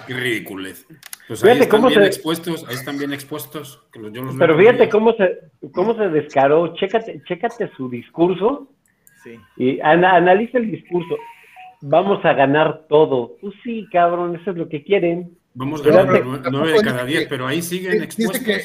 Qué 0.07 0.15
ridiculez. 0.15 0.87
Pues 1.27 1.41
Fíjate 1.43 1.59
ahí 1.59 1.63
están 1.65 1.81
cómo 1.81 1.89
bien 1.89 2.01
se- 2.01 2.07
expuestos, 2.07 2.65
ahí 2.69 2.75
están 2.75 2.99
bien 2.99 3.13
expuestos. 3.13 3.83
que 3.93 3.99
los- 4.01 4.13
yo 4.13 4.23
los 4.23 4.37
Pero 4.37 4.57
fíjate 4.59 4.89
cómo 4.89 5.13
se, 5.13 5.39
cómo 5.73 5.95
se 5.95 6.09
descaró. 6.09 6.75
Chécate, 6.75 7.23
chécate 7.27 7.71
su 7.77 7.91
discurso 7.91 8.69
Sí. 9.57 9.65
y 9.65 9.81
ana- 9.81 10.17
analiza 10.17 10.59
el 10.59 10.71
discurso. 10.71 11.17
Vamos 11.81 12.25
a 12.25 12.33
ganar 12.33 12.87
todo. 12.89 13.37
Pues 13.41 13.55
sí, 13.63 13.87
cabrón, 13.93 14.37
eso 14.37 14.51
es 14.51 14.57
lo 14.57 14.69
que 14.69 14.83
quieren. 14.83 15.37
Vamos 15.55 15.81
hace- 15.81 15.91
nue- 15.93 16.49
nueve 16.51 16.73
de 16.73 16.83
cada 16.83 17.05
diez, 17.05 17.27
pero 17.29 17.47
ahí 17.47 17.63
siguen 17.63 17.93
Dice 17.93 18.05
expuestos. 18.05 18.41
que 18.45 18.61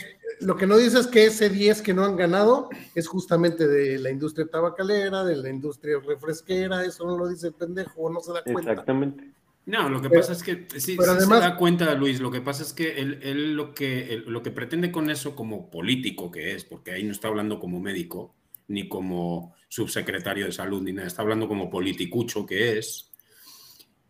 lo 0.46 0.56
que 0.56 0.68
no 0.68 0.78
dice 0.78 1.00
es 1.00 1.08
que 1.08 1.26
ese 1.26 1.50
10 1.50 1.82
que 1.82 1.94
no 1.94 2.04
han 2.06 2.16
ganado 2.18 2.70
es 2.96 3.08
justamente 3.08 3.68
de 3.68 4.00
la 4.00 4.10
industria 4.12 4.48
tabacalera, 4.52 5.24
de 5.24 5.36
la 5.38 5.50
industria 5.50 5.98
refresquera, 6.06 6.84
eso 6.84 7.06
no 7.06 7.18
lo 7.18 7.28
dice 7.30 7.48
el 7.48 7.54
pendejo, 7.54 8.10
no 8.10 8.20
se 8.20 8.34
da 8.34 8.44
cuenta. 8.44 8.72
Exactamente. 8.72 9.24
No, 9.66 9.88
lo 9.90 10.02
que 10.02 10.10
Pero- 10.10 10.22
pasa 10.22 10.34
es 10.34 10.44
que 10.44 10.66
sí, 10.80 10.96
pero 10.98 11.14
sí 11.14 11.18
además- 11.20 11.44
se 11.44 11.50
da 11.50 11.56
cuenta, 11.56 11.94
Luis. 11.96 12.20
Lo 12.20 12.32
que 12.32 12.42
pasa 12.42 12.64
es 12.64 12.74
que 12.74 13.00
él, 13.00 13.20
él 13.24 13.54
lo 13.56 13.74
que 13.74 14.14
él- 14.14 14.26
lo 14.28 14.44
que 14.44 14.52
pretende 14.52 14.92
con 14.92 15.10
eso, 15.10 15.36
como 15.36 15.70
político 15.72 16.32
que 16.32 16.54
es, 16.54 16.66
porque 16.66 16.92
ahí 16.92 17.04
no 17.04 17.12
está 17.12 17.30
hablando 17.30 17.60
como 17.60 17.80
médico, 17.80 18.34
ni 18.68 18.90
como 18.90 19.56
subsecretario 19.74 20.46
de 20.46 20.52
salud, 20.52 20.82
ni 20.84 20.94
nada, 20.94 21.08
está 21.08 21.24
hablando 21.24 21.48
como 21.48 21.68
politicucho 21.70 22.46
que 22.46 22.78
es, 22.78 23.12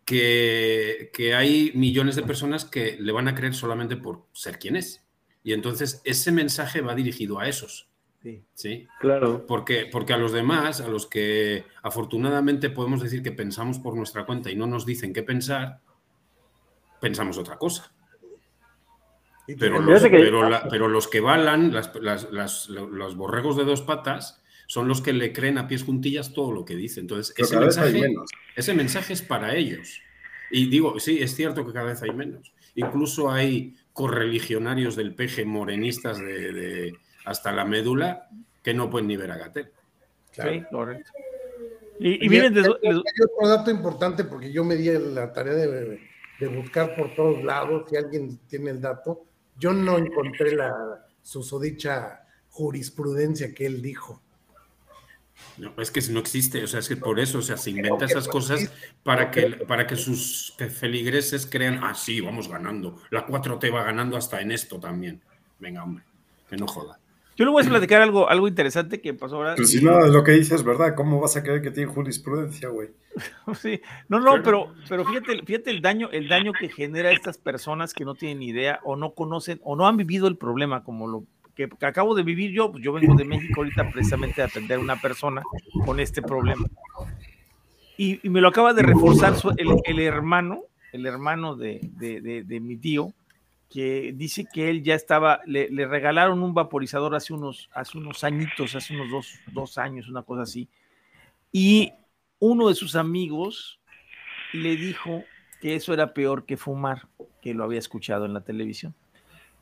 que, 0.04 1.10
que 1.14 1.34
hay 1.34 1.72
millones 1.74 2.16
de 2.16 2.22
personas 2.22 2.66
que 2.66 2.98
le 3.00 3.12
van 3.12 3.28
a 3.28 3.34
creer 3.34 3.54
solamente 3.54 3.96
por 3.96 4.26
ser 4.32 4.58
quien 4.58 4.76
es. 4.76 5.06
Y 5.42 5.52
entonces 5.54 6.02
ese 6.04 6.32
mensaje 6.32 6.82
va 6.82 6.94
dirigido 6.94 7.38
a 7.38 7.48
esos. 7.48 7.88
Sí. 8.22 8.42
¿sí? 8.54 8.86
Claro. 9.00 9.46
Porque, 9.46 9.86
porque 9.90 10.12
a 10.12 10.18
los 10.18 10.32
demás, 10.32 10.80
a 10.82 10.88
los 10.88 11.06
que 11.06 11.64
afortunadamente 11.82 12.68
podemos 12.70 13.02
decir 13.02 13.22
que 13.22 13.32
pensamos 13.32 13.78
por 13.78 13.96
nuestra 13.96 14.26
cuenta 14.26 14.50
y 14.50 14.56
no 14.56 14.66
nos 14.66 14.84
dicen 14.84 15.12
qué 15.14 15.22
pensar, 15.22 15.80
pensamos 17.00 17.38
otra 17.38 17.56
cosa. 17.56 17.90
Pero 19.58 19.80
los, 19.80 20.02
que- 20.02 20.08
pero 20.10 20.48
la- 20.48 20.68
pero 20.68 20.88
los 20.88 21.06
que 21.08 21.20
balan, 21.20 21.72
las- 21.72 21.94
las- 21.96 22.30
las- 22.32 22.68
lo- 22.68 22.88
los 22.88 23.14
borregos 23.16 23.56
de 23.58 23.64
dos 23.64 23.82
patas, 23.82 24.42
son 24.66 24.88
los 24.88 25.00
que 25.02 25.12
le 25.12 25.32
creen 25.32 25.58
a 25.58 25.68
pies 25.68 25.82
juntillas 25.84 26.32
todo 26.32 26.52
lo 26.52 26.64
que 26.64 26.74
dice. 26.76 27.00
Entonces, 27.00 27.34
ese 27.36 27.58
mensaje, 27.58 28.14
ese 28.56 28.74
mensaje 28.74 29.12
es 29.12 29.22
para 29.22 29.54
ellos. 29.54 30.00
Y 30.50 30.68
digo, 30.68 30.98
sí, 31.00 31.18
es 31.20 31.34
cierto 31.34 31.66
que 31.66 31.72
cada 31.72 31.86
vez 31.86 32.02
hay 32.02 32.12
menos. 32.12 32.52
Incluso 32.74 33.30
hay 33.30 33.76
correligionarios 33.92 34.96
del 34.96 35.14
peje 35.14 35.44
morenistas 35.44 36.18
de, 36.18 36.52
de- 36.52 36.94
hasta 37.24 37.52
la 37.52 37.64
médula 37.64 38.28
que 38.62 38.74
no 38.74 38.90
pueden 38.90 39.08
ni 39.08 39.16
ver 39.16 39.30
a 39.30 39.36
Gatel. 39.38 39.70
Sí, 40.32 40.62
correcto. 40.70 41.10
Y, 42.00 42.24
y 42.26 42.28
miren, 42.28 42.56
hay- 42.56 42.62
les- 42.62 42.66
hay 42.82 42.92
les- 42.92 43.02
otro 43.36 43.48
dato 43.48 43.70
importante 43.70 44.24
porque 44.24 44.52
yo 44.52 44.64
me 44.64 44.74
di 44.76 44.90
la 44.90 45.32
tarea 45.32 45.54
de, 45.54 46.00
de 46.40 46.48
buscar 46.48 46.96
por 46.96 47.14
todos 47.14 47.42
lados 47.44 47.84
si 47.88 47.96
alguien 47.96 48.38
tiene 48.48 48.70
el 48.70 48.80
dato. 48.80 49.24
Yo 49.58 49.72
no 49.72 49.96
encontré 49.98 50.56
la 50.56 51.06
susodicha 51.22 52.26
jurisprudencia 52.50 53.54
que 53.54 53.66
él 53.66 53.80
dijo. 53.82 54.20
No, 55.56 55.72
es 55.78 55.90
que 55.90 56.00
no 56.10 56.18
existe, 56.18 56.64
o 56.64 56.66
sea, 56.66 56.80
es 56.80 56.88
que 56.88 56.96
por 56.96 57.20
eso, 57.20 57.38
o 57.38 57.42
sea, 57.42 57.56
se 57.56 57.70
inventa 57.70 58.06
esas 58.06 58.26
cosas 58.26 58.72
para 59.04 59.30
que, 59.30 59.46
para 59.68 59.86
que 59.86 59.94
sus 59.94 60.54
feligreses 60.56 61.46
crean, 61.46 61.80
ah, 61.82 61.94
sí, 61.94 62.20
vamos 62.20 62.48
ganando, 62.48 62.96
la 63.10 63.26
4T 63.26 63.72
va 63.72 63.84
ganando 63.84 64.16
hasta 64.16 64.40
en 64.40 64.50
esto 64.50 64.80
también. 64.80 65.22
Venga, 65.60 65.84
hombre, 65.84 66.04
que 66.48 66.56
no 66.56 66.66
joda. 66.66 66.98
yo 67.36 67.44
le 67.44 67.52
voy 67.52 67.64
a 67.64 67.68
platicar 67.68 68.02
algo, 68.02 68.28
algo 68.28 68.48
interesante 68.48 69.00
que 69.00 69.14
pasó 69.14 69.36
ahora. 69.36 69.54
Pero 69.54 69.68
si 69.68 69.82
nada 69.82 70.04
de 70.04 70.12
lo 70.12 70.24
que 70.24 70.32
dices 70.32 70.54
es 70.54 70.64
verdad, 70.64 70.96
¿cómo 70.96 71.20
vas 71.20 71.36
a 71.36 71.44
creer 71.44 71.62
que 71.62 71.70
tiene 71.70 71.92
jurisprudencia, 71.92 72.68
güey? 72.68 72.90
Sí, 73.54 73.80
no, 74.08 74.18
no, 74.18 74.42
pero, 74.42 74.74
pero 74.88 75.04
fíjate, 75.04 75.40
fíjate 75.44 75.70
el 75.70 75.80
daño, 75.80 76.10
el 76.10 76.28
daño 76.28 76.52
que 76.52 76.68
genera 76.68 77.10
a 77.10 77.12
estas 77.12 77.38
personas 77.38 77.94
que 77.94 78.04
no 78.04 78.16
tienen 78.16 78.42
idea 78.42 78.80
o 78.82 78.96
no 78.96 79.14
conocen 79.14 79.60
o 79.62 79.76
no 79.76 79.86
han 79.86 79.96
vivido 79.96 80.26
el 80.26 80.36
problema 80.36 80.82
como 80.82 81.06
lo 81.06 81.24
que, 81.54 81.68
que 81.68 81.86
acabo 81.86 82.14
de 82.14 82.22
vivir 82.22 82.50
yo. 82.52 82.70
Pues 82.72 82.82
yo 82.84 82.92
vengo 82.92 83.14
de 83.14 83.24
México 83.24 83.60
ahorita 83.60 83.90
precisamente 83.90 84.42
a 84.42 84.46
atender 84.46 84.78
a 84.78 84.80
una 84.82 85.00
persona 85.00 85.42
con 85.84 86.00
este 86.00 86.22
problema. 86.22 86.66
Y, 87.96 88.20
y 88.26 88.28
me 88.28 88.40
lo 88.40 88.48
acaba 88.48 88.72
de 88.74 88.82
reforzar 88.82 89.34
el, 89.56 89.68
el 89.84 89.98
hermano, 90.00 90.62
el 90.92 91.06
hermano 91.06 91.54
de, 91.54 91.80
de- 91.92 92.20
de- 92.20 92.42
de 92.42 92.60
mi 92.60 92.76
tío, 92.76 93.12
que 93.70 94.12
dice 94.14 94.46
que 94.52 94.68
él 94.70 94.82
ya 94.82 94.94
estaba, 94.94 95.40
le, 95.46 95.70
le 95.70 95.86
regalaron 95.86 96.42
un 96.42 96.54
vaporizador 96.54 97.14
hace 97.14 97.32
unos, 97.32 97.70
hace 97.72 97.98
unos 97.98 98.22
añitos, 98.24 98.74
hace 98.74 98.94
unos 98.94 99.10
dos, 99.10 99.34
dos 99.52 99.78
años, 99.78 100.08
una 100.08 100.22
cosa 100.22 100.42
así. 100.42 100.68
Y 101.52 101.92
uno 102.40 102.68
de 102.68 102.74
sus 102.74 102.94
amigos 102.96 103.80
le 104.52 104.76
dijo 104.76 105.24
que 105.60 105.74
eso 105.76 105.94
era 105.94 106.12
peor 106.14 106.44
que 106.46 106.56
fumar, 106.56 107.08
que 107.40 107.54
lo 107.54 107.64
había 107.64 107.78
escuchado 107.78 108.26
en 108.26 108.34
la 108.34 108.42
televisión. 108.42 108.94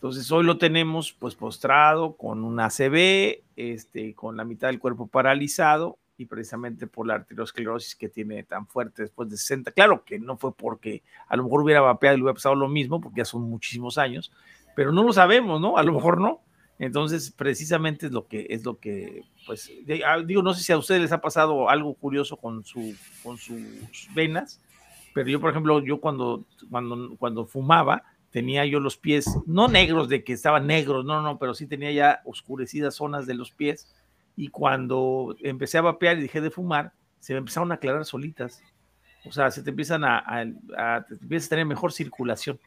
Entonces 0.03 0.33
hoy 0.33 0.43
lo 0.43 0.59
tenemos 0.59 1.13
pues 1.13 1.37
postrado 1.37 2.17
con 2.17 2.43
una 2.43 2.65
ACV, 2.65 3.45
este, 3.55 4.17
con 4.17 4.37
la 4.37 4.43
mitad 4.43 4.67
del 4.67 4.81
cuerpo 4.81 5.07
paralizado 5.07 5.97
y 6.19 6.27
precisamente 6.27 6.89
por 6.89 7.07
la 7.07 7.15
arteriosclerosis 7.15 7.95
que 7.95 8.09
tiene 8.09 8.43
tan 8.43 8.67
fuerte 8.67 9.03
después 9.03 9.31
de 9.31 9.37
60. 9.37 9.71
Claro 9.71 10.05
que 10.05 10.19
no 10.19 10.37
fue 10.37 10.57
porque 10.57 11.05
a 11.29 11.37
lo 11.37 11.45
mejor 11.45 11.63
hubiera 11.63 11.83
vapeado 11.83 12.17
y 12.17 12.19
le 12.19 12.25
hubiera 12.25 12.35
pasado 12.35 12.57
lo 12.57 12.69
mismo, 12.69 13.01
porque 13.01 13.19
ya 13.19 13.25
son 13.25 13.43
muchísimos 13.43 13.97
años, 13.97 14.33
pero 14.75 14.91
no 14.91 15.05
lo 15.05 15.13
sabemos, 15.13 15.61
¿no? 15.61 15.77
A 15.79 15.85
lo 15.85 15.93
mejor 15.93 16.21
no. 16.21 16.41
Entonces, 16.81 17.31
precisamente 17.31 18.07
es 18.07 18.13
lo 18.13 18.27
que 18.27 18.49
es 18.51 18.65
lo 18.65 18.81
que, 18.81 19.23
pues, 19.47 19.71
ah, 20.05 20.19
digo, 20.19 20.43
no 20.43 20.53
sé 20.53 20.65
si 20.65 20.73
a 20.73 20.79
ustedes 20.79 21.01
les 21.01 21.13
ha 21.13 21.21
pasado 21.21 21.71
algo 21.71 21.95
curioso 21.95 22.37
con 22.39 22.65
su, 22.65 22.97
con 23.23 23.39
sus 23.39 23.57
venas, 24.17 24.61
pero 25.15 25.29
yo, 25.29 25.41
por 25.41 25.51
ejemplo, 25.51 25.81
yo 25.81 26.01
cuando, 26.01 26.45
cuando, 26.69 27.15
cuando 27.19 27.47
fumaba, 27.47 28.03
tenía 28.33 28.65
yo 28.67 28.81
los 28.81 28.97
pies, 28.97 29.27
no 29.47 29.69
negros 29.69 30.09
de 30.09 30.25
que 30.25 30.33
estaban 30.33 30.67
negros, 30.67 31.05
no, 31.05 31.23
no, 31.23 31.39
pero 31.39 31.55
sí 31.55 31.67
tenía 31.67 31.93
ya 31.93 32.21
oscurecidas 32.25 32.95
zonas 32.97 33.27
de 33.27 33.35
los 33.35 33.53
pies. 33.53 33.95
Y 34.37 34.49
cuando 34.49 35.37
empecé 35.43 35.79
a 35.79 35.83
vapear 35.83 36.19
y 36.19 36.23
dejé 36.23 36.41
de 36.41 36.51
fumar, 36.51 36.93
se 37.21 37.35
me 37.35 37.39
empezaron 37.39 37.71
a 37.71 37.75
aclarar 37.77 38.05
solitas. 38.05 38.63
O 39.25 39.31
sea, 39.33 39.51
se 39.51 39.63
te 39.63 39.71
empiezan 39.71 40.03
a, 40.05 40.19
a- 40.19 40.47
a- 40.97 41.05
te 41.07 41.15
empiezas 41.15 41.47
a 41.47 41.51
tener 41.51 41.67
mejor 41.67 41.93
circulación. 41.93 42.59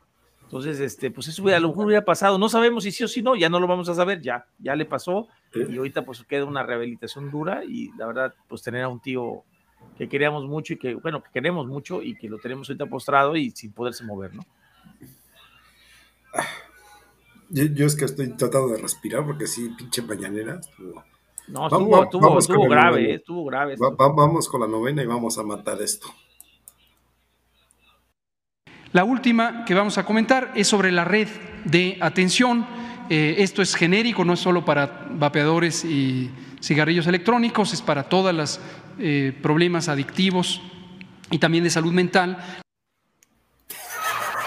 Entonces, 0.43 0.79
este, 0.79 1.09
pues 1.09 1.27
eso 1.27 1.45
a 1.47 1.59
lo 1.59 1.69
mejor 1.69 1.87
hubiera 1.87 2.05
pasado. 2.05 2.37
No 2.37 2.47
sabemos 2.49 2.83
si 2.83 2.91
sí 2.91 3.03
o 3.03 3.07
si 3.07 3.23
no, 3.23 3.35
ya 3.35 3.49
no 3.49 3.59
lo 3.59 3.65
vamos 3.65 3.89
a 3.89 3.95
saber, 3.95 4.21
ya, 4.21 4.45
ya 4.59 4.75
le 4.75 4.85
pasó. 4.85 5.27
Y 5.73 5.77
ahorita 5.77 6.05
pues 6.05 6.23
queda 6.23 6.45
una 6.45 6.61
rehabilitación 6.63 7.31
dura 7.31 7.63
y 7.65 7.89
la 7.97 8.05
verdad, 8.05 8.33
pues 8.47 8.61
tener 8.61 8.83
a 8.83 8.87
un 8.89 8.99
tío 8.99 9.43
que 9.97 10.07
queríamos 10.07 10.45
mucho 10.45 10.73
y 10.73 10.77
que, 10.77 10.93
bueno, 10.93 11.23
que 11.23 11.29
queremos 11.33 11.65
mucho 11.65 12.01
y 12.03 12.15
que 12.15 12.29
lo 12.29 12.37
tenemos 12.37 12.69
ahorita 12.69 12.85
postrado 12.85 13.35
y 13.35 13.49
sin 13.51 13.73
poderse 13.73 14.03
mover, 14.03 14.35
¿no? 14.35 14.43
Yo, 17.49 17.63
yo 17.65 17.85
es 17.85 17.95
que 17.95 18.05
estoy 18.05 18.29
tratando 18.29 18.69
de 18.69 18.81
respirar 18.81 19.25
porque 19.25 19.47
sí, 19.47 19.69
pinche 19.77 20.01
mañanera. 20.01 20.59
estuvo- 20.59 21.03
No, 21.47 21.67
estuvo, 21.67 21.89
va- 21.91 22.03
estuvo, 22.05 22.21
vamos 22.27 22.43
estuvo 22.45 22.63
el 22.63 22.69
grave, 22.71 23.11
eh, 23.11 23.15
estuvo 23.15 23.45
grave. 23.45 23.75
Va- 23.77 23.89
va- 23.91 24.13
vamos 24.13 24.49
con 24.49 24.61
la 24.61 24.67
novena 24.67 25.03
y 25.03 25.05
vamos 25.05 25.37
a 25.37 25.43
matar 25.43 25.79
esto. 25.81 26.07
La 28.93 29.03
última 29.03 29.65
que 29.65 29.73
vamos 29.73 29.97
a 29.97 30.05
comentar 30.05 30.53
es 30.55 30.67
sobre 30.67 30.91
la 30.91 31.03
red 31.03 31.27
de 31.65 31.97
atención. 32.01 32.65
Eh, 33.09 33.35
esto 33.39 33.61
es 33.61 33.75
genérico, 33.75 34.25
no 34.25 34.33
es 34.33 34.39
solo 34.39 34.65
para 34.65 35.07
vapeadores 35.11 35.85
y 35.85 36.31
cigarrillos 36.61 37.05
electrónicos, 37.05 37.73
es 37.73 37.81
para 37.81 38.03
todos 38.09 38.33
los 38.33 38.59
problemas 39.41 39.89
adictivos 39.89 40.61
y 41.29 41.37
también 41.37 41.63
de 41.65 41.69
salud 41.69 41.91
mental. 41.91 42.37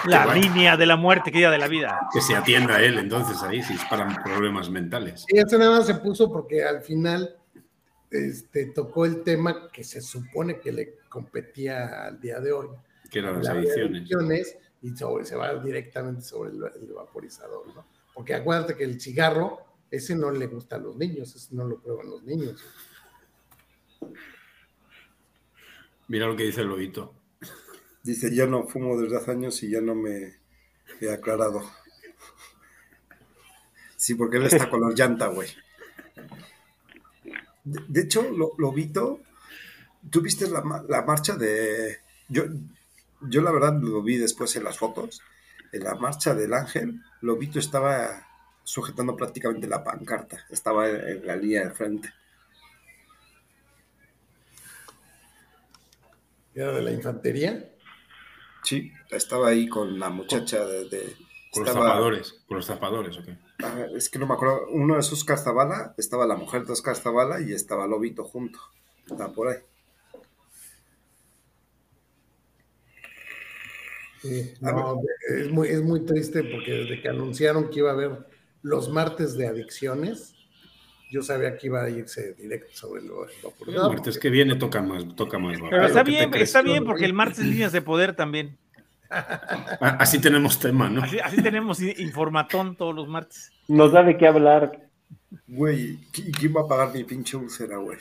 La 0.05 0.33
línea 0.33 0.77
de 0.77 0.85
la 0.85 0.95
muerte, 0.95 1.31
que 1.31 1.39
día 1.39 1.51
de 1.51 1.57
la 1.57 1.67
vida. 1.67 1.99
Que 2.13 2.21
se 2.21 2.35
atienda 2.35 2.75
a 2.75 2.81
él 2.83 2.97
entonces 2.97 3.41
ahí, 3.43 3.61
si 3.63 3.73
es 3.73 3.83
para 3.85 4.07
problemas 4.23 4.69
mentales. 4.69 5.25
Y 5.29 5.39
eso 5.39 5.57
nada 5.57 5.77
más 5.77 5.85
se 5.87 5.95
puso 5.95 6.31
porque 6.31 6.63
al 6.63 6.81
final 6.81 7.35
este, 8.11 8.67
tocó 8.67 9.05
el 9.05 9.23
tema 9.23 9.69
que 9.71 9.83
se 9.83 10.01
supone 10.01 10.59
que 10.59 10.71
le 10.71 10.97
competía 11.09 12.05
al 12.05 12.19
día 12.19 12.39
de 12.39 12.51
hoy. 12.51 12.67
Que 13.11 13.19
eran 13.19 13.35
las 13.35 13.43
la 13.45 13.53
de 13.55 13.59
adicciones. 13.59 13.97
adicciones, 13.97 14.57
y 14.81 14.89
sobre- 14.95 15.25
se 15.25 15.35
va 15.35 15.53
directamente 15.55 16.21
sobre 16.21 16.51
el, 16.51 16.63
el 16.81 16.93
vaporizador, 16.93 17.67
¿no? 17.75 17.85
Porque 18.13 18.33
acuérdate 18.35 18.75
que 18.77 18.83
el 18.85 18.99
cigarro, 19.01 19.59
ese 19.91 20.15
no 20.15 20.31
le 20.31 20.47
gusta 20.47 20.75
a 20.77 20.79
los 20.79 20.95
niños, 20.95 21.35
ese 21.35 21.53
no 21.55 21.65
lo 21.65 21.79
prueban 21.81 22.09
los 22.09 22.23
niños. 22.23 22.63
Mira 26.07 26.25
lo 26.27 26.35
que 26.35 26.43
dice 26.43 26.61
el 26.61 26.67
lobito. 26.67 27.13
Dice, 28.03 28.33
yo 28.33 28.47
no 28.47 28.67
fumo 28.67 28.99
desde 28.99 29.17
hace 29.17 29.31
años 29.31 29.61
y 29.63 29.71
ya 29.71 29.81
no 29.81 29.95
me 29.95 30.37
he 31.01 31.11
aclarado. 31.11 31.61
Sí, 33.95 34.15
porque 34.15 34.37
él 34.37 34.45
está 34.45 34.69
con 34.69 34.81
la 34.81 34.91
llanta, 34.95 35.27
güey. 35.27 35.49
De, 37.65 38.01
hecho, 38.01 38.23
lo, 38.31 38.53
Lobito, 38.57 39.19
¿tú 40.09 40.21
viste 40.21 40.49
la, 40.49 40.63
la 40.87 41.01
marcha 41.03 41.35
de... 41.35 41.97
Yo, 42.29 42.43
yo 43.21 43.41
la 43.41 43.51
verdad 43.51 43.77
lo 43.81 44.01
vi 44.01 44.17
después 44.17 44.55
en 44.55 44.63
las 44.63 44.77
fotos. 44.77 45.21
En 45.71 45.83
la 45.83 45.95
marcha 45.95 46.33
del 46.33 46.53
ángel, 46.53 47.01
Lobito 47.21 47.59
estaba 47.59 48.25
sujetando 48.63 49.15
prácticamente 49.15 49.67
la 49.67 49.83
pancarta. 49.83 50.45
Estaba 50.49 50.87
en 50.89 51.25
la 51.25 51.35
línea 51.35 51.65
de 51.65 51.71
frente. 51.71 52.13
Era 56.55 56.71
de 56.71 56.81
la 56.81 56.91
infantería. 56.91 57.69
Sí, 58.69 58.91
estaba 59.09 59.47
ahí 59.47 59.67
con 59.67 59.97
la 59.99 60.09
muchacha 60.11 60.63
de... 60.63 60.87
de- 60.89 61.15
Con 61.51 61.63
los 61.65 61.73
zapadores. 61.73 62.33
Con 62.47 62.57
los 62.57 62.65
zapadores, 62.67 63.17
¿o 63.17 63.23
qué? 63.23 63.35
Ah, 63.63 63.87
es 63.95 64.09
que 64.11 64.19
no 64.19 64.27
me 64.27 64.35
acuerdo. 64.35 64.67
Uno 64.69 64.93
de 64.93 64.99
esos 64.99 65.25
Zavala, 65.25 65.95
estaba 65.97 66.27
la 66.27 66.35
mujer 66.35 66.65
de 66.65 66.73
Oscar 66.73 66.95
Zavala 66.95 67.41
y 67.41 67.51
estaba 67.51 67.87
Lobito 67.87 68.23
junto. 68.25 68.59
Estaba 69.07 69.33
por 69.33 69.47
ahí. 69.47 69.57
Sí, 74.21 74.53
no, 74.61 75.01
es, 75.29 75.49
muy, 75.49 75.67
es 75.69 75.81
muy 75.81 76.01
triste 76.05 76.43
porque 76.43 76.71
desde 76.73 77.01
que 77.01 77.09
anunciaron 77.09 77.71
que 77.71 77.79
iba 77.79 77.89
a 77.89 77.93
haber 77.93 78.27
los 78.61 78.89
martes 78.89 79.35
de 79.35 79.47
adicciones. 79.47 80.35
Yo 81.09 81.23
sabía 81.23 81.57
que 81.57 81.67
iba 81.67 81.83
a 81.83 81.89
irse 81.89 82.33
directo 82.33 82.69
sobre 82.73 83.01
lo, 83.01 83.25
lo 83.25 83.53
El 83.67 83.75
martes 83.95 84.19
que 84.19 84.29
viene 84.29 84.55
toca 84.55 84.81
más, 84.81 85.15
toca 85.15 85.39
más. 85.39 85.57
Pero 85.69 85.85
está 85.87 86.03
¿qué 86.03 86.11
te 86.11 86.17
bien, 86.17 86.33
está 86.35 86.61
bien, 86.61 86.85
porque 86.85 87.05
el 87.05 87.13
martes 87.13 87.39
líneas 87.45 87.71
de 87.71 87.81
poder 87.81 88.15
también. 88.15 88.57
Ah, 89.09 89.97
Así 89.99 90.19
tenemos 90.19 90.59
tema, 90.59 90.87
¿no? 90.89 91.01
Así, 91.01 91.17
así 91.19 91.41
tenemos 91.41 91.81
informatón 91.81 92.75
todos 92.75 92.93
los 92.93 93.07
martes. 93.07 93.51
Nos 93.67 93.91
da 93.91 94.03
de 94.03 94.17
qué 94.17 94.27
hablar. 94.27 94.87
Güey, 95.47 95.99
¿y 96.15 96.31
quién 96.31 96.55
va 96.55 96.61
a 96.61 96.67
pagar 96.67 96.93
mi 96.93 97.03
pinche 97.03 97.35
úlcera, 97.37 97.77
güey? 97.77 97.97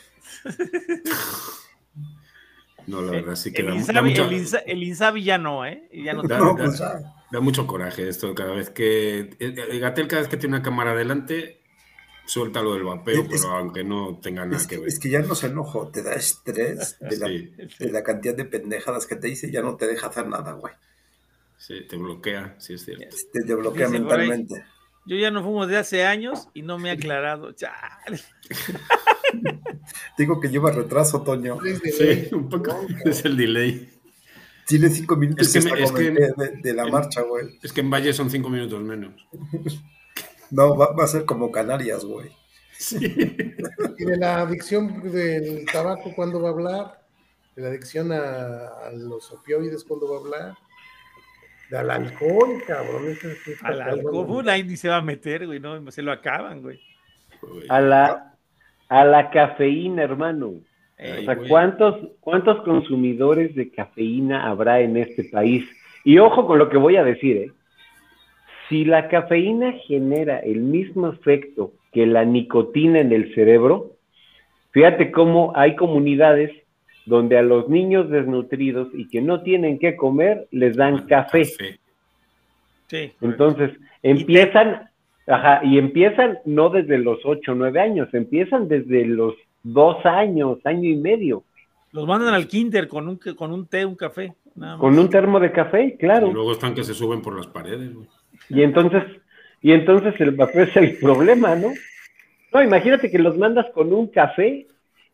No, 2.86 3.02
la 3.02 3.10
verdad 3.12 3.34
sí 3.34 3.52
que 3.52 3.62
El 3.62 3.66
da, 3.86 4.02
mucho, 4.02 4.24
el, 4.24 4.32
Insa- 4.32 4.62
el 4.66 4.82
Insabi 4.82 5.22
ya 5.22 5.36
no, 5.36 5.66
¿eh? 5.66 5.88
Ya 5.92 6.14
no 6.14 6.22
da- 6.28 6.38
pues 6.56 6.78
ya. 6.78 7.00
da 7.30 7.40
mucho 7.40 7.66
coraje 7.66 8.08
esto 8.08 8.34
cada 8.34 8.52
vez 8.54 8.70
que... 8.70 9.18
eh, 9.20 9.28
eh, 9.38 9.78
Gatel 9.78 10.08
cada 10.08 10.22
vez 10.22 10.28
que 10.30 10.38
tiene 10.38 10.56
una 10.56 10.62
cámara 10.64 10.92
adelante 10.92 11.57
suelta 12.28 12.62
lo 12.62 12.74
del 12.74 12.84
vapeo, 12.84 13.22
Es- 13.22 13.28
pero 13.28 13.50
aunque 13.56 13.82
no 13.82 14.18
tenga 14.22 14.44
nada 14.44 14.56
Es 14.56 14.66
que 14.66 14.76
que, 14.76 14.80
ver. 14.82 14.88
es 14.88 14.98
que 15.00 15.08
ya 15.10 15.20
no 15.20 15.34
se 15.34 15.46
enojo, 15.48 15.88
te 15.88 16.02
da 16.02 16.12
estrés 16.14 16.96
de 17.00 17.16
la, 17.16 17.26
Sí, 17.26 17.52
de 17.78 17.90
la 17.92 18.02
cantidad 18.04 18.34
de 18.36 18.44
pendejadas 18.44 19.06
que 19.06 19.16
te 19.16 19.28
dice 19.28 19.48
y 19.48 19.50
ya 19.52 19.62
no 19.62 19.76
te 19.76 19.86
deja 19.86 20.08
hacer 20.08 20.26
nada, 20.28 20.52
güey. 20.52 20.74
sí, 21.56 21.86
te 21.88 21.96
bloquea, 21.96 22.54
sí 22.58 22.74
es 22.74 22.84
cierto. 22.84 23.16
Te, 23.32 23.42
te 23.44 23.54
bloquea 23.54 23.88
mentalmente. 23.88 24.64
Yo 25.06 25.16
ya 25.16 25.30
no 25.30 25.42
fumo 25.42 25.66
desde 25.66 25.78
hace 25.78 26.04
años 26.04 26.48
y 26.52 26.60
no 26.62 26.78
me 26.78 26.90
he 26.90 26.92
aclarado. 26.92 27.52
Chale. 27.56 28.20
Digo 30.18 30.40
que 30.40 30.48
lleva 30.48 30.70
retraso, 30.70 31.22
Toño. 31.22 31.58
Sí, 31.96 32.28
un 32.32 32.48
poco. 32.48 32.78
Es 33.04 33.24
el 33.24 33.36
delay. 33.36 33.88
Tiene 34.66 34.90
cinco 34.90 35.16
minutos 35.16 35.46
Es 35.46 35.52
que 35.54 35.60
que 35.60 35.64
me- 35.72 35.76
se 35.78 35.82
es 35.84 35.92
que- 35.92 36.12
comenté 36.14 36.34
de, 36.36 36.60
de 36.62 36.72
la 36.74 36.82
en- 36.84 36.92
marcha, 36.92 37.22
güey. 37.22 37.58
Es 37.62 37.72
que 37.72 37.80
en 37.80 37.90
Valle 37.90 38.12
son 38.12 38.28
cinco 38.30 38.50
minutos 38.50 38.82
menos. 38.82 39.14
No, 40.50 40.76
va, 40.76 40.92
va 40.92 41.04
a 41.04 41.08
ser 41.08 41.24
como 41.24 41.50
Canarias, 41.50 42.04
güey. 42.04 42.30
Y 43.98 44.04
de 44.04 44.16
la 44.18 44.40
adicción 44.42 45.02
del 45.10 45.64
tabaco, 45.72 46.12
¿cuándo 46.14 46.40
va 46.40 46.48
a 46.50 46.52
hablar? 46.52 47.02
De 47.56 47.62
la 47.62 47.68
adicción 47.68 48.12
a, 48.12 48.68
a 48.86 48.92
los 48.92 49.30
opioides, 49.32 49.84
¿cuándo 49.84 50.08
va 50.10 50.16
a 50.16 50.20
hablar? 50.20 50.54
Del 51.70 51.90
alcohol, 51.90 52.62
cabrón. 52.66 53.08
ese 53.08 53.34
sí 53.36 53.52
está 53.52 53.68
Al 53.68 53.78
cabrón. 53.78 53.98
alcohol, 53.98 54.44
nadie 54.44 54.64
ni 54.64 54.76
se 54.76 54.88
va 54.88 54.96
a 54.96 55.02
meter, 55.02 55.46
güey, 55.46 55.60
no, 55.60 55.90
se 55.90 56.02
lo 56.02 56.12
acaban, 56.12 56.62
güey. 56.62 56.80
A 57.68 57.80
la, 57.80 58.34
a 58.88 59.04
la 59.04 59.30
cafeína, 59.30 60.02
hermano. 60.04 60.54
Ey, 60.96 61.22
O 61.22 61.24
sea, 61.24 61.34
güey. 61.34 61.48
¿cuántos, 61.48 61.96
¿cuántos 62.20 62.62
consumidores 62.64 63.54
de 63.54 63.70
cafeína 63.70 64.48
habrá 64.48 64.80
en 64.80 64.96
este 64.96 65.24
país? 65.24 65.64
Y 66.04 66.18
ojo 66.18 66.46
con 66.46 66.58
lo 66.58 66.68
que 66.70 66.76
voy 66.78 66.96
a 66.96 67.04
decir, 67.04 67.36
¿eh? 67.36 67.52
Si 68.68 68.84
la 68.84 69.08
cafeína 69.08 69.72
genera 69.86 70.38
el 70.40 70.60
mismo 70.60 71.08
efecto 71.08 71.72
que 71.92 72.06
la 72.06 72.24
nicotina 72.24 73.00
en 73.00 73.12
el 73.12 73.34
cerebro, 73.34 73.92
fíjate 74.72 75.10
cómo 75.10 75.52
hay 75.56 75.74
comunidades 75.76 76.50
donde 77.06 77.38
a 77.38 77.42
los 77.42 77.68
niños 77.70 78.10
desnutridos 78.10 78.88
y 78.92 79.08
que 79.08 79.22
no 79.22 79.40
tienen 79.42 79.78
que 79.78 79.96
comer 79.96 80.46
les 80.50 80.76
dan 80.76 81.06
café. 81.06 81.46
Sí. 82.88 83.12
Entonces, 83.22 83.70
empiezan, 84.02 84.90
ajá, 85.26 85.60
y 85.64 85.78
empiezan 85.78 86.38
no 86.44 86.68
desde 86.68 86.98
los 86.98 87.18
8 87.24 87.52
o 87.52 87.54
9 87.54 87.80
años, 87.80 88.08
empiezan 88.12 88.68
desde 88.68 89.06
los 89.06 89.34
2 89.62 90.04
años, 90.06 90.58
año 90.64 90.88
y 90.90 90.96
medio, 90.96 91.42
Los 91.92 92.06
mandan 92.06 92.34
al 92.34 92.46
kinder 92.46 92.86
con 92.88 93.08
un, 93.08 93.16
con 93.16 93.52
un 93.52 93.66
té, 93.66 93.84
un 93.86 93.94
café. 93.96 94.34
nada 94.54 94.72
más. 94.74 94.80
con 94.80 94.98
un 94.98 95.08
termo 95.08 95.40
de 95.40 95.50
café, 95.52 95.84
Y 95.86 95.96
claro. 95.96 96.30
luego 96.30 96.52
están 96.52 96.74
que 96.74 96.84
se 96.84 96.92
suben 96.92 97.22
por 97.22 97.34
las 97.34 97.46
paredes. 97.46 97.94
güey. 97.94 98.06
Y 98.48 98.62
entonces, 98.62 99.04
y 99.60 99.72
entonces 99.72 100.14
el 100.20 100.32
vapeo 100.32 100.64
es 100.64 100.76
el 100.76 100.96
problema, 100.98 101.54
¿no? 101.54 101.72
No, 102.52 102.62
imagínate 102.62 103.10
que 103.10 103.18
los 103.18 103.36
mandas 103.36 103.66
con 103.74 103.92
un 103.92 104.08
café 104.08 104.66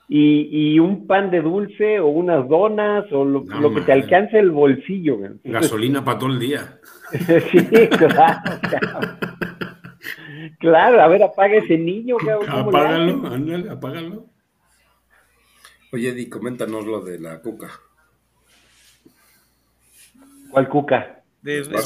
y, 0.09 0.74
y 0.74 0.78
un 0.78 1.06
pan 1.06 1.31
de 1.31 1.40
dulce 1.40 1.98
o 1.98 2.09
unas 2.09 2.48
donas 2.48 3.11
o 3.11 3.24
lo, 3.24 3.43
No, 3.44 3.61
lo 3.61 3.74
que 3.74 3.81
te 3.81 3.93
alcance 3.93 4.39
el 4.39 4.51
bolsillo. 4.51 5.19
Gasolina 5.44 6.05
para 6.05 6.19
todo 6.19 6.31
el 6.31 6.39
día. 6.39 6.78
sí, 7.11 7.66
claro. 7.89 8.40
Claro, 10.59 11.01
a 11.01 11.09
ver, 11.09 11.23
apaga 11.23 11.56
ese 11.56 11.77
niño. 11.77 12.16
Apágalo, 12.48 13.27
ándale, 13.27 13.70
apágalo. 13.70 14.27
Oye, 15.93 16.09
Eddie, 16.09 16.28
coméntanos 16.28 16.85
lo 16.86 17.01
de 17.01 17.19
la 17.19 17.40
cuca. 17.40 17.70
¿Cuál 20.51 20.69
cuca? 20.69 21.23
De. 21.40 21.62
¿De? 21.62 21.78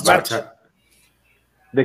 De 1.73 1.85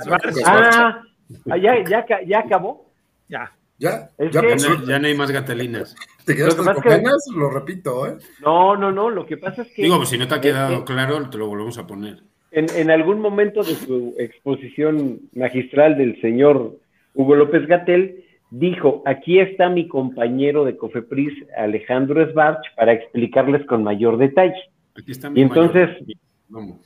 Svarch. 0.00 0.36
Ah, 0.46 1.02
ah, 1.50 1.56
ya, 1.56 1.82
ya, 1.84 2.04
ya 2.26 2.38
acabó. 2.40 2.90
Ya. 3.28 3.52
¿Ya? 3.78 4.08
Es 4.18 4.32
¿Ya 4.32 4.40
que- 4.40 4.56
no, 4.56 4.84
ya 4.86 4.98
no 4.98 5.06
hay 5.06 5.14
más 5.14 5.30
gatelinas. 5.30 5.94
¿Te 6.24 6.34
quedaste 6.34 6.62
Lo 6.62 6.68
que 6.68 6.74
con 6.74 6.82
que- 6.82 6.88
ganas? 6.88 7.24
Lo 7.34 7.50
repito, 7.50 8.06
¿eh? 8.06 8.16
No, 8.42 8.76
no, 8.76 8.90
no, 8.90 9.08
lo 9.10 9.24
que 9.26 9.36
pasa 9.36 9.62
es 9.62 9.68
que 9.72 9.82
Digo, 9.82 9.96
pues 9.98 10.08
si 10.08 10.18
no 10.18 10.26
te 10.26 10.34
ha 10.34 10.40
quedado 10.40 10.84
claro, 10.84 11.28
te 11.30 11.38
lo 11.38 11.46
volvemos 11.46 11.78
a 11.78 11.86
poner. 11.86 12.18
en, 12.50 12.66
en 12.74 12.90
algún 12.90 13.20
momento 13.20 13.62
de 13.62 13.74
su 13.74 14.14
exposición 14.18 15.20
magistral 15.34 15.96
del 15.98 16.20
señor 16.20 16.76
Hugo 17.14 17.34
López 17.36 17.66
Gatel, 17.66 18.24
dijo, 18.50 19.02
aquí 19.06 19.38
está 19.38 19.68
mi 19.68 19.86
compañero 19.86 20.64
de 20.64 20.76
Cofepris, 20.76 21.34
Alejandro 21.56 22.26
Svarch, 22.32 22.62
para 22.74 22.92
explicarles 22.94 23.64
con 23.66 23.84
mayor 23.84 24.16
detalle. 24.16 24.56
Aquí 24.98 25.12
está 25.12 25.28
mi 25.30 25.40
Y 25.40 25.42
entonces, 25.42 25.88
mayor. 26.00 26.16
Vamos. 26.48 26.78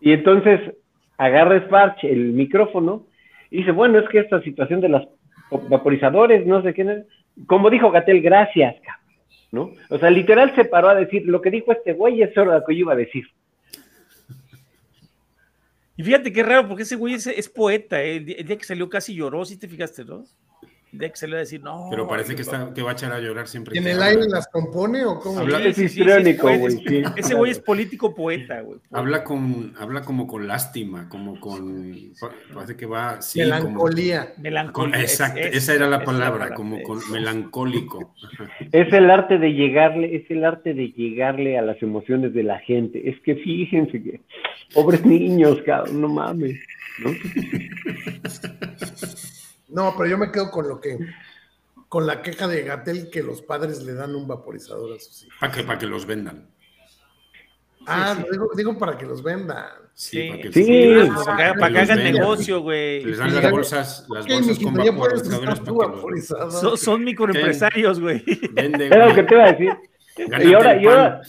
y 0.00 0.12
entonces 0.12 0.60
agarra 1.18 1.66
Svarch 1.66 2.04
el 2.04 2.32
micrófono 2.32 3.06
y 3.50 3.58
dice, 3.58 3.72
bueno, 3.72 3.98
es 3.98 4.08
que 4.08 4.20
esta 4.20 4.40
situación 4.42 4.80
de 4.80 4.88
los 4.88 5.08
vaporizadores, 5.68 6.46
no 6.46 6.62
sé 6.62 6.72
qué, 6.72 6.84
no- 6.84 7.04
como 7.46 7.70
dijo 7.70 7.90
Gatel, 7.90 8.22
gracias, 8.22 8.76
cabrón", 8.82 9.16
¿no? 9.52 9.72
O 9.94 9.98
sea, 9.98 10.10
literal 10.10 10.54
se 10.54 10.64
paró 10.64 10.88
a 10.88 10.94
decir, 10.94 11.24
lo 11.26 11.40
que 11.40 11.50
dijo 11.50 11.72
este 11.72 11.92
güey 11.92 12.22
es 12.22 12.34
lo 12.34 12.64
que 12.64 12.74
yo 12.74 12.80
iba 12.80 12.92
a 12.92 12.96
decir. 12.96 13.24
Y 15.96 16.04
fíjate 16.04 16.32
qué 16.32 16.44
raro, 16.44 16.68
porque 16.68 16.84
ese 16.84 16.94
güey 16.94 17.14
es, 17.14 17.26
es 17.26 17.48
poeta, 17.48 18.00
¿eh? 18.02 18.18
el, 18.18 18.24
día, 18.24 18.56
que 18.56 18.64
salió 18.64 18.88
casi 18.88 19.14
lloró, 19.14 19.44
¿sí 19.44 19.58
te 19.58 19.66
fijaste, 19.66 20.04
no? 20.04 20.24
El 20.92 20.98
día 21.00 21.10
que 21.10 21.16
salió 21.16 21.36
a 21.36 21.40
decir, 21.40 21.62
no. 21.62 21.88
Pero 21.90 22.08
parece 22.08 22.34
que, 22.34 22.42
está, 22.42 22.72
que 22.74 22.82
va 22.82 22.90
a 22.90 22.92
echar 22.94 23.12
a 23.12 23.20
llorar 23.20 23.46
siempre. 23.46 23.74
¿Y 23.74 23.78
en 23.78 23.88
el 23.88 24.02
aire 24.02 24.26
las 24.26 24.48
compone 24.48 25.04
o 25.04 25.20
cómo? 25.20 25.40
Habla- 25.40 25.60
Es 25.62 25.78
histriónico, 25.78 26.48
es- 26.48 26.60
güey, 26.60 26.74
es- 26.74 26.80
sí. 26.86 27.02
Ese 27.16 27.34
güey 27.34 27.52
es 27.52 27.60
político 27.60 28.14
poeta, 28.14 28.60
güey. 28.62 28.80
Habla, 28.90 29.22
con, 29.22 29.74
habla 29.78 30.00
como 30.00 30.26
con 30.26 30.48
lástima, 30.48 31.08
como 31.10 31.38
con... 31.40 31.92
Parece 32.54 32.76
que 32.76 32.86
va... 32.86 33.20
Sí, 33.20 33.40
como- 33.40 33.52
Melancolía. 33.54 34.32
con- 34.34 34.42
Melancolía. 34.42 35.00
exacto, 35.00 35.40
es- 35.40 35.56
esa 35.56 35.74
era 35.74 35.88
la 35.88 35.98
es 35.98 36.04
palabra, 36.04 36.54
como 36.54 36.82
con 36.82 36.98
melancólico. 37.12 38.14
Es 38.72 38.90
el 38.92 39.10
arte 39.10 39.38
de 39.38 39.52
llegarle, 39.52 40.16
es 40.16 40.30
el 40.30 40.44
arte 40.44 40.72
de 40.72 40.88
llegarle 40.92 41.58
a 41.58 41.62
las 41.62 41.80
emociones 41.82 42.32
de 42.32 42.42
la 42.44 42.58
gente. 42.60 43.10
Es 43.10 43.20
que 43.20 43.34
fíjense 43.36 44.02
que, 44.02 44.20
pobres 44.72 45.04
niños, 45.04 45.60
cabrón, 45.66 46.00
no 46.00 46.08
mames. 46.08 46.58
¿no? 47.04 47.10
No, 49.68 49.94
pero 49.96 50.08
yo 50.08 50.18
me 50.18 50.30
quedo 50.32 50.50
con 50.50 50.68
lo 50.68 50.80
que, 50.80 50.98
con 51.88 52.06
la 52.06 52.22
queja 52.22 52.46
de 52.48 52.62
Gatel 52.62 53.10
que 53.10 53.22
los 53.22 53.42
padres 53.42 53.82
le 53.82 53.94
dan 53.94 54.14
un 54.14 54.26
vaporizador 54.26 54.96
a 54.96 55.00
sus 55.00 55.24
hijos. 55.24 55.36
Para 55.40 55.52
que, 55.52 55.62
para 55.64 55.78
que 55.78 55.86
los 55.86 56.06
vendan. 56.06 56.48
Ah, 57.86 58.14
sí. 58.18 58.24
Digo, 58.30 58.50
digo 58.54 58.78
para 58.78 58.98
que 58.98 59.06
los 59.06 59.22
vendan. 59.22 59.66
Sí, 59.94 60.20
Sí. 60.22 60.28
para 60.30 60.42
que, 60.42 60.52
Sí. 60.52 60.64
sí, 60.64 60.94
Para 61.24 61.52
que, 61.54 61.58
para 61.58 61.66
que 61.68 61.72
los 61.72 61.82
hagan 61.90 61.96
vendan. 61.98 62.12
negocio, 62.14 62.60
güey. 62.60 63.04
Les 63.04 63.18
dan 63.18 63.30
Sí, 63.30 63.36
las 63.40 63.50
bolsas, 63.50 64.06
las 64.10 64.26
bolsas 64.26 64.58
con 64.58 64.74
vaporizadores 64.74 65.60
para 65.60 65.92
que 65.92 66.10
los. 66.10 66.26
Son, 66.60 66.78
son 66.78 67.04
microempresarios, 67.04 68.00
güey. 68.00 68.22
Era 68.56 69.08
lo 69.08 69.14
que 69.14 69.22
te 69.22 69.34
iba 69.34 69.44
a 69.44 69.52
decir. 69.52 69.76
Gánate 70.26 70.48
Y 70.48 70.54
ahora, 70.54 70.72
el 70.72 70.82
y 70.82 70.86
ahora, 70.86 71.20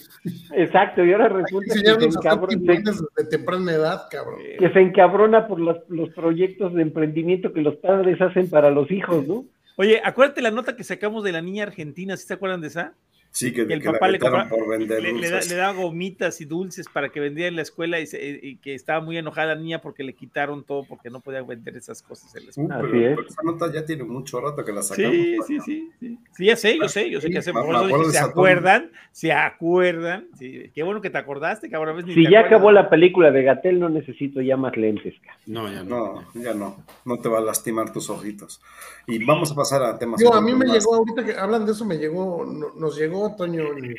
exacto, 0.54 1.06
y 1.06 1.12
ahora 1.14 1.30
resulta 1.30 1.74
que 1.74 1.80
se, 1.80 2.06
encabrona, 2.06 2.58
desde 2.58 3.30
temprana 3.30 3.72
edad, 3.72 4.02
cabrón. 4.10 4.40
que 4.58 4.70
se 4.72 4.80
encabrona 4.80 5.48
por 5.48 5.60
los, 5.60 5.78
los 5.90 6.10
proyectos 6.10 6.74
de 6.74 6.82
emprendimiento 6.82 7.54
que 7.54 7.62
los 7.62 7.76
padres 7.78 8.22
hacen 8.22 8.50
para 8.50 8.70
los 8.70 8.90
hijos, 8.92 9.28
¿no? 9.28 9.46
Oye, 9.76 10.02
acuérdate 10.04 10.42
la 10.42 10.52
nota 10.52 10.76
que 10.76 10.84
sacamos 10.84 11.24
de 11.24 11.32
la 11.32 11.42
niña 11.42 11.64
argentina, 11.64 12.18
¿sí 12.18 12.28
te 12.28 12.34
acuerdan 12.34 12.60
de 12.62 12.68
esa? 12.68 12.94
Sí, 13.32 13.54
que, 13.54 13.68
Que 13.68 13.74
el 13.76 13.80
que 13.82 13.86
la 13.86 13.92
papá 13.94 14.08
le, 14.08 14.14
vetaron 14.14 14.40
compra- 14.42 14.50
por 14.50 14.68
vender 14.70 15.04
le, 15.04 15.14
le 15.14 15.30
da, 15.30 15.36
dulces. 15.36 15.52
le 15.52 15.56
da 15.58 15.72
gomitas 15.72 16.42
y 16.42 16.46
dulces 16.46 16.88
para 16.92 17.10
que 17.10 17.20
vendiera 17.20 17.48
en 17.48 17.56
la 17.56 17.62
escuela 17.62 18.00
y, 18.00 18.08
se- 18.08 18.40
y 18.42 18.56
que 18.58 18.74
estaba 18.74 19.02
muy 19.02 19.18
enojada 19.18 19.54
la 19.54 19.62
niña 19.62 19.82
porque 19.82 20.04
le 20.04 20.14
quitaron 20.14 20.64
todo 20.64 20.84
porque 20.84 21.12
no 21.12 21.20
podía 21.22 21.44
vender 21.44 21.78
esas 21.78 22.02
cosas 22.02 22.36
en 22.36 22.44
la 22.46 22.48
Uh, 22.48 22.50
escuela. 22.50 22.78
pero, 22.82 22.88
Así 22.88 23.04
es. 23.06 23.16
pero 23.16 23.28
esa 23.30 23.42
nota 23.44 23.72
ya 23.72 23.86
tiene 23.86 24.04
mucho 24.04 24.42
rato 24.42 24.66
que 24.66 24.72
la 24.72 24.82
sacamos. 24.82 25.12
Sí, 25.12 25.38
sí, 25.48 25.58
¿no? 25.58 25.64
sí, 25.64 25.90
sí. 26.00 26.18
Sí, 26.36 26.46
ya 26.46 26.56
sé, 26.56 26.78
yo 26.78 26.90
sé, 26.90 27.10
yo 27.12 27.22
sé 27.22 27.30
que 27.30 27.38
hace 27.38 27.54
por 27.54 27.66
eso 27.76 28.12
¿se 28.12 28.18
acuerdan? 28.18 28.92
¿Se 29.12 29.32
acuerdan? 29.32 30.28
Sí, 30.38 30.72
qué 30.74 30.82
bueno 30.84 31.00
que 31.02 31.10
te 31.12 31.18
acordaste, 31.20 31.68
ves, 31.70 32.06
ni 32.06 32.14
Si 32.16 32.24
te 32.24 32.32
ya 32.32 32.40
acuerdas. 32.40 32.46
acabó 32.48 32.72
la 32.72 32.90
película 32.90 33.30
de 33.30 33.44
Gatel, 33.44 33.80
no 33.80 33.90
necesito 33.90 34.42
ya 34.42 34.58
más 34.58 34.76
lentes. 34.76 35.14
No, 35.46 35.72
ya 35.72 35.84
no. 35.84 36.24
No, 36.34 36.42
ya 36.44 36.54
no. 36.56 36.78
No 37.06 37.20
te 37.20 37.30
va 37.30 37.38
a 37.38 37.42
lastimar 37.42 37.94
tus 37.94 38.10
ojitos. 38.10 38.60
Y 39.08 39.24
vamos 39.24 39.52
a 39.52 39.56
pasar 39.56 39.84
a 39.84 39.98
temas. 40.00 40.20
Digo, 40.20 40.34
a 40.34 40.42
mí 40.42 40.54
me 40.54 40.66
más- 40.66 40.74
llegó, 40.78 40.96
ahorita 40.96 41.26
que 41.26 41.34
hablan 41.34 41.66
de 41.66 41.72
eso, 41.72 41.84
me 41.86 41.98
llegó, 41.98 42.46
no- 42.46 42.74
nos 42.76 42.98
llegó, 42.98 43.19
Toño, 43.36 43.72
el, 43.78 43.96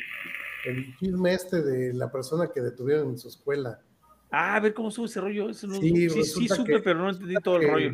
el 0.65 0.97
chisme 0.97 1.33
este 1.33 1.61
de 1.61 1.93
la 1.93 2.11
persona 2.11 2.49
que 2.53 2.61
detuvieron 2.61 3.09
en 3.09 3.17
su 3.17 3.27
escuela. 3.27 3.79
Ah, 4.31 4.55
a 4.55 4.59
ver 4.59 4.73
cómo 4.73 4.89
sube 4.91 5.05
ese 5.07 5.19
rollo. 5.21 5.49
Eso 5.49 5.67
no, 5.67 5.75
Sí, 5.75 6.09
sí, 6.09 6.47
supe, 6.47 6.73
que- 6.73 6.79
pero 6.79 6.99
no 6.99 7.09
entendí 7.09 7.35
todo 7.43 7.57
el 7.57 7.69
rollo. 7.69 7.91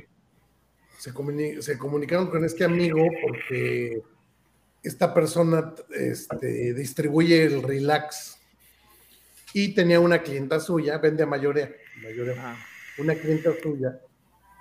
se, 0.97 1.13
comuni- 1.13 1.59
se 1.61 1.77
comunicaron 1.77 2.27
con 2.29 2.43
este 2.45 2.63
amigo 2.63 2.99
porque 3.21 4.01
esta 4.83 5.13
persona 5.13 5.73
este, 5.91 6.73
distribuye 6.73 7.43
el 7.43 7.61
relax 7.63 8.39
y 9.53 9.73
tenía 9.73 9.99
una 9.99 10.21
clienta 10.21 10.59
suya, 10.59 10.97
vende 10.99 11.23
a 11.23 11.25
mayoría, 11.25 11.71
mayoría, 12.03 12.55
una 12.99 13.15
clienta 13.15 13.51
suya 13.61 13.99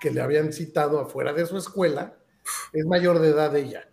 que 0.00 0.10
le 0.10 0.20
habían 0.20 0.52
citado 0.52 1.00
afuera 1.00 1.32
de 1.32 1.44
su 1.46 1.56
escuela, 1.58 2.14
es 2.72 2.84
mayor 2.86 3.18
de 3.18 3.28
edad 3.28 3.54
ella, 3.56 3.88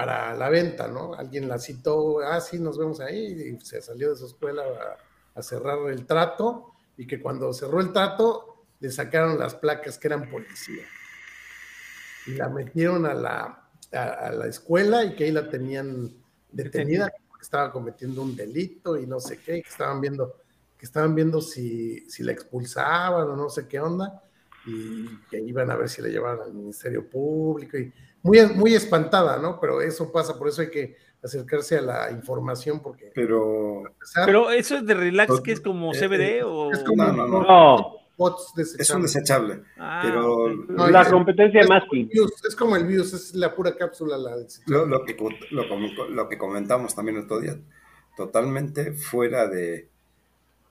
para 0.00 0.34
la 0.34 0.48
venta, 0.48 0.88
¿no? 0.88 1.12
Alguien 1.12 1.46
la 1.46 1.58
citó, 1.58 2.20
ah, 2.20 2.40
sí, 2.40 2.58
nos 2.58 2.78
vemos 2.78 3.00
ahí, 3.00 3.58
y 3.60 3.60
se 3.62 3.82
salió 3.82 4.08
de 4.08 4.16
su 4.16 4.24
escuela 4.24 4.62
a, 4.62 5.38
a 5.38 5.42
cerrar 5.42 5.76
el 5.90 6.06
trato, 6.06 6.72
y 6.96 7.06
que 7.06 7.20
cuando 7.20 7.52
cerró 7.52 7.82
el 7.82 7.92
trato, 7.92 8.64
le 8.80 8.90
sacaron 8.90 9.38
las 9.38 9.54
placas 9.56 9.98
que 9.98 10.08
eran 10.08 10.30
policía. 10.30 10.86
Y 12.26 12.30
la 12.30 12.48
metieron 12.48 13.04
a 13.04 13.12
la, 13.12 13.68
a, 13.92 14.02
a 14.02 14.32
la 14.32 14.46
escuela 14.46 15.04
y 15.04 15.14
que 15.14 15.24
ahí 15.24 15.32
la 15.32 15.50
tenían 15.50 16.10
detenida, 16.50 17.12
porque 17.28 17.42
estaba 17.42 17.70
cometiendo 17.70 18.22
un 18.22 18.34
delito 18.34 18.96
y 18.96 19.06
no 19.06 19.20
sé 19.20 19.36
qué, 19.36 19.58
y 19.58 19.62
que 19.62 19.68
estaban 19.68 20.00
viendo, 20.00 20.34
que 20.78 20.86
estaban 20.86 21.14
viendo 21.14 21.42
si, 21.42 22.08
si 22.08 22.22
la 22.22 22.32
expulsaban 22.32 23.28
o 23.28 23.36
no 23.36 23.50
sé 23.50 23.68
qué 23.68 23.78
onda, 23.78 24.22
y 24.64 25.14
que 25.30 25.40
iban 25.40 25.70
a 25.70 25.76
ver 25.76 25.90
si 25.90 26.00
la 26.00 26.08
llevaban 26.08 26.40
al 26.40 26.54
Ministerio 26.54 27.06
Público, 27.06 27.76
y 27.76 27.92
muy, 28.22 28.40
muy 28.54 28.74
espantada, 28.74 29.38
¿no? 29.38 29.58
Pero 29.60 29.80
eso 29.80 30.10
pasa, 30.12 30.38
por 30.38 30.48
eso 30.48 30.62
hay 30.62 30.70
que 30.70 30.96
acercarse 31.22 31.78
a 31.78 31.82
la 31.82 32.10
información, 32.10 32.80
porque... 32.80 33.10
Pero... 33.14 33.82
Pero 34.24 34.50
eso 34.50 34.76
es 34.76 34.86
de 34.86 34.94
relax, 34.94 35.40
que 35.40 35.52
es 35.52 35.60
como 35.60 35.92
Eh, 35.92 35.98
CBD 35.98 36.20
eh, 36.38 36.42
o. 36.44 36.72
es 36.72 36.80
como- 36.82 37.04
No, 37.04 37.12
no, 37.12 37.42
No. 37.42 38.00
Es 38.56 38.90
un 38.90 39.00
desechable. 39.00 39.62
Ah, 39.78 40.02
pero. 40.04 40.48
No, 40.68 40.88
la 40.88 41.00
es- 41.02 41.08
competencia 41.08 41.62
es 41.62 41.68
más 41.70 41.84
Es 42.46 42.54
como 42.54 42.76
el 42.76 42.84
Bius, 42.86 43.14
es 43.14 43.34
la 43.34 43.54
pura 43.54 43.74
cápsula 43.74 44.18
la 44.18 44.36
lo, 44.66 44.84
lo 44.84 45.04
que, 45.06 45.16
lo, 45.52 46.08
lo 46.10 46.28
que 46.28 46.36
comentamos 46.36 46.94
también 46.94 47.16
el 47.16 47.24
otro 47.24 47.40
día, 47.40 47.56
totalmente 48.18 48.92
fuera 48.92 49.46
de, 49.48 49.88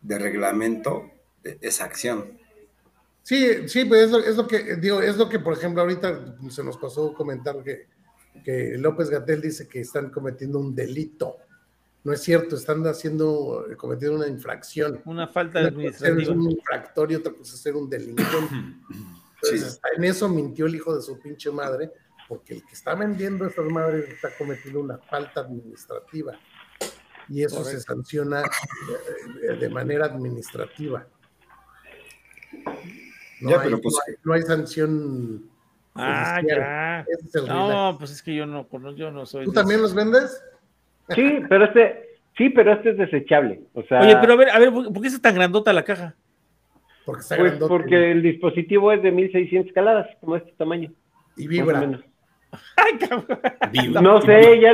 de 0.01 0.19
reglamento 0.19 1.09
de 1.41 1.57
esa 1.61 1.85
acción. 1.85 2.38
Sí, 3.29 3.67
sí, 3.67 3.85
pues 3.85 4.05
es 4.05 4.11
lo, 4.11 4.17
es 4.17 4.35
lo 4.37 4.47
que 4.47 4.75
digo, 4.77 5.01
es 5.01 5.15
lo 5.15 5.29
que, 5.29 5.37
por 5.37 5.53
ejemplo, 5.53 5.83
ahorita 5.83 6.35
se 6.49 6.63
nos 6.63 6.77
pasó 6.77 7.13
comentar 7.13 7.63
que, 7.63 7.85
que 8.43 8.75
López 8.75 9.11
Gatel 9.11 9.39
dice 9.39 9.67
que 9.67 9.81
están 9.81 10.09
cometiendo 10.09 10.57
un 10.57 10.73
delito. 10.73 11.37
No 12.03 12.11
es 12.11 12.21
cierto, 12.23 12.55
están 12.55 12.81
haciendo, 12.87 13.67
cometiendo 13.77 14.17
una 14.17 14.27
infracción. 14.27 14.99
Una 15.05 15.27
falta 15.27 15.59
Una 15.59 15.69
cosa 15.69 15.85
es 15.89 16.01
administrativa. 16.01 16.33
un 16.33 16.51
infractor 16.53 17.11
y 17.11 17.15
otra 17.15 17.31
cosa 17.33 17.53
es 17.53 17.61
ser 17.61 17.75
un 17.75 17.87
delincuente. 17.87 18.55
Entonces, 18.55 19.61
Sí. 19.61 19.63
hasta 19.63 19.89
en 19.95 20.03
eso 20.05 20.27
mintió 20.27 20.65
el 20.65 20.73
hijo 20.73 20.95
de 20.95 21.03
su 21.03 21.19
pinche 21.19 21.51
madre, 21.51 21.91
porque 22.27 22.55
el 22.55 22.65
que 22.65 22.73
está 22.73 22.95
vendiendo 22.95 23.45
estas 23.45 23.65
madres 23.65 24.09
está 24.09 24.29
cometiendo 24.39 24.79
una 24.79 24.97
falta 24.97 25.41
administrativa. 25.41 26.33
Y 27.27 27.43
eso 27.43 27.63
se 27.63 27.79
sanciona 27.79 28.41
eh, 28.41 29.53
de 29.53 29.69
manera 29.69 30.05
administrativa. 30.07 31.05
No, 33.41 33.49
Ya, 33.51 33.57
hay, 33.57 33.63
pero 33.63 33.81
pues- 33.81 33.95
no, 33.95 34.01
hay, 34.07 34.15
no 34.23 34.33
hay 34.33 34.41
sanción. 34.43 35.43
Ah, 35.95 36.39
ya. 36.47 37.01
Es 37.01 37.33
No, 37.35 37.67
relax. 37.67 37.97
pues 37.99 38.11
es 38.11 38.23
que 38.23 38.33
yo 38.35 38.45
no, 38.45 38.67
yo 38.95 39.11
no 39.11 39.25
soy. 39.25 39.45
¿Tú 39.45 39.51
de 39.51 39.55
también 39.55 39.81
los 39.81 39.93
vendes? 39.93 40.41
Sí, 41.09 41.39
pero 41.49 41.65
este, 41.65 42.19
sí, 42.37 42.49
pero 42.49 42.73
este 42.73 42.91
es 42.91 42.97
desechable. 42.97 43.61
O 43.73 43.83
sea, 43.83 44.01
Oye, 44.01 44.15
pero 44.21 44.33
a 44.33 44.35
ver, 44.37 44.49
a 44.49 44.59
ver, 44.59 44.71
¿por 44.71 45.01
qué 45.01 45.07
está 45.07 45.19
tan 45.21 45.35
grandota 45.35 45.73
la 45.73 45.83
caja? 45.83 46.15
Porque 47.05 47.21
está 47.21 47.37
pues 47.37 47.53
porque 47.57 48.11
el 48.11 48.21
dispositivo 48.21 48.91
es 48.91 49.01
de 49.01 49.11
1600 49.11 49.73
caladas, 49.73 50.07
como 50.21 50.35
este 50.35 50.51
tamaño. 50.57 50.91
y 51.35 51.47
más 51.47 51.59
o 51.59 51.63
vibra. 51.63 51.99
Ay, 52.77 52.97
cabrón. 53.07 53.39
No 54.01 54.21
sé, 54.21 54.59
ya, 54.59 54.73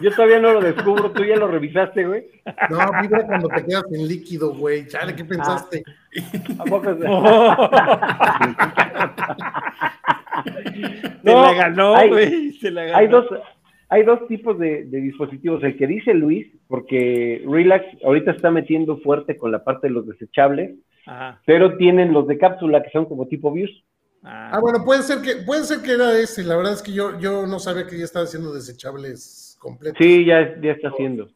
yo 0.00 0.10
todavía 0.10 0.40
no 0.40 0.52
lo 0.52 0.60
descubro, 0.60 1.10
tú 1.12 1.24
ya 1.24 1.36
lo 1.36 1.48
revisaste, 1.48 2.04
güey. 2.06 2.24
No, 2.70 2.78
vibra 3.00 3.26
cuando 3.26 3.48
te 3.48 3.64
quedas 3.64 3.84
sin 3.90 4.06
líquido, 4.08 4.54
güey. 4.54 4.86
Chale, 4.86 5.14
¿qué 5.16 5.24
pensaste? 5.24 5.82
¿A 6.58 6.64
poco 6.64 6.94
se- 6.98 7.08
la 11.24 11.52
ganó, 11.54 11.94
hay- 11.94 12.08
güey. 12.08 12.58
Te 12.58 12.70
la 12.70 12.84
ganó. 12.84 12.98
Hay 12.98 13.06
dos, 13.08 13.26
hay 13.88 14.02
dos 14.02 14.26
tipos 14.28 14.58
de, 14.58 14.84
de 14.84 15.00
dispositivos. 15.00 15.62
El 15.62 15.76
que 15.76 15.86
dice 15.86 16.14
Luis, 16.14 16.46
porque 16.66 17.42
Relax 17.48 17.86
ahorita 18.04 18.32
está 18.32 18.50
metiendo 18.50 18.98
fuerte 18.98 19.36
con 19.36 19.50
la 19.52 19.64
parte 19.64 19.88
de 19.88 19.94
los 19.94 20.06
desechables, 20.06 20.72
Ajá. 21.06 21.40
pero 21.46 21.76
tienen 21.76 22.12
los 22.12 22.26
de 22.26 22.38
cápsula 22.38 22.82
que 22.82 22.90
son 22.90 23.06
como 23.06 23.26
tipo 23.28 23.52
Views. 23.52 23.84
Ah, 24.22 24.50
Ah, 24.54 24.60
bueno, 24.60 24.84
puede 24.84 25.02
ser 25.02 25.20
que, 25.22 25.36
puede 25.36 25.64
ser 25.64 25.80
que 25.80 25.92
era 25.92 26.18
ese. 26.18 26.42
La 26.44 26.56
verdad 26.56 26.72
es 26.74 26.82
que 26.82 26.92
yo, 26.92 27.18
yo 27.18 27.46
no 27.46 27.58
sabía 27.58 27.86
que 27.86 27.98
ya 27.98 28.04
estaba 28.04 28.24
haciendo 28.24 28.52
desechables 28.52 29.56
completos. 29.60 29.98
Sí, 30.00 30.24
ya, 30.24 30.60
ya 30.60 30.72
está 30.72 30.88
haciendo. 30.88 31.28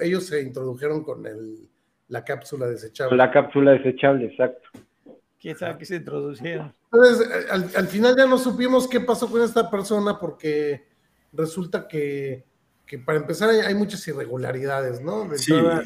Ellos 0.00 0.26
se 0.26 0.42
introdujeron 0.42 1.02
con 1.04 1.26
el, 1.26 1.68
la 2.08 2.24
cápsula 2.24 2.66
desechable. 2.66 3.16
La 3.16 3.30
cápsula 3.30 3.72
desechable, 3.72 4.26
exacto. 4.26 4.68
¿Quién 5.40 5.56
sabe 5.56 5.78
qué 5.78 5.84
se 5.86 5.96
introducieron? 5.96 6.72
Entonces, 6.92 7.28
al, 7.50 7.70
al 7.74 7.86
final 7.86 8.14
ya 8.16 8.26
no 8.26 8.36
supimos 8.36 8.86
qué 8.88 9.00
pasó 9.00 9.30
con 9.30 9.42
esta 9.42 9.70
persona 9.70 10.18
porque 10.18 10.84
resulta 11.32 11.86
que, 11.88 12.44
que 12.84 12.98
para 12.98 13.18
empezar 13.18 13.48
hay, 13.48 13.60
hay 13.60 13.74
muchas 13.74 14.06
irregularidades, 14.08 15.00
¿no? 15.00 15.26
De 15.28 15.38
Sí. 15.38 15.52
entrada, 15.54 15.82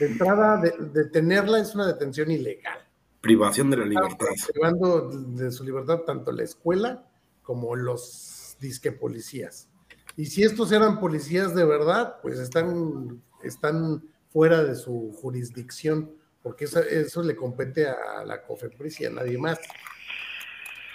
de 0.00 0.06
entrada, 0.06 0.56
de- 0.62 0.74
detenerla 1.02 1.58
es 1.58 1.74
una 1.74 1.86
detención 1.86 2.30
ilegal. 2.30 2.78
Privación 3.26 3.70
de 3.70 3.76
la 3.78 3.84
libertad. 3.86 4.26
privando 4.52 5.08
de 5.10 5.50
su 5.50 5.64
libertad 5.64 6.00
tanto 6.06 6.30
la 6.32 6.44
escuela 6.44 7.04
como 7.42 7.74
los 7.74 8.56
disque 8.60 8.92
policías. 8.92 9.68
Y 10.16 10.26
si 10.26 10.44
estos 10.44 10.70
eran 10.72 11.00
policías 11.00 11.54
de 11.54 11.64
verdad, 11.64 12.16
pues 12.22 12.38
están, 12.38 13.20
están 13.42 14.02
fuera 14.28 14.62
de 14.62 14.74
su 14.76 15.12
jurisdicción, 15.20 16.12
porque 16.42 16.66
eso, 16.66 16.80
eso 16.80 17.22
le 17.22 17.34
compete 17.36 17.86
a 17.88 18.24
la 18.24 18.42
COFEPRIS 18.42 19.00
y 19.00 19.06
a 19.06 19.10
nadie 19.10 19.38
más. 19.38 19.58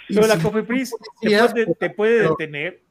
Y 0.08 0.14
Pero 0.14 0.26
la 0.26 0.38
COFEPRIS 0.42 0.90
te 0.90 0.96
policías, 1.20 1.52
puede, 1.52 1.74
te 1.74 1.90
puede 1.90 2.22
no, 2.24 2.30
detener. 2.30 2.82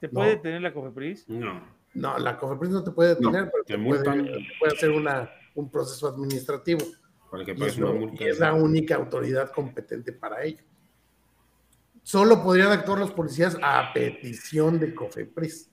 ¿Te 0.00 0.08
puede 0.08 0.30
No. 0.30 0.36
detener 0.36 0.62
la 0.62 0.72
COFEPRIS? 0.74 1.28
No. 1.28 1.76
No, 1.94 2.18
la 2.18 2.36
COFEPRIS 2.38 2.70
no 2.70 2.82
te 2.84 2.90
puede 2.90 3.10
detener, 3.10 3.44
No, 3.44 3.50
pero 3.52 3.64
te 3.64 3.72
te 3.74 3.78
puede, 3.78 4.02
te 4.02 4.46
puede 4.58 4.72
hacer 4.74 4.90
una, 4.90 5.30
un 5.54 5.70
proceso 5.70 6.08
administrativo. 6.08 6.80
Para 7.36 7.44
que 7.44 7.52
Y 7.52 7.54
pagues 7.54 7.72
es, 7.74 7.78
una 7.78 7.86
lo- 7.88 7.94
multa. 7.94 8.24
y 8.24 8.26
es 8.28 8.38
la 8.40 8.54
única 8.54 8.94
autoridad 8.96 9.50
competente 9.52 10.12
para 10.12 10.42
ello. 10.42 10.62
Solo 12.02 12.42
podrían 12.42 12.70
actuar 12.72 12.98
los 12.98 13.10
policías 13.12 13.58
a 13.62 13.92
petición 13.92 14.78
de 14.78 14.94
COFEPRIS. 14.94 15.70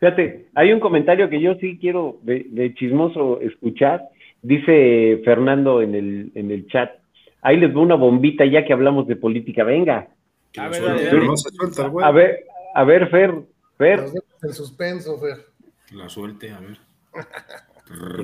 Fíjate, 0.00 0.48
hay 0.54 0.72
un 0.72 0.80
comentario 0.80 1.28
que 1.30 1.40
yo 1.40 1.54
sí 1.60 1.78
quiero 1.80 2.18
de, 2.22 2.46
de 2.50 2.74
chismoso 2.74 3.40
escuchar. 3.40 4.02
Dice 4.40 5.20
Fernando 5.24 5.80
en 5.82 5.94
el, 5.94 6.32
en 6.34 6.50
el 6.50 6.66
chat. 6.66 6.90
Ahí 7.42 7.58
les 7.58 7.74
va 7.76 7.80
una 7.80 7.94
bombita 7.94 8.44
ya 8.44 8.64
que 8.64 8.72
hablamos 8.72 9.06
de 9.06 9.14
política. 9.16 9.62
Venga. 9.62 10.08
A 10.58 10.68
ver, 10.68 11.14
no 11.22 11.36
se 11.36 11.50
suelta 11.50 11.84
el 11.84 11.90
güey. 11.90 12.04
A 12.06 12.10
ver, 12.10 12.44
a 12.74 12.84
ver, 12.84 13.08
Fer, 13.10 13.34
Fer. 13.78 14.04
En 14.42 14.52
suspenso, 14.52 15.18
Fer. 15.20 15.46
la 15.94 16.08
suelte, 16.08 16.50
a 16.50 16.58
ver. 16.60 16.78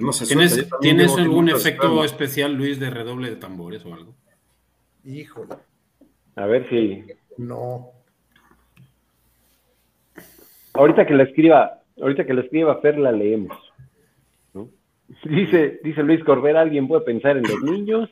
No 0.01 0.13
se 0.13 0.27
¿Tienes, 0.27 0.53
suelta. 0.53 0.69
Yo 0.71 0.71
también 0.71 0.97
¿tienes 0.97 1.07
llevo 1.17 1.19
algún 1.23 1.49
efecto 1.49 1.67
esperando. 1.87 2.05
especial, 2.05 2.55
Luis, 2.55 2.79
de 2.81 2.91
redoble 2.91 3.31
de 3.31 3.37
tambores 3.37 3.85
o 3.85 3.95
algo? 3.95 4.15
Híjole, 5.05 5.55
A 6.37 6.47
ver 6.47 6.69
si. 6.69 7.05
no. 7.37 7.93
Ahorita 10.75 11.07
que 11.07 11.15
la 11.15 11.25
escriba, 11.25 11.83
ahorita 12.01 12.25
que 12.27 12.35
la 12.35 12.43
escriba 12.43 12.81
Fer 12.81 12.99
la 12.99 13.11
leemos. 13.13 13.57
¿no? 14.55 14.69
Dice, 15.25 15.81
dice 15.83 16.03
Luis 16.03 16.23
Corbera, 16.25 16.61
¿alguien 16.61 16.87
puede 16.87 17.03
pensar 17.03 17.37
en 17.37 17.43
los 17.45 17.63
niños? 17.63 18.09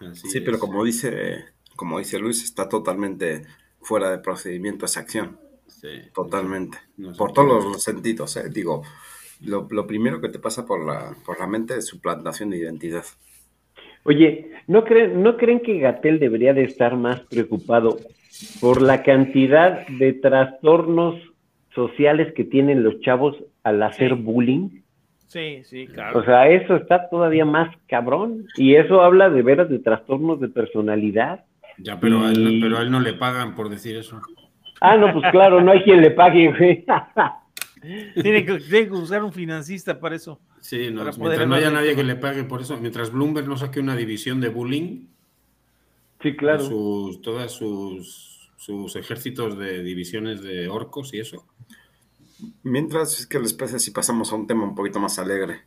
Así 0.00 0.28
Sí, 0.28 0.38
es. 0.38 0.44
pero 0.44 0.58
como 0.58 0.82
dice, 0.84 1.44
como 1.76 1.98
dice 1.98 2.18
Luis, 2.18 2.42
está 2.42 2.68
totalmente 2.68 3.42
fuera 3.80 4.10
de 4.10 4.18
procedimiento 4.18 4.86
esa 4.86 5.00
acción. 5.00 5.38
Sí. 5.68 5.88
Totalmente. 6.14 6.78
No 6.96 7.12
por 7.14 7.32
todos 7.32 7.64
los 7.64 7.82
sentidos, 7.82 8.36
¿eh? 8.36 8.48
Digo, 8.50 8.82
lo, 9.42 9.66
lo 9.70 9.86
primero 9.86 10.20
que 10.20 10.28
te 10.28 10.38
pasa 10.38 10.66
por 10.66 10.84
la, 10.84 11.14
por 11.24 11.38
la 11.38 11.46
mente 11.46 11.74
es 11.76 11.86
suplantación 11.86 12.50
de 12.50 12.58
identidad. 12.58 13.04
Oye, 14.04 14.50
¿no 14.66 14.84
creen, 14.84 15.22
¿no 15.22 15.36
creen 15.36 15.60
que 15.60 15.78
Gatel 15.78 16.18
debería 16.18 16.54
de 16.54 16.64
estar 16.64 16.96
más 16.96 17.20
preocupado 17.20 17.98
por 18.60 18.80
la 18.80 19.02
cantidad 19.02 19.86
de 19.88 20.14
trastornos 20.14 21.16
sociales 21.74 22.32
que 22.34 22.44
tienen 22.44 22.82
los 22.82 23.00
chavos 23.00 23.36
al 23.62 23.82
hacer 23.82 24.14
Sí. 24.16 24.22
bullying? 24.22 24.68
Sí, 25.26 25.62
sí, 25.64 25.86
claro. 25.86 26.18
O 26.18 26.24
sea, 26.24 26.48
eso 26.48 26.74
está 26.76 27.08
todavía 27.08 27.44
más 27.44 27.76
cabrón. 27.86 28.46
Y 28.56 28.74
eso 28.74 29.02
habla 29.02 29.30
de 29.30 29.42
veras 29.42 29.68
de 29.68 29.78
trastornos 29.78 30.40
de 30.40 30.48
personalidad. 30.48 31.44
Ya, 31.78 32.00
pero, 32.00 32.24
a 32.24 32.30
él, 32.30 32.58
pero 32.60 32.78
a 32.78 32.82
él 32.82 32.90
no 32.90 32.98
le 33.00 33.12
pagan 33.12 33.54
por 33.54 33.68
decir 33.68 33.96
eso. 33.96 34.20
Ah, 34.80 34.96
no, 34.96 35.12
pues 35.12 35.30
claro, 35.30 35.60
no 35.60 35.70
hay 35.72 35.82
quien 35.82 36.00
le 36.00 36.10
pague, 36.10 36.50
güey. 36.52 36.84
Tiene 38.22 38.44
que, 38.44 38.58
que 38.58 38.90
usar 38.92 39.24
un 39.24 39.32
financista 39.32 39.98
para 39.98 40.16
eso. 40.16 40.40
Sí, 40.60 40.90
no, 40.90 41.04
Para 41.04 41.16
mientras 41.16 41.48
no 41.48 41.54
haya 41.54 41.70
nadie 41.70 41.96
que 41.96 42.04
le 42.04 42.16
pague 42.16 42.44
por 42.44 42.60
eso, 42.60 42.76
mientras 42.78 43.10
Bloomberg 43.10 43.48
no 43.48 43.56
saque 43.56 43.80
una 43.80 43.96
división 43.96 44.40
de 44.40 44.48
bullying, 44.48 45.06
Sí, 46.22 46.36
claro. 46.36 46.60
sus, 46.64 47.22
todas 47.22 47.52
sus, 47.52 48.50
sus 48.56 48.94
ejércitos 48.96 49.58
de 49.58 49.82
divisiones 49.82 50.42
de 50.42 50.68
orcos 50.68 51.14
y 51.14 51.20
eso. 51.20 51.46
Mientras, 52.62 53.26
¿qué 53.26 53.38
les 53.38 53.54
parece 53.54 53.78
si 53.78 53.90
pasamos 53.90 54.32
a 54.32 54.36
un 54.36 54.46
tema 54.46 54.64
un 54.64 54.74
poquito 54.74 55.00
más 55.00 55.18
alegre? 55.18 55.62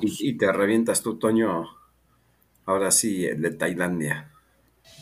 Y, 0.00 0.30
y 0.30 0.36
te 0.36 0.52
revientas 0.52 1.02
tú, 1.02 1.18
Toño, 1.18 1.68
ahora 2.66 2.90
sí, 2.90 3.24
el 3.26 3.40
de 3.42 3.50
Tailandia. 3.52 4.30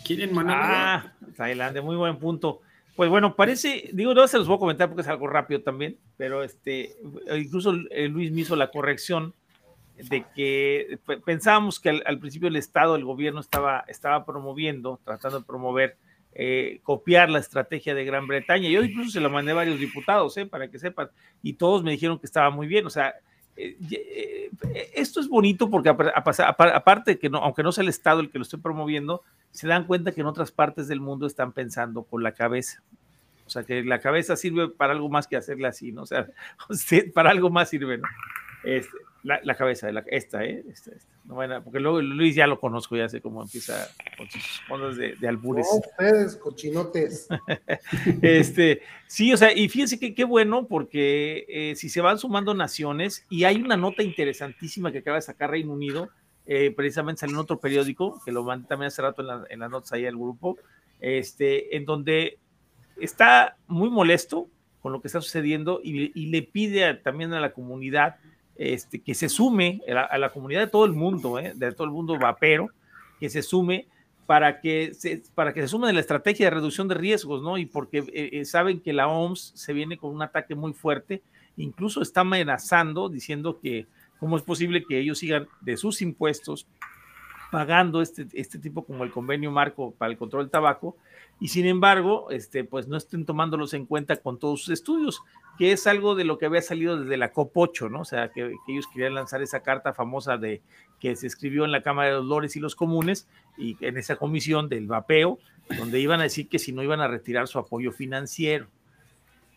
¿Quieren 0.04 0.34
Manolo? 0.34 0.56
Ah, 0.58 1.12
Tailandia, 1.36 1.82
muy 1.82 1.96
buen 1.96 2.18
punto. 2.18 2.60
Pues 2.98 3.10
bueno, 3.10 3.36
parece, 3.36 3.90
digo, 3.92 4.12
no 4.12 4.26
se 4.26 4.38
los 4.38 4.48
voy 4.48 4.56
a 4.56 4.58
comentar 4.58 4.88
porque 4.88 5.02
es 5.02 5.06
algo 5.08 5.28
rápido 5.28 5.62
también, 5.62 5.98
pero 6.16 6.42
este, 6.42 6.96
incluso 7.32 7.72
eh, 7.92 8.08
Luis 8.08 8.32
me 8.32 8.40
hizo 8.40 8.56
la 8.56 8.72
corrección 8.72 9.34
de 9.96 10.24
que 10.34 10.98
pe- 11.06 11.18
pensábamos 11.18 11.78
que 11.78 11.90
al, 11.90 12.18
principio 12.18 12.48
el 12.48 12.56
Estado, 12.56 12.96
el 12.96 13.04
gobierno 13.04 13.38
estaba, 13.38 13.84
estaba 13.86 14.24
promoviendo, 14.26 14.98
tratando 15.04 15.38
de 15.38 15.46
promover, 15.46 15.96
eh, 16.32 16.80
copiar 16.82 17.30
la 17.30 17.38
estrategia 17.38 17.94
de 17.94 18.04
Gran 18.04 18.26
Bretaña. 18.26 18.68
Yo 18.68 18.82
incluso 18.82 19.12
se 19.12 19.20
la 19.20 19.28
mandé 19.28 19.52
a 19.52 19.54
varios 19.54 19.78
diputados, 19.78 20.36
eh, 20.36 20.46
para 20.46 20.68
que 20.68 20.80
sepan, 20.80 21.08
y 21.40 21.52
todos 21.52 21.84
me 21.84 21.92
dijeron 21.92 22.18
que 22.18 22.26
estaba 22.26 22.50
muy 22.50 22.66
bien. 22.66 22.84
O 22.84 22.90
sea, 22.90 23.14
eh, 23.56 24.50
esto 24.92 25.20
es 25.20 25.28
bonito 25.28 25.70
porque 25.70 25.90
apa- 25.90 26.12
apa- 26.16 26.48
apa- 26.48 26.76
aparte 26.76 27.16
que 27.16 27.30
no, 27.30 27.38
aunque 27.38 27.62
no 27.62 27.70
sea 27.70 27.82
el 27.82 27.90
Estado 27.90 28.18
el 28.18 28.28
que 28.30 28.38
lo 28.38 28.42
esté 28.42 28.58
promoviendo, 28.58 29.22
se 29.50 29.66
dan 29.68 29.86
cuenta 29.86 30.12
que 30.12 30.20
en 30.20 30.26
otras 30.26 30.52
partes 30.52 30.88
del 30.88 31.00
mundo 31.00 31.26
están 31.26 31.52
pensando 31.52 32.02
con 32.04 32.22
la 32.22 32.32
cabeza. 32.32 32.82
O 33.46 33.50
sea, 33.50 33.62
que 33.64 33.82
la 33.82 33.98
cabeza 34.00 34.36
sirve 34.36 34.68
para 34.68 34.92
algo 34.92 35.08
más 35.08 35.26
que 35.26 35.36
hacerla 35.36 35.68
así, 35.68 35.90
¿no? 35.90 36.02
O 36.02 36.06
sea, 36.06 36.28
usted 36.68 37.12
para 37.12 37.30
algo 37.30 37.50
más 37.50 37.70
sirve, 37.70 37.98
¿no? 37.98 38.04
Este, 38.64 38.96
la, 39.22 39.40
la 39.42 39.54
cabeza, 39.54 39.90
la- 39.92 40.04
esta, 40.08 40.44
¿eh? 40.44 40.64
Esta, 40.70 40.90
esta. 40.92 41.08
No, 41.24 41.34
bueno, 41.34 41.62
porque 41.62 41.78
luego 41.80 42.00
Luis 42.00 42.34
ya 42.34 42.46
lo 42.46 42.58
conozco, 42.58 42.96
ya 42.96 43.08
sé 43.08 43.20
cómo 43.20 43.42
empieza 43.42 43.86
con 44.16 44.28
sus 44.30 44.60
ondas 44.70 44.96
de, 44.96 45.14
de 45.16 45.28
albures. 45.28 45.66
No, 45.70 45.78
ustedes, 45.78 46.36
cochinotes. 46.36 47.28
Este, 48.22 48.82
sí, 49.06 49.32
o 49.32 49.36
sea, 49.36 49.52
y 49.52 49.68
fíjense 49.68 49.98
que 49.98 50.14
qué 50.14 50.24
bueno, 50.24 50.66
porque 50.66 51.44
eh, 51.48 51.74
si 51.76 51.88
se 51.88 52.00
van 52.00 52.18
sumando 52.18 52.54
naciones, 52.54 53.24
y 53.28 53.44
hay 53.44 53.60
una 53.60 53.76
nota 53.76 54.02
interesantísima 54.02 54.90
que 54.92 54.98
acaba 54.98 55.16
de 55.16 55.22
sacar 55.22 55.50
Reino 55.50 55.72
Unido, 55.72 56.08
eh, 56.48 56.72
precisamente 56.74 57.20
salió 57.20 57.36
en 57.36 57.40
otro 57.42 57.60
periódico, 57.60 58.20
que 58.24 58.32
lo 58.32 58.42
mandé 58.42 58.66
también 58.66 58.88
hace 58.88 59.02
rato 59.02 59.22
en, 59.22 59.28
la- 59.28 59.44
las 59.60 59.70
notas 59.70 59.92
ahí 59.92 60.06
al 60.06 60.16
grupo, 60.16 60.56
este, 60.98 61.76
en 61.76 61.84
donde 61.84 62.38
está 63.00 63.56
muy 63.66 63.90
molesto 63.90 64.48
con 64.80 64.92
lo 64.92 65.00
que 65.00 65.08
está 65.08 65.20
sucediendo 65.20 65.80
y, 65.84 66.10
y 66.20 66.26
le 66.26 66.42
pide 66.42 66.84
a- 66.86 67.02
también 67.02 67.32
a 67.34 67.40
la 67.40 67.52
comunidad 67.52 68.16
este, 68.56 69.00
que 69.00 69.14
se 69.14 69.28
sume, 69.28 69.80
a 69.88 70.18
la, 70.18 70.26
a 70.26 70.32
comunidad 70.32 70.60
de 70.62 70.66
todo 70.66 70.84
el 70.84 70.92
mundo, 70.92 71.38
eh, 71.38 71.52
de 71.54 71.70
todo 71.72 71.84
el 71.84 71.92
mundo 71.92 72.18
vapero, 72.18 72.68
que 73.20 73.28
se 73.30 73.42
sume 73.42 73.86
para 74.26 74.60
que 74.60 74.92
se, 74.94 75.22
para 75.34 75.52
que 75.54 75.60
se 75.62 75.68
sume 75.68 75.86
de 75.86 75.92
la 75.92 76.00
estrategia 76.00 76.46
de 76.46 76.50
reducción 76.50 76.88
de 76.88 76.94
riesgos, 76.94 77.42
¿no? 77.42 77.56
Y 77.56 77.66
porque 77.66 77.98
eh, 78.12 78.30
eh, 78.32 78.44
saben 78.44 78.80
que 78.80 78.92
la 78.92 79.08
OMS 79.08 79.52
se 79.54 79.72
viene 79.72 79.96
con 79.96 80.14
un 80.14 80.22
ataque 80.22 80.54
muy 80.54 80.72
fuerte, 80.72 81.22
incluso 81.56 82.02
está 82.02 82.22
amenazando, 82.22 83.08
diciendo 83.08 83.58
que 83.60 83.86
cómo 84.18 84.36
es 84.36 84.42
posible 84.42 84.84
que 84.84 84.98
ellos 84.98 85.18
sigan 85.18 85.48
de 85.60 85.76
sus 85.76 86.02
impuestos 86.02 86.66
pagando 87.50 88.02
este, 88.02 88.26
este 88.34 88.58
tipo 88.58 88.84
como 88.84 89.04
el 89.04 89.10
convenio 89.10 89.50
marco 89.50 89.92
para 89.92 90.12
el 90.12 90.18
control 90.18 90.44
del 90.44 90.50
tabaco 90.50 90.96
y 91.40 91.48
sin 91.48 91.66
embargo, 91.66 92.30
este, 92.30 92.64
pues 92.64 92.88
no 92.88 92.96
estén 92.96 93.24
tomándolos 93.24 93.72
en 93.72 93.86
cuenta 93.86 94.16
con 94.16 94.38
todos 94.38 94.60
sus 94.62 94.70
estudios, 94.70 95.22
que 95.56 95.70
es 95.70 95.86
algo 95.86 96.16
de 96.16 96.24
lo 96.24 96.36
que 96.36 96.46
había 96.46 96.62
salido 96.62 96.98
desde 96.98 97.16
la 97.16 97.32
COP8, 97.32 97.90
¿no? 97.90 98.00
O 98.00 98.04
sea, 98.04 98.30
que, 98.30 98.54
ellos 98.66 98.86
querían 98.92 99.14
lanzar 99.14 99.40
esa 99.40 99.62
carta 99.62 99.92
famosa 99.92 100.36
de 100.36 100.62
que 100.98 101.14
se 101.14 101.28
escribió 101.28 101.64
en 101.64 101.70
la 101.70 101.82
Cámara 101.82 102.08
de 102.08 102.14
los 102.16 102.26
Lores 102.26 102.56
y 102.56 102.60
los 102.60 102.74
Comunes 102.74 103.28
y 103.56 103.76
en 103.80 103.98
esa 103.98 104.16
comisión 104.16 104.68
del 104.68 104.88
vapeo, 104.88 105.38
donde 105.76 106.00
iban 106.00 106.18
a 106.20 106.24
decir 106.24 106.48
que 106.48 106.58
si 106.58 106.72
no 106.72 106.82
iban 106.82 107.00
a 107.00 107.08
retirar 107.08 107.46
su 107.46 107.58
apoyo 107.58 107.92
financiero. 107.92 108.66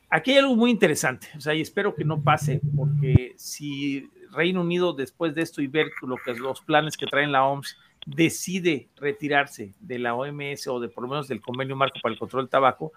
Aquí 0.10 0.32
hay 0.32 0.40
algo 0.40 0.56
muy 0.56 0.70
interesante, 0.70 1.30
o 1.38 1.42
sea, 1.42 1.56
y 1.56 1.62
espero 1.62 1.96
que 1.96 2.04
no 2.04 2.22
pase, 2.22 2.62
porque 2.76 3.34
si 3.38 4.10
Reino 4.32 4.62
Unido 4.62 4.94
después 4.94 5.36
de 5.36 5.42
esto 5.42 5.62
y 5.62 5.68
ver 5.68 5.88
lo 6.02 6.16
que 6.18 6.34
los 6.34 6.62
planes 6.62 6.98
que 6.98 7.06
traen 7.06 7.32
la 7.32 7.46
OMS 7.46 7.78
decide 8.06 8.88
retirarse 8.98 9.74
de 9.80 10.00
la 10.00 10.16
OMS 10.16 10.68
o 10.68 10.80
de 10.80 10.90
por 10.90 11.04
lo 11.04 11.10
menos 11.10 11.28
del 11.28 11.42
convenio 11.42 11.76
marco 11.76 12.00
para 12.02 12.14
el 12.14 12.20
control 12.20 12.44
del 12.44 12.50
tabaco, 12.50 12.92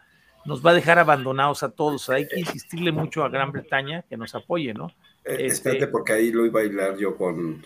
nos 0.47 0.65
va 0.65 0.71
a 0.71 0.75
dejar 0.75 0.99
abandonados 0.99 1.63
a 1.63 1.71
todos. 1.71 2.09
Hay 2.11 2.27
que 2.29 2.41
insistirle 2.41 2.93
mucho 2.93 3.25
a 3.25 3.29
Gran 3.29 3.51
Bretaña 3.53 4.03
que 4.09 4.17
nos 4.17 4.35
apoye, 4.35 4.73
¿no? 4.75 4.89
Eh, 5.25 5.33
Este- 5.33 5.47
Espérate, 5.47 5.87
porque 5.89 6.13
ahí 6.15 6.31
lo 6.33 6.45
iba 6.47 6.61
a 6.61 6.65
bailar 6.65 6.97
yo 6.99 7.17
con, 7.17 7.65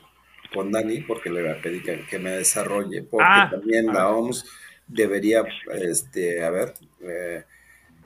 con 0.54 0.70
Dani, 0.72 1.00
porque 1.02 1.30
le 1.30 1.54
pedí 1.56 1.82
que, 1.82 2.04
que 2.06 2.18
me 2.18 2.30
desarrolle, 2.30 3.02
porque 3.02 3.26
Ah, 3.28 3.48
también 3.50 3.90
a 3.90 3.92
la. 3.94 4.08
OMS 4.10 4.44
debería, 4.86 5.44
este, 5.74 6.42
a 6.44 6.50
ver, 6.50 6.74
eh, 7.02 7.44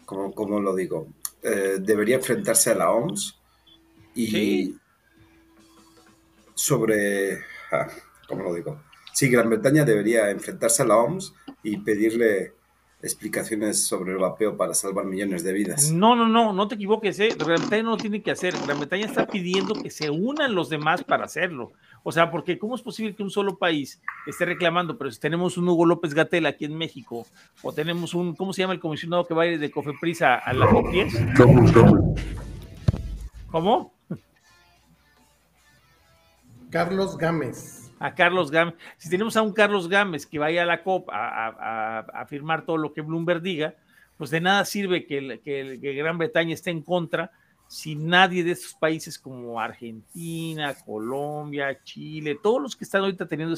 ¿cómo, 0.06 0.32
cómo 0.34 0.58
lo 0.60 0.74
digo? 0.74 1.06
Eh, 1.42 1.76
debería 1.80 2.16
enfrentarse 2.16 2.70
a 2.70 2.74
la 2.74 2.90
OMS 2.92 3.38
y 4.14 4.26
Sí. 4.26 4.78
Sobre, 6.62 7.40
ah, 7.72 7.88
¿cómo 8.28 8.44
lo 8.44 8.54
digo? 8.54 8.80
Sí, 9.12 9.28
Gran 9.28 9.50
Bretaña 9.50 9.84
debería 9.84 10.30
enfrentarse 10.30 10.82
a 10.82 10.86
la 10.86 10.96
OMS 10.96 11.34
y 11.64 11.78
pedirle 11.78 12.54
explicaciones 13.02 13.84
sobre 13.84 14.12
el 14.12 14.18
vapeo 14.18 14.56
para 14.56 14.72
salvar 14.72 15.06
millones 15.06 15.42
de 15.42 15.52
vidas. 15.52 15.90
No, 15.90 16.14
no, 16.14 16.28
no, 16.28 16.52
no 16.52 16.68
te 16.68 16.76
equivoques, 16.76 17.18
¿eh? 17.18 17.30
Gran 17.36 17.58
Bretaña 17.58 17.82
no 17.82 17.90
lo 17.90 17.96
tiene 17.96 18.22
que 18.22 18.30
hacer. 18.30 18.54
Gran 18.64 18.78
Bretaña 18.78 19.06
está 19.06 19.26
pidiendo 19.26 19.74
que 19.74 19.90
se 19.90 20.08
unan 20.08 20.54
los 20.54 20.68
demás 20.68 21.02
para 21.02 21.24
hacerlo. 21.24 21.72
O 22.04 22.12
sea, 22.12 22.30
porque 22.30 22.60
¿cómo 22.60 22.76
es 22.76 22.82
posible 22.82 23.16
que 23.16 23.24
un 23.24 23.30
solo 23.30 23.58
país 23.58 24.00
esté 24.28 24.44
reclamando? 24.44 24.96
Pero 24.96 25.10
si 25.10 25.18
tenemos 25.18 25.58
un 25.58 25.68
Hugo 25.68 25.84
López 25.84 26.14
Gatel 26.14 26.46
aquí 26.46 26.64
en 26.64 26.78
México, 26.78 27.26
o 27.62 27.72
tenemos 27.72 28.14
un, 28.14 28.36
¿cómo 28.36 28.52
se 28.52 28.62
llama 28.62 28.74
el 28.74 28.80
comisionado 28.80 29.26
que 29.26 29.34
va 29.34 29.42
a 29.42 29.46
ir 29.46 29.58
de 29.58 29.70
Cofeprisa 29.72 30.36
a 30.36 30.52
la 30.52 30.66
COP10? 30.66 31.36
¿Cómo? 33.50 33.92
Carlos 36.72 37.16
Gámez. 37.18 37.92
a 38.00 38.12
Carlos 38.14 38.50
Gámez. 38.50 38.74
Si 38.98 39.08
tenemos 39.08 39.36
a 39.36 39.42
un 39.42 39.52
Carlos 39.52 39.88
Gámez 39.88 40.26
que 40.26 40.38
vaya 40.40 40.62
a 40.62 40.66
la 40.66 40.82
COP 40.82 41.08
a, 41.10 41.46
a- 41.46 41.98
a- 42.00 42.26
firmar 42.26 42.64
todo 42.66 42.76
lo 42.76 42.92
que 42.92 43.00
Bloomberg 43.00 43.40
diga, 43.42 43.76
pues 44.16 44.30
de 44.30 44.40
nada 44.40 44.64
sirve 44.64 45.06
que, 45.06 45.18
el- 45.18 45.40
que 45.40 45.92
Gran 45.94 46.18
Bretaña 46.18 46.52
esté 46.54 46.70
en 46.70 46.82
contra 46.82 47.30
si 47.68 47.94
nadie 47.94 48.42
de 48.42 48.50
estos 48.52 48.74
países 48.74 49.18
como 49.18 49.60
Argentina, 49.60 50.74
Colombia, 50.84 51.78
Chile, 51.84 52.36
todos 52.42 52.60
los 52.60 52.74
que 52.76 52.84
están 52.84 53.02
ahorita 53.02 53.26
teniendo, 53.26 53.56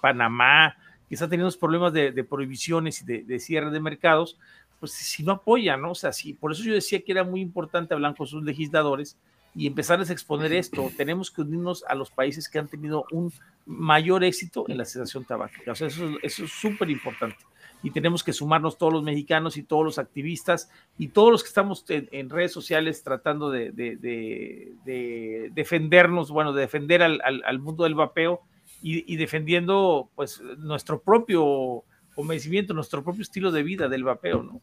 Panamá, 0.00 0.76
que 1.08 1.14
están 1.14 1.30
teniendo 1.30 1.56
problemas 1.58 1.92
de, 1.92 2.12
prohibiciones 2.24 3.02
y 3.02 3.22
de, 3.22 3.40
cierre 3.40 3.70
de 3.70 3.80
mercados, 3.80 4.38
pues 4.78 4.92
si 4.92 5.22
no 5.24 5.32
apoyan, 5.32 5.80
¿no? 5.80 5.92
O 5.92 5.94
sea, 5.94 6.12
sí, 6.12 6.34
por 6.34 6.52
eso 6.52 6.62
yo 6.64 6.74
decía 6.74 7.02
que 7.02 7.12
era 7.12 7.24
muy 7.24 7.40
importante 7.40 7.94
hablar 7.94 8.14
con 8.14 8.26
sus 8.26 8.44
legisladores 8.44 9.16
y 9.56 9.66
empezarles 9.66 10.10
a 10.10 10.12
exponer 10.12 10.52
esto. 10.52 10.90
Tenemos 10.96 11.30
que 11.30 11.40
unirnos 11.40 11.82
a 11.88 11.94
los 11.94 12.10
países 12.10 12.48
que 12.48 12.58
han 12.58 12.68
tenido 12.68 13.06
un 13.10 13.32
mayor 13.64 14.22
éxito 14.22 14.64
en 14.68 14.78
la 14.78 14.84
cesación 14.84 15.24
tabáquica. 15.24 15.72
O 15.72 15.74
sea, 15.74 15.86
eso, 15.88 16.08
eso 16.22 16.44
es 16.44 16.50
súper 16.52 16.90
importante. 16.90 17.38
Y 17.82 17.90
tenemos 17.90 18.24
que 18.24 18.32
sumarnos 18.32 18.78
todos 18.78 18.92
los 18.92 19.02
mexicanos 19.02 19.56
y 19.56 19.62
todos 19.62 19.84
los 19.84 19.98
activistas 19.98 20.70
y 20.98 21.08
todos 21.08 21.30
los 21.30 21.42
que 21.42 21.48
estamos 21.48 21.84
en, 21.88 22.08
en 22.10 22.30
redes 22.30 22.52
sociales 22.52 23.02
tratando 23.02 23.50
de, 23.50 23.70
de- 23.70 23.96
de- 23.96 24.72
de 24.84 25.50
defendernos, 25.54 26.30
bueno, 26.30 26.52
de 26.52 26.62
defender 26.62 27.02
al, 27.02 27.20
al- 27.24 27.42
al 27.44 27.58
mundo 27.58 27.84
del 27.84 27.94
vapeo 27.94 28.40
y, 28.82 29.10
y 29.12 29.16
defendiendo 29.16 30.08
pues 30.16 30.40
nuestro 30.58 31.00
propio 31.00 31.84
convencimiento, 32.14 32.72
nuestro 32.74 33.04
propio 33.04 33.22
estilo 33.22 33.52
de 33.52 33.62
vida 33.62 33.88
del 33.88 34.04
vapeo, 34.04 34.42
¿no? 34.42 34.60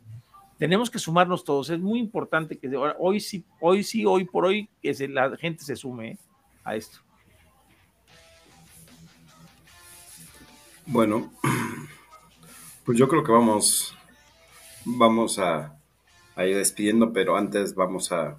Tenemos 0.64 0.90
que 0.90 0.98
sumarnos 0.98 1.44
todos. 1.44 1.70
Es 1.70 1.80
muy 1.82 2.00
importante 2.00 2.58
que 2.58 2.74
hoy 2.98 3.20
sí, 3.20 3.44
hoy 3.60 3.84
sí, 3.84 4.06
hoy 4.06 4.24
por 4.24 4.46
hoy, 4.46 4.70
que 4.82 4.94
la 5.10 5.36
gente 5.36 5.62
se 5.62 5.76
sume 5.76 6.12
¿eh? 6.12 6.18
a 6.64 6.78
esto. 6.78 7.00
Bueno, 10.86 11.34
pues 12.86 12.98
yo 12.98 13.10
creo 13.10 13.26
que 13.26 13.34
vamos, 13.34 13.94
vamos 14.86 15.38
a, 15.38 15.78
ir 16.38 16.56
despidiendo, 16.56 17.12
pero 17.12 17.36
antes 17.36 17.76
vamos 17.76 18.14
a, 18.14 18.38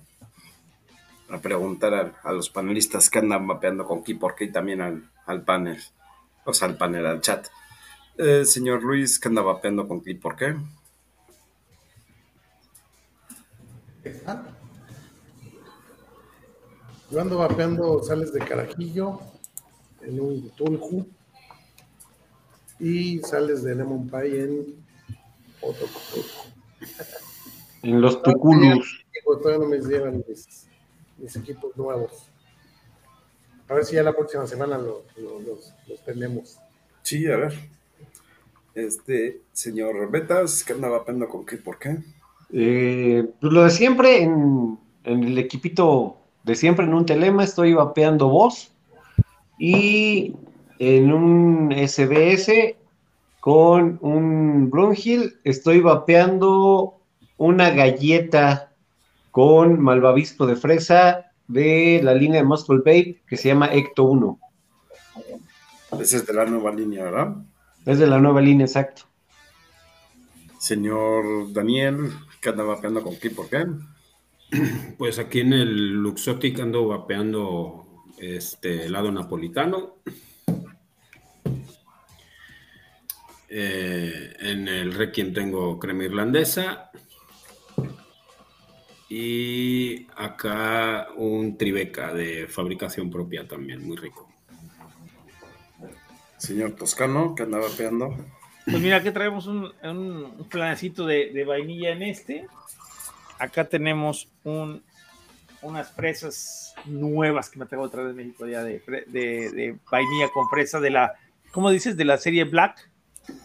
preguntar 1.42 2.16
a, 2.22 2.32
los 2.32 2.48
panelistas 2.48 3.10
que 3.10 3.18
andan 3.18 3.44
mapeando 3.44 3.84
con 3.84 4.02
Key 4.02 4.14
por 4.14 4.34
qué 4.34 4.44
y 4.44 4.50
también 4.50 4.80
al, 4.80 5.42
panel, 5.44 5.78
o 6.46 6.54
sea, 6.54 6.68
al 6.68 6.78
panel, 6.78 7.04
al 7.04 7.20
chat. 7.20 7.48
Eh, 8.16 8.46
señor 8.46 8.82
Luis, 8.82 9.18
¿qué 9.20 9.28
anda 9.28 9.42
vapeando 9.42 9.86
con 9.86 10.02
Key 10.02 10.14
por 10.14 10.36
qué? 10.36 10.56
Yo 17.10 17.20
ando 17.20 17.38
vapeando 17.38 18.02
sales 18.02 18.32
de 18.32 18.40
carajillo 18.40 19.20
en 20.02 20.20
un 20.20 20.50
tulju 20.50 21.06
y 22.80 23.20
sales 23.20 23.62
de 23.62 23.74
lemon 23.74 24.08
pie 24.08 24.44
en 24.44 24.84
otro 25.60 25.86
tulju. 25.86 26.28
En 27.82 28.00
los 28.00 28.22
tuculus. 28.22 29.04
Todavía 29.24 29.58
no 29.58 29.66
me 29.70 29.78
llevan 29.78 30.22
mis, 30.28 30.66
mis 31.18 31.36
equipos 31.36 31.76
nuevos. 31.76 32.28
A 33.68 33.74
ver 33.74 33.84
si 33.84 33.94
ya 33.94 34.02
la 34.02 34.12
próxima 34.12 34.46
semana 34.46 34.76
lo- 34.76 35.04
lo- 35.16 35.40
los, 35.40 35.72
los 35.86 36.04
tenemos. 36.04 36.58
Sí, 37.02 37.26
a 37.26 37.36
ver. 37.36 37.54
Este 38.74 39.40
señor 39.52 40.10
Betas, 40.10 40.64
que 40.64 40.72
andaba 40.72 40.98
vapeando 40.98 41.28
con 41.28 41.46
qué, 41.46 41.56
por 41.58 41.78
qué. 41.78 41.98
Eh, 42.52 43.28
pues 43.40 43.52
lo 43.52 43.64
de 43.64 43.70
siempre, 43.70 44.22
en, 44.22 44.78
en 45.04 45.24
el 45.24 45.38
equipito 45.38 46.16
de 46.44 46.54
siempre, 46.54 46.84
en 46.84 46.94
un 46.94 47.06
telema, 47.06 47.44
estoy 47.44 47.74
vapeando 47.74 48.28
voz. 48.28 48.72
Y 49.58 50.34
en 50.78 51.12
un 51.12 51.72
SBS 51.72 52.76
con 53.40 53.98
un 54.00 54.70
Brunhill, 54.70 55.38
estoy 55.44 55.80
vapeando 55.80 56.98
una 57.36 57.70
galleta 57.70 58.72
con 59.30 59.80
malvavisco 59.80 60.46
de 60.46 60.56
fresa 60.56 61.30
de 61.48 62.00
la 62.02 62.14
línea 62.14 62.40
de 62.40 62.46
Muscle 62.46 62.78
Vape 62.78 63.20
que 63.26 63.36
se 63.36 63.48
llama 63.48 63.72
Ecto 63.72 64.04
1. 64.04 64.38
Ese 66.00 66.16
es 66.16 66.26
de 66.26 66.32
la 66.32 66.44
nueva 66.46 66.72
línea, 66.72 67.04
¿verdad? 67.04 67.36
Es 67.84 67.98
de 67.98 68.06
la 68.06 68.18
nueva 68.18 68.40
línea, 68.40 68.66
exacto. 68.66 69.02
Señor 70.58 71.52
Daniel, 71.52 72.12
que 72.44 72.50
anda 72.50 72.62
vapeando 72.62 73.02
con 73.02 73.16
qué, 73.16 73.30
por 73.30 73.48
qué. 73.48 73.64
Pues 74.98 75.18
aquí 75.18 75.40
en 75.40 75.54
el 75.54 75.94
Luxotic 75.94 76.60
ando 76.60 76.86
vapeando 76.86 78.04
este 78.18 78.84
helado 78.84 79.10
napolitano. 79.10 79.96
Eh, 83.48 84.36
en 84.40 84.68
el 84.68 84.92
Requiem 84.92 85.32
tengo 85.32 85.78
crema 85.78 86.04
irlandesa. 86.04 86.90
Y 89.08 90.06
acá 90.14 91.08
un 91.16 91.56
Tribeca 91.56 92.12
de 92.12 92.46
fabricación 92.46 93.10
propia 93.10 93.48
también, 93.48 93.84
muy 93.84 93.96
rico. 93.96 94.28
Señor 96.36 96.72
Toscano, 96.72 97.34
que 97.34 97.44
anda 97.44 97.58
vapeando. 97.58 98.14
Pues 98.64 98.80
mira, 98.80 98.96
aquí 98.96 99.10
traemos 99.10 99.46
un, 99.46 99.72
un, 99.82 100.46
planecito 100.50 101.06
de, 101.06 101.30
de 101.32 101.44
vainilla 101.44 101.90
en 101.90 102.02
este. 102.02 102.46
Acá 103.38 103.64
tenemos 103.64 104.28
un, 104.42 104.82
unas 105.60 105.90
fresas 105.92 106.74
nuevas 106.86 107.50
que 107.50 107.58
me 107.58 107.66
traigo 107.66 107.84
otra 107.84 108.02
vez 108.02 108.14
de 108.14 108.22
México 108.22 108.46
ya 108.46 108.62
de, 108.62 108.80
de, 109.06 109.50
de 109.50 109.78
vainilla 109.90 110.28
con 110.32 110.48
fresa 110.48 110.80
de 110.80 110.90
la, 110.90 111.14
¿cómo 111.50 111.70
dices? 111.70 111.96
De 111.96 112.04
la 112.04 112.18
serie 112.18 112.44
Black. 112.44 112.90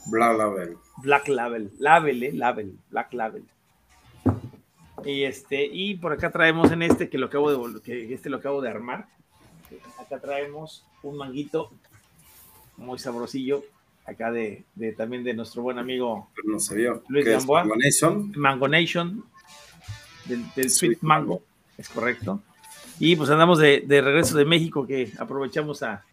Bla 0.06 0.34
Label. 0.34 0.78
Black 0.98 1.28
Label, 1.28 1.72
Label, 1.80 2.24
eh, 2.24 2.34
Label, 2.34 2.78
Black 2.90 3.14
Label. 3.14 3.44
Y 5.06 5.24
este, 5.24 5.66
y 5.66 5.96
por 5.96 6.12
acá 6.12 6.30
traemos 6.30 6.72
en 6.72 6.82
este 6.82 7.10
que 7.10 7.18
lo 7.18 7.28
acabo 7.28 7.70
de 7.70 7.82
que 7.82 8.14
este 8.14 8.30
lo 8.30 8.38
acabo 8.38 8.62
de 8.62 8.70
armar. 8.70 9.08
Acá 9.98 10.20
traemos 10.20 10.86
un 11.04 11.18
manguito 11.18 11.72
muy 12.76 13.00
sabrosillo, 13.00 13.64
acá 14.10 14.32
de, 14.32 14.64
de 14.76 14.92
también 14.94 15.24
de 15.24 15.34
nuestro 15.34 15.62
buen 15.62 15.78
amigo 15.80 16.30
no 16.46 16.60
se 16.60 16.76
vio. 16.76 17.04
Luis. 17.08 17.26
Gamboa. 17.26 17.64
Mango 17.64 17.76
Nation? 17.78 18.32
Mango 18.36 18.68
Nation, 18.68 19.24
del, 20.26 20.44
del 20.56 20.70
Sweet, 20.70 20.92
Sweet 20.94 21.02
Mango, 21.02 21.42
es 21.78 21.88
correcto. 21.90 22.42
Y 23.00 23.16
pues 23.16 23.30
andamos 23.30 23.60
de, 23.60 23.84
de 23.88 24.02
regreso 24.02 24.38
de 24.38 24.46
México, 24.46 24.86
que 24.86 25.12
aprovechamos 25.18 25.84
a, 25.84 26.04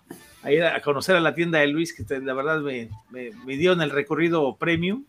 a 0.43 0.53
ir 0.53 0.63
a 0.63 0.81
conocer 0.81 1.17
a 1.17 1.21
la 1.21 1.35
tienda 1.35 1.59
de 1.59 1.67
Luis, 1.67 1.93
que 1.93 2.05
te- 2.05 2.21
la 2.21 2.33
verdad 2.35 2.61
me, 2.61 2.89
me, 3.11 3.31
me 3.45 3.57
dio 3.57 3.73
en 3.73 3.81
el 3.81 3.91
recorrido 3.91 4.55
premium, 4.57 5.05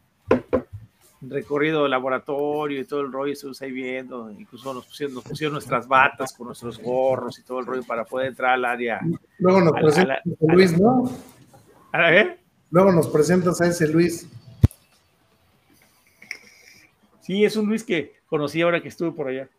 recorrido 1.22 1.88
laboratorio 1.88 2.80
y 2.80 2.86
todo 2.86 3.02
el 3.02 3.12
rollo, 3.12 3.34
estuvimos 3.34 3.62
ahí 3.62 3.72
viendo, 3.72 4.32
incluso 4.32 4.74
nos 4.74 4.86
pusieron, 4.86 5.16
nos 5.16 5.24
pusieron 5.24 5.54
nuestras 5.54 5.88
batas 5.88 6.34
con 6.34 6.48
nuestros 6.48 6.80
gorros 6.80 7.38
y 7.40 7.44
todo 7.44 7.60
el 7.60 7.66
rollo 7.66 7.84
para 7.84 8.06
poder 8.06 8.28
entrar 8.28 8.54
al 8.54 8.66
área. 8.66 9.00
Luego 9.40 9.62
nos 9.62 9.98
a 9.98 10.22
Luis, 10.54 10.80
¿no? 10.80 11.10
¿A 11.92 12.12
ver? 12.12 12.40
Luego 12.72 12.92
nos 12.92 13.08
presentas 13.08 13.62
a 13.62 13.68
ese 13.68 13.88
Luis. 13.88 14.28
Sí, 17.22 17.44
es 17.44 17.56
un 17.56 17.68
Luis 17.68 17.84
que 17.84 18.16
conocí 18.28 18.62
ahora 18.62 18.82
que 18.82 18.88
estuve 18.90 19.12
por 19.12 19.28
allá. 19.28 19.50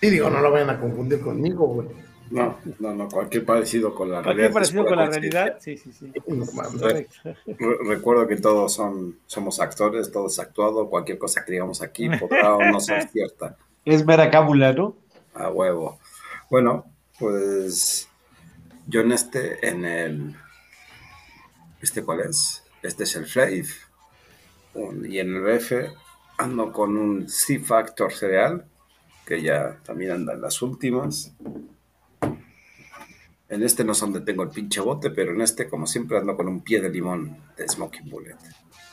Y 0.00 0.10
digo, 0.10 0.28
no 0.30 0.40
lo 0.40 0.50
vayan 0.50 0.70
a 0.70 0.80
confundir 0.80 1.20
conmigo, 1.20 1.66
güey. 1.66 1.88
No, 2.30 2.58
no, 2.80 2.92
no, 2.92 3.08
cualquier 3.08 3.44
parecido 3.44 3.94
con 3.94 4.10
la 4.10 4.16
¿Cualquier 4.22 4.52
realidad. 4.52 4.54
parecido 4.54 4.82
es 4.82 4.88
con 4.88 4.98
la 4.98 5.06
realidad? 5.06 5.56
Sí, 5.60 5.76
sí, 5.78 5.92
sí. 5.92 6.12
No 6.26 6.44
mames. 6.54 6.80
Re- 6.80 7.06
re- 7.46 7.78
recuerdo 7.86 8.26
que 8.26 8.36
todos 8.36 8.74
son, 8.74 9.16
somos 9.26 9.60
actores, 9.60 10.10
todos 10.10 10.38
actuado, 10.40 10.88
cualquier 10.90 11.18
cosa 11.18 11.44
que 11.44 11.52
digamos 11.52 11.82
aquí 11.82 12.08
podrá 12.18 12.56
o 12.56 12.64
no 12.64 12.80
ser 12.80 13.08
cierta. 13.08 13.56
Es 13.84 14.04
mera 14.04 14.28
cábula, 14.30 14.72
¿no? 14.72 14.96
A 15.34 15.50
huevo. 15.50 16.00
Bueno, 16.50 16.86
pues 17.20 18.08
yo 18.86 19.00
en 19.00 19.12
este, 19.12 19.68
en 19.68 19.84
el. 19.84 20.36
¿Este 21.80 22.02
cuál 22.02 22.20
es? 22.20 22.62
Este 22.82 23.04
es 23.04 23.16
el 23.16 23.26
Flave. 23.26 23.66
Y 25.08 25.18
en 25.18 25.34
el 25.34 25.42
BF 25.42 25.72
ando 26.38 26.72
con 26.72 26.96
un 26.96 27.28
C-Factor 27.28 28.12
cereal, 28.12 28.66
que 29.24 29.42
ya 29.42 29.80
también 29.84 30.12
anda 30.12 30.34
en 30.34 30.42
las 30.42 30.60
últimas. 30.62 31.32
En 33.48 33.62
este 33.62 33.84
no 33.84 33.94
sé 33.94 34.00
dónde 34.02 34.20
tengo 34.20 34.42
el 34.42 34.50
pinche 34.50 34.80
bote, 34.80 35.10
pero 35.10 35.32
en 35.32 35.40
este, 35.40 35.68
como 35.68 35.86
siempre, 35.86 36.18
ando 36.18 36.36
con 36.36 36.48
un 36.48 36.60
pie 36.62 36.80
de 36.80 36.90
limón 36.90 37.36
de 37.56 37.68
Smoking 37.68 38.10
Bullet, 38.10 38.36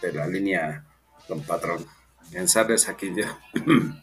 de 0.01 0.13
la 0.13 0.27
línea 0.27 0.85
Don 1.27 1.41
Patrón. 1.41 1.85
En 2.31 2.47
Sardes 2.47 2.87
aquí 2.87 3.13
ya. 3.15 3.39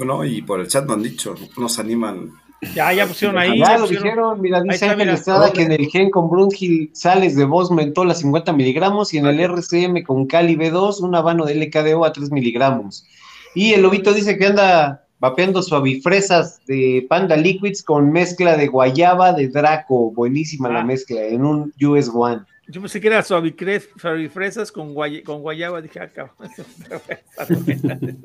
Bueno, 0.00 0.24
y 0.24 0.40
por 0.40 0.60
el 0.60 0.66
chat 0.66 0.86
no 0.86 0.94
han 0.94 1.02
dicho, 1.02 1.34
nos 1.58 1.78
animan. 1.78 2.30
Ya, 2.74 2.90
ya 2.94 3.06
pusieron 3.06 3.36
ahí. 3.36 3.58
Ya 3.58 3.66
ya 3.66 3.72
lo 3.78 3.80
pusieron- 3.84 4.02
dijeron, 4.04 4.40
mira, 4.40 4.62
dice 4.62 4.74
está, 4.76 4.86
Ángel 4.92 4.98
mira. 5.06 5.12
Estrada 5.12 5.52
que 5.52 5.60
en 5.62 5.72
el 5.72 5.86
gen 5.88 6.08
con 6.10 6.30
Brunhill 6.30 6.88
sales 6.94 7.36
de 7.36 7.44
voz 7.44 7.70
mentol 7.70 8.10
a 8.10 8.14
50 8.14 8.54
miligramos 8.54 9.12
y 9.12 9.18
en 9.18 9.26
el 9.26 9.38
RCM 9.40 10.02
con 10.02 10.26
Cali 10.26 10.56
B2 10.56 11.00
un 11.02 11.14
habano 11.14 11.44
de 11.44 11.54
LKDO 11.54 12.06
a 12.06 12.12
3 12.14 12.30
miligramos. 12.30 13.04
Y 13.54 13.74
el 13.74 13.82
lobito 13.82 14.14
dice 14.14 14.38
que 14.38 14.46
anda 14.46 15.04
vapeando 15.18 15.62
suavifresas 15.62 16.64
de 16.64 17.04
Panda 17.06 17.36
Liquids 17.36 17.82
con 17.82 18.10
mezcla 18.10 18.56
de 18.56 18.68
guayaba 18.68 19.34
de 19.34 19.48
Draco. 19.48 20.12
Buenísima 20.12 20.70
la 20.70 20.80
Ah. 20.80 20.84
mezcla, 20.84 21.20
en 21.24 21.44
un 21.44 21.74
US 21.82 22.10
One. 22.14 22.40
Yo 22.68 22.80
pensé 22.80 23.02
que 23.02 23.08
era 23.08 23.22
suavifresas 23.22 24.72
con, 24.72 24.94
guay- 24.94 25.22
con 25.24 25.42
guayaba. 25.42 25.82
Dije, 25.82 26.00
ah, 26.00 26.08
cabrón. 26.08 26.36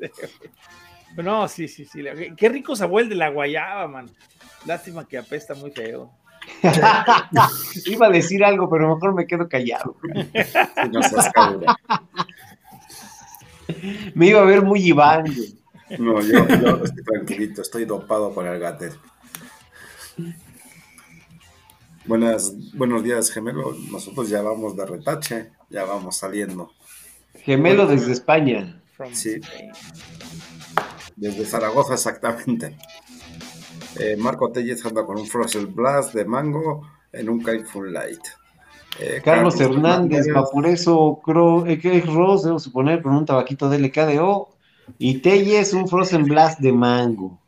No, 1.16 1.48
sí, 1.48 1.68
sí, 1.68 1.84
sí. 1.84 2.02
Qué 2.36 2.48
rico 2.48 2.76
sabor 2.76 3.02
el 3.02 3.08
de 3.08 3.14
la 3.14 3.30
guayaba, 3.30 3.88
man. 3.88 4.10
Lástima 4.66 5.06
que 5.06 5.18
apesta 5.18 5.54
muy 5.54 5.70
feo. 5.70 6.10
Iba 7.86 8.06
a 8.06 8.10
decir 8.10 8.44
algo, 8.44 8.68
pero 8.70 8.94
mejor 8.94 9.14
me 9.14 9.26
quedo 9.26 9.48
callado. 9.48 9.96
Si 10.02 10.88
no 10.92 11.02
seas 11.02 11.30
cabrón. 11.32 11.64
Me 14.14 14.28
iba 14.28 14.40
a 14.40 14.44
ver 14.44 14.62
muy 14.62 14.80
Iván. 14.80 15.24
güey. 15.24 15.58
No, 15.98 16.20
yo, 16.20 16.46
yo 16.48 16.84
estoy 16.84 17.04
tranquilito, 17.04 17.62
estoy 17.62 17.84
dopado 17.84 18.34
con 18.34 18.46
el 18.46 18.58
gater. 18.58 18.92
Buenas, 22.06 22.52
buenos 22.74 23.02
días, 23.02 23.30
gemelo. 23.30 23.74
Nosotros 23.90 24.28
ya 24.28 24.42
vamos 24.42 24.76
de 24.76 24.86
retache, 24.86 25.50
ya 25.70 25.84
vamos 25.84 26.16
saliendo. 26.16 26.72
Gemelo 27.44 27.86
desde 27.86 28.12
España. 28.12 28.80
From 28.96 29.12
Sí. 29.12 29.40
Desde 31.16 31.46
Zaragoza, 31.46 31.94
exactamente. 31.94 32.76
Eh, 33.98 34.16
Marco 34.18 34.52
Tellez 34.52 34.84
anda 34.84 35.04
con 35.04 35.18
un 35.18 35.26
Frozen 35.26 35.74
Blast 35.74 36.14
de 36.14 36.26
mango 36.26 36.86
en 37.12 37.30
un 37.30 37.42
Full 37.42 37.90
Light. 37.90 38.20
Eh, 39.00 39.20
Carlos 39.24 39.58
Hernández, 39.60 40.26
Vaporeso, 40.32 41.20
Cro, 41.22 41.66
eh, 41.66 42.02
Ross, 42.06 42.44
debo 42.44 42.58
suponer, 42.58 43.02
con 43.02 43.14
un 43.14 43.24
tabaquito 43.24 43.68
de 43.68 43.78
LKDO. 43.78 44.50
Y 44.98 45.18
Telles, 45.18 45.72
un 45.72 45.88
Frozen 45.88 46.24
Blast 46.24 46.60
de 46.60 46.72
mango. 46.72 47.38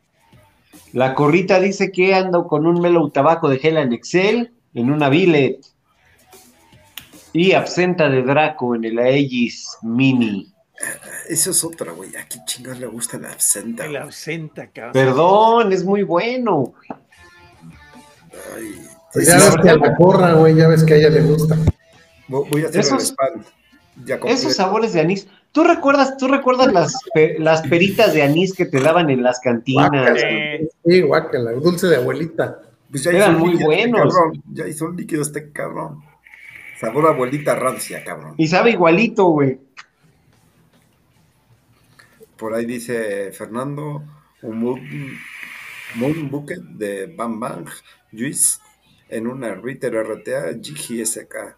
La 0.93 1.15
corrita 1.15 1.61
dice 1.61 1.93
que 1.93 2.15
ando 2.15 2.47
con 2.49 2.67
un 2.67 2.81
Mellow 2.81 3.11
Tabaco 3.11 3.49
de 3.49 3.59
gel 3.59 3.77
en 3.77 3.93
Excel 3.93 4.53
en 4.75 4.91
una 4.91 5.09
billet. 5.09 5.61
Y 7.33 7.53
absenta 7.53 8.09
de 8.09 8.23
Draco 8.23 8.75
en 8.75 8.85
el 8.85 8.99
Aegis 8.99 9.77
Mini. 9.83 10.53
Eso 11.29 11.51
es 11.51 11.65
otra, 11.65 11.93
güey. 11.93 12.15
¿A 12.17 12.25
qué 12.27 12.39
chingados 12.47 12.79
le 12.81 12.87
gusta 12.87 13.19
la 13.19 13.31
absenta? 13.33 13.85
El 13.85 13.97
ausenta, 13.97 14.69
cabrón. 14.69 14.93
Perdón, 14.93 15.73
es 15.73 15.85
muy 15.85 16.03
bueno. 16.03 16.75
Ay, 18.57 18.81
Pues 19.13 19.27
ya 19.27 19.35
ves 19.37 19.57
que 19.63 19.71
a 19.71 19.77
la 19.77 19.97
corra, 19.97 20.33
güey, 20.35 20.55
ya 20.55 20.69
ves 20.69 20.85
que 20.85 20.95
a 20.95 20.97
ella 20.97 21.11
le 21.11 21.23
gusta. 21.23 21.57
Voy 22.29 22.65
a 22.65 22.69
hacer 22.69 22.81
el 22.81 22.87
Esos- 22.87 23.03
spam. 23.09 23.45
Ya. 24.05 24.17
Esos 24.27 24.55
sabores 24.55 24.93
de 24.93 25.01
anís. 25.01 25.27
¿Tú 25.51 25.65
recuerdas, 25.65 26.17
tú 26.19 26.29
recuerdas 26.29 26.73
las, 26.73 26.95
pe- 27.15 27.37
las 27.41 27.63
peritas 27.63 28.13
de 28.15 28.23
anís 28.23 28.55
que 28.55 28.65
te 28.65 28.81
daban 28.81 29.11
en 29.11 29.25
las 29.25 29.41
cantinas? 29.41 29.91
Guácala. 29.91 30.21
Sí, 30.85 31.01
guácala, 31.01 31.53
dulce 31.55 31.89
de 31.89 31.97
abuelita. 31.97 32.61
Pues 32.93 33.03
ya 33.03 33.11
Eran 33.11 33.39
muy 33.39 33.55
este 33.55 33.65
buenos. 33.65 34.15
cabrón, 34.15 34.43
Ya 34.53 34.69
hizo 34.69 34.85
un 34.85 34.97
líquido 34.97 35.23
este 35.23 35.51
cabrón. 35.51 36.01
Sabor 36.81 37.09
abuelita 37.09 37.57
rancia, 37.57 38.05
cabrón. 38.05 38.35
Y 38.37 38.47
sabe 38.47 38.71
igualito, 38.71 39.25
güey. 39.25 39.59
Por 42.39 42.55
ahí 42.55 42.65
dice 42.67 43.33
Fernando, 43.33 44.03
un 44.43 44.59
moon, 44.59 44.81
moon 45.97 46.31
bucket 46.31 46.61
de 46.61 47.07
Bam 47.07 47.41
Bang 47.41 47.69
Juice 48.13 48.61
en 49.09 49.27
una 49.27 49.55
Ritter 49.55 49.95
RTA 49.95 50.53
GSK. 50.53 51.57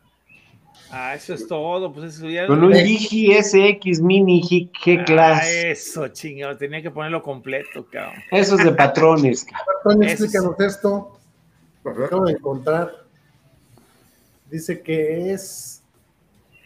Ah, 0.92 1.14
eso 1.14 1.34
es 1.34 1.46
todo. 1.46 1.92
Pues 1.92 2.16
eso 2.16 2.28
ya. 2.28 2.46
Con 2.48 2.64
un 2.64 2.72
GSX 2.72 4.00
Mini 4.00 4.42
G 4.42 4.70
Ah, 5.00 5.04
Class. 5.04 5.46
eso, 5.48 6.08
chingado. 6.08 6.56
Tenía 6.56 6.82
que 6.82 6.90
ponerlo 6.90 7.22
completo, 7.22 7.86
cabrón. 7.90 8.20
Eso 8.30 8.56
es 8.56 8.64
de 8.64 8.72
patrones. 8.72 9.46
es- 10.02 10.10
explícanos 10.10 10.58
esto. 10.58 11.20
Lo 11.84 12.04
acabo 12.04 12.24
de 12.24 12.32
encontrar. 12.32 12.90
Dice 14.50 14.80
que 14.82 15.32
es 15.32 15.82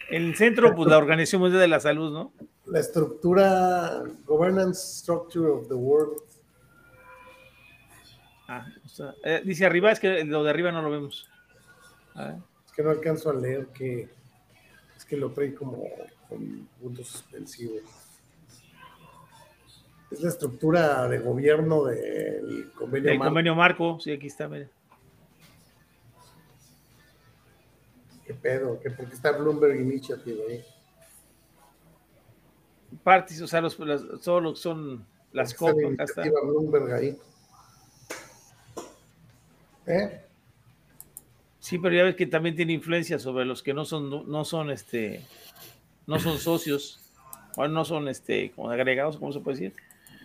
El 0.09 0.35
centro, 0.35 0.75
pues 0.75 0.89
la 0.89 0.97
Organización 0.97 1.41
Mundial 1.41 1.61
de 1.61 1.67
la 1.67 1.79
Salud, 1.79 2.11
¿no? 2.11 2.31
La 2.67 2.79
estructura, 2.79 4.03
governance 4.25 4.79
structure 4.79 5.47
of 5.47 5.67
the 5.67 5.75
world. 5.75 6.21
Ah, 8.47 8.65
o 8.83 8.87
sea, 8.87 9.13
eh, 9.23 9.41
dice 9.43 9.65
arriba, 9.65 9.91
es 9.91 9.99
que 9.99 10.23
lo 10.23 10.43
de 10.43 10.49
arriba 10.49 10.71
no 10.71 10.81
lo 10.81 10.91
vemos. 10.91 11.27
A 12.13 12.25
ver. 12.25 12.35
Es 12.65 12.71
que 12.71 12.83
no 12.83 12.89
alcanzo 12.91 13.29
a 13.29 13.33
leer 13.33 13.67
que 13.67 14.09
es 14.95 15.05
que 15.05 15.17
lo 15.17 15.31
trae 15.31 15.53
como 15.53 15.83
con 16.29 16.67
puntos 16.81 17.07
suspensivos. 17.07 17.81
Es 20.11 20.21
la 20.21 20.29
estructura 20.29 21.07
de 21.07 21.19
gobierno 21.19 21.85
del 21.85 22.71
convenio. 22.73 23.11
El 23.11 23.17
marco. 23.17 23.29
convenio 23.29 23.55
marco, 23.55 23.99
sí, 23.99 24.11
aquí 24.11 24.27
está, 24.27 24.47
mire. 24.47 24.69
¿Qué 28.25 28.33
pedo? 28.33 28.79
¿Qué, 28.79 28.89
¿Por 28.89 29.07
qué 29.07 29.13
está 29.13 29.31
Bloomberg 29.33 29.79
Initiative 29.79 30.41
ahí? 30.49 30.65
Partes, 33.03 33.41
o 33.41 33.47
sea, 33.47 33.61
los, 33.61 33.77
las, 33.79 34.01
solo 34.21 34.55
son 34.55 35.05
las 35.33 35.53
¿Por 35.53 35.75
qué 35.75 35.83
copas, 35.83 36.11
acá 36.11 36.21
está. 36.23 36.41
Bloomberg 36.45 36.93
ahí. 36.93 37.17
¿Eh? 39.87 40.21
Sí, 41.59 41.77
pero 41.79 41.95
ya 41.95 42.03
ves 42.03 42.15
que 42.15 42.27
también 42.27 42.55
tiene 42.55 42.73
influencia 42.73 43.17
sobre 43.19 43.45
los 43.45 43.63
que 43.63 43.73
no 43.73 43.85
son, 43.85 44.29
no 44.29 44.45
son, 44.45 44.69
este, 44.69 45.25
no 46.07 46.19
son 46.19 46.37
socios, 46.37 46.99
o 47.55 47.67
no 47.67 47.85
son, 47.85 48.07
este, 48.07 48.51
como 48.51 48.69
agregados, 48.69 49.17
¿cómo 49.17 49.31
se 49.31 49.39
puede 49.39 49.57
decir? 49.59 49.73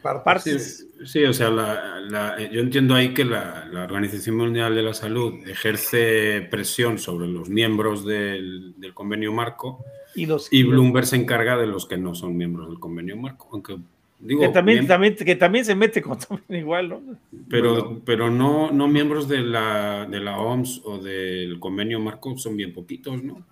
Partes. 0.03 0.87
Sí, 1.01 1.07
sí, 1.07 1.25
o 1.25 1.33
sea, 1.35 1.51
la- 1.51 2.01
la- 2.01 2.41
yo 2.51 2.61
entiendo 2.61 2.95
ahí 2.95 3.13
que 3.13 3.25
la, 3.25 3.67
la 3.71 3.85
Organización 3.85 4.37
Mundial 4.37 4.75
de 4.75 4.83
la 4.83 4.95
Salud 4.95 5.47
ejerce 5.47 6.41
presión 6.51 6.99
sobre 6.99 7.27
los 7.29 7.51
miembros 7.51 8.07
del, 8.07 8.73
del 8.81 8.95
convenio 8.95 9.31
marco 9.31 9.85
Y 10.15 10.27
los 10.27 10.53
y 10.53 10.63
Bloomberg 10.65 11.07
se 11.07 11.17
encarga 11.17 11.57
de 11.57 11.67
los 11.67 11.87
que 11.87 11.97
no 11.97 12.15
son 12.15 12.37
miembros 12.37 12.69
del 12.69 12.79
convenio 12.81 13.17
marco. 13.17 13.49
Aunque 13.53 13.77
digo, 14.19 14.43
que 14.43 14.49
también, 14.49 14.85
miem- 14.85 14.89
también, 14.89 15.15
que 15.17 15.37
también 15.37 15.65
se 15.65 15.75
mete 15.75 16.03
con 16.03 16.19
igual, 16.49 16.89
¿no? 16.89 17.01
pero, 17.49 18.01
pero 18.05 18.31
no, 18.31 18.71
no 18.73 18.89
miembros 18.89 19.29
de 19.29 19.41
la, 19.41 20.07
de 20.07 20.21
la 20.21 20.39
OMS 20.39 20.83
o 20.85 20.99
del 20.99 21.59
convenio 21.61 22.01
marco 22.01 22.37
son 22.39 22.57
bien 22.57 22.73
poquitos, 22.73 23.23
¿no? 23.23 23.45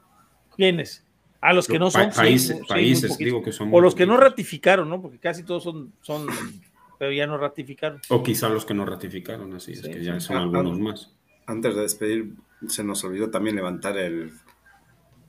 ¿Quiénes? 0.57 1.05
A 1.41 1.53
los 1.53 1.69
que 1.69 1.79
no 1.79 1.91
son. 1.91 2.11
países- 2.11 2.57
sí, 2.59 2.63
países, 2.69 3.17
digo 3.17 3.43
que 3.43 3.53
son 3.53 3.69
O 3.73 3.81
los 3.81 3.95
que 3.95 4.07
no 4.07 4.17
ratificaron, 4.17 4.89
¿no? 4.89 5.01
Porque 5.01 5.19
casi 5.19 5.45
todos 5.45 5.63
son, 5.63 5.93
son, 6.03 6.27
pero 6.99 7.13
ya 7.13 7.29
no 7.29 7.39
ratificaron. 7.39 8.01
O 8.09 8.23
quizá 8.25 8.49
los 8.49 8.65
que 8.65 8.75
no 8.75 8.85
ratificaron, 8.85 9.55
así 9.55 9.73
es 9.73 9.83
Sí, 9.83 9.91
que 9.93 10.03
ya 10.03 10.19
son 10.19 10.37
Ah, 10.37 10.41
algunos 10.43 10.79
ah. 10.79 10.83
más. 10.83 11.13
Antes 11.47 11.77
de 11.77 11.83
despedir, 11.83 12.33
se 12.67 12.83
nos 12.83 13.05
olvidó 13.05 13.31
también 13.31 13.55
levantar 13.55 13.97
el, 13.97 14.33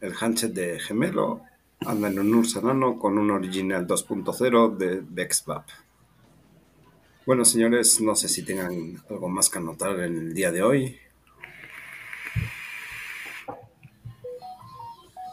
el 0.01 0.13
handset 0.19 0.53
de 0.53 0.79
gemelo. 0.79 1.41
Anda 1.85 2.09
en 2.09 2.19
un 2.19 2.33
Ursa 2.35 2.61
Nano 2.61 2.99
con 2.99 3.17
un 3.17 3.31
original 3.31 3.87
2.0 3.87 4.75
de, 4.77 5.01
de 5.01 5.33
XVAP. 5.33 5.65
Bueno, 7.25 7.45
señores, 7.45 8.01
no 8.01 8.15
sé 8.15 8.27
si 8.27 8.43
tengan 8.43 9.01
algo 9.09 9.29
más 9.29 9.49
que 9.49 9.59
anotar 9.59 9.99
en 10.01 10.17
el 10.17 10.33
día 10.33 10.51
de 10.51 10.61
hoy. 10.63 10.97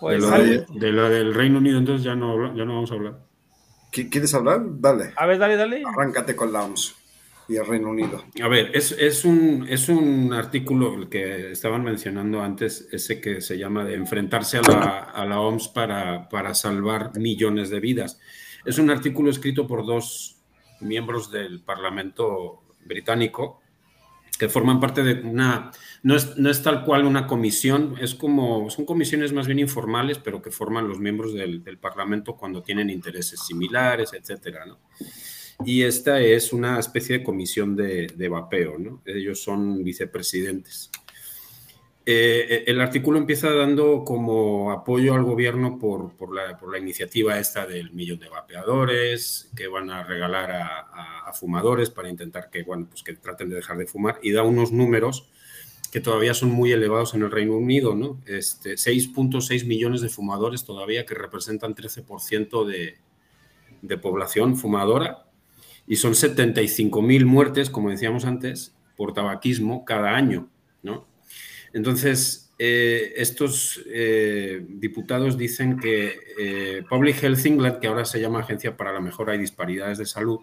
Pues, 0.01 0.23
de, 0.23 0.29
lo 0.29 0.35
algo- 0.35 0.47
de, 0.75 0.81
de 0.87 0.93
lo 0.93 1.09
del 1.09 1.35
Reino 1.35 1.59
Unido, 1.59 1.79
entonces 1.79 2.05
ya 2.05 2.15
no, 2.15 2.55
ya 2.55 2.65
no 2.65 2.75
vamos 2.75 2.91
a 2.91 2.95
hablar. 2.95 3.19
¿Qui- 3.93 4.11
¿Quieres 4.11 4.35
hablar? 4.35 4.61
Dale. 4.65 5.15
A 5.17 5.27
ver, 5.27 5.39
dale, 5.39 5.57
dale. 5.57 5.83
Arráncate 5.87 6.37
con 6.37 6.53
la 6.53 6.63
OMS 6.65 6.95
y 7.49 7.57
el 7.57 7.67
Reino 7.67 7.91
Unido. 7.91 8.25
A 8.43 8.49
ver, 8.49 8.71
es, 8.75 8.93
es 8.93 9.25
un, 9.25 9.67
es 9.69 9.89
un 9.89 10.33
artículo 10.33 10.95
el 10.95 11.09
que 11.09 11.53
estaban 11.53 11.85
mencionando 11.85 12.43
antes, 12.43 12.89
ese 12.93 13.21
que 13.21 13.41
se 13.41 13.59
llama 13.59 13.85
de 13.85 13.95
enfrentarse 13.95 14.59
a 14.59 14.63
la, 14.63 14.99
a 15.15 15.25
la 15.25 15.41
OMS 15.41 15.69
para, 15.69 16.29
para 16.29 16.55
salvar 16.55 17.17
millones 17.17 17.71
de 17.71 17.81
vidas. 17.81 18.21
Es 18.65 18.79
un 18.79 18.91
artículo 18.91 19.31
escrito 19.31 19.67
por 19.67 19.87
dos 19.87 20.39
miembros 20.81 21.31
del 21.31 21.63
Parlamento 21.63 22.63
británico 22.85 23.61
que 24.39 24.49
forman 24.49 24.81
parte 24.81 25.03
de 25.03 25.27
una, 25.27 25.71
no 26.03 26.15
es, 26.15 26.37
no 26.37 26.51
es 26.51 26.63
tal 26.63 26.85
cual 26.85 27.07
una 27.07 27.27
comisión, 27.27 27.95
es 28.01 28.15
como, 28.15 28.69
son 28.69 28.85
comisiones 28.85 29.33
más 29.33 29.47
bien 29.47 29.59
informales, 29.59 30.19
pero 30.19 30.43
que 30.43 30.51
forman 30.51 30.89
los 30.89 30.99
miembros 30.99 31.33
del, 31.33 31.65
del 31.65 31.79
Parlamento 31.79 32.37
cuando 32.37 32.63
tienen 32.63 32.91
intereses 32.91 33.41
similares, 33.41 34.13
etcétera, 34.13 34.67
¿no? 34.67 34.79
Y 35.65 35.83
esta 35.83 36.21
es 36.21 36.53
una 36.53 36.79
especie 36.79 37.19
de 37.19 37.25
comisión 37.25 37.75
de, 37.77 38.29
vapeo, 38.29 38.79
¿no? 38.79 39.03
Ellos 39.05 39.43
son 39.43 39.83
vicepresidentes. 39.83 40.91
Eh, 42.09 42.65
el 42.69 42.81
artículo 42.81 43.19
empieza 43.19 43.51
dando 43.53 44.05
como 44.05 44.71
apoyo 44.71 45.15
al 45.15 45.25
gobierno 45.25 45.79
por, 45.79 46.13
la, 46.33 46.79
iniciativa 46.79 47.39
esta 47.39 47.67
del 47.67 47.91
millón 47.91 48.21
de 48.21 48.29
vapeadores 48.29 49.51
que 49.57 49.67
van 49.67 49.91
a 49.91 50.05
regalar 50.05 50.51
a 50.53 51.33
fumadores 51.33 51.91
para 51.91 52.09
intentar 52.09 52.49
que, 52.49 52.63
bueno, 52.63 52.87
pues 52.89 53.03
que 53.03 53.15
traten 53.15 53.49
de 53.49 53.57
dejar 53.57 53.77
de 53.77 53.87
fumar 53.87 54.19
y 54.23 54.33
da 54.33 54.43
unos 54.43 54.71
números 54.71 55.29
que 55.91 56.01
todavía 56.01 56.35
son 56.35 56.51
muy 56.51 56.73
elevados 56.73 57.15
en 57.15 57.23
el 57.23 57.31
Reino 57.31 57.57
Unido, 57.57 57.95
¿no? 57.95 58.21
Este, 58.27 58.75
6.6 58.75 59.67
millones 59.67 60.01
de 60.01 60.09
fumadores 60.09 60.65
todavía 60.65 61.07
que 61.07 61.15
representan 61.15 61.75
13% 61.75 62.67
de, 62.67 62.99
de 63.83 63.99
población 63.99 64.57
fumadora 64.57 65.26
y 65.87 65.97
son 65.97 66.13
75.000 66.15 67.25
muertes, 67.25 67.71
como 67.71 67.91
decíamos 67.91 68.25
antes, 68.25 68.75
por 68.97 69.13
tabaquismo 69.13 69.85
cada 69.85 70.15
año, 70.17 70.49
¿no? 70.83 71.07
Entonces, 71.73 72.53
eh, 72.59 73.13
estos 73.17 73.83
eh, 73.93 74.65
diputados 74.69 75.37
dicen 75.37 75.79
que 75.79 76.19
eh, 76.39 76.83
Public 76.89 77.23
Health 77.23 77.45
England, 77.45 77.79
que 77.81 77.87
ahora 77.87 78.05
se 78.07 78.21
llama 78.21 78.41
Agencia 78.41 78.77
para 78.77 78.93
la 78.93 79.01
Mejora 79.01 79.35
y 79.35 79.39
Disparidades 79.39 79.99
de 79.99 80.07
Salud, 80.07 80.41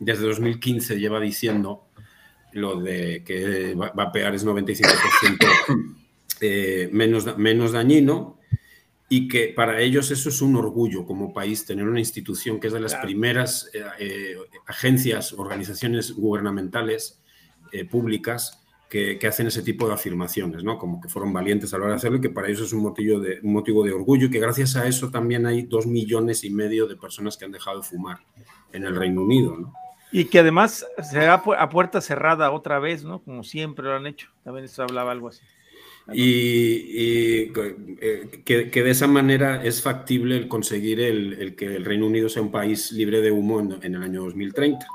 desde 0.00 0.26
2015 0.26 0.98
lleva 0.98 1.20
diciendo 1.20 1.86
lo 2.52 2.80
de 2.80 3.22
que 3.24 3.74
va- 3.74 3.92
vapear 3.94 4.34
es 4.34 4.44
95% 4.44 5.46
eh, 6.40 6.88
menos, 6.92 7.38
menos 7.38 7.72
dañino 7.72 8.38
y 9.08 9.28
que 9.28 9.48
para 9.54 9.80
ellos 9.80 10.10
eso 10.10 10.28
es 10.30 10.40
un 10.42 10.56
orgullo 10.56 11.04
como 11.06 11.32
país, 11.32 11.64
tener 11.66 11.86
una 11.86 11.98
institución 12.00 12.58
que 12.58 12.68
es 12.68 12.72
de 12.72 12.80
las 12.80 12.92
Claro. 12.92 13.06
primeras 13.06 13.70
eh, 13.74 13.82
eh, 13.98 14.36
agencias, 14.66 15.32
organizaciones 15.34 16.12
gubernamentales 16.12 17.22
eh, 17.72 17.84
públicas 17.84 18.60
que, 18.88 19.18
que 19.18 19.26
hacen 19.26 19.46
ese 19.48 19.62
tipo 19.62 19.88
de 19.88 19.94
afirmaciones, 19.94 20.62
¿no? 20.62 20.78
Como 20.78 21.00
que 21.00 21.08
fueron 21.08 21.32
valientes 21.32 21.74
a 21.74 21.78
la 21.78 21.84
hora 21.84 21.94
de 21.94 21.96
hacerlo 21.98 22.18
y 22.18 22.20
que 22.20 22.30
para 22.30 22.48
ellos 22.48 22.62
es 22.62 22.72
un 22.72 22.82
motivo 22.82 23.18
de, 23.18 23.40
un 23.42 23.52
motivo 23.52 23.84
de 23.84 23.92
orgullo 23.92 24.26
y 24.26 24.30
que 24.30 24.38
gracias 24.38 24.76
a 24.76 24.86
eso 24.86 25.10
también 25.10 25.46
hay 25.46 25.62
dos 25.62 25.86
millones 25.86 26.44
y 26.44 26.50
medio 26.50 26.86
de 26.86 26.96
personas 26.96 27.36
que 27.36 27.44
han 27.44 27.52
dejado 27.52 27.78
de 27.80 27.86
fumar 27.86 28.18
en 28.72 28.84
el 28.84 28.94
Reino 28.94 29.22
Unido, 29.22 29.56
¿no? 29.56 29.72
Y 30.12 30.26
que 30.26 30.38
además 30.38 30.86
será 31.02 31.42
pu- 31.42 31.56
a 31.58 31.68
puerta 31.68 32.00
cerrada 32.00 32.52
otra 32.52 32.78
vez, 32.78 33.02
¿no? 33.02 33.20
Como 33.20 33.42
siempre 33.42 33.84
lo 33.84 33.96
han 33.96 34.06
hecho. 34.06 34.28
También 34.44 34.64
esto 34.64 34.84
hablaba 34.84 35.10
algo 35.10 35.28
así. 35.28 35.42
Y, 36.12 37.48
eh, 37.48 38.42
que, 38.44 38.82
de 38.82 38.90
esa 38.90 39.06
manera 39.06 39.64
es 39.64 39.82
factible 39.82 40.36
el 40.36 40.48
conseguir 40.48 41.00
el, 41.00 41.56
que 41.56 41.76
el 41.76 41.84
Reino 41.84 42.06
Unido 42.06 42.28
sea 42.28 42.42
un 42.42 42.50
país 42.50 42.92
libre 42.92 43.22
de 43.22 43.30
humo 43.30 43.60
en, 43.60 43.94
el 43.94 44.02
año 44.02 44.24
2030. 44.24 44.86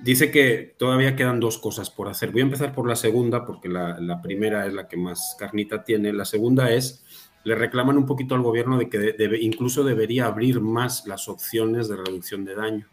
Dice 0.00 0.30
que 0.30 0.74
todavía 0.78 1.14
quedan 1.14 1.40
dos 1.40 1.58
cosas 1.58 1.90
por 1.90 2.08
hacer. 2.08 2.30
Voy 2.30 2.40
a 2.40 2.44
empezar 2.44 2.74
por 2.74 2.88
la 2.88 2.96
segunda, 2.96 3.44
porque 3.44 3.68
la, 3.68 4.20
primera 4.22 4.66
es 4.66 4.72
la 4.72 4.88
que 4.88 4.96
más 4.96 5.36
carnita 5.38 5.84
tiene. 5.84 6.12
La 6.12 6.24
segunda 6.24 6.70
es, 6.70 7.04
le 7.44 7.54
reclaman 7.54 7.98
un 7.98 8.06
poquito 8.06 8.34
al 8.34 8.42
gobierno 8.42 8.78
de 8.78 8.88
que 8.88 9.14
incluso 9.40 9.84
debería 9.84 10.26
abrir 10.26 10.60
más 10.60 11.06
las 11.06 11.28
opciones 11.28 11.88
de 11.88 11.96
reducción 11.96 12.44
de 12.46 12.54
daño, 12.54 12.88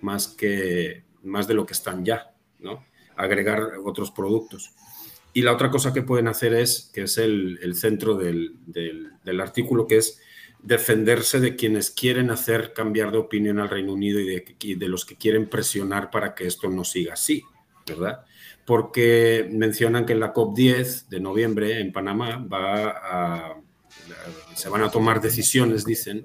más, 0.00 0.28
que, 0.28 1.04
más 1.22 1.46
de 1.46 1.54
lo 1.54 1.66
que 1.66 1.74
están 1.74 2.04
ya, 2.06 2.32
¿no? 2.58 2.84
Agregar 3.16 3.72
otros 3.84 4.10
productos. 4.10 4.74
Y 5.32 5.42
la 5.42 5.52
otra 5.52 5.70
cosa 5.70 5.92
que 5.92 6.02
pueden 6.02 6.28
hacer 6.28 6.54
es, 6.54 6.90
que 6.92 7.02
es 7.02 7.18
el, 7.18 7.58
centro 7.74 8.16
del, 8.16 8.56
artículo, 9.40 9.86
que 9.86 9.98
es 9.98 10.20
defenderse 10.62 11.40
de 11.40 11.56
quienes 11.56 11.90
quieren 11.90 12.30
hacer 12.30 12.72
cambiar 12.72 13.12
de 13.12 13.18
opinión 13.18 13.58
al 13.58 13.70
Reino 13.70 13.92
Unido 13.92 14.20
y 14.20 14.26
de, 14.26 14.76
de 14.76 14.88
los 14.88 15.04
que 15.04 15.16
quieren 15.16 15.48
presionar 15.48 16.10
para 16.10 16.34
que 16.34 16.46
esto 16.46 16.68
no 16.68 16.84
siga 16.84 17.14
así, 17.14 17.44
¿verdad? 17.86 18.24
Porque 18.66 19.48
mencionan 19.50 20.04
que 20.04 20.12
en 20.12 20.20
la 20.20 20.34
COP10 20.34 21.08
de 21.08 21.20
noviembre 21.20 21.80
en 21.80 21.92
Panamá 21.92 22.46
se 24.54 24.68
van 24.68 24.82
a 24.82 24.90
tomar 24.90 25.20
decisiones, 25.20 25.84
dicen, 25.84 26.24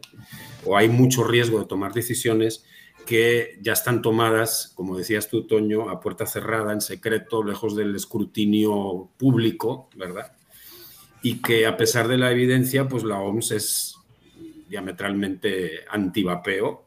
o 0.65 0.76
hay 0.76 0.90
mucho 0.90 1.23
riesgo 1.23 1.60
de 1.60 1.65
tomar 1.65 1.94
decisiones 1.94 2.65
que 3.06 3.57
ya 3.61 3.73
están 3.73 4.02
tomadas, 4.02 4.73
como 4.76 4.98
decías 4.98 5.30
tú, 5.30 5.45
Toño, 5.48 5.90
a 5.90 5.99
puerta 5.99 6.26
cerrada, 6.26 6.73
en 6.73 6.82
secreto, 6.82 7.44
lejos 7.44 7.76
del 7.76 7.95
escrutinio 7.95 9.10
público, 9.18 9.90
¿verdad? 9.95 10.34
Y 11.22 11.41
que 11.41 11.65
a 11.65 11.77
pesar 11.77 12.07
de 12.07 12.18
la 12.18 12.32
evidencia, 12.32 12.88
pues 12.88 13.03
la 13.03 13.19
OMS 13.19 13.52
es 13.52 13.95
diametralmente 14.68 15.86
antivapeo 15.90 16.86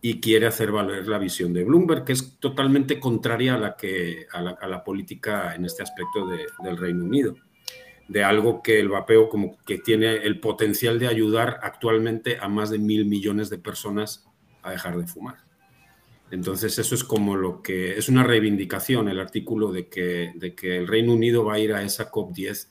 y 0.00 0.20
quiere 0.20 0.46
hacer 0.46 0.70
valer 0.70 1.08
la 1.08 1.18
visión 1.18 1.52
de 1.52 1.64
Bloomberg, 1.64 2.04
que 2.04 2.12
es 2.12 2.38
totalmente 2.38 3.00
contraria 3.00 3.54
a 3.54 3.58
la, 3.58 3.76
que, 3.76 4.26
a 4.32 4.40
la, 4.40 4.84
política 4.84 5.54
en 5.54 5.64
este 5.64 5.82
aspecto 5.82 6.26
de, 6.26 6.46
del 6.62 6.76
Reino 6.76 7.04
Unido, 7.04 7.34
de 8.08 8.22
algo 8.22 8.62
que 8.62 8.78
el 8.78 8.88
vapeo 8.88 9.28
como 9.28 9.56
que 9.64 9.78
tiene 9.78 10.16
el 10.16 10.38
potencial 10.38 10.98
de 10.98 11.08
ayudar 11.08 11.58
actualmente 11.62 12.38
a 12.40 12.48
más 12.48 12.70
de 12.70 12.78
mil 12.78 13.06
millones 13.06 13.50
de 13.50 13.58
personas 13.58 14.24
a 14.62 14.70
dejar 14.70 14.96
de 14.96 15.06
fumar. 15.06 15.45
Entonces 16.30 16.78
eso 16.78 16.94
es 16.94 17.04
como 17.04 17.36
lo 17.36 17.62
que 17.62 17.96
es 17.96 18.08
una 18.08 18.24
reivindicación, 18.24 19.08
el 19.08 19.20
artículo 19.20 19.70
de 19.70 19.88
que, 19.88 20.32
de 20.34 20.54
que 20.54 20.76
el 20.76 20.88
Reino 20.88 21.12
Unido 21.12 21.44
va 21.44 21.54
a 21.54 21.58
ir 21.58 21.72
a 21.72 21.82
esa 21.82 22.10
COP10 22.10 22.68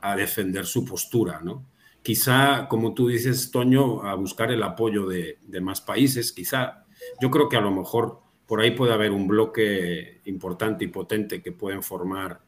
a 0.00 0.16
defender 0.16 0.66
su 0.66 0.84
postura, 0.84 1.40
¿no? 1.42 1.66
Quizá, 2.02 2.66
como 2.68 2.92
tú 2.92 3.08
dices, 3.08 3.50
Toño, 3.50 4.02
a 4.02 4.14
buscar 4.14 4.50
el 4.50 4.62
apoyo 4.62 5.06
de, 5.06 5.38
de 5.42 5.60
más 5.60 5.80
países, 5.80 6.32
quizá. 6.32 6.84
Yo 7.20 7.30
creo 7.30 7.48
que 7.48 7.56
a 7.56 7.62
lo 7.62 7.70
mejor 7.70 8.20
por 8.46 8.60
ahí 8.60 8.72
puede 8.72 8.92
haber 8.92 9.10
un 9.10 9.26
bloque 9.26 10.20
importante 10.26 10.84
y 10.84 10.88
potente 10.88 11.42
que 11.42 11.52
pueden 11.52 11.82
formar, 11.82 12.40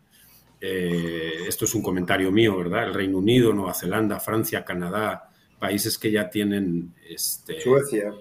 eh, 0.60 1.44
esto 1.46 1.64
es 1.64 1.74
un 1.74 1.82
comentario 1.82 2.30
mío, 2.30 2.56
¿verdad? 2.56 2.84
El 2.84 2.94
Reino 2.94 3.18
Unido, 3.18 3.52
Nueva 3.52 3.74
Zelanda, 3.74 4.20
Francia, 4.20 4.64
Canadá, 4.64 5.30
países 5.58 5.98
que 5.98 6.10
ya 6.10 6.28
tienen... 6.28 6.94
Este, 7.08 7.60
Suecia. 7.60 8.12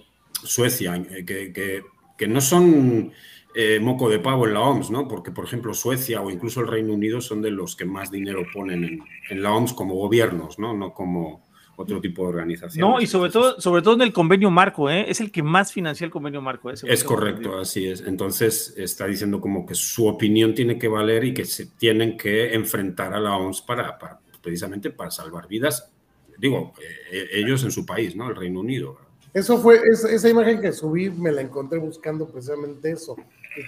Suecia, 0.44 0.95
eh, 0.95 1.26
que, 1.26 1.52
que, 1.52 1.84
que 2.18 2.28
no 2.28 2.42
son 2.42 3.12
eh, 3.54 3.80
moco 3.80 4.10
de 4.10 4.20
pavo 4.20 4.48
en 4.48 4.54
la 4.54 4.62
OMS, 4.62 4.92
¿no? 4.92 5.08
Porque, 5.08 5.32
por 5.32 5.46
ejemplo, 5.46 5.74
Suecia 5.74 6.22
o 6.22 6.30
incluso 6.30 6.62
el 6.62 6.68
Reino 6.68 6.94
Unido 6.94 7.22
son 7.22 7.42
de 7.42 7.52
los 7.52 7.76
que 7.76 7.86
más 7.86 8.12
dinero 8.12 8.46
ponen 8.54 8.84
en, 8.84 9.04
en 9.30 9.44
la 9.44 9.54
OMS 9.54 9.74
como 9.74 9.96
gobiernos, 9.96 10.60
¿no? 10.60 10.74
No 10.74 10.94
como 10.94 11.46
otro 11.78 12.00
tipo 12.00 12.24
de 12.24 12.30
organización. 12.30 12.90
No, 12.90 13.02
y 13.02 13.08
sobre 13.08 13.32
todo, 13.32 13.60
sobre 13.60 13.82
todo 13.82 13.96
en 13.96 14.02
el 14.02 14.14
convenio 14.14 14.50
marco, 14.50 14.90
¿eh? 14.90 15.06
es 15.10 15.20
el 15.20 15.32
que 15.32 15.44
más 15.44 15.72
financia 15.72 16.06
el 16.06 16.12
convenio 16.12 16.42
marco. 16.42 16.72
¿eh? 16.72 16.76
Es 16.84 17.04
correcto, 17.04 17.58
así 17.58 17.88
es. 17.88 18.02
Entonces 18.02 18.74
está 18.78 19.08
diciendo 19.08 19.42
como 19.42 19.66
que 19.66 19.76
su 19.76 20.08
opinión 20.08 20.54
tiene 20.54 20.78
que 20.78 20.88
valer 20.88 21.26
y 21.26 21.34
que 21.34 21.46
se 21.46 21.68
tienen 21.68 22.18
que 22.18 22.54
enfrentar 22.54 23.14
a 23.14 23.20
la 23.20 23.36
OMS 23.36 23.62
para, 23.62 23.98
para 23.98 24.20
precisamente 24.42 24.92
para 24.92 25.12
salvar 25.12 25.48
vidas, 25.48 25.92
digo, 26.38 26.74
eh, 27.12 27.28
ellos 27.34 27.64
en 27.64 27.72
su 27.72 27.86
país, 27.86 28.16
¿no? 28.16 28.30
El 28.30 28.36
Reino 28.36 28.60
Unido. 28.60 29.00
Eso 29.36 29.57
fue, 29.57 29.82
esa, 29.91 30.10
esa 30.10 30.30
imagen 30.30 30.62
que 30.62 30.72
subí 30.72 31.10
me 31.10 31.30
la 31.30 31.41
encontré 31.41 31.78
buscando 31.78 32.26
precisamente 32.26 32.91
eso. 32.91 33.18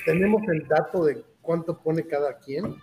Tenemos 0.06 0.42
el 0.48 0.66
dato 0.66 1.04
de 1.04 1.22
cuánto 1.42 1.78
pone 1.78 2.08
cada 2.08 2.38
quien. 2.38 2.78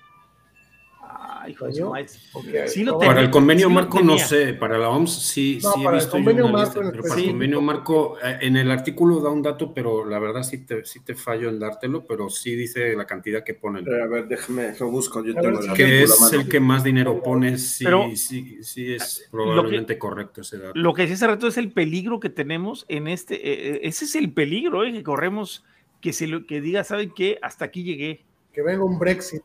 Ay, 1.07 1.53
hijo 1.53 1.67
de 1.67 1.73
su 1.75 1.91
maíz. 1.91 2.31
Porque- 2.33 2.67
Sí 2.69 2.85
lo. 2.85 2.99
Para 2.99 3.21
el 3.21 3.31
convenio 3.31 3.69
sí 3.69 3.75
marco 3.75 4.01
no 4.01 4.19
sé, 4.19 4.55
para 4.55 4.79
la 4.79 4.89
OMS 4.91 5.11
sí, 5.13 5.59
No, 5.63 5.73
sí 5.73 5.81
he 5.81 5.85
para 5.85 5.97
el 5.99 6.03
visto 6.03 6.17
yo 6.19 6.25
convenio 6.25 6.45
una 6.47 6.53
marco 6.53 6.65
lista, 6.65 6.81
en 6.81 6.91
pero 6.91 7.03
para 7.03 7.21
el 7.21 7.27
convenio 7.31 7.61
marco 7.61 8.17
eh, 8.25 8.39
en 8.41 8.57
el 8.57 8.71
artículo 8.71 9.21
da 9.21 9.31
un 9.31 9.43
dato, 9.43 9.75
pero 9.75 10.05
la 10.05 10.19
verdad 10.19 10.43
sí 10.43 10.65
te, 10.65 10.85
sí 10.85 11.01
te 11.01 11.15
fallo 11.15 11.49
en 11.51 11.59
dártelo, 11.59 12.05
pero 12.07 12.31
sí 12.31 12.55
dice 12.55 12.95
la 12.95 13.05
cantidad 13.07 13.45
que 13.45 13.55
ponen. 13.55 13.87
Eh, 13.87 14.03
a 14.03 14.07
ver, 14.07 14.27
déjame, 14.27 14.73
lo 14.81 14.91
busco. 14.91 15.23
Yo 15.25 15.35
tengo 15.35 15.59
ver 15.61 15.71
el 15.71 15.75
Que 15.77 16.03
es 16.03 16.21
mano. 16.21 16.41
el 16.41 16.49
que 16.49 16.61
más 16.61 16.83
dinero 16.85 17.23
pone, 17.23 17.59
sí, 17.59 17.85
Pero- 17.85 18.07
sí, 18.15 18.59
sí 18.63 18.95
es 18.95 19.29
probablemente 19.31 19.99
correcto 19.99 20.41
ese 20.41 20.59
dato. 20.59 20.73
Lo 20.79 20.95
que 20.95 21.03
decía 21.03 21.17
hace 21.17 21.27
rato 21.27 21.47
es 21.49 21.57
el 21.59 21.73
peligro 21.73 22.21
que 22.21 22.31
tenemos 22.31 22.87
en 22.89 23.07
este. 23.09 23.35
eh, 23.37 23.75
eh, 23.77 23.81
ese 23.85 24.07
es 24.07 24.15
el 24.15 24.33
peligro 24.33 24.85
eh, 24.85 24.93
que 24.93 25.03
corremos. 25.03 25.65
Que 26.01 26.13
se 26.13 26.27
lo 26.27 26.47
que 26.47 26.61
diga, 26.61 26.85
¿saben 26.85 27.13
qué? 27.15 27.39
Hasta 27.41 27.65
aquí 27.65 27.83
llegué. 27.83 28.25
Que 28.53 28.61
venga 28.63 28.85
un 28.85 28.99
Brexit. 28.99 29.43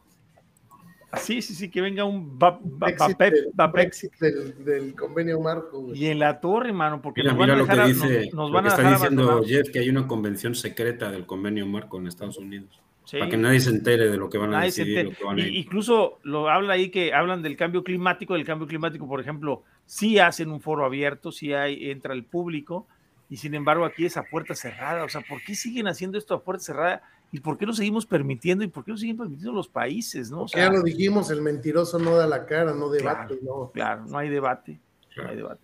Sí, 1.18 1.42
sí, 1.42 1.56
sí, 1.56 1.70
que 1.70 1.82
venga 1.82 2.04
un 2.06 2.38
Brexit 2.38 3.18
vapep- 3.18 3.32
del- 3.32 3.48
vapex. 3.54 3.74
Brexit 3.74 4.14
del, 4.20 4.64
del 4.66 4.96
convenio 4.96 5.40
marco. 5.40 5.80
güey. 5.82 5.98
Y 6.00 6.06
en 6.08 6.20
la 6.20 6.40
torre, 6.40 6.72
mano, 6.72 7.02
porque 7.02 7.22
Mira, 7.22 7.32
nos 7.34 7.40
van 7.40 7.48
mira 7.48 7.54
a 7.54 7.58
lo 7.58 7.64
dejar, 7.66 7.78
que 7.78 7.82
a- 7.82 7.88
dice, 7.88 8.26
nos, 8.28 8.34
nos 8.36 8.50
lo 8.50 8.54
van 8.56 8.64
que 8.66 8.70
a 8.70 8.76
está 8.76 8.92
diciendo. 8.92 9.44
Jeff, 9.46 9.70
que 9.72 9.80
hay 9.80 9.90
una 9.90 10.08
convención 10.08 10.54
secreta 10.56 11.10
del 11.12 11.26
convenio 11.26 11.66
marco 11.66 11.98
en 11.98 12.08
Estados 12.08 12.38
Unidos. 12.38 12.80
Sí. 13.06 13.18
Para 13.18 13.32
que 13.32 13.38
nadie 13.38 13.60
se 13.60 13.72
entere 13.72 14.08
de 14.08 14.18
lo 14.18 14.30
que 14.30 14.38
van 14.38 14.50
a 14.50 14.58
Nadie 14.58 14.66
decidir. 14.68 15.00
entera. 15.00 15.10
lo 15.10 15.18
que 15.18 15.24
van 15.26 15.40
a 15.40 15.48
Y- 15.48 15.58
incluso 15.58 16.20
lo 16.22 16.48
habla 16.48 16.74
ahí 16.74 16.90
que 16.90 17.12
hablan 17.12 17.42
del 17.42 17.58
cambio 17.58 17.84
climático, 17.84 18.36
del 18.36 18.46
cambio 18.46 18.68
climático, 18.68 19.08
por 19.08 19.20
ejemplo, 19.20 19.64
sí 19.86 20.20
hacen 20.20 20.52
un 20.52 20.62
foro 20.62 20.86
abierto, 20.86 21.32
sí 21.32 21.54
hay, 21.54 21.90
entra 21.90 22.14
el 22.14 22.24
público, 22.24 22.88
y 23.28 23.38
sin 23.38 23.56
embargo 23.56 23.84
aquí 23.86 24.06
es 24.06 24.16
a 24.18 24.24
puerta 24.24 24.54
cerrada. 24.54 25.04
O 25.06 25.10
sea, 25.10 25.22
¿por 25.22 25.42
qué 25.44 25.56
siguen 25.56 25.88
haciendo 25.88 26.20
esto 26.20 26.36
a 26.36 26.44
puerta 26.44 26.64
cerrada? 26.64 27.02
¿Y 27.32 27.40
por 27.42 27.58
qué 27.58 27.66
lo 27.66 27.74
seguimos 27.74 28.06
permitiendo? 28.06 28.64
¿Y 28.64 28.68
por 28.68 28.84
qué 28.84 28.92
lo 28.92 28.98
siguen 28.98 29.18
permitiendo 29.18 29.54
los 29.54 29.68
países? 29.68 30.32
¿no? 30.32 30.42
O 30.42 30.46
Que 30.46 30.54
sea, 30.58 30.68
ya 30.68 30.72
lo 30.74 30.82
dijimos, 30.82 31.30
el 31.30 31.42
mentiroso 31.42 32.00
no 32.00 32.16
da 32.16 32.26
la 32.28 32.46
cara, 32.46 32.74
no 32.74 32.90
debate, 32.90 33.38
Claro. 33.38 33.64
no. 33.66 33.72
claro, 33.72 34.06
no 34.08 34.18
hay 34.18 34.30
debate. 34.30 34.80
No 35.18 35.30
hay 35.30 35.36
debate. 35.36 35.62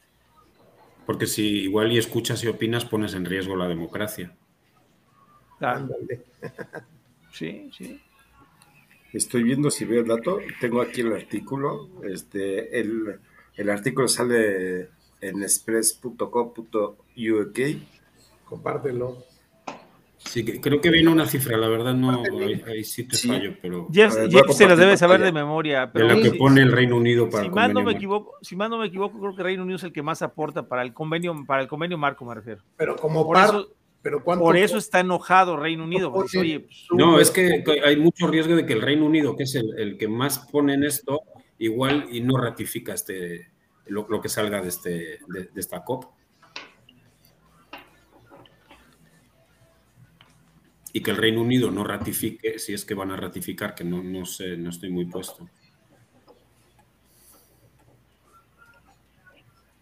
Porque 1.06 1.28
si 1.28 1.64
igual 1.64 1.92
y 1.92 1.98
escuchas 1.98 2.44
y 2.44 2.48
opinas, 2.48 2.86
pones 2.86 3.14
en 3.14 3.26
riesgo 3.26 3.56
la 3.56 3.68
democracia. 3.68 4.36
Claro. 5.60 5.80
Ándale. 5.80 6.24
Sí, 7.32 7.70
sí. 7.78 8.00
Estoy 9.12 9.44
viendo 9.44 9.70
si 9.70 9.84
veo 9.84 10.04
el 10.04 10.08
dato. 10.08 10.38
Tengo 10.62 10.80
aquí 10.82 11.02
el 11.02 11.12
artículo. 11.12 11.90
Este, 12.06 12.80
el, 12.80 13.20
el 13.58 13.70
artículo 13.70 14.08
sale 14.08 14.84
en 15.20 15.44
express.co.uk. 15.44 17.60
Compártelo. 18.46 19.18
Sí, 20.26 20.44
creo 20.44 20.82
que 20.82 20.90
viene 20.90 21.10
una 21.10 21.26
cifra, 21.28 21.56
la 21.58 21.68
verdad 21.70 21.94
no, 21.94 22.24
ahí, 22.42 22.62
ahí 22.68 22.84
sí 22.84 23.08
te 23.08 23.16
Sí. 23.16 23.28
fallo, 23.28 23.56
pero 23.62 23.88
Jeff, 23.92 24.14
ver, 24.16 24.54
se 24.54 24.68
las 24.68 24.78
debe 24.78 24.98
saber 24.98 25.22
de 25.22 25.32
memoria. 25.32 25.86
de 25.86 25.92
Pero 25.94 26.08
la 26.08 26.16
que 26.16 26.32
sí, 26.32 26.38
pone 26.38 26.62
el 26.62 26.72
Reino 26.72 26.98
Unido 26.98 27.30
para 27.30 27.44
si 27.44 27.48
el 27.50 27.54
mal 27.54 27.74
no 27.74 27.84
me 27.84 27.92
equivoco, 27.94 28.34
si 28.42 28.56
mal 28.56 28.70
no 28.70 28.78
me 28.80 28.88
equivoco, 28.88 29.20
creo 29.20 29.36
que 29.36 29.44
Reino 29.44 29.64
Unido 29.64 29.78
es 29.78 29.84
el 29.84 29.94
que 29.94 30.02
más 30.02 30.22
aporta 30.22 30.68
para 30.68 30.82
el 30.82 30.94
convenio, 30.94 31.34
para 31.48 31.62
el 31.62 31.68
convenio 31.68 31.98
marco, 31.98 32.26
me 32.26 32.36
refiero. 32.36 32.62
Pero 32.76 32.96
como 32.96 33.24
Por 33.26 33.36
par, 33.36 33.50
eso, 33.50 33.74
pero 34.02 34.24
¿cuánto? 34.24 34.44
por 34.44 34.58
eso 34.58 34.78
está 34.78 35.00
enojado 35.00 35.58
Reino 35.58 35.84
Unido, 35.84 36.12
porque 36.12 36.40
Oye, 36.40 36.56
oye, 36.58 36.60
pues, 36.62 36.86
No, 36.92 37.20
es 37.20 37.32
que 37.32 37.64
hay 37.86 37.96
mucho 37.98 38.28
riesgo 38.28 38.56
de 38.56 38.66
que 38.66 38.74
el 38.74 38.82
Reino 38.82 39.06
Unido, 39.06 39.36
que 39.36 39.44
es 39.44 39.56
el, 39.56 39.78
el 39.78 39.98
que 39.98 40.08
más 40.08 40.40
pone 40.52 40.74
en 40.74 40.84
esto, 40.84 41.22
igual 41.60 42.08
y 42.12 42.20
no 42.22 42.38
ratifica 42.38 42.94
este 42.94 43.52
lo, 43.88 44.08
lo 44.10 44.20
que 44.20 44.30
salga 44.30 44.60
de, 44.62 44.68
este, 44.70 44.90
de, 45.28 45.44
de 45.54 45.62
esta 45.62 45.84
COP. 45.84 46.06
Y 50.96 51.02
que 51.04 51.12
el 51.12 51.18
Reino 51.18 51.42
Unido 51.42 51.72
no 51.72 51.84
ratifique, 51.84 52.58
si 52.58 52.72
es 52.74 52.86
que 52.86 52.94
van 52.94 53.12
a 53.12 53.18
ratificar, 53.18 53.76
que 53.76 53.84
no, 53.84 54.02
no 54.02 54.26
sé, 54.26 54.56
no 54.56 54.70
estoy 54.70 54.90
muy 54.92 55.04
puesto. 55.04 55.50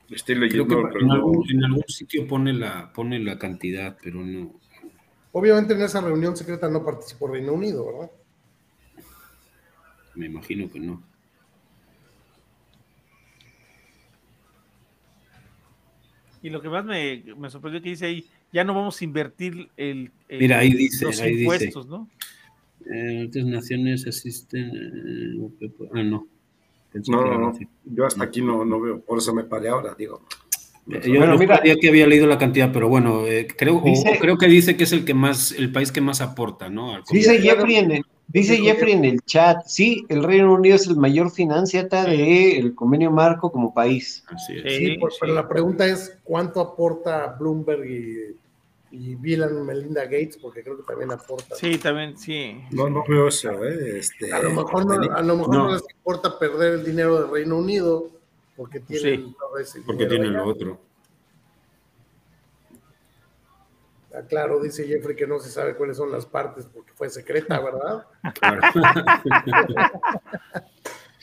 Estoy 0.09 0.33
Creo 0.49 0.65
leyendo. 0.65 0.89
que 0.89 0.99
en 1.01 1.07
no- 1.07 1.13
algún, 1.13 1.45
en 1.51 1.63
algún 1.65 1.83
sitio 1.87 2.27
pone 2.27 2.51
la, 2.51 2.91
pone 2.91 3.19
la 3.19 3.37
cantidad, 3.37 3.95
pero 4.01 4.21
no. 4.25 4.59
Obviamente 5.33 5.75
en 5.75 5.83
esa 5.83 6.01
reunión 6.01 6.35
secreta 6.35 6.67
no 6.67 6.83
participó 6.83 7.27
Reino 7.27 7.53
Unido, 7.53 7.85
¿verdad? 7.85 8.11
Me 10.15 10.25
imagino 10.25 10.67
que 10.71 10.79
no. 10.79 11.03
y 16.41 16.49
lo 16.49 16.61
que 16.61 16.69
más 16.69 16.83
me, 16.83 17.23
me 17.37 17.49
sorprendió 17.49 17.81
que 17.81 17.89
dice 17.89 18.05
ahí, 18.07 18.29
ya 18.53 18.63
no 18.63 18.73
vamos 18.73 19.01
a 19.01 19.03
invertir 19.03 19.69
el, 19.75 20.11
el- 20.29 20.39
Mira, 20.39 20.59
ahí 20.59 20.71
dice, 20.73 21.05
los 21.05 21.19
ahí 21.19 21.31
dice. 21.31 21.41
impuestos, 21.43 21.87
¿no? 21.87 22.07
En 22.85 23.27
otras 23.27 23.45
naciones 23.45 24.05
asisten. 24.07 24.71
eh, 24.73 25.67
ah, 25.93 26.03
no. 26.03 26.27
Pensé 26.91 27.11
No, 27.11 27.25
no, 27.25 27.37
no. 27.39 27.59
Yo 27.85 28.05
hasta 28.05 28.23
aquí 28.23 28.41
no, 28.41 28.63
no 28.63 28.79
veo. 28.79 29.01
Por 29.01 29.17
eso 29.17 29.33
me 29.33 29.43
paré 29.43 29.69
ahora, 29.69 29.95
digo. 29.97 30.21
Eh, 30.91 31.01
Yo 31.05 31.13
Bueno, 31.17 31.33
no 31.33 31.39
mira. 31.39 31.57
sabía 31.57 31.75
que 31.77 31.89
había 31.89 32.05
leído 32.05 32.27
la 32.27 32.37
cantidad, 32.37 32.71
pero 32.73 32.89
bueno, 32.89 33.25
eh, 33.25 33.47
creo, 33.57 33.77
o- 33.77 34.03
creo 34.19 34.37
que 34.37 34.47
dice 34.47 34.75
que 34.75 34.83
es 34.83 34.91
el 34.91 35.05
que 35.05 35.13
más, 35.13 35.53
el 35.53 35.71
país 35.71 35.91
que 35.91 36.01
más 36.01 36.19
aporta, 36.21 36.69
¿no? 36.69 36.93
Al 36.93 37.03
Dice. 37.09 37.39
Jeffrey 37.39 37.75
en 37.77 37.91
el, 37.91 38.03
dice 38.27 38.57
Jeffrey 38.57 38.91
en 38.93 39.05
el 39.05 39.21
chat, 39.21 39.59
sí, 39.65 40.05
el 40.09 40.21
Reino 40.23 40.53
Unido 40.53 40.75
es 40.75 40.85
el 40.87 40.97
mayor 40.97 41.31
financiata 41.31 42.03
del 42.05 42.75
convenio 42.75 43.11
marco 43.11 43.49
como 43.49 43.73
país. 43.73 44.25
Así 44.27 44.57
es. 44.57 44.73
Sí, 44.77 44.85
Sí, 44.87 44.97
por- 44.97 45.11
sí. 45.13 45.19
pero 45.21 45.33
la 45.35 45.47
pregunta 45.47 45.87
es 45.87 46.17
cuánto 46.25 46.59
aporta 46.59 47.37
Bloomberg 47.39 47.85
y, 47.89 48.35
y 48.95 49.15
Bill 49.15 49.41
and 49.43 49.65
Melinda 49.65 50.03
Gates, 50.03 50.37
porque 50.37 50.61
creo 50.63 50.77
que 50.77 50.83
también 50.83 51.11
aporta. 51.11 51.55
Sí, 51.55 51.79
también, 51.79 52.15
sí. 52.15 52.63
No, 52.71 52.87
no 52.89 53.03
veo 53.07 53.27
eso, 53.27 53.49
¿eh? 53.65 53.97
Este, 53.97 54.31
A 54.31 54.39
lo 54.43 54.51
mejor, 54.51 54.85
no, 54.85 54.93
a 55.15 55.21
lo 55.23 55.35
mejor 55.37 55.55
no. 55.55 55.63
No. 55.65 55.73
les 55.73 55.83
importa 55.89 56.37
perder 56.37 56.73
el 56.75 56.85
dinero 56.85 57.19
del 57.21 57.31
Reino 57.31 57.57
Unido 57.57 58.09
porque 58.55 58.79
tienen 58.79 59.25
Sí. 59.25 59.35
todo 59.39 59.57
ese 59.57 59.81
Porque 59.81 60.03
dinero 60.05 60.21
tiene 60.23 60.37
allá. 60.37 60.45
lo 60.45 60.51
otro. 60.51 60.79
Ah, 64.13 64.21
Claro, 64.29 64.61
dice 64.61 64.85
Jeffrey 64.85 65.15
que 65.15 65.25
no 65.25 65.39
se 65.39 65.49
sabe 65.49 65.75
cuáles 65.75 65.97
son 65.97 66.11
las 66.11 66.27
partes 66.27 66.67
porque 66.71 66.91
fue 66.93 67.09
secreta, 67.09 67.59
¿verdad? 67.59 68.05
Claro. 68.39 68.61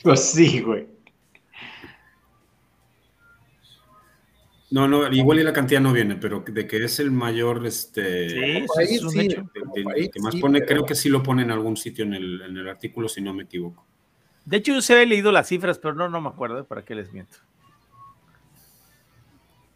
Pues 0.03 0.19
sí, 0.31 0.61
güey. 0.61 0.87
No, 4.71 4.87
no, 4.87 5.07
igual 5.11 5.39
y 5.39 5.43
la 5.43 5.51
cantidad 5.51 5.81
no 5.81 5.91
viene, 5.91 6.15
pero 6.15 6.43
de 6.47 6.65
que 6.65 6.83
es 6.83 6.99
el 6.99 7.11
mayor, 7.11 7.65
este, 7.67 8.29
Sí, 8.29 8.35
de- 8.39 8.57
eso 8.59 8.79
Ahí 8.79 8.95
es 8.95 9.03
un 9.03 9.09
sí, 9.11 9.19
hecho. 9.19 9.49
de- 9.53 9.85
ahí 9.93 10.09
que 10.09 10.19
más 10.21 10.33
sí, 10.33 10.39
pone, 10.39 10.59
pero- 10.59 10.67
creo 10.69 10.85
que 10.85 10.95
sí 10.95 11.09
lo 11.09 11.21
pone 11.21 11.41
en 11.43 11.51
algún 11.51 11.75
sitio 11.75 12.05
en 12.05 12.13
el, 12.13 12.41
en 12.41 12.55
el 12.57 12.69
artículo, 12.69 13.09
si 13.09 13.21
no 13.21 13.33
me 13.33 13.43
equivoco. 13.43 13.85
De 14.45 14.57
hecho, 14.57 14.73
yo 14.73 14.81
se 14.81 14.93
había 14.93 15.05
leído 15.05 15.31
las 15.31 15.47
cifras, 15.49 15.77
pero 15.77 15.93
no, 15.93 16.07
no 16.09 16.21
me 16.21 16.29
acuerdo, 16.29 16.59
¿eh? 16.59 16.63
¿para 16.63 16.83
qué 16.83 16.95
les 16.95 17.11
miento? 17.11 17.37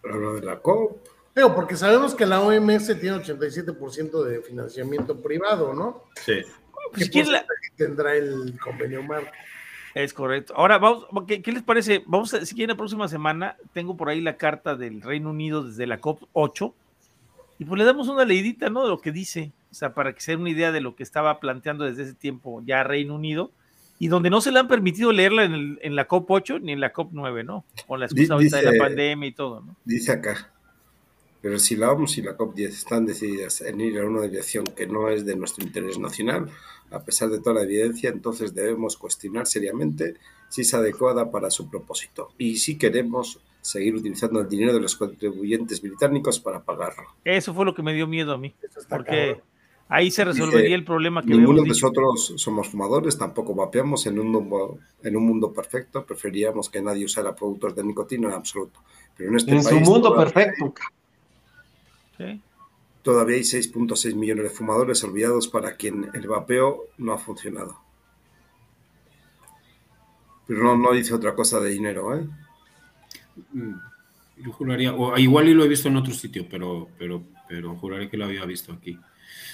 Pero 0.02 0.20
lo 0.20 0.34
de 0.36 0.42
la 0.42 0.60
COP, 0.60 1.06
Digo, 1.36 1.54
porque 1.54 1.76
sabemos 1.76 2.16
que 2.16 2.26
la 2.26 2.40
OMS 2.40 2.96
tiene 2.96 3.18
87% 3.18 4.24
de 4.24 4.40
financiamiento 4.42 5.22
privado, 5.22 5.74
¿no? 5.74 6.06
Sí. 6.26 6.36
Pues, 6.94 7.04
¿Qué 7.04 7.10
¿quién 7.10 7.30
la- 7.30 7.40
porcentaje 7.46 7.74
tendrá 7.76 8.16
el 8.16 8.58
convenio 8.58 9.04
marco? 9.04 9.32
Es 9.96 10.14
correcto. 10.14 10.54
Ahora, 10.58 10.78
vamos, 10.78 11.06
¿qué, 11.26 11.42
qué 11.42 11.52
les 11.54 11.64
parece? 11.64 12.04
Vamos 12.06 12.34
a, 12.34 12.46
si 12.46 12.54
quieren, 12.54 12.76
la 12.76 12.78
próxima 12.78 13.08
semana 13.08 13.56
tengo 13.74 13.96
por 13.98 14.10
ahí 14.10 14.20
la 14.22 14.36
carta 14.38 14.76
del 14.76 15.02
Reino 15.02 15.30
Unido 15.32 15.64
desde 15.64 15.88
la 15.88 16.00
COP8 16.02 16.74
y 17.60 17.66
pues 17.66 17.80
le 17.80 17.86
damos 17.86 18.10
una 18.10 18.26
leidita, 18.26 18.70
¿no? 18.70 18.84
De 18.84 18.90
lo 18.90 19.00
que 19.00 19.14
dice, 19.14 19.54
o 19.72 19.74
sea, 19.74 19.94
para 19.94 20.12
que 20.14 20.20
se 20.20 20.32
den 20.34 20.42
una 20.42 20.50
idea 20.50 20.74
de 20.74 20.82
lo 20.82 20.96
que 20.98 21.04
estaba 21.04 21.40
planteando 21.40 21.86
desde 21.86 22.04
ese 22.04 22.14
tiempo 22.14 22.62
ya 22.66 22.84
Reino 22.84 23.16
Unido 23.16 23.52
y 23.98 24.10
donde 24.10 24.30
no 24.30 24.42
se 24.42 24.52
le 24.52 24.60
han 24.60 24.68
permitido 24.68 25.14
leerla 25.14 25.46
en, 25.46 25.54
el- 25.54 25.80
en 25.82 25.96
la 25.96 26.10
COP8 26.10 26.60
ni 26.62 26.74
en 26.74 26.82
la 26.82 26.92
COP9, 26.92 27.46
¿no? 27.46 27.64
Con 27.88 28.02
la 28.02 28.08
excusa 28.08 28.34
ahorita 28.34 28.58
de 28.58 28.64
la 28.64 28.72
pandemia 28.84 29.30
y 29.30 29.32
todo, 29.32 29.62
¿no? 29.62 29.76
dice 29.86 30.12
acá. 30.12 30.52
Pero 31.46 31.60
si 31.60 31.76
la 31.76 31.92
OMS 31.92 32.18
y 32.18 32.22
la 32.24 32.36
COP10 32.36 32.70
están 32.70 33.06
decididas 33.06 33.62
en 33.62 33.80
ir 33.80 34.00
a 34.00 34.06
una 34.08 34.24
dirección 34.24 34.66
que 34.66 34.88
no 34.88 35.10
es 35.10 35.28
de 35.28 35.36
nuestro 35.36 35.64
interés 35.64 36.00
nacional, 36.00 36.50
a 36.90 37.04
pesar 37.04 37.30
de 37.30 37.38
toda 37.38 37.58
la 37.58 37.62
evidencia, 37.62 38.10
entonces 38.10 38.56
debemos 38.56 38.98
cuestionar 38.98 39.46
seriamente 39.46 40.16
si 40.50 40.62
es 40.62 40.74
adecuada 40.74 41.30
para 41.30 41.52
su 41.52 41.70
propósito 41.70 42.30
y 42.40 42.58
si 42.58 42.80
queremos 42.80 43.40
seguir 43.62 43.94
utilizando 43.94 44.42
el 44.42 44.50
dinero 44.50 44.74
de 44.74 44.80
los 44.80 44.96
contribuyentes 44.96 45.84
británicos 45.84 46.40
para 46.40 46.64
pagarlo. 46.64 47.04
Eso 47.24 47.54
fue 47.54 47.64
lo 47.64 47.76
que 47.76 47.84
me 47.84 47.94
dio 47.94 48.08
miedo 48.08 48.34
a 48.34 48.40
mí, 48.40 48.52
porque 48.90 49.28
cabrón. 49.28 49.44
ahí 49.88 50.10
se 50.10 50.26
resolvería 50.26 50.76
el 50.76 50.84
problema 50.84 51.22
que 51.22 51.28
Ninguno 51.28 51.62
de 51.62 51.68
nosotros 51.68 52.34
somos 52.38 52.70
fumadores, 52.70 53.20
tampoco 53.20 53.54
vapeamos 53.54 54.08
en 54.08 54.18
un, 54.18 54.32
mundo, 54.32 54.80
en 55.04 55.16
un 55.16 55.28
mundo 55.28 55.54
perfecto. 55.54 56.04
Preferiríamos 56.08 56.72
que 56.72 56.82
nadie 56.82 57.06
usara 57.06 57.36
productos 57.36 57.76
de 57.76 57.84
nicotina 57.84 58.30
en 58.30 58.34
absoluto. 58.34 58.80
Pero 59.16 59.30
en 59.30 59.36
este 59.36 59.52
En 59.52 59.62
su 59.62 59.70
país 59.70 59.88
mundo 59.88 60.10
todavía- 60.10 60.34
perfecto. 60.34 60.74
¿Sí? 62.18 62.42
Todavía 63.04 63.38
hay 63.38 63.46
6.6 63.46 64.16
millones 64.18 64.44
de 64.44 64.50
fumadores 64.50 65.02
olvidados 65.06 65.48
para 65.48 65.78
quien 65.78 66.10
el 66.14 66.28
vapeo 66.28 66.90
no 66.98 67.14
ha 67.14 67.18
funcionado. 67.18 67.80
Pero 70.48 70.64
no, 70.64 70.76
no 70.76 70.92
dice 70.94 71.14
otra 71.14 71.36
cosa 71.36 71.60
de 71.60 71.70
dinero, 71.70 72.16
¿eh? 72.18 72.28
Mm, 73.52 73.74
Yo 74.38 74.52
juraría, 74.52 74.94
o 74.94 75.18
igual 75.18 75.48
y 75.50 75.54
lo 75.54 75.64
he 75.64 75.68
visto 75.68 75.88
en 75.88 75.98
otro 75.98 76.14
sitio, 76.14 76.48
pero, 76.50 76.90
pero, 76.98 77.24
pero 77.48 77.76
juraría 77.78 78.10
que 78.10 78.18
lo 78.18 78.26
había 78.26 78.46
visto 78.46 78.74
aquí. 78.74 79.00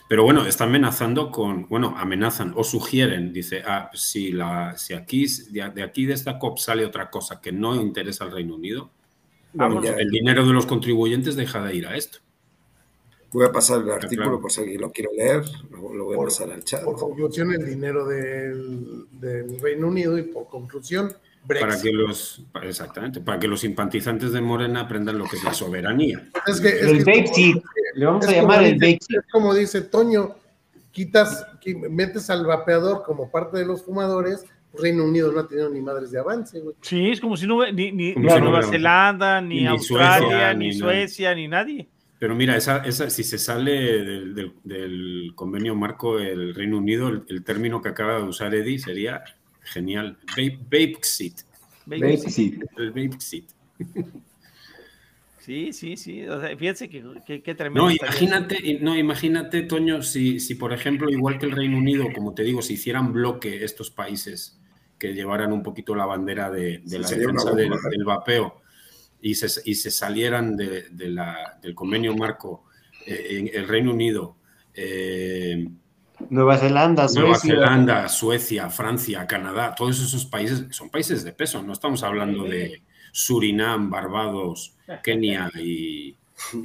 Pero 0.09 0.23
bueno, 0.23 0.45
está 0.45 0.65
amenazando 0.65 1.31
con, 1.31 1.67
bueno, 1.69 1.95
amenazan 1.97 2.53
o 2.55 2.63
sugieren, 2.63 3.33
dice, 3.33 3.63
ah, 3.65 3.91
si, 3.93 4.31
la, 4.31 4.77
si 4.77 4.93
aquí, 4.95 5.25
de, 5.51 5.69
de 5.71 5.83
aquí 5.83 6.05
de 6.05 6.13
esta 6.15 6.39
COP 6.39 6.59
sale 6.59 6.85
otra 6.85 7.09
cosa 7.11 7.41
que 7.41 7.51
no 7.51 7.75
interesa 7.75 8.25
al 8.25 8.31
Reino 8.31 8.55
Unido, 8.55 8.91
Bueno, 9.53 9.75
vamos, 9.75 9.83
ya- 9.85 9.93
el 9.97 10.09
dinero 10.11 10.45
de 10.47 10.53
los 10.53 10.65
contribuyentes 10.67 11.35
deja 11.37 11.63
de 11.63 11.75
ir 11.75 11.87
a 11.87 11.95
esto. 11.97 12.19
Voy 13.33 13.45
a 13.45 13.51
pasar 13.51 13.81
el 13.81 13.89
artículo 13.91 14.23
claro. 14.23 14.41
por 14.41 14.51
si 14.51 14.61
alguien 14.61 14.81
lo 14.81 14.91
quiere 14.91 15.09
leer. 15.15 15.43
Lo, 15.71 15.93
lo 15.93 16.05
voy 16.05 16.13
a 16.15 16.17
Por- 16.17 16.27
pasar 16.27 16.51
al 16.51 16.63
chat. 16.63 16.83
Por 16.83 16.97
conclusión, 16.97 17.53
el 17.53 17.65
dinero 17.65 18.05
del, 18.05 19.05
del 19.11 19.59
Reino 19.61 19.87
Unido 19.87 20.17
y 20.17 20.23
por 20.23 20.47
conclusión, 20.47 21.13
Brexit. 21.45 21.67
Para 21.69 21.81
que 21.81 21.91
los, 21.91 22.43
exactamente, 22.63 23.21
para 23.21 23.39
que 23.39 23.47
los 23.47 23.61
simpatizantes 23.61 24.31
de 24.33 24.41
Morena 24.41 24.81
aprendan 24.81 25.17
lo 25.17 25.25
que 25.25 25.37
es 25.37 25.43
la 25.43 25.53
soberanía. 25.53 26.29
Es 26.45 26.59
que, 26.61 26.67
es 26.69 26.83
El 26.83 27.05
seed. 27.05 27.55
Le 27.95 28.05
vamos 28.05 28.27
a 28.27 28.31
llamar 28.31 28.63
el 28.63 28.79
seed. 28.79 28.97
Es 29.09 29.31
como 29.31 29.53
dice 29.55 29.81
Toño, 29.81 30.35
quitas, 30.91 31.47
qui- 31.63 31.89
metes 31.89 32.29
al 32.29 32.45
vapeador 32.45 33.03
como 33.03 33.31
parte 33.31 33.57
de 33.57 33.65
los 33.65 33.81
fumadores, 33.83 34.45
Reino 34.73 35.03
Unido 35.05 35.31
no 35.31 35.39
ha 35.39 35.47
tenido 35.47 35.69
ni 35.69 35.81
madres 35.81 36.11
de 36.11 36.19
avance, 36.19 36.59
güey. 36.59 36.75
Sí, 36.81 37.09
es 37.09 37.19
como 37.19 37.35
si 37.37 37.47
no 37.47 37.65
ni, 37.71 37.91
ni, 37.91 38.13
ni 38.13 38.25
Nueva 38.27 38.61
Zelanda, 38.63 39.41
ni, 39.41 39.61
ni 39.61 39.67
Australia, 39.67 40.19
Suecia, 40.19 40.53
ni. 40.53 40.73
Suecia, 40.73 41.35
ni 41.35 41.47
nadie. 41.47 41.87
Pero 42.21 42.35
mira, 42.35 42.55
esa, 42.55 42.77
esa, 42.85 43.09
si 43.09 43.23
se 43.23 43.39
sale 43.39 43.71
del, 44.05 44.35
del- 44.35 44.53
del 44.63 45.31
convenio 45.33 45.73
marco 45.75 46.19
el 46.19 46.53
Reino 46.53 46.77
Unido, 46.77 47.07
el, 47.09 47.23
el 47.27 47.43
término 47.43 47.81
que 47.81 47.89
acaba 47.89 48.17
de 48.17 48.23
usar 48.25 48.53
Eddie 48.53 48.77
sería 48.77 49.23
genial. 49.63 50.19
Vape, 50.37 50.59
Vapexit. 50.65 51.41
Vape 51.87 52.17
seed. 52.17 52.61
El 52.77 52.91
Vapexit. 52.91 53.49
Sí, 55.39 55.73
sí, 55.73 55.97
sí. 55.97 56.27
O 56.27 56.39
sea, 56.39 56.55
fíjense 56.55 56.89
que, 56.89 57.03
que, 57.25 57.41
que 57.41 57.55
tremendo. 57.55 57.85
No, 57.85 57.91
imagínate, 57.91 58.77
no, 58.81 58.95
imagínate, 58.95 59.63
Toño, 59.63 60.03
si, 60.03 60.39
si 60.39 60.53
por 60.53 60.73
ejemplo, 60.73 61.09
igual 61.09 61.39
que 61.39 61.47
el 61.47 61.53
Reino 61.53 61.79
Unido, 61.79 62.05
como 62.13 62.35
te 62.35 62.43
digo, 62.43 62.61
si 62.61 62.75
hicieran 62.75 63.11
bloque 63.11 63.63
estos 63.65 63.89
países 63.89 64.59
que 64.99 65.15
llevaran 65.15 65.51
un 65.51 65.63
poquito 65.63 65.95
la 65.95 66.05
bandera 66.05 66.51
de, 66.51 66.83
de 66.85 66.87
Sí, 66.87 66.97
la 66.99 67.09
defensa 67.09 67.51
del, 67.55 67.71
del 67.89 68.03
vapeo 68.05 68.61
y 69.21 69.35
se, 69.35 69.61
y 69.69 69.75
se 69.75 69.91
salieran 69.91 70.55
de, 70.57 70.89
de 70.89 71.09
la, 71.09 71.57
del 71.61 71.75
convenio 71.75 72.15
marco 72.15 72.65
eh, 73.05 73.27
en 73.31 73.49
el 73.53 73.67
Reino 73.67 73.91
Unido, 73.91 74.35
eh, 74.73 75.67
Nueva 76.29 76.57
Zelanda, 76.57 77.07
Nueva 77.15 77.35
Suecia. 77.35 77.53
Zelanda, 77.55 78.09
Suecia, 78.09 78.69
Francia, 78.69 79.25
Canadá, 79.27 79.73
todos 79.75 79.99
esos 80.01 80.25
países 80.25 80.65
son 80.69 80.89
países 80.89 81.23
de 81.23 81.33
peso, 81.33 81.63
no 81.63 81.73
estamos 81.73 82.03
hablando 82.03 82.43
de 82.43 82.83
Surinam, 83.11 83.89
Barbados, 83.89 84.75
Kenia 85.03 85.49
y, 85.55 86.15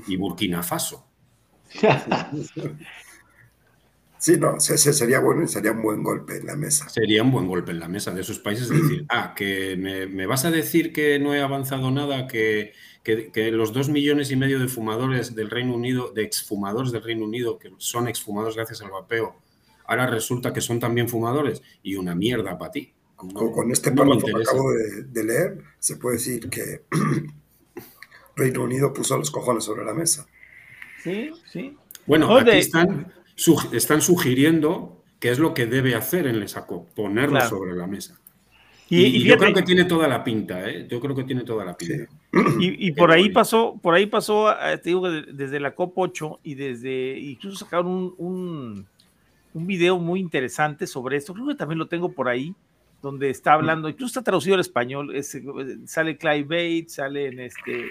y 0.07 0.17
Burkina 0.17 0.63
Faso. 0.63 1.07
Sí, 4.27 4.37
no, 4.39 4.57
ese 4.57 4.93
sería 4.93 5.21
bueno 5.21 5.45
y 5.45 5.47
sería 5.47 5.71
un 5.71 5.83
buen 5.83 6.03
golpe 6.03 6.39
en 6.39 6.47
la 6.47 6.57
mesa. 6.57 6.89
Sería 6.89 7.23
un 7.23 7.31
buen 7.31 7.47
golpe 7.47 7.71
en 7.71 7.79
la 7.79 7.87
mesa 7.87 8.11
de 8.13 8.23
esos 8.23 8.41
países 8.41 8.69
decir, 8.69 9.07
ah, 9.09 9.35
que 9.37 9.77
me, 9.77 10.09
me 10.09 10.27
vas 10.27 10.45
a 10.45 10.51
decir 10.51 10.93
que 10.93 11.21
no 11.21 11.33
he 11.33 11.41
avanzado 11.41 11.93
nada, 11.93 12.27
que, 12.27 12.73
que- 13.05 13.31
que 13.31 13.53
los 13.53 13.73
dos 13.73 13.89
millones 13.89 14.33
y 14.33 14.37
medio 14.37 14.59
de 14.59 14.67
fumadores 14.67 15.37
del 15.37 15.49
Reino 15.49 15.77
Unido, 15.77 16.11
de 16.13 16.25
exfumadores 16.25 16.91
del 16.91 17.05
Reino 17.05 17.25
Unido, 17.25 17.57
que 17.61 17.71
son 17.79 18.09
exfumadores 18.09 18.57
gracias 18.57 18.83
al 18.83 18.91
vapeo, 18.91 19.37
ahora 19.87 20.09
resulta 20.09 20.53
que 20.53 20.61
son 20.61 20.81
también 20.81 21.09
fumadores 21.09 21.63
y 21.85 21.95
una 21.95 22.17
mierda 22.17 22.59
para 22.59 22.73
ti. 22.73 22.95
No- 23.23 23.33
Con, 23.33 23.53
con 23.53 23.71
este 23.71 23.93
no 23.93 24.03
párrafo 24.03 24.27
que 24.27 24.33
acabo 24.43 24.73
de, 24.73 25.03
de 25.05 25.23
leer, 25.25 25.59
se 25.79 25.99
puede 25.99 26.17
decir 26.17 26.51
que 26.51 26.83
Reino 28.35 28.65
Unido 28.65 28.93
puso 28.93 29.17
los 29.17 29.31
cojones 29.31 29.63
sobre 29.63 29.85
la 29.85 29.95
mesa. 29.95 30.27
Sí, 31.05 31.31
sí. 31.53 31.77
Bueno, 32.07 32.27
No, 32.27 32.37
aquí 32.39 32.51
están, 32.59 33.13
sug- 33.37 33.73
están 33.75 34.01
sugiriendo 34.03 35.03
qué 35.21 35.31
es 35.31 35.39
lo 35.39 35.55
que 35.55 35.67
debe 35.67 35.95
hacer 35.95 36.27
en 36.27 36.41
Lesaco, 36.41 36.87
ponerlo 36.95 37.33
Claro. 37.39 37.49
sobre 37.49 37.75
la 37.75 37.87
mesa. 37.87 38.19
Y, 38.89 38.99
Y, 39.03 39.07
y 39.17 39.23
yo 39.25 39.37
creo 39.37 39.53
que 39.53 39.63
tiene 39.63 39.85
toda 39.85 40.07
la 40.07 40.23
pinta, 40.23 40.69
¿eh? 40.71 40.87
Yo 40.89 41.01
creo 41.01 41.15
que 41.17 41.25
tiene 41.25 41.43
toda 41.43 41.65
la 41.65 41.77
pinta. 41.77 42.09
y, 42.61 42.87
y 42.89 42.93
por 42.93 43.11
ahí 43.11 43.31
pasó, 43.31 43.79
por 43.83 43.95
ahí 43.95 44.07
pasó, 44.07 44.51
eh, 44.53 44.79
te 44.79 44.91
digo, 44.91 45.03
que 45.03 45.09
de- 45.11 45.33
desde 45.33 45.59
la 45.61 45.75
COP8 45.75 46.39
y 46.45 46.55
desde, 46.55 47.19
incluso 47.19 47.65
sacaron 47.65 47.87
un, 47.89 48.15
un, 48.19 48.87
un 49.55 49.67
video 49.67 49.99
muy 49.99 50.21
interesante 50.21 50.87
sobre 50.87 51.17
esto, 51.17 51.35
creo 51.35 51.49
que 51.49 51.55
también 51.57 51.79
lo 51.79 51.89
tengo 51.89 52.13
por 52.13 52.29
ahí, 52.29 52.55
donde 53.03 53.29
está 53.31 53.55
hablando, 53.55 53.89
incluso 53.89 54.07
está 54.19 54.23
traducido 54.23 54.55
al 54.55 54.61
español, 54.61 55.15
es, 55.17 55.35
eh, 55.35 55.43
sale 55.87 56.17
Clive 56.17 56.45
Bates, 56.45 56.95
sale 56.95 57.27
en 57.27 57.41
este, 57.41 57.91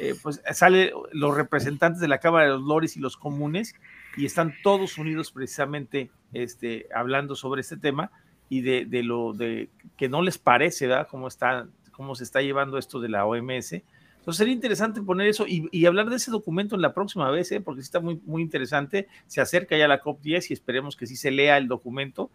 eh, 0.00 0.14
pues 0.22 0.40
sale 0.52 0.92
los 1.12 1.36
representantes 1.36 2.00
de 2.00 2.08
la 2.08 2.18
Cámara 2.18 2.44
de 2.46 2.50
los 2.52 2.62
Lores 2.62 2.96
y 2.96 3.00
los 3.00 3.16
comunes, 3.16 3.74
y 4.18 4.26
están 4.26 4.54
todos 4.62 4.98
unidos 4.98 5.30
precisamente 5.32 6.10
este, 6.32 6.86
hablando 6.94 7.34
sobre 7.36 7.60
este 7.62 7.76
tema 7.76 8.10
y 8.50 8.60
de, 8.62 8.84
de 8.84 9.02
lo 9.02 9.32
de 9.32 9.68
que 9.96 10.08
no 10.08 10.22
les 10.22 10.38
parece, 10.38 10.86
¿verdad? 10.86 11.08
Cómo, 11.10 11.28
está, 11.28 11.66
cómo 11.92 12.14
se 12.14 12.24
está 12.24 12.42
llevando 12.42 12.76
esto 12.78 13.00
de 13.00 13.08
la 13.08 13.24
OMS. 13.26 13.72
Entonces 13.74 14.36
sería 14.36 14.52
interesante 14.54 15.00
poner 15.00 15.28
eso 15.28 15.46
y, 15.46 15.68
y 15.72 15.86
hablar 15.86 16.10
de 16.10 16.16
ese 16.16 16.30
documento 16.30 16.74
en 16.74 16.82
la 16.82 16.92
próxima 16.92 17.30
vez, 17.30 17.50
¿eh? 17.52 17.60
porque 17.60 17.80
sí 17.80 17.86
está 17.86 18.00
muy, 18.00 18.20
muy 18.26 18.42
interesante. 18.42 19.08
Se 19.26 19.40
acerca 19.40 19.76
ya 19.78 19.88
la 19.88 20.02
COP10 20.02 20.50
y 20.50 20.52
esperemos 20.52 20.96
que 20.96 21.06
sí 21.06 21.16
se 21.16 21.30
lea 21.30 21.56
el 21.56 21.66
documento, 21.68 22.30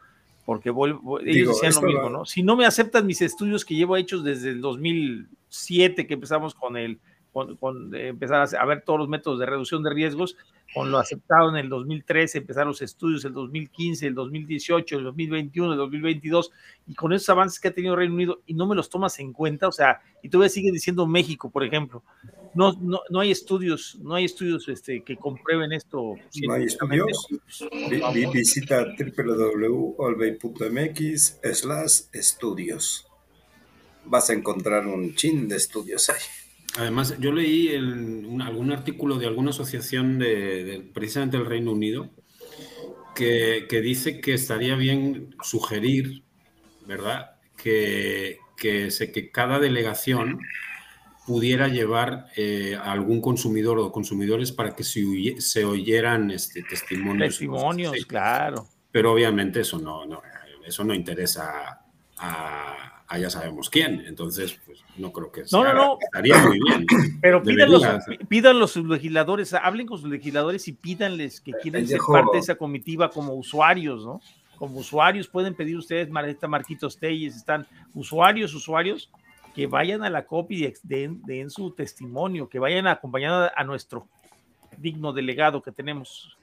porque 0.46 0.70
ellos 0.70 1.00
Digo, 1.24 1.52
decían 1.54 1.74
lo 1.76 1.82
mismo, 1.88 2.04
va- 2.04 2.10
¿no? 2.10 2.26
Si 2.26 2.42
no 2.42 2.56
me 2.56 2.66
aceptan 2.66 3.06
mis 3.06 3.22
estudios 3.22 3.64
que 3.64 3.76
llevo 3.76 3.96
hechos 3.98 4.24
desde 4.24 4.50
el 4.50 4.62
2007, 4.62 6.08
que 6.08 6.14
empezamos 6.16 6.56
con 6.56 6.78
el 6.78 7.00
con, 7.34 7.58
con, 7.58 7.94
eh, 7.96 8.10
empezar 8.10 8.48
a, 8.58 8.66
ver 8.66 8.84
todos 8.86 9.00
los 9.00 9.10
métodos 9.10 9.40
de 9.40 9.48
reducción 9.48 9.84
de 9.84 9.90
riesgos, 9.90 10.38
con 10.74 10.92
lo 10.92 11.00
aceptado 11.00 11.50
en 11.50 11.58
el 11.58 11.70
2013, 11.70 12.38
empezar 12.38 12.66
los 12.66 12.82
estudios 12.82 13.26
el 13.26 13.34
2015, 13.34 14.08
el 14.08 14.16
2018, 14.16 14.98
el 14.98 15.04
2021, 15.04 15.74
el 15.74 15.78
2022, 15.78 16.52
y 16.88 16.96
con 16.96 17.12
esos 17.12 17.28
avances 17.30 17.60
que 17.60 17.68
ha 17.68 17.74
tenido 17.74 17.96
Reino 17.96 18.14
Unido 18.14 18.42
y 18.46 18.54
no 18.54 18.68
me 18.68 18.76
los 18.76 18.90
tomas 18.90 19.20
en 19.20 19.34
cuenta, 19.34 19.68
o 19.68 19.72
sea, 19.72 20.02
y 20.22 20.30
todavía 20.30 20.50
sigue 20.50 20.72
diciendo 20.72 21.06
México, 21.06 21.50
por 21.50 21.64
ejemplo, 21.64 22.04
no, 22.54 22.74
no, 22.80 23.02
no 23.10 23.20
hay 23.20 23.32
estudios, 23.32 23.98
no 24.02 24.16
hay 24.16 24.26
estudios 24.26 24.70
este, 24.70 25.04
que 25.04 25.18
comprueben 25.18 25.74
esto. 25.74 26.16
No 26.46 26.54
hay 26.54 26.66
estudios. 26.66 27.28
Vi- 27.90 28.28
visita 28.32 28.86
www.olvey.mx 29.18 31.40
slash 31.54 32.02
estudios. 32.12 33.08
Vas 34.06 34.30
a 34.30 34.34
encontrar 34.34 34.86
un 34.86 35.16
chin 35.16 35.48
de 35.48 35.56
estudios 35.56 36.10
ahí. 36.10 36.22
Además, 36.78 37.16
yo 37.20 37.32
leí 37.32 37.70
en 37.70 38.26
un- 38.26 38.42
algún 38.42 38.72
artículo 38.72 39.18
de 39.18 39.28
alguna 39.28 39.52
asociación 39.52 40.18
de, 40.20 40.64
de- 40.64 40.80
precisamente 40.82 41.38
del 41.38 41.46
Reino 41.46 41.72
Unido 41.72 42.10
que, 43.16 43.68
que 43.70 43.82
dice 43.82 44.20
que 44.22 44.34
estaría 44.34 44.76
bien 44.76 45.36
sugerir, 45.44 46.24
¿verdad? 46.88 47.36
Que, 47.56 48.40
que, 48.58 48.90
se- 48.90 49.12
que 49.12 49.30
cada 49.30 49.60
delegación 49.60 50.40
pudiera 51.28 51.68
llevar 51.68 52.28
eh, 52.36 52.76
a 52.76 52.92
algún 52.92 53.22
consumidor 53.22 53.78
o 53.80 53.92
consumidores 53.92 54.52
para 54.52 54.76
que 54.76 54.84
se, 54.84 55.06
oye- 55.06 55.40
se 55.42 55.64
oyeran 55.66 56.32
este, 56.32 56.64
testimonios. 56.64 57.30
Testimonios, 57.38 58.06
claro. 58.08 58.68
Pero 58.92 59.14
obviamente 59.14 59.62
eso 59.62 59.78
no, 59.80 60.06
no, 60.06 60.22
eso 60.66 60.84
no 60.84 60.94
interesa 60.94 61.80
a, 62.18 62.93
a 63.14 63.20
ya 63.20 63.30
sabemos 63.30 63.70
quién. 63.70 64.04
Entonces, 64.08 64.60
pues 64.66 64.84
no 64.98 65.12
creo 65.12 65.32
que 65.32 65.46
se 65.46 65.56
No, 65.56 65.64
no, 65.64 65.70
haga. 65.70 65.80
no. 65.80 65.98
Estaría 66.02 66.38
muy 66.48 66.60
bien. 66.68 66.86
Pero 67.22 67.44
pídanlos, 67.44 67.82
Debería. 67.84 68.06
pí- 68.20 68.26
pídanlos 68.26 68.72
sus 68.72 68.86
legisladores, 68.88 69.54
hablen 69.54 69.86
con 69.88 70.00
sus 70.00 70.10
legisladores 70.10 70.68
y 70.68 70.74
pídanles 70.74 71.40
que 71.42 71.52
quieren 71.62 71.88
ser 71.88 72.00
parte 72.12 72.32
de 72.34 72.40
esa 72.40 72.56
comitiva 72.56 73.10
como 73.10 73.34
usuarios, 73.36 74.04
¿no? 74.06 74.20
Como 74.58 74.80
usuarios 74.80 75.28
pueden 75.28 75.54
pedir 75.56 75.78
ustedes, 75.78 76.10
Marita 76.10 76.48
Marquitos 76.48 76.98
Telles, 76.98 77.36
están 77.36 77.68
usuarios, 77.94 78.54
usuarios, 78.54 79.10
que 79.54 79.68
vayan 79.68 80.04
a 80.04 80.10
la 80.10 80.26
COP 80.26 80.52
y 80.52 80.74
den, 80.84 81.22
den 81.24 81.50
su 81.52 81.72
testimonio, 81.72 82.50
que 82.50 82.58
vayan 82.60 82.88
acompañando 82.88 83.52
a 83.56 83.64
nuestro 83.64 84.08
digno 84.78 85.14
delegado 85.14 85.62
que 85.62 85.72
tenemos. 85.72 86.36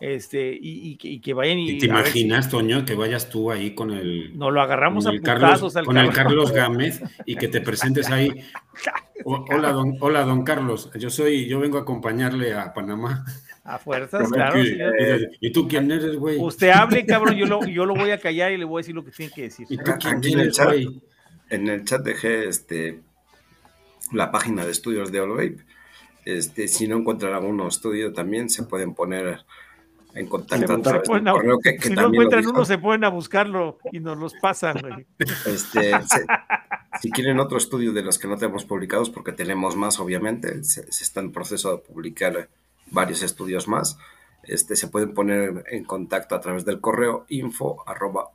Este, 0.00 0.52
y, 0.52 0.90
y 0.92 0.96
que, 0.96 1.08
y 1.08 1.20
que 1.20 1.34
vayan 1.34 1.58
y, 1.58 1.70
¿Y 1.70 1.74
te 1.74 1.80
si 1.80 1.86
imaginas, 1.86 2.48
Toño, 2.48 2.84
que 2.84 2.94
vayas 2.94 3.28
tú 3.28 3.50
ahí 3.50 3.74
con 3.74 3.90
el, 3.90 4.38
nos 4.38 4.52
lo 4.52 4.60
agarramos 4.60 5.04
con 5.04 5.12
a 5.12 5.16
el 5.16 5.22
Carlos, 5.22 5.74
al 5.76 5.84
con 5.84 5.96
el 5.98 6.06
cabrón. 6.06 6.14
Carlos 6.24 6.52
Gámez 6.52 7.02
y 7.26 7.34
que 7.34 7.48
te 7.48 7.60
presentes 7.62 8.08
ahí? 8.10 8.30
O- 9.24 9.44
hola, 9.50 9.72
don, 9.72 9.96
hola, 10.00 10.22
don 10.22 10.44
Carlos. 10.44 10.90
Yo 10.94 11.10
soy, 11.10 11.46
yo 11.48 11.58
vengo 11.58 11.78
a 11.78 11.80
acompañarle 11.80 12.54
a 12.54 12.72
Panamá. 12.72 13.24
A 13.64 13.78
fuerzas, 13.78 14.20
Pero 14.30 14.30
claro. 14.30 14.54
que- 14.62 15.28
y, 15.40 15.48
¿Y 15.48 15.52
tú 15.52 15.66
quién 15.66 15.90
eres, 15.90 16.14
güey? 16.16 16.38
Usted 16.38 16.68
hable, 16.70 17.04
cabrón, 17.04 17.34
yo 17.34 17.46
lo, 17.46 17.66
yo 17.66 17.84
lo 17.84 17.94
voy 17.96 18.10
a 18.12 18.18
callar 18.20 18.52
y 18.52 18.56
le 18.56 18.64
voy 18.64 18.78
a 18.78 18.80
decir 18.82 18.94
lo 18.94 19.04
que 19.04 19.10
tiene 19.10 19.32
que 19.34 19.42
decir. 19.42 19.66
¿Y 19.68 19.76
tú 19.78 19.90
quién 20.00 20.16
Aquí 20.18 20.28
en 20.32 20.34
el 20.38 20.40
eres, 20.44 20.54
chat, 20.56 20.66
güey? 20.68 21.02
en 21.50 21.68
el 21.68 21.84
chat 21.84 22.02
dejé 22.02 22.46
este, 22.48 23.00
la 24.12 24.30
página 24.30 24.64
de 24.64 24.70
estudios 24.70 25.10
de 25.10 25.18
Allvape. 25.18 25.56
Este, 26.24 26.68
si 26.68 26.86
no 26.86 26.96
encuentran 26.98 27.32
algún 27.34 27.60
estudio 27.66 28.12
también 28.12 28.48
se 28.50 28.62
pueden 28.62 28.94
poner 28.94 29.44
en 30.14 30.26
contacto 30.26 30.72
a 30.72 30.76
se 30.76 30.82
través 30.82 31.02
del 31.02 31.02
pueden 31.02 31.28
a- 31.28 31.32
correo 31.32 31.58
que, 31.62 31.76
que 31.76 31.88
si 31.88 31.94
no 31.94 32.08
encuentran 32.08 32.46
uno, 32.46 32.64
se 32.64 32.78
pueden 32.78 33.04
a 33.04 33.08
buscarlo 33.10 33.78
y 33.92 34.00
nos 34.00 34.18
los 34.18 34.34
pasan. 34.34 34.76
güey. 34.80 35.06
Este, 35.46 35.90
se- 36.06 36.26
si 37.00 37.10
quieren 37.10 37.38
otro 37.38 37.58
estudio 37.58 37.92
de 37.92 38.02
los 38.02 38.18
que 38.18 38.26
no 38.28 38.36
tenemos 38.36 38.64
publicados, 38.64 39.10
porque 39.10 39.32
tenemos 39.32 39.76
más, 39.76 40.00
obviamente, 40.00 40.64
se, 40.64 40.90
se 40.90 41.04
está 41.04 41.20
en 41.20 41.30
proceso 41.32 41.70
de 41.72 41.78
publicar 41.78 42.48
varios 42.90 43.22
estudios 43.22 43.68
más, 43.68 43.98
este, 44.42 44.74
se 44.76 44.88
pueden 44.88 45.12
poner 45.14 45.64
en 45.70 45.84
contacto 45.84 46.34
a 46.34 46.40
través 46.40 46.64
del 46.64 46.80
correo 46.80 47.26
info 47.28 47.84
arroba. 47.86 48.30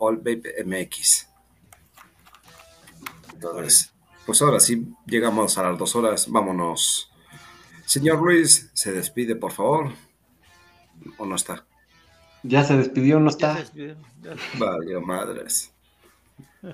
Entonces, 3.33 3.93
pues 4.25 4.41
ahora 4.41 4.59
sí, 4.59 4.87
llegamos 5.05 5.57
a 5.57 5.63
las 5.63 5.77
dos 5.77 5.95
horas, 5.95 6.29
vámonos. 6.29 7.11
Señor 7.85 8.21
Luis, 8.21 8.69
se 8.73 8.91
despide, 8.93 9.35
por 9.35 9.51
favor. 9.51 9.91
¿O 11.17 11.25
no 11.25 11.35
está? 11.35 11.65
Ya 12.43 12.63
se 12.63 12.77
despidió, 12.77 13.19
no 13.19 13.29
Ya 13.29 13.31
está. 13.31 13.53
se 13.55 13.59
despidió, 13.61 13.95
ya. 14.21 14.31
Vaya 14.59 14.99
madres. 14.99 15.71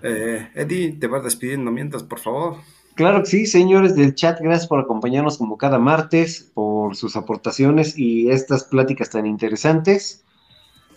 Eh, 0.04 0.50
Eddie, 0.56 0.94
te 0.94 1.08
vas 1.08 1.24
despidiendo 1.24 1.72
mientras, 1.72 2.04
por 2.04 2.20
favor. 2.20 2.58
Claro 2.96 3.22
que 3.22 3.28
sí, 3.28 3.46
señores 3.46 3.96
del 3.96 4.14
chat, 4.14 4.40
gracias 4.42 4.68
por 4.68 4.80
acompañarnos 4.80 5.38
como 5.38 5.58
cada 5.58 5.80
martes, 5.80 6.52
por 6.54 6.96
sus 6.96 7.16
aportaciones 7.16 7.98
y 7.98 8.30
estas 8.30 8.66
pláticas 8.66 9.10
tan 9.10 9.26
interesantes. 9.26 10.24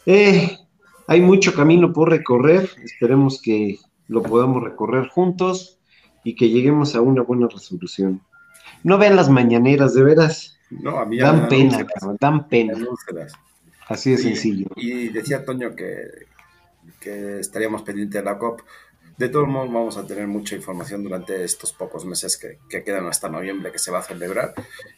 Eh, 0.06 0.58
hay 1.06 1.20
mucho 1.20 1.54
camino 1.54 1.92
por 1.92 2.10
recorrer, 2.10 2.68
esperemos 2.82 3.40
que 3.40 3.78
lo 4.08 4.22
podamos 4.22 4.62
recorrer 4.62 5.08
juntos 5.08 5.78
y 6.24 6.34
que 6.34 6.48
lleguemos 6.48 6.94
a 6.96 7.00
una 7.00 7.22
buena 7.22 7.46
resolución. 7.48 8.20
No 8.82 8.98
vean 8.98 9.16
las 9.16 9.28
mañaneras, 9.28 9.94
de 9.94 10.02
veras, 10.02 10.58
No, 10.80 10.98
a 10.98 11.06
mí 11.06 11.18
ya 11.18 11.32
me 11.32 11.40
dan 11.40 11.48
pena, 11.48 11.86
dan 12.20 12.48
pena, 12.48 12.72
dan 12.74 13.28
así 13.88 14.10
de 14.10 14.16
Y- 14.16 14.18
sencillo. 14.18 14.66
Y 14.76 15.08
decía 15.08 15.44
Toño 15.44 15.74
que, 15.74 16.26
que 17.00 17.40
estaríamos 17.40 17.82
pendientes 17.82 18.20
de 18.22 18.24
la 18.24 18.38
COP. 18.38 18.60
De 19.18 19.28
todos 19.28 19.46
modos, 19.46 19.72
vamos 19.72 19.96
a 19.98 20.06
tener 20.06 20.26
mucha 20.26 20.56
información 20.56 21.02
durante 21.04 21.44
estos 21.44 21.72
pocos 21.72 22.04
meses 22.06 22.36
que, 22.38 22.58
que 22.68 22.82
quedan 22.82 23.06
hasta 23.06 23.28
noviembre 23.28 23.70
que 23.70 23.78
se 23.78 23.90
va 23.90 23.98
a 23.98 24.02
celebrar 24.02 24.54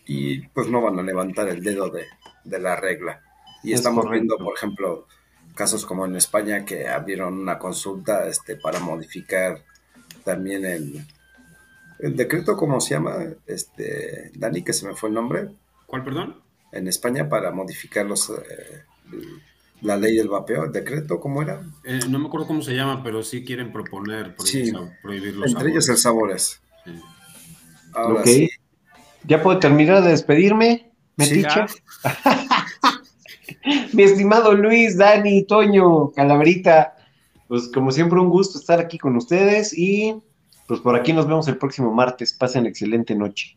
y 0.06 0.46
pues 0.48 0.68
no 0.68 0.80
van 0.80 0.98
a 0.98 1.02
levantar 1.02 1.48
el 1.48 1.62
dedo 1.62 1.90
de, 1.90 2.04
de 2.44 2.58
la 2.60 2.76
regla. 2.76 3.20
Y 3.64 3.72
Es 3.72 3.80
estamos 3.80 4.04
correcto. 4.04 4.26
viendo, 4.28 4.44
por 4.44 4.56
ejemplo, 4.56 5.06
casos 5.54 5.84
como 5.84 6.06
en 6.06 6.14
España 6.16 6.64
que 6.64 6.86
abrieron 6.86 7.34
una 7.38 7.58
consulta 7.58 8.26
este, 8.28 8.56
para 8.56 8.78
modificar 8.78 9.62
también 10.22 10.64
el, 10.64 11.04
el 11.98 12.16
decreto, 12.16 12.56
¿cómo 12.56 12.80
se 12.80 12.94
llama? 12.94 13.16
Este, 13.46 14.30
Dani, 14.36 14.62
que 14.62 14.72
se 14.72 14.86
me 14.86 14.94
fue 14.94 15.08
el 15.08 15.14
nombre 15.16 15.48
¿Cuál, 15.94 16.02
perdón? 16.02 16.40
en 16.72 16.88
España 16.88 17.28
para 17.28 17.52
modificar 17.52 18.04
los, 18.04 18.28
eh, 18.30 18.82
la 19.82 19.96
ley 19.96 20.16
del 20.16 20.26
vapeo, 20.28 20.64
el 20.64 20.72
decreto, 20.72 21.20
¿cómo 21.20 21.40
era? 21.40 21.62
Eh, 21.84 22.00
no 22.08 22.18
me 22.18 22.26
acuerdo 22.26 22.48
cómo 22.48 22.62
se 22.62 22.74
llama, 22.74 23.00
pero 23.04 23.22
sí 23.22 23.44
quieren 23.44 23.72
proponer 23.72 24.34
prohibir, 24.34 24.66
Sí. 24.66 24.72
prohibir 25.00 25.36
los 25.36 25.52
Entre 25.52 25.70
ellos 25.70 25.88
el 25.88 25.96
sabores. 25.96 26.60
sabores. 26.84 27.00
Sí. 27.00 27.90
Ahora 27.92 28.20
Ok. 28.22 28.26
sí, 28.26 28.50
¿Ya 29.22 29.40
puedo 29.40 29.60
terminar 29.60 30.02
de 30.02 30.10
despedirme? 30.10 30.90
Sí, 31.16 31.36
¿Metiche? 31.42 31.60
Mi 33.92 34.02
estimado 34.02 34.52
Luis, 34.52 34.98
Dani, 34.98 35.44
Toño, 35.44 36.10
Calaverita, 36.10 36.96
pues 37.46 37.70
como 37.72 37.92
siempre 37.92 38.18
un 38.18 38.30
gusto 38.30 38.58
estar 38.58 38.80
aquí 38.80 38.98
con 38.98 39.14
ustedes 39.16 39.72
y 39.78 40.16
pues 40.66 40.80
por 40.80 40.96
aquí 40.96 41.12
nos 41.12 41.28
vemos 41.28 41.46
el 41.46 41.56
próximo 41.56 41.94
martes. 41.94 42.32
Pasen 42.32 42.66
excelente 42.66 43.14
noche. 43.14 43.56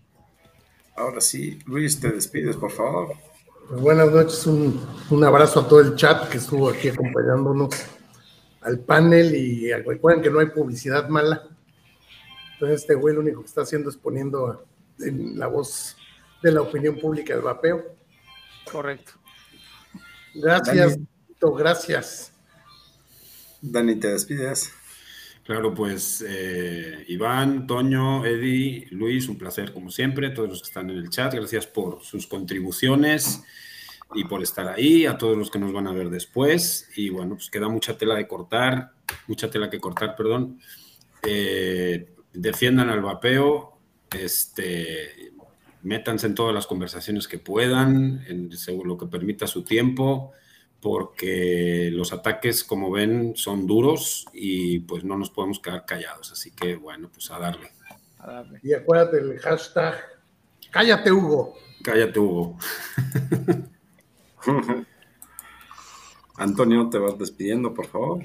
Ahora 0.98 1.22
sí, 1.22 1.60
Luis, 1.65 1.99
te 1.99 2.11
despides, 2.11 2.56
por 2.57 2.72
favor. 2.72 3.15
Pues 3.69 3.82
buenas 3.82 4.11
noches, 4.11 4.45
un, 4.48 4.80
un 5.10 5.24
abrazo 5.24 5.61
a 5.61 5.68
todo 5.68 5.82
el 5.82 5.95
chat 5.95 6.30
que 6.30 6.38
estuvo 6.38 6.69
aquí 6.69 6.90
acompañándonos 6.90 7.69
al 8.61 8.80
panel 8.80 9.36
y 9.36 9.72
recuerden 9.74 10.22
que 10.24 10.30
no 10.30 10.40
hay 10.40 10.48
publicidad 10.48 11.07
mala. 11.10 11.48
Entonces 12.53 12.82
este 12.82 12.95
güey 12.95 13.14
lo 13.14 13.22
único 13.22 13.41
que 13.41 13.48
está 13.48 13.61
haciendo 13.61 13.90
es 13.90 13.98
poniendo 13.98 14.48
a- 14.48 14.61
en 14.99 15.38
la 15.38 15.48
voz 15.48 15.95
de 16.41 16.52
la 16.52 16.61
opinión 16.61 16.98
pública 16.99 17.34
el 17.34 17.41
vapeo. 17.41 17.84
Correcto. 18.72 19.11
Gracias, 20.34 20.98
Tito, 21.28 21.53
gracias. 21.53 22.32
Dani, 23.61 23.95
te 23.95 24.07
despides. 24.10 24.72
Claro, 25.48 25.74
pues 25.74 26.26
eh, 26.28 27.06
Iván, 27.07 27.68
Toño, 27.68 28.26
Eddie, 28.26 28.86
Luis, 28.91 29.30
un 29.30 29.38
placer 29.38 29.72
como 29.72 29.90
siempre, 29.90 30.32
todos 30.32 30.49
los 30.49 30.61
que 30.61 30.68
están 30.68 30.90
en 30.90 30.98
el 30.98 31.10
chat, 31.10 31.34
gracias 31.34 31.65
por 31.65 32.03
sus 32.03 32.28
contribuciones 32.28 33.45
y 34.14 34.26
por 34.26 34.44
estar 34.44 34.68
ahí, 34.68 35.06
a 35.06 35.18
todos 35.18 35.38
los 35.38 35.49
que 35.49 35.57
nos 35.57 35.72
van 35.72 35.88
a 35.88 35.94
ver 35.94 36.10
después. 36.10 36.90
Y 36.98 37.07
bueno, 37.07 37.36
pues 37.36 37.49
queda 37.49 37.69
mucha 37.69 37.98
tela 37.98 38.15
de 38.15 38.28
cortar, 38.28 38.91
mucha 39.28 39.49
tela 39.49 39.69
que 39.69 39.80
cortar, 39.80 40.18
perdón. 40.18 40.60
Eh, 41.24 42.14
defiendan 42.34 42.90
al 42.90 43.02
vapeo, 43.02 43.80
este, 44.11 45.32
métanse 45.82 46.28
en 46.28 46.36
todas 46.36 46.53
las 46.53 46.68
conversaciones 46.68 47.26
que 47.26 47.40
puedan, 47.40 48.22
en, 48.28 48.52
según 48.52 48.90
lo 48.90 48.98
que 48.98 49.06
permita 49.06 49.48
su 49.48 49.64
tiempo 49.64 50.34
porque 50.82 51.90
los 51.91 52.14
ataques, 52.14 52.64
como 52.64 52.91
ven, 52.91 53.34
son 53.36 53.66
duros 53.68 54.26
y 54.34 54.80
pues 54.80 55.04
no 55.04 55.18
nos 55.18 55.30
podemos 55.30 55.60
quedar 55.60 55.86
callados. 55.86 56.32
Así 56.32 56.52
que 56.52 56.76
bueno, 56.76 57.10
pues 57.12 57.30
a 57.32 57.40
darle. 57.40 57.72
A 58.20 58.28
darle. 58.32 58.60
Y 58.64 58.74
acuérdate 58.74 59.18
el 59.20 59.40
hashtag, 59.40 59.95
cállate 60.72 61.12
Hugo. 61.12 61.56
Cállate, 61.84 62.20
Hugo. 62.20 62.58
Antonio, 66.38 66.90
te 66.90 66.98
vas 66.98 67.18
despidiendo, 67.18 67.74
por 67.74 67.88
favor. 67.88 68.24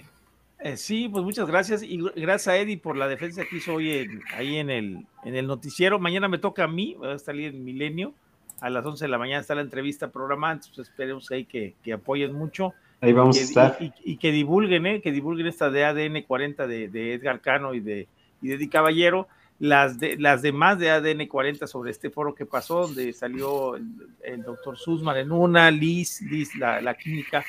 Eh, 0.59 0.77
sí, 0.77 1.09
pues 1.09 1.25
muchas 1.25 1.47
gracias 1.49 1.83
y 1.83 1.99
gr- 1.99 2.13
gracias 2.15 2.49
a 2.49 2.57
Eddie 2.59 2.79
por 2.79 2.97
la 2.97 3.09
defensa 3.09 3.45
que 3.49 3.57
hizo 3.57 3.75
hoy 3.75 3.91
en- 3.93 4.23
ahí 4.35 4.57
en 4.59 4.71
el, 4.71 5.07
en 5.25 5.35
el 5.35 5.47
noticiero. 5.47 5.99
Mañana 5.99 6.29
me 6.29 6.39
toca 6.39 6.65
a 6.65 6.69
mí, 6.69 6.95
va 7.03 7.15
a 7.15 7.19
salir 7.19 7.55
en 7.55 7.65
Milenio. 7.65 8.15
A 8.63 8.71
las 8.71 8.87
11 8.87 9.05
de 9.05 9.09
la 9.11 9.19
mañana 9.19 9.41
está 9.41 9.55
la 9.55 9.61
entrevista 9.63 10.11
programada, 10.11 10.55
entonces 10.55 10.89
esperemos 10.89 11.31
ahí 11.31 11.45
que, 11.45 11.75
que 11.83 11.93
apoyen 11.93 12.33
mucho. 12.33 12.73
Ahí 13.01 13.13
vamos 13.13 13.37
y, 13.37 13.41
a 13.41 13.43
estar. 13.43 13.77
y- 13.81 13.87
y- 13.87 14.13
y 14.13 14.17
que 14.17 14.31
divulguen, 14.33 14.87
¿eh? 14.87 15.01
que 15.03 15.11
divulguen 15.13 15.47
esta 15.49 15.71
de 15.71 15.85
ADN 15.85 16.23
40 16.23 16.67
de, 16.67 16.89
de 16.89 17.15
Edgar 17.15 17.41
Cano 17.41 17.75
y 17.75 17.81
de, 17.81 18.07
y 18.41 18.49
de 18.49 18.55
Eddie 18.55 18.69
Caballero, 18.71 19.27
las, 19.59 19.99
de, 19.99 20.17
las 20.17 20.43
demás 20.43 20.79
de 20.79 20.91
ADN 20.91 21.27
40 21.27 21.67
sobre 21.67 21.91
este 21.91 22.11
foro 22.11 22.35
que 22.35 22.47
pasó, 22.47 22.83
donde 22.87 23.13
salió 23.13 23.77
el, 23.77 23.85
el 24.25 24.43
doctor 24.43 24.77
Sussman 24.79 25.17
en 25.17 25.33
una, 25.33 25.71
Liz, 25.71 26.21
Liz 26.23 26.55
la, 26.57 26.81
la 26.81 26.95
química, 26.95 27.45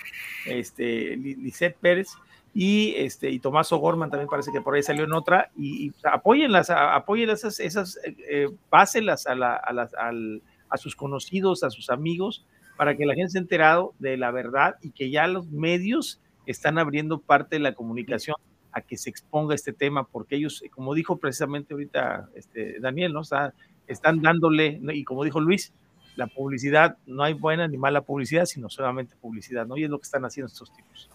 este, 0.45 1.15
Li- 1.17 1.35
Lisette 1.35 1.77
Pérez, 1.79 2.09
y 2.55 2.93
este 2.97 3.29
y 3.31 3.39
Tomás 3.39 3.71
O'Gorman 3.71 4.11
también 4.11 4.29
parece 4.29 4.51
que 4.51 4.61
por 4.61 4.75
ahí 4.75 4.83
salió 4.83 5.05
en 5.05 5.13
otra 5.13 5.49
y, 5.57 5.87
y 5.87 5.93
apóyenlas, 6.03 6.69
a- 6.69 6.93
apóyenlas 6.95 7.39
esas, 7.39 7.59
esas 7.59 7.99
eh, 8.05 8.15
eh, 8.29 8.49
páselas 8.69 9.25
a, 9.25 9.33
la- 9.35 9.55
a, 9.55 9.73
las- 9.73 9.93
al- 9.95 10.41
a 10.73 10.77
sus 10.77 10.95
conocidos, 10.95 11.63
a 11.63 11.69
sus 11.69 11.89
amigos, 11.89 12.45
para 12.77 12.97
que 12.97 13.05
la 13.05 13.13
gente 13.13 13.31
se 13.31 13.37
enterado 13.37 13.93
de 13.99 14.17
la 14.17 14.31
verdad 14.31 14.75
y 14.81 14.89
que 14.91 15.11
ya 15.11 15.27
los 15.27 15.47
medios 15.51 16.19
están 16.47 16.79
abriendo 16.79 17.19
parte 17.21 17.57
de 17.57 17.59
la 17.61 17.73
comunicación 17.75 18.35
a 18.71 18.81
que 18.81 18.97
se 18.97 19.11
exponga 19.11 19.53
este 19.53 19.71
tema, 19.71 20.05
porque 20.07 20.35
ellos, 20.35 20.63
como 20.71 20.95
dijo 20.95 21.17
precisamente 21.17 21.75
ahorita 21.75 22.29
este, 22.35 22.79
Daniel, 22.79 23.13
¿no? 23.13 23.21
Está- 23.21 23.53
están 23.85 24.21
dándole, 24.21 24.81
y 24.93 25.03
como 25.03 25.23
dijo 25.23 25.39
Luis, 25.39 25.73
la 26.15 26.25
publicidad, 26.27 26.97
no 27.05 27.21
hay 27.23 27.33
buena 27.33 27.67
ni 27.67 27.77
mala 27.77 28.01
publicidad, 28.01 28.45
sino 28.45 28.69
solamente 28.69 29.15
publicidad, 29.21 29.67
¿no? 29.67 29.77
Y 29.77 29.83
es 29.83 29.89
lo 29.89 29.99
que 29.99 30.03
están 30.05 30.25
haciendo 30.25 30.47
estos 30.47 30.73
tipos. 30.73 31.09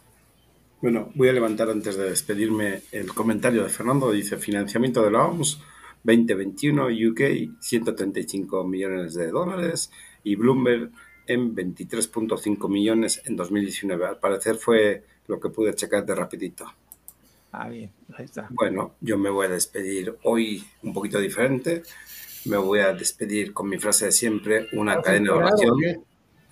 Bueno, 0.81 1.11
voy 1.17 1.29
a 1.29 1.33
levantar 1.33 1.69
antes 1.71 1.97
de 1.97 2.09
despedirme 2.09 2.83
el 2.93 3.13
comentario 3.13 3.65
de 3.65 3.69
Fernando. 3.69 4.13
Dice 4.13 4.37
financiamiento 4.37 5.03
de 5.03 5.11
la 5.11 5.25
OMS 5.25 5.61
2021 6.05 6.87
UK 7.11 7.61
135 7.61 8.65
millones 8.65 9.15
de 9.15 9.29
dólares 9.31 9.91
y 10.25 10.37
Bloomberg 10.37 10.91
en 11.27 11.55
23.5 11.55 12.69
millones 12.69 13.21
en 13.27 13.37
2019. 13.37 14.07
Al 14.07 14.19
parecer 14.19 14.57
fue 14.57 15.05
lo 15.27 15.39
que 15.39 15.51
pude 15.51 15.75
checar 15.75 16.05
de 16.07 16.15
rapidito. 16.15 16.65
Ah, 17.53 17.69
bien, 17.69 17.91
ahí 18.17 18.25
está. 18.25 18.47
Bueno, 18.51 18.95
yo 19.01 19.17
me 19.19 19.31
voy 19.31 19.47
a 19.47 19.51
despedir 19.51 20.17
hoy 20.25 20.65
un 20.83 20.93
poquito 20.93 21.19
diferente. 21.19 21.83
Me 22.45 22.57
voy 22.57 22.81
a 22.81 22.93
despedir 22.95 23.53
con 23.53 23.69
mi 23.69 23.79
frase 23.79 24.07
de 24.07 24.13
siempre, 24.13 24.69
una 24.73 24.97
¿Vas 24.97 25.01
a 25.01 25.03
cadena 25.05 25.33
de 25.33 25.39
oración. 25.39 25.71
o 25.73 25.77
qué? 25.79 26.01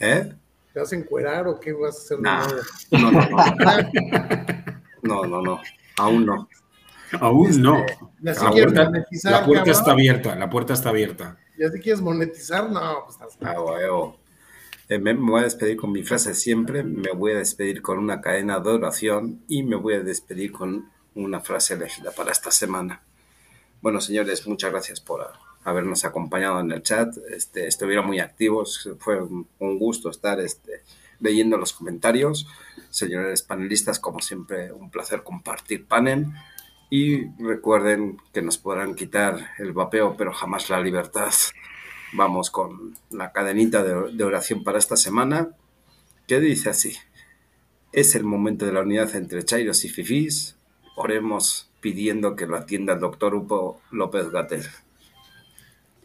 ¿Eh? 0.00 0.32
¿Te 0.72 0.80
vas 0.80 0.92
a 0.92 0.96
encuerar 0.96 1.48
o 1.48 1.58
qué 1.60 1.72
vas 1.72 1.96
a 1.96 2.00
hacer? 2.00 2.16
de 2.18 2.22
Nah, 2.22 2.46
nuevo? 2.46 2.62
no, 2.92 3.12
no, 3.12 3.28
no. 3.30 3.36
No, 5.02 5.24
no, 5.24 5.40
no. 5.42 5.60
Aún 5.98 6.26
no. 6.26 6.48
Aún 7.20 7.60
no. 7.62 7.84
Ya 8.20 8.34
si 8.34 8.44
La 8.44 8.50
quieres 8.50 8.72
puerta, 8.72 8.84
monetizar, 8.90 9.32
la 9.32 9.44
puerta 9.44 9.64
cabrón. 9.64 9.78
está 9.80 9.92
abierta, 9.92 10.36
la 10.36 10.50
puerta 10.50 10.72
está 10.74 10.88
abierta. 10.90 11.38
¿Ya 11.58 11.70
si 11.70 11.80
quieres 11.80 12.00
monetizar? 12.00 12.70
No, 12.70 13.04
pues 13.04 13.16
estás 13.16 13.36
Ah, 13.42 13.60
huevo. 13.60 14.18
Eh, 14.88 14.98
me, 14.98 15.14
me 15.14 15.30
voy 15.30 15.40
a 15.40 15.44
despedir 15.44 15.76
con 15.76 15.90
mi 15.92 16.02
frase 16.04 16.34
siempre, 16.34 16.82
me 16.84 17.10
voy 17.12 17.32
a 17.32 17.38
despedir 17.38 17.82
con 17.82 17.98
una 17.98 18.20
cadena 18.20 18.60
de 18.60 18.70
oración 18.70 19.42
y 19.48 19.62
me 19.64 19.76
voy 19.76 19.94
a 19.94 20.00
despedir 20.00 20.52
con 20.52 20.90
una 21.14 21.40
frase 21.40 21.74
elegida 21.74 22.12
para 22.12 22.30
esta 22.30 22.50
semana. 22.50 23.02
Bueno, 23.82 24.00
señores, 24.00 24.46
muchas 24.46 24.70
gracias 24.70 25.00
por 25.00 25.26
habernos 25.64 26.04
acompañado 26.04 26.60
en 26.60 26.70
el 26.70 26.82
chat. 26.82 27.16
Este, 27.30 27.66
estuvieron 27.66 28.06
muy 28.06 28.20
activos, 28.20 28.88
fue 29.00 29.20
un 29.22 29.48
un 29.58 29.78
gusto 29.78 30.08
estar 30.10 30.38
este, 30.40 30.82
leyendo 31.20 31.56
los 31.56 31.72
comentarios. 31.72 32.46
Señores 32.90 33.42
panelistas, 33.42 33.98
como 33.98 34.20
siempre, 34.20 34.72
un 34.72 34.90
placer 34.90 35.22
compartir 35.24 35.86
panel. 35.86 36.26
Y 36.88 37.26
recuerden 37.42 38.18
que 38.32 38.42
nos 38.42 38.58
podrán 38.58 38.94
quitar 38.94 39.50
el 39.58 39.72
vapeo, 39.72 40.16
pero 40.16 40.32
jamás 40.32 40.70
la 40.70 40.80
libertad. 40.80 41.32
Vamos 42.12 42.50
con 42.50 42.94
la 43.10 43.32
cadenita 43.32 43.82
de, 43.82 44.24
oración 44.24 44.62
para 44.62 44.78
esta 44.78 44.96
semana, 44.96 45.50
que 46.28 46.38
dice 46.38 46.70
así. 46.70 46.96
Es 47.92 48.14
el 48.14 48.24
momento 48.24 48.66
de 48.66 48.72
la 48.72 48.82
unidad 48.82 49.14
entre 49.16 49.44
Chairos 49.44 49.84
y 49.84 49.88
Fifís. 49.88 50.56
Oremos 50.96 51.70
pidiendo 51.80 52.36
que 52.36 52.46
lo 52.46 52.56
atienda 52.56 52.94
el 52.94 53.00
doctor 53.00 53.34
Hugo 53.34 53.80
López 53.90 54.30
Gatel. 54.30 54.64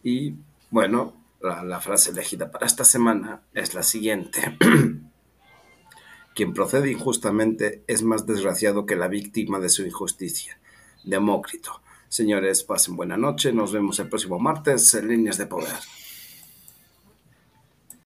Y 0.03 0.36
bueno, 0.72 1.14
la 1.41 1.80
frase 1.80 2.10
elegida 2.10 2.52
para 2.52 2.66
esta 2.66 2.86
semana 2.86 3.41
es 3.53 3.76
la 3.76 3.84
siguiente. 3.84 4.58
Quien 6.36 6.53
procede 6.53 6.91
injustamente 6.91 7.84
es 7.88 8.03
más 8.03 8.26
desgraciado 8.26 8.86
que 8.86 8.95
la 8.95 9.08
víctima 9.08 9.60
de 9.60 9.70
su 9.70 9.84
injusticia. 9.86 10.61
Demócrito. 11.03 11.82
Señores, 12.07 12.64
pasen 12.64 12.95
buena 12.95 13.18
noche. 13.18 13.53
Nos 13.53 13.72
vemos 13.72 13.99
el 13.99 14.10
próximo 14.10 14.40
martes 14.40 14.94
en 14.94 15.07
Líneas 15.07 15.38
de 15.38 15.45
Poder. 15.45 15.78